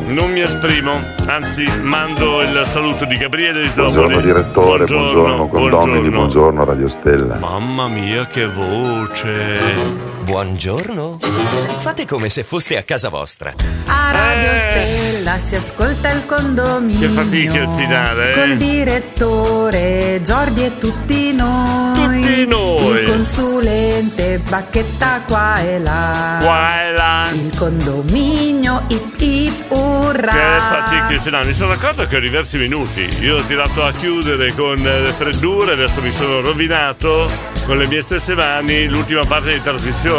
Non 0.09 0.31
mi 0.31 0.41
esprimo, 0.41 0.99
anzi 1.27 1.65
mando 1.83 2.41
il 2.41 2.63
saluto 2.65 3.05
di 3.05 3.15
Gabriele 3.15 3.61
di 3.61 3.67
Topoli. 3.67 3.93
Buongiorno 3.93 4.21
direttore, 4.21 4.85
buongiorno, 4.85 5.47
condomini, 5.47 6.09
buongiorno 6.09 6.65
Radio 6.65 6.87
Stella. 6.87 7.35
Mamma 7.35 7.87
mia 7.87 8.25
che 8.25 8.47
voce! 8.47 10.18
Buongiorno. 10.29 11.17
Fate 11.79 12.05
come 12.05 12.29
se 12.29 12.43
foste 12.43 12.77
a 12.77 12.83
casa 12.83 13.09
vostra. 13.09 13.51
A 13.87 14.11
Radio 14.11 14.49
Stella 14.69 15.39
si 15.39 15.55
ascolta 15.55 16.11
il 16.11 16.23
condominio. 16.27 16.99
Che 16.99 17.07
fatica 17.07 17.57
il 17.57 17.69
finale, 17.75 18.29
eh? 18.29 18.33
Col 18.35 18.57
direttore 18.57 20.21
Giordi 20.23 20.65
e 20.65 20.77
tutti 20.77 21.33
noi. 21.33 22.21
Tutti 22.21 22.45
noi. 22.45 23.01
Il 23.01 23.09
consulente 23.09 24.37
Bacchetta 24.47 25.21
qua 25.25 25.61
e 25.61 25.79
là. 25.79 26.37
Qua 26.39 26.83
e 26.83 26.91
là. 26.91 27.29
Il 27.33 27.57
condominio 27.57 28.83
ip 28.89 29.19
ip 29.19 29.71
urra. 29.71 30.31
Che 30.31 30.59
fatica 30.59 31.07
il 31.09 31.19
finale. 31.21 31.47
Mi 31.47 31.53
sono 31.55 31.71
accorto 31.71 32.05
che 32.05 32.17
ho 32.17 32.19
diversi 32.19 32.59
minuti. 32.59 33.01
Io 33.21 33.37
ho 33.37 33.41
tirato 33.41 33.83
a 33.83 33.91
chiudere 33.91 34.53
con 34.53 34.77
eh, 34.77 35.01
le 35.01 35.11
freddure, 35.11 35.71
adesso 35.71 36.01
mi 36.01 36.11
sono 36.11 36.39
rovinato 36.39 37.57
con 37.65 37.77
le 37.77 37.87
mie 37.87 38.01
stesse 38.01 38.35
mani 38.35 38.87
l'ultima 38.87 39.25
parte 39.25 39.53
di 39.53 39.61
trasmissione. 39.61 40.18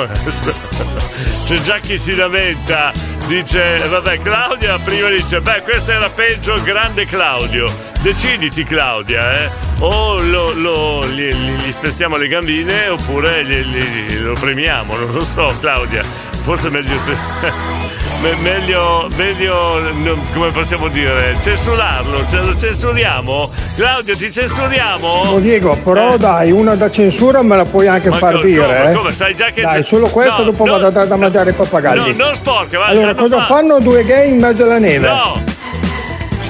C'è 1.47 1.61
già 1.63 1.79
chi 1.79 1.99
si 1.99 2.15
lamenta. 2.15 2.93
Dice, 3.27 3.79
vabbè, 3.89 4.19
Claudia 4.21 4.79
prima 4.79 5.09
dice, 5.09 5.41
beh, 5.41 5.63
questo 5.63 5.93
era 5.93 6.09
peggio, 6.11 6.61
grande 6.63 7.07
Claudio. 7.07 7.73
Deciditi, 8.01 8.65
Claudia, 8.65 9.33
eh. 9.45 9.51
O 9.81 10.21
lo, 10.21 10.53
lo- 10.53 11.07
gli- 11.07 11.33
gli 11.33 11.71
spezziamo 11.73 12.17
le 12.17 12.29
gambine 12.29 12.89
oppure 12.89 13.45
gli- 13.45 13.63
gli- 13.65 14.19
lo 14.21 14.35
premiamo, 14.35 14.97
non 14.97 15.13
lo 15.13 15.25
so, 15.25 15.55
Claudia. 15.61 16.03
Forse 16.43 16.69
è 16.69 16.71
meglio. 16.71 17.99
me- 18.21 18.37
meglio, 18.43 19.09
meglio 19.17 19.81
non- 19.93 20.21
come 20.33 20.51
possiamo 20.51 20.89
dire, 20.89 21.37
censurarlo. 21.41 22.25
Ce 22.29 22.37
lo 22.39 22.55
censuriamo? 22.57 23.51
Claudio, 23.77 24.17
ti 24.17 24.31
censuriamo? 24.31 25.07
Oh, 25.07 25.39
Diego, 25.39 25.77
però 25.83 26.17
dai, 26.17 26.51
una 26.51 26.75
da 26.75 26.91
censura 26.91 27.43
me 27.43 27.57
la 27.57 27.65
puoi 27.65 27.87
anche 27.87 28.11
Ma 28.11 28.17
far 28.17 28.35
co- 28.37 28.43
dire, 28.43 28.63
come, 28.63 28.91
eh. 28.91 28.95
come? 28.95 29.13
Sai 29.13 29.35
già 29.35 29.47
che 29.51 29.63
Dai, 29.63 29.83
solo 29.85 30.09
questo, 30.09 30.39
No, 30.39 30.45
dopo 30.45 30.65
no, 30.65 30.73
vado 30.73 30.87
a 30.87 30.91
dare 30.91 31.09
da 31.09 31.17
mangiare 31.17 31.51
ai 31.51 31.57
pappagalli. 31.57 32.15
No, 32.17 32.25
non 32.25 32.35
sporca, 32.35 32.79
va, 32.79 32.87
allora, 32.87 33.15
cosa 33.15 33.39
fatto. 33.41 33.55
fanno 33.55 33.79
due 33.81 34.05
gay 34.05 34.31
in 34.31 34.39
mezzo 34.39 34.63
alla 34.65 34.79
neve? 34.79 35.07
No! 35.09 35.59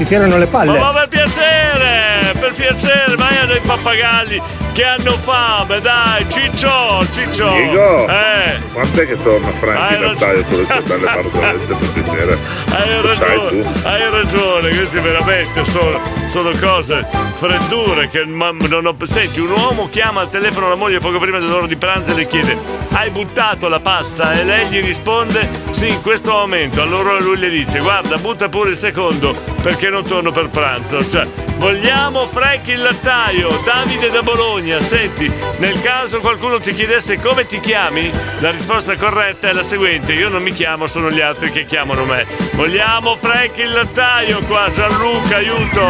Si 0.00 0.06
tirano 0.06 0.38
le 0.38 0.46
Ma 0.46 0.50
palle. 0.50 0.78
va 0.78 0.92
per 0.94 1.08
piacere! 1.08 2.32
per 2.40 2.52
piacere, 2.54 3.16
vai 3.16 3.36
a 3.36 3.44
noi 3.44 3.60
pappagalli 3.60 4.40
che 4.72 4.84
hanno 4.84 5.10
fame, 5.12 5.78
dai, 5.80 6.24
Ciccio, 6.30 7.04
Ciccio. 7.12 7.50
Diego, 7.50 8.08
Eh, 8.08 8.58
quant'è 8.72 9.04
che 9.06 9.22
torna 9.22 9.48
Hai 9.48 9.52
Franchi 9.58 9.94
ragione. 10.02 10.08
Nattaio 10.08 10.44
con 10.44 10.56
le 10.58 10.64
sue 10.64 10.82
belle 10.82 11.04
barzellette 11.04 11.74
per 11.74 11.90
piacere? 11.92 12.38
hai 12.70 13.02
ragione, 13.02 13.64
hai 13.82 14.10
ragione, 14.10 14.68
queste 14.70 15.00
veramente 15.00 15.64
sono, 15.66 16.00
sono 16.28 16.50
cose, 16.58 17.06
freddure 17.34 18.08
che 18.08 18.24
ma- 18.24 18.52
non 18.68 18.86
ho... 18.86 18.96
Senti, 19.04 19.40
un 19.40 19.50
uomo 19.50 19.88
chiama 19.90 20.22
al 20.22 20.30
telefono 20.30 20.68
la 20.70 20.76
moglie 20.76 20.98
poco 21.00 21.18
prima 21.18 21.38
dell'ora 21.40 21.66
di 21.66 21.76
pranzo 21.76 22.12
e 22.12 22.14
le 22.14 22.26
chiede 22.26 22.56
hai 22.92 23.10
buttato 23.10 23.68
la 23.68 23.80
pasta? 23.80 24.32
E 24.32 24.44
lei 24.44 24.66
gli 24.68 24.80
risponde 24.82 25.46
sì, 25.72 25.88
in 25.88 26.00
questo 26.00 26.30
momento. 26.30 26.80
Allora 26.80 27.18
lui 27.18 27.36
le 27.38 27.50
dice 27.50 27.80
guarda, 27.80 28.16
butta 28.18 28.48
pure 28.48 28.70
il 28.70 28.76
secondo 28.76 29.34
perché 29.62 29.90
non 29.90 30.02
torno 30.04 30.32
per 30.32 30.48
pranzo. 30.48 31.08
Cioè, 31.08 31.49
vogliamo 31.60 32.26
Franchi 32.26 32.70
il 32.72 32.82
lattaio, 32.82 33.50
Davide 33.64 34.10
da 34.10 34.22
Bologna. 34.22 34.80
Senti, 34.80 35.30
nel 35.58 35.80
caso 35.82 36.20
qualcuno 36.20 36.58
ti 36.58 36.74
chiedesse 36.74 37.20
come 37.20 37.46
ti 37.46 37.60
chiami, 37.60 38.10
la 38.38 38.50
risposta 38.50 38.96
corretta 38.96 39.48
è 39.48 39.52
la 39.52 39.62
seguente: 39.62 40.12
io 40.14 40.28
non 40.30 40.42
mi 40.42 40.52
chiamo, 40.52 40.86
sono 40.86 41.10
gli 41.10 41.20
altri 41.20 41.52
che 41.52 41.66
chiamano 41.66 42.04
me. 42.04 42.26
Vogliamo 42.52 43.14
Franchi 43.16 43.60
il 43.60 43.72
lattaio 43.72 44.40
qua, 44.48 44.70
Gianluca, 44.74 45.36
aiuto! 45.36 45.80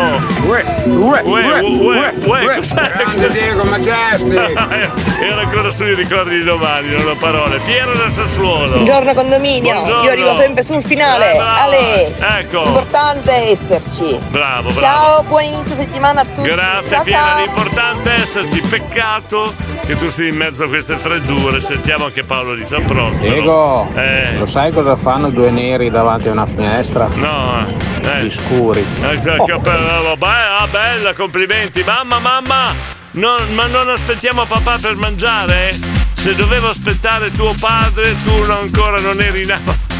Uè, 0.47 0.65
uè, 0.87 1.23
Uè, 1.23 1.61
uè, 1.63 2.13
uè? 2.25 2.61
Grande 2.61 3.31
Diego 3.31 3.63
Majestic. 3.65 4.99
Era 5.21 5.43
ancora 5.43 5.71
sui 5.71 5.95
ricordi 5.95 6.39
di 6.39 6.45
domani, 6.45 6.91
non 6.91 7.07
ho 7.09 7.15
parole. 7.17 7.59
Piero 7.61 7.95
da 7.95 8.11
Sassuolo. 8.11 8.73
Buongiorno 8.73 9.15
condominio, 9.15 9.75
Buongiorno. 9.75 10.05
io 10.05 10.11
arrivo 10.11 10.35
sempre 10.35 10.63
sul 10.65 10.83
finale. 10.83 11.35
Eh. 11.35 11.39
Ale, 11.39 12.17
Ecco. 12.41 12.63
l'importante 12.65 13.31
è 13.31 13.51
esserci. 13.51 14.19
Bravo, 14.31 14.71
bravo. 14.71 14.81
Ciao, 14.81 15.23
buon 15.25 15.43
inizio 15.45 15.60
settimana 15.65 16.21
a 16.21 16.25
tutti. 16.25 16.49
Grazie 16.49 17.03
ciao, 17.07 17.39
l'importante 17.45 18.15
è 18.17 18.21
esserci. 18.21 18.61
Peccato 18.61 19.53
che 19.87 19.97
tu 19.97 20.09
sia 20.09 20.29
in 20.29 20.37
mezzo 20.37 20.65
a 20.65 20.69
queste 20.69 20.97
freddure. 20.97 21.61
Sentiamo 21.61 22.05
anche 22.07 22.23
Paolo 22.25 22.55
di 22.55 22.65
San 22.65 22.85
Prospero. 22.85 23.33
Diego, 23.33 23.89
Eh. 23.95 24.37
lo 24.39 24.47
sai 24.47 24.71
cosa 24.73 24.97
fanno 24.97 25.31
due 25.31 25.51
neri 25.51 25.91
davanti 25.91 26.29
a 26.29 26.33
una 26.33 26.47
finestra? 26.47 27.09
No, 27.15 27.67
eh. 28.03 28.25
Gli 28.25 28.31
scuri. 28.31 28.81
Eh, 29.03 29.19
che- 29.21 29.43
che 29.45 29.59
bello, 29.59 30.17
beh, 30.17 30.27
ah, 30.27 30.67
bella, 30.71 31.13
complimenti. 31.15 31.83
Mamma, 31.83 32.19
mamma, 32.19 32.75
non- 33.13 33.53
ma 33.55 33.67
non 33.67 33.89
aspettiamo 33.89 34.45
papà 34.45 34.79
per 34.81 34.97
mangiare? 34.97 35.77
Se 36.15 36.35
dovevo 36.35 36.69
aspettare 36.69 37.33
tuo 37.33 37.55
padre, 37.59 38.15
tu 38.25 38.31
ancora 38.51 39.01
non 39.01 39.21
eri 39.21 39.45
nato. 39.47 39.89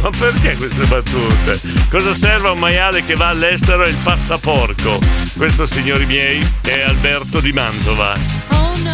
Ma 0.00 0.10
perché 0.10 0.56
queste 0.56 0.84
battute? 0.86 1.60
Cosa 1.90 2.14
serve 2.14 2.48
a 2.48 2.52
un 2.52 2.58
maiale 2.58 3.04
che 3.04 3.16
va 3.16 3.28
all'estero 3.28 3.84
e 3.84 3.90
il 3.90 3.98
passaporco? 4.02 4.98
Questo, 5.36 5.66
signori 5.66 6.06
miei, 6.06 6.46
è 6.62 6.80
Alberto 6.80 7.40
di 7.40 7.52
Mantova. 7.52 8.16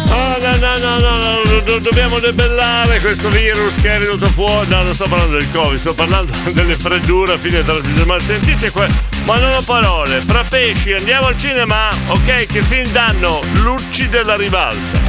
Oh, 0.09 0.37
no, 0.39 0.55
no, 0.57 0.77
no, 0.77 0.97
no, 0.99 1.17
no, 1.17 1.41
do- 1.43 1.59
do- 1.61 1.79
dobbiamo 1.79 2.19
debellare 2.19 2.99
questo 2.99 3.29
virus 3.29 3.75
che 3.75 3.95
è 3.95 3.99
venuto 3.99 4.27
fuori. 4.27 4.67
No, 4.67 4.83
non 4.83 4.93
sto 4.93 5.07
parlando 5.07 5.37
del 5.37 5.49
Covid, 5.51 5.79
sto 5.79 5.93
parlando 5.93 6.33
delle 6.51 6.75
freddure 6.75 7.33
a 7.33 7.37
fine 7.37 7.63
trasmissione. 7.63 8.05
Ma 8.05 8.19
sentite 8.19 8.69
qua, 8.71 8.87
ma 9.23 9.37
non 9.37 9.53
ho 9.53 9.61
parole. 9.61 10.21
Fra 10.21 10.43
pesci, 10.43 10.91
andiamo 10.91 11.27
al 11.27 11.37
cinema? 11.37 11.89
Ok, 12.07 12.47
che 12.47 12.61
film 12.61 12.91
danno? 12.91 13.41
Lucci 13.53 14.09
della 14.09 14.35
ribalta. 14.35 14.99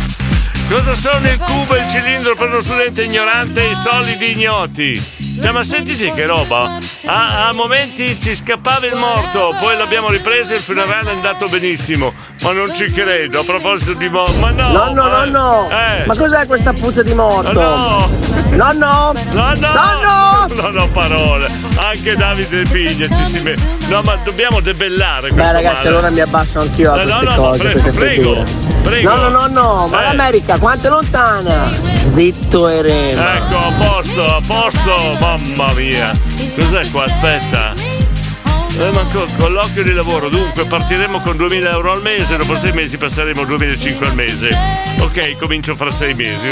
Cosa 0.68 0.94
sono 0.94 1.28
il 1.28 1.38
cubo 1.38 1.74
e 1.74 1.82
il 1.82 1.90
cilindro 1.90 2.36
per 2.36 2.48
uno 2.48 2.60
studente 2.60 3.02
ignorante 3.02 3.62
e 3.66 3.70
i 3.70 3.74
solidi 3.74 4.32
ignoti? 4.32 5.27
Cioè, 5.40 5.52
ma 5.52 5.62
sentite 5.62 6.12
che 6.12 6.27
roba! 6.27 6.78
A, 7.06 7.48
a 7.48 7.52
momenti 7.52 8.19
ci 8.19 8.35
scappava 8.35 8.86
il 8.86 8.97
morto, 8.97 9.55
poi 9.60 9.77
l'abbiamo 9.77 10.09
ripreso 10.10 10.52
e 10.52 10.56
il 10.56 10.62
funerale 10.62 11.10
è 11.10 11.15
andato 11.15 11.48
benissimo. 11.48 12.12
Ma 12.43 12.52
non 12.52 12.74
ci 12.74 12.90
credo, 12.90 13.40
a 13.40 13.44
proposito 13.44 13.94
di 13.94 14.09
morto. 14.09 14.36
Ma 14.39 14.51
no! 14.51 14.69
Nonno, 14.73 15.02
ma- 15.02 15.24
nonno! 15.24 15.69
Eh. 15.70 16.05
Ma 16.06 16.16
cos'è 16.16 16.47
questa 16.47 16.73
puzza 16.73 17.02
di 17.02 17.15
morto? 17.15 17.52
No! 17.52 18.10
No, 18.51 18.73
no! 18.73 19.12
Nonno! 19.31 20.47
Non 20.55 20.77
ho 20.78 20.89
parole! 20.89 21.47
Anche 21.82 22.16
Davide 22.16 22.62
Piglia 22.65 23.06
ci 23.15 23.24
si 23.24 23.40
mette. 23.40 23.62
No, 23.89 24.02
ma 24.02 24.16
dobbiamo 24.24 24.60
debellare 24.60 25.28
questo 25.31 25.36
Beh 25.43 25.52
ragazzi, 25.52 25.77
male. 25.77 25.89
allora 25.89 26.10
mi 26.10 26.20
abbasso 26.20 26.59
anch'io 26.59 26.93
a 26.93 26.97
no, 26.97 27.02
queste 27.05 27.24
no, 27.24 27.35
cose, 27.36 27.59
prego, 27.62 27.90
prego, 27.93 28.43
prego. 28.82 29.15
No, 29.15 29.28
no, 29.28 29.28
no, 29.28 29.47
no, 29.48 29.86
ma 29.86 30.01
Eh. 30.01 30.05
l'America 30.06 30.59
quanto 30.59 30.86
è 30.86 30.90
lontana? 30.90 31.70
Zitto 32.10 32.68
e 32.68 32.82
rema. 32.82 33.36
Ecco, 33.36 33.56
a 33.56 33.72
posto, 33.78 34.24
a 34.24 34.40
posto, 34.47 35.18
mamma 35.20 35.72
mia. 35.74 36.18
Cos'è 36.55 36.89
qua? 36.90 37.05
Aspetta. 37.05 37.97
Eh, 38.80 38.90
ma 38.92 39.05
co- 39.12 39.26
colloquio 39.36 39.82
di 39.82 39.92
lavoro, 39.92 40.28
dunque 40.28 40.64
partiremo 40.64 41.20
con 41.20 41.36
2000 41.36 41.70
euro 41.70 41.90
al 41.90 42.00
mese, 42.00 42.36
dopo 42.36 42.56
sei 42.56 42.70
mesi 42.70 42.96
passeremo 42.96 43.42
a 43.42 43.44
2005 43.44 44.06
al 44.06 44.14
mese. 44.14 44.56
Ok, 45.00 45.36
comincio 45.36 45.74
fra 45.74 45.90
sei 45.90 46.14
mesi, 46.14 46.46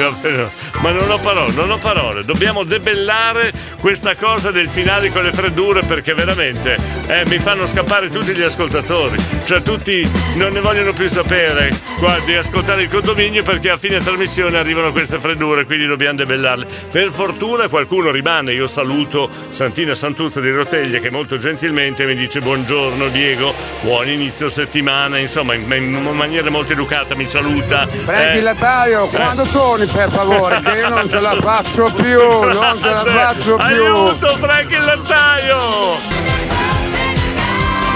ma 0.80 0.90
non 0.90 1.08
ho 1.08 1.18
parole, 1.18 1.52
non 1.52 1.70
ho 1.70 1.78
parole. 1.78 2.24
Dobbiamo 2.24 2.64
debellare 2.64 3.52
questa 3.78 4.16
cosa 4.16 4.50
del 4.50 4.68
finale 4.68 5.10
con 5.10 5.22
le 5.22 5.32
freddure 5.32 5.82
perché 5.82 6.14
veramente 6.14 6.76
eh, 7.06 7.22
mi 7.28 7.38
fanno 7.38 7.64
scappare 7.64 8.08
tutti 8.08 8.34
gli 8.34 8.42
ascoltatori. 8.42 9.16
Cioè 9.44 9.62
tutti 9.62 10.08
non 10.34 10.52
ne 10.52 10.60
vogliono 10.60 10.92
più 10.92 11.08
sapere 11.08 11.70
qua, 11.98 12.18
di 12.24 12.34
ascoltare 12.34 12.82
il 12.82 12.88
condominio 12.88 13.44
perché 13.44 13.70
a 13.70 13.76
fine 13.76 14.00
trasmissione 14.00 14.58
arrivano 14.58 14.90
queste 14.90 15.20
freddure, 15.20 15.64
quindi 15.64 15.86
dobbiamo 15.86 16.16
debellarle. 16.16 16.66
Per 16.90 17.08
fortuna 17.10 17.68
qualcuno 17.68 18.10
rimane, 18.10 18.52
io 18.52 18.66
saluto 18.66 19.30
Santina 19.50 19.94
Santuzza 19.94 20.40
di 20.40 20.50
Roteglia 20.50 20.98
che 20.98 21.10
molto 21.10 21.38
gentilmente 21.38 22.04
mi 22.04 22.15
dice 22.16 22.40
buongiorno 22.40 23.08
Diego, 23.08 23.54
buon 23.82 24.08
inizio 24.08 24.48
settimana, 24.48 25.18
insomma 25.18 25.54
in, 25.54 25.70
in 25.70 26.02
maniera 26.14 26.50
molto 26.50 26.72
educata 26.72 27.14
mi 27.14 27.26
saluta. 27.26 27.86
Franchi 27.86 28.38
Eh, 28.38 28.40
Lattaio, 28.40 29.06
quando 29.06 29.44
torni 29.44 29.86
per 29.86 30.10
favore? 30.10 30.60
Che 30.60 30.70
io 30.72 30.88
non 30.88 31.08
ce 31.08 31.20
la 31.20 31.36
faccio 31.40 31.92
più, 31.94 32.18
non 32.18 32.78
ce 32.82 32.90
la 32.90 33.04
faccio 33.04 33.56
più. 33.56 33.64
Aiuto 33.66 34.36
Frank 34.38 34.70
il 34.70 34.84
lattaio! 34.84 35.56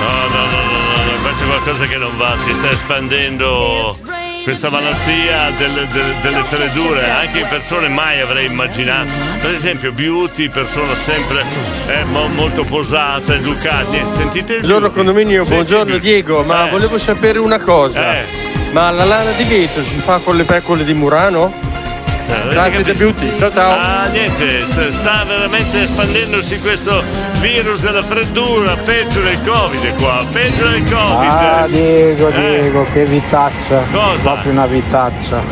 No, 0.01 0.07
no, 0.07 0.29
no, 0.29 0.61
no, 0.63 0.79
no, 0.81 1.13
no, 1.13 1.21
qua 1.21 1.33
c'è 1.33 1.45
qualcosa 1.47 1.87
che 1.87 1.97
non 1.97 2.17
va, 2.17 2.37
si 2.39 2.53
sta 2.55 2.71
espandendo 2.71 3.97
questa 4.43 4.71
malattia 4.71 5.51
delle, 5.59 5.87
delle, 5.93 6.15
delle 6.23 6.43
freddure, 6.45 7.09
anche 7.11 7.41
in 7.41 7.47
persone 7.49 7.89
mai 7.89 8.21
avrei 8.21 8.47
immaginato. 8.47 9.09
Per 9.41 9.51
esempio, 9.55 9.93
Beauty, 9.93 10.49
persona 10.49 10.95
sempre 10.97 11.45
eh, 11.87 12.05
mo- 12.05 12.29
molto 12.29 12.65
posata, 12.65 13.35
educata. 13.35 13.93
Sentite 14.13 14.55
il 14.55 14.59
Buongiorno 14.61 14.89
Beauty. 14.89 14.95
condominio, 14.97 15.45
Senti 15.45 15.55
buongiorno 15.55 15.85
Beauty. 15.85 16.01
Diego, 16.01 16.43
ma 16.43 16.67
Eh. 16.67 16.71
volevo 16.71 16.99
sapere 16.99 17.39
una 17.39 17.59
cosa. 17.61 18.17
Eh. 18.17 18.25
Ma 18.73 18.91
la 18.91 19.05
lana 19.05 19.31
di 19.33 19.45
vetro 19.45 19.83
si 19.83 19.97
fa 19.97 20.19
con 20.19 20.37
le 20.37 20.45
pecore 20.45 20.85
di 20.85 20.95
Murano? 20.95 21.53
Grazie 22.51 22.83
da 22.85 22.93
Beauty, 22.95 23.39
ciao 23.39 23.53
ciao. 23.53 23.77
Ah, 23.79 24.07
niente, 24.07 24.61
st- 24.65 24.89
sta 24.89 25.25
veramente 25.25 25.83
espandendosi 25.83 26.61
questo 26.61 27.03
virus 27.41 27.81
della 27.81 28.03
freddura, 28.05 28.77
peggio 28.77 29.21
del 29.21 29.39
Covid 29.45 29.95
qua, 29.97 30.25
peggio 30.31 30.69
del 30.69 30.85
Covid. 30.85 31.29
Ah 31.29 31.67
Diego, 31.69 32.29
Eh. 32.29 32.33
Diego, 32.33 32.87
che 32.93 33.05
vitaccia. 33.05 33.83
Cosa? 33.93 34.23
Proprio 34.33 34.53
una 34.53 34.67
vitaccia. 34.67 35.43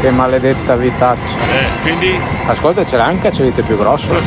Che 0.00 0.10
maledetta 0.10 0.76
vitaccia. 0.76 1.36
Eh, 1.38 1.80
quindi? 1.80 2.20
Ascolta, 2.46 2.84
c'era 2.84 3.04
anche 3.04 3.28
acevite 3.28 3.62
più 3.62 3.78
grosso. 3.78 4.12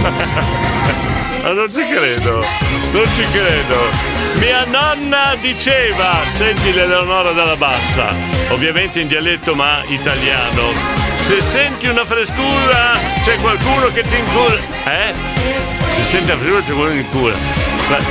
Ma 1.44 1.52
non 1.54 1.72
ci 1.72 1.86
credo, 1.88 2.44
non 2.92 3.06
ci 3.16 3.26
credo. 3.32 4.18
Mia 4.40 4.66
nonna 4.66 5.36
diceva, 5.40 6.18
senti 6.28 6.74
l'Eleonora 6.74 7.32
dalla 7.32 7.56
bassa, 7.56 8.10
ovviamente 8.50 9.00
in 9.00 9.08
dialetto 9.08 9.56
ma 9.56 9.82
italiano, 9.88 10.74
se 11.30 11.42
senti 11.42 11.86
una 11.86 12.06
frescura 12.06 12.98
c'è 13.22 13.36
qualcuno 13.36 13.92
che 13.94 14.02
ti 14.02 14.18
incula. 14.18 14.56
Eh? 14.86 15.14
Se 15.98 16.04
senti 16.04 16.32
una 16.32 16.40
frescura 16.40 16.62
c'è 16.62 16.74
qualcuno 16.74 16.90
che 16.90 17.10
ti 17.10 17.18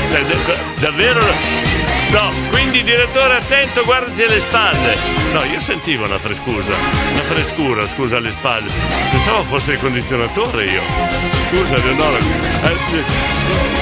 cioè, 0.09 0.23
da- 0.23 0.55
davvero? 0.78 1.88
No, 2.10 2.32
quindi 2.51 2.82
direttore 2.82 3.36
attento, 3.36 3.85
guardati 3.85 4.22
alle 4.22 4.40
spalle. 4.40 4.97
No, 5.32 5.44
io 5.44 5.60
sentivo 5.60 6.05
una 6.06 6.18
frescusa, 6.18 6.72
una 7.12 7.22
frescura, 7.22 7.86
scusa, 7.86 8.16
alle 8.16 8.30
spalle. 8.30 8.70
Pensavo 9.10 9.43
fosse 9.44 9.72
il 9.72 9.78
condizionatore 9.78 10.64
io. 10.64 10.80
Scusa, 11.51 11.76
Leonora. 11.76 12.16
eh, 12.18 13.05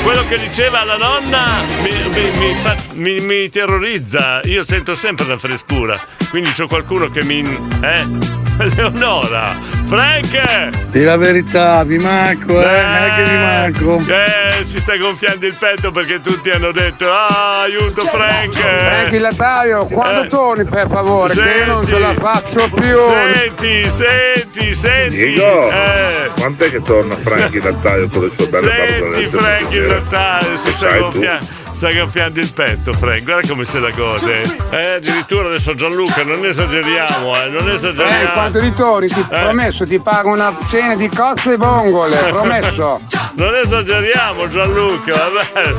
quello 0.03 0.27
che 0.29 0.39
diceva 0.41 0.83
la 0.85 0.97
nonna 0.97 1.63
mi, 1.83 1.91
mi- 1.91 2.31
mi 2.39 2.55
fa- 2.61 2.77
mi- 2.95 3.49
terrorizza. 3.49 4.41
Io 4.45 4.65
sento 4.65 4.95
sempre 4.95 5.25
una 5.25 5.39
frescura. 5.39 5.99
Quindi 6.31 6.51
c'ho 6.51 6.67
qualcuno 6.67 7.09
che 7.11 7.23
mi. 7.23 7.41
Eh? 7.81 8.05
Leonora! 8.75 9.76
Frank! 9.87 10.89
Di 10.91 11.05
la 11.05 11.17
verità, 11.17 11.85
vi 11.85 11.99
manco, 11.99 12.61
eh, 12.61 12.65
neanche 12.65 13.25
vi 13.25 13.37
manco. 13.37 14.03
Eh, 14.13 14.65
si 14.65 14.81
sta 14.81 14.97
gonfiando 14.97 15.47
il 15.47 15.55
petto 15.59 15.91
perché 15.91 16.21
tutti 16.21 16.51
hanno 16.51 16.73
detto 16.73 17.09
Ah, 17.11 17.63
aiuto 17.63 18.05
Frank! 18.05 18.55
Franchi 18.57 19.19
Lattaio, 19.19 19.85
quando 19.87 20.23
Eh. 20.25 20.29
torni 20.29 20.65
per 20.65 20.89
favore? 20.89 21.35
Che 21.35 21.41
io 21.59 21.67
non 21.67 21.87
ce 21.87 21.99
la 21.99 22.13
faccio 22.15 22.69
più. 22.71 22.97
Senti, 22.97 23.89
senti, 23.91 24.75
senti! 24.75 25.17
Diego, 25.17 25.71
Eh. 25.71 26.31
quant'è 26.39 26.71
che 26.71 26.83
torna 26.83 27.15
Franchi 27.17 27.61
Lattaio 27.61 28.09
con 28.09 28.23
le 28.25 28.31
sue 28.37 28.47
belle 28.49 28.71
Senti 28.99 29.27
Frank 29.37 29.61
il 29.61 29.69
piacere? 29.69 29.95
notaio 30.01 30.57
si 30.57 30.73
sta 30.73 30.89
tu? 31.11 31.29
Sta 31.77 31.93
gonfiando 31.93 32.41
il 32.41 32.51
petto, 32.55 32.93
Frank. 32.95 33.23
Guarda 33.23 33.47
come 33.47 33.67
se 33.67 33.79
la 33.79 33.91
gode. 33.91 34.43
Eh, 34.71 34.87
addirittura 34.95 35.49
adesso 35.49 35.75
Gianluca, 35.75 36.23
non 36.25 36.45
esageriamo, 36.45 37.39
eh, 37.43 37.49
non 37.51 37.69
Eh, 37.69 37.75
esageriamo. 37.75 38.33
quando 38.33 38.59
ritorni 38.61 39.09
ti 39.09 39.23
promesso 39.29 39.85
ti 39.85 39.99
pago 40.01 40.31
una 40.31 40.57
cena 40.69 40.95
di 40.97 41.09
cozze 41.09 41.53
e 41.53 41.57
vongole, 41.57 42.17
promesso. 42.31 43.01
Non 43.37 43.55
esageriamo 43.55 44.49
Gianluca, 44.49 45.15
vabbè. 45.29 45.75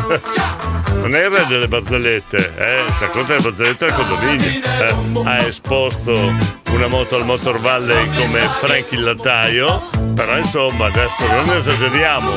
Non 1.02 1.16
è 1.16 1.24
il 1.26 1.30
re 1.32 1.46
delle 1.48 1.68
barzellette, 1.68 2.38
eh? 2.56 2.84
Ti 2.86 2.94
racconta 3.00 3.34
le 3.34 3.40
barzellette 3.42 3.86
al 3.86 3.94
condominio. 3.96 4.48
Eh? 4.48 4.96
Ha 5.26 5.38
esposto 5.48 6.32
una 6.78 6.88
moto 6.88 7.16
al 7.16 7.26
Motor 7.26 7.60
Valley 7.60 8.06
come 8.06 8.48
Frank 8.60 8.92
il 8.92 9.02
lattaio. 9.02 9.90
Però 10.14 10.38
insomma 10.38 10.86
adesso 10.86 11.26
non 11.28 11.58
esageriamo. 11.58 12.32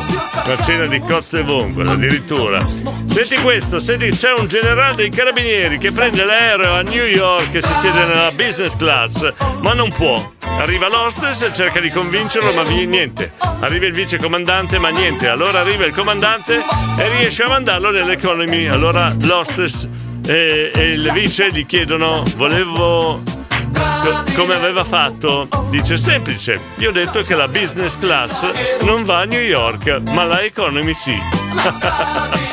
Una 0.45 0.63
cena 0.63 0.87
di 0.87 0.99
cozze 1.01 1.43
vongole 1.43 1.91
addirittura. 1.91 2.59
Senti 3.07 3.37
questo, 3.43 3.79
senti, 3.81 4.11
c'è 4.11 4.33
un 4.33 4.47
generale 4.47 4.95
dei 4.97 5.11
carabinieri 5.11 5.77
che 5.77 5.93
prende 5.93 6.25
l'aereo 6.25 6.75
a 6.75 6.83
New 6.83 7.05
York 7.05 7.55
e 7.55 7.61
si 7.61 7.73
siede 7.75 8.05
nella 8.05 8.31
business 8.31 8.77
class, 8.77 9.33
ma 9.61 9.75
non 9.75 9.93
può. 9.93 10.33
Arriva 10.59 10.89
l'hostess 10.89 11.43
e 11.43 11.53
cerca 11.53 11.81
di 11.81 11.91
convincerlo, 11.91 12.53
ma 12.53 12.63
niente. 12.63 13.33
Arriva 13.61 13.87
il 13.87 13.93
vice 13.93 14.17
comandante, 14.17 14.79
ma 14.79 14.89
niente. 14.89 15.29
Allora 15.29 15.61
arriva 15.61 15.85
il 15.85 15.93
comandante 15.93 16.63
e 16.99 17.09
riesce 17.17 17.43
a 17.43 17.49
mandarlo 17.49 17.91
nell'economy. 17.91 18.67
Allora 18.67 19.13
l'hostess 19.23 19.87
e, 20.27 20.71
e 20.75 20.93
il 20.93 21.11
vice 21.13 21.51
gli 21.53 21.67
chiedono: 21.67 22.23
Volevo. 22.37 23.39
Co- 23.73 24.25
come 24.35 24.55
aveva 24.55 24.85
fatto? 24.85 25.49
Dice 25.71 25.97
semplice. 25.97 26.61
Io 26.77 26.91
ho 26.91 26.93
detto 26.93 27.23
che 27.23 27.35
la 27.35 27.49
business 27.49 27.99
class 27.99 28.81
non 28.83 29.05
va 29.05 29.21
a 29.21 29.25
New 29.25 29.41
York, 29.41 30.03
ma 30.13 30.25
la 30.25 30.43
economy 30.43 30.95
sì. 30.95 31.19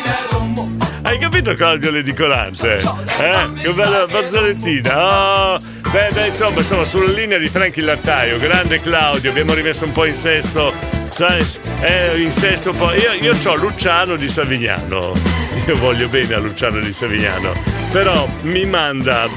Hai 1.08 1.20
capito 1.20 1.54
Claudio 1.54 1.90
l'edicolante? 1.90 2.76
Eh? 2.76 3.50
Che 3.62 3.70
bella 3.72 4.06
bazzalettina! 4.08 5.54
Oh, 5.54 5.58
beh, 5.90 6.10
beh, 6.12 6.26
insomma, 6.28 6.58
insomma, 6.58 6.84
sulla 6.84 7.14
linea 7.14 7.38
di 7.38 7.48
Franchi 7.48 7.80
Lattaio, 7.80 8.38
grande 8.40 8.82
Claudio, 8.82 9.30
abbiamo 9.30 9.54
rimesso 9.54 9.86
un 9.86 9.94
po' 9.94 10.04
in 10.04 10.14
sesto, 10.14 10.74
sai, 11.10 11.48
eh, 11.80 12.22
in 12.22 12.32
sesto 12.34 12.72
un 12.72 12.78
po'. 12.78 12.92
Io, 12.92 13.14
io 13.14 13.34
ho 13.46 13.56
Luciano 13.56 14.18
di 14.18 14.28
Savignano, 14.28 15.14
io 15.66 15.78
voglio 15.78 16.10
bene 16.10 16.34
a 16.34 16.40
Luciano 16.40 16.80
di 16.80 16.92
Savignano, 16.92 17.54
però 17.90 18.28
mi 18.42 18.66
manda 18.66 19.30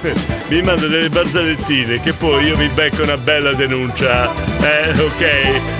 mi 0.48 0.62
manda 0.62 0.86
delle 0.86 1.08
barzalettine 1.08 2.00
che 2.00 2.12
poi 2.12 2.46
io 2.46 2.56
mi 2.56 2.68
becco 2.68 3.02
una 3.02 3.16
bella 3.16 3.52
denuncia. 3.52 4.30
Eh, 4.60 4.98
ok? 5.00 5.20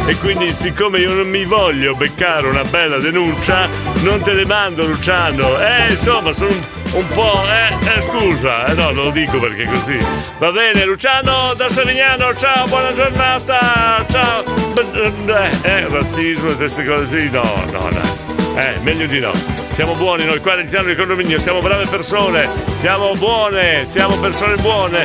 E 0.06 0.16
quindi 0.16 0.52
siccome 0.52 0.98
io 1.00 1.12
non 1.12 1.28
mi 1.28 1.44
voglio 1.44 1.94
beccare 1.94 2.46
una 2.46 2.64
bella 2.64 2.98
denuncia, 2.98 3.68
non 4.02 4.20
te 4.22 4.32
le 4.32 4.46
mando 4.46 4.84
Luciano. 4.86 5.58
Eh, 5.60 5.92
insomma, 5.92 6.32
sono 6.32 6.50
un, 6.50 6.60
un 6.92 7.06
po'. 7.08 7.42
Eh, 7.46 7.96
eh, 7.96 8.00
scusa, 8.02 8.66
eh, 8.66 8.74
no, 8.74 8.90
non 8.90 9.04
lo 9.04 9.10
dico 9.10 9.38
perché 9.38 9.64
così. 9.64 9.98
Va 10.38 10.52
bene, 10.52 10.84
Luciano 10.84 11.54
da 11.54 11.68
Savignano, 11.68 12.34
ciao, 12.34 12.66
buona 12.66 12.92
giornata, 12.92 14.04
ciao. 14.10 14.44
Eh, 14.76 15.50
eh, 15.62 15.88
razzismo 15.88 16.52
queste 16.52 16.84
cose, 16.84 17.06
sì, 17.06 17.30
no, 17.30 17.42
no, 17.72 17.88
no. 17.90 18.34
Eh, 18.58 18.78
meglio 18.82 19.06
di 19.06 19.20
no. 19.20 19.55
Siamo 19.76 19.94
buoni 19.94 20.24
noi 20.24 20.40
qua 20.40 20.54
all'interno 20.54 20.86
del 20.86 20.96
condominio, 20.96 21.38
siamo 21.38 21.60
brave 21.60 21.84
persone, 21.84 22.48
siamo 22.78 23.12
buone, 23.12 23.84
siamo 23.84 24.16
persone 24.16 24.56
buone. 24.56 25.04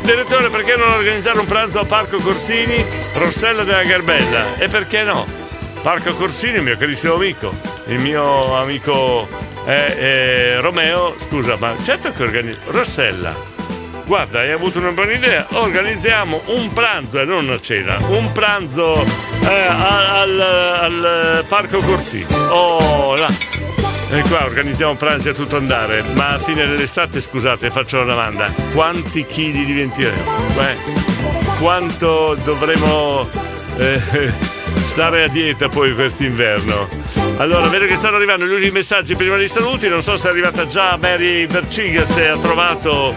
Direttore, 0.00 0.48
perché 0.48 0.74
non 0.74 0.88
organizzare 0.88 1.38
un 1.38 1.44
pranzo 1.44 1.80
a 1.80 1.84
Parco 1.84 2.16
Corsini, 2.16 2.82
Rossella 3.12 3.62
della 3.62 3.82
Garbella? 3.82 4.56
E 4.56 4.68
perché 4.68 5.02
no? 5.02 5.26
Parco 5.82 6.14
Corsini, 6.14 6.56
il 6.56 6.62
mio 6.62 6.78
carissimo 6.78 7.12
amico, 7.12 7.52
il 7.88 7.98
mio 7.98 8.56
amico 8.56 9.28
eh, 9.66 9.94
eh, 9.98 10.60
Romeo, 10.60 11.14
scusa, 11.18 11.56
ma 11.58 11.74
certo 11.82 12.10
che 12.12 12.22
organizza. 12.22 12.60
Rossella, 12.68 13.34
guarda, 14.06 14.40
hai 14.40 14.50
avuto 14.50 14.78
una 14.78 14.92
buona 14.92 15.12
idea, 15.12 15.46
organizziamo 15.50 16.40
un 16.46 16.72
pranzo 16.72 17.20
e 17.20 17.26
non 17.26 17.44
una 17.48 17.60
cena, 17.60 17.98
un 18.08 18.32
pranzo 18.32 19.04
eh, 19.46 19.66
al, 19.68 20.40
al 20.40 21.44
Parco 21.46 21.80
Corsini. 21.80 22.34
Oh, 22.48 23.14
là. 23.14 23.55
E 24.08 24.22
qua 24.22 24.44
organizziamo 24.44 24.94
pranzi 24.94 25.28
a 25.30 25.34
tutto 25.34 25.56
andare, 25.56 26.02
ma 26.14 26.34
a 26.34 26.38
fine 26.38 26.64
dell'estate, 26.64 27.20
scusate, 27.20 27.72
faccio 27.72 27.96
una 27.96 28.12
domanda. 28.12 28.52
Quanti 28.72 29.26
chili 29.26 29.64
diventeremo? 29.64 30.60
Eh? 30.60 30.76
Quanto 31.58 32.36
dovremo 32.44 33.28
eh, 33.78 34.00
stare 34.86 35.24
a 35.24 35.28
dieta 35.28 35.68
poi 35.68 35.92
quest'inverno? 35.92 36.88
Allora, 37.38 37.66
vedo 37.66 37.86
che 37.86 37.96
stanno 37.96 38.16
arrivando 38.16 38.46
gli 38.46 38.52
ultimi 38.52 38.70
messaggi 38.70 39.16
prima 39.16 39.36
dei 39.36 39.48
saluti. 39.48 39.88
Non 39.88 40.00
so 40.00 40.16
se 40.16 40.28
è 40.28 40.30
arrivata 40.30 40.68
già 40.68 40.96
Mary 40.96 41.46
Verciga, 41.46 42.06
se 42.06 42.28
ha 42.28 42.38
trovato 42.38 43.12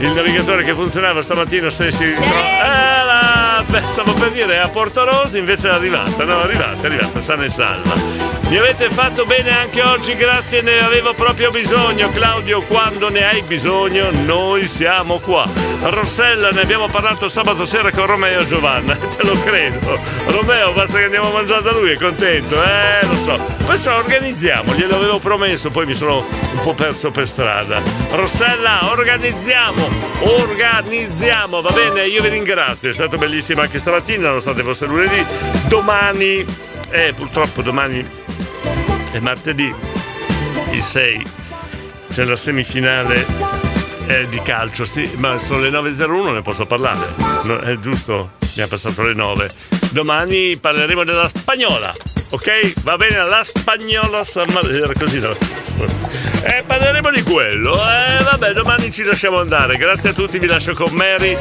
il 0.00 0.10
navigatore 0.10 0.64
che 0.64 0.74
funzionava 0.74 1.22
stamattina, 1.22 1.70
se 1.70 1.92
si 1.92 2.12
trova. 2.12 2.26
Eh, 2.26 3.04
la... 3.04 3.64
Beh, 3.64 3.82
stavo 3.92 4.12
per 4.14 4.32
dire 4.32 4.58
a 4.58 4.68
Porto 4.68 5.04
Rosa, 5.04 5.38
invece 5.38 5.68
è 5.68 5.72
arrivata. 5.72 6.24
No, 6.24 6.40
è 6.40 6.44
arrivata, 6.44 6.82
è 6.82 6.86
arrivata, 6.86 7.20
sana 7.20 7.44
e 7.44 7.50
salva. 7.50 8.29
Mi 8.50 8.56
avete 8.56 8.90
fatto 8.90 9.26
bene 9.26 9.56
anche 9.56 9.80
oggi, 9.80 10.16
grazie, 10.16 10.60
ne 10.60 10.80
avevo 10.80 11.14
proprio 11.14 11.52
bisogno. 11.52 12.10
Claudio, 12.10 12.60
quando 12.62 13.08
ne 13.08 13.24
hai 13.24 13.42
bisogno, 13.42 14.10
noi 14.24 14.66
siamo 14.66 15.20
qua. 15.20 15.48
Rossella, 15.82 16.50
ne 16.50 16.62
abbiamo 16.62 16.88
parlato 16.88 17.28
sabato 17.28 17.64
sera 17.64 17.92
con 17.92 18.06
Romeo 18.06 18.44
Giovanna, 18.44 18.96
te 18.98 19.22
lo 19.22 19.34
credo. 19.34 19.96
Romeo, 20.26 20.72
basta 20.72 20.98
che 20.98 21.04
andiamo 21.04 21.28
a 21.28 21.32
mangiare 21.32 21.62
da 21.62 21.70
lui, 21.70 21.92
è 21.92 21.96
contento, 21.96 22.60
eh, 22.60 23.06
lo 23.06 23.14
so. 23.14 23.46
Questo 23.64 23.94
organizziamo, 23.94 24.74
glielo 24.74 24.96
avevo 24.96 25.20
promesso, 25.20 25.70
poi 25.70 25.86
mi 25.86 25.94
sono 25.94 26.16
un 26.16 26.60
po' 26.64 26.74
perso 26.74 27.12
per 27.12 27.28
strada. 27.28 27.80
Rossella, 28.10 28.90
organizziamo, 28.90 29.88
organizziamo, 30.22 31.60
va 31.60 31.70
bene? 31.70 32.08
Io 32.08 32.20
vi 32.20 32.30
ringrazio, 32.30 32.90
è 32.90 32.94
stato 32.94 33.16
bellissimo 33.16 33.60
anche 33.60 33.78
stamattina, 33.78 34.26
nonostante 34.26 34.64
fosse 34.64 34.86
lunedì. 34.86 35.24
Domani, 35.68 36.44
eh, 36.90 37.12
purtroppo 37.16 37.62
domani 37.62 38.18
è 39.10 39.18
martedì, 39.18 39.74
il 40.70 40.82
6, 40.82 41.26
c'è 42.10 42.24
la 42.24 42.36
semifinale 42.36 43.26
eh, 44.06 44.28
di 44.28 44.40
calcio, 44.42 44.84
sì, 44.84 45.10
ma 45.16 45.38
sono 45.38 45.60
le 45.60 45.70
9.01, 45.70 46.32
ne 46.34 46.42
posso 46.42 46.66
parlare. 46.66 47.14
No, 47.44 47.58
è 47.58 47.78
giusto, 47.78 48.32
mi 48.56 48.62
ha 48.62 48.66
passato 48.68 49.02
le 49.02 49.14
9. 49.14 49.50
Domani 49.90 50.56
parleremo 50.56 51.04
della 51.04 51.28
spagnola, 51.28 51.92
ok? 52.30 52.82
Va 52.82 52.96
bene, 52.96 53.16
la 53.16 53.42
spagnola 53.44 54.22
San 54.24 54.48
Marino. 54.52 54.84
Era 54.84 54.92
così, 54.98 55.18
no? 55.18 55.30
Eh, 56.42 56.62
parleremo 56.66 57.10
di 57.10 57.22
quello. 57.22 57.74
Eh, 57.74 58.22
vabbè, 58.22 58.52
domani 58.52 58.90
ci 58.90 59.02
lasciamo 59.02 59.38
andare. 59.38 59.76
Grazie 59.76 60.10
a 60.10 60.12
tutti, 60.12 60.38
vi 60.38 60.46
lascio 60.46 60.72
con 60.72 60.92
Mary. 60.92 61.36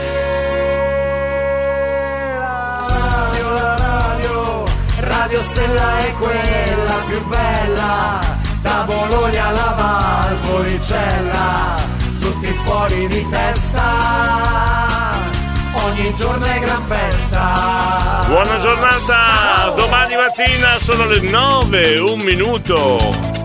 Radio 4.97 5.41
Stella 5.43 5.97
è 5.99 6.11
quella 6.13 6.78
più 7.07 7.25
bella, 7.27 8.19
da 8.61 8.83
Bologna 8.85 9.47
alla 9.47 9.75
Valpolicella, 9.77 11.75
tutti 12.19 12.47
fuori 12.63 13.07
di 13.07 13.27
testa, 13.29 13.83
ogni 15.85 16.13
giorno 16.15 16.45
è 16.45 16.59
gran 16.59 16.83
festa. 16.85 18.23
Buona 18.27 18.59
giornata! 18.59 19.73
Domani 19.75 20.15
mattina 20.15 20.77
sono 20.79 21.05
le 21.05 21.19
9, 21.21 21.99
un 21.99 22.19
minuto. 22.19 23.38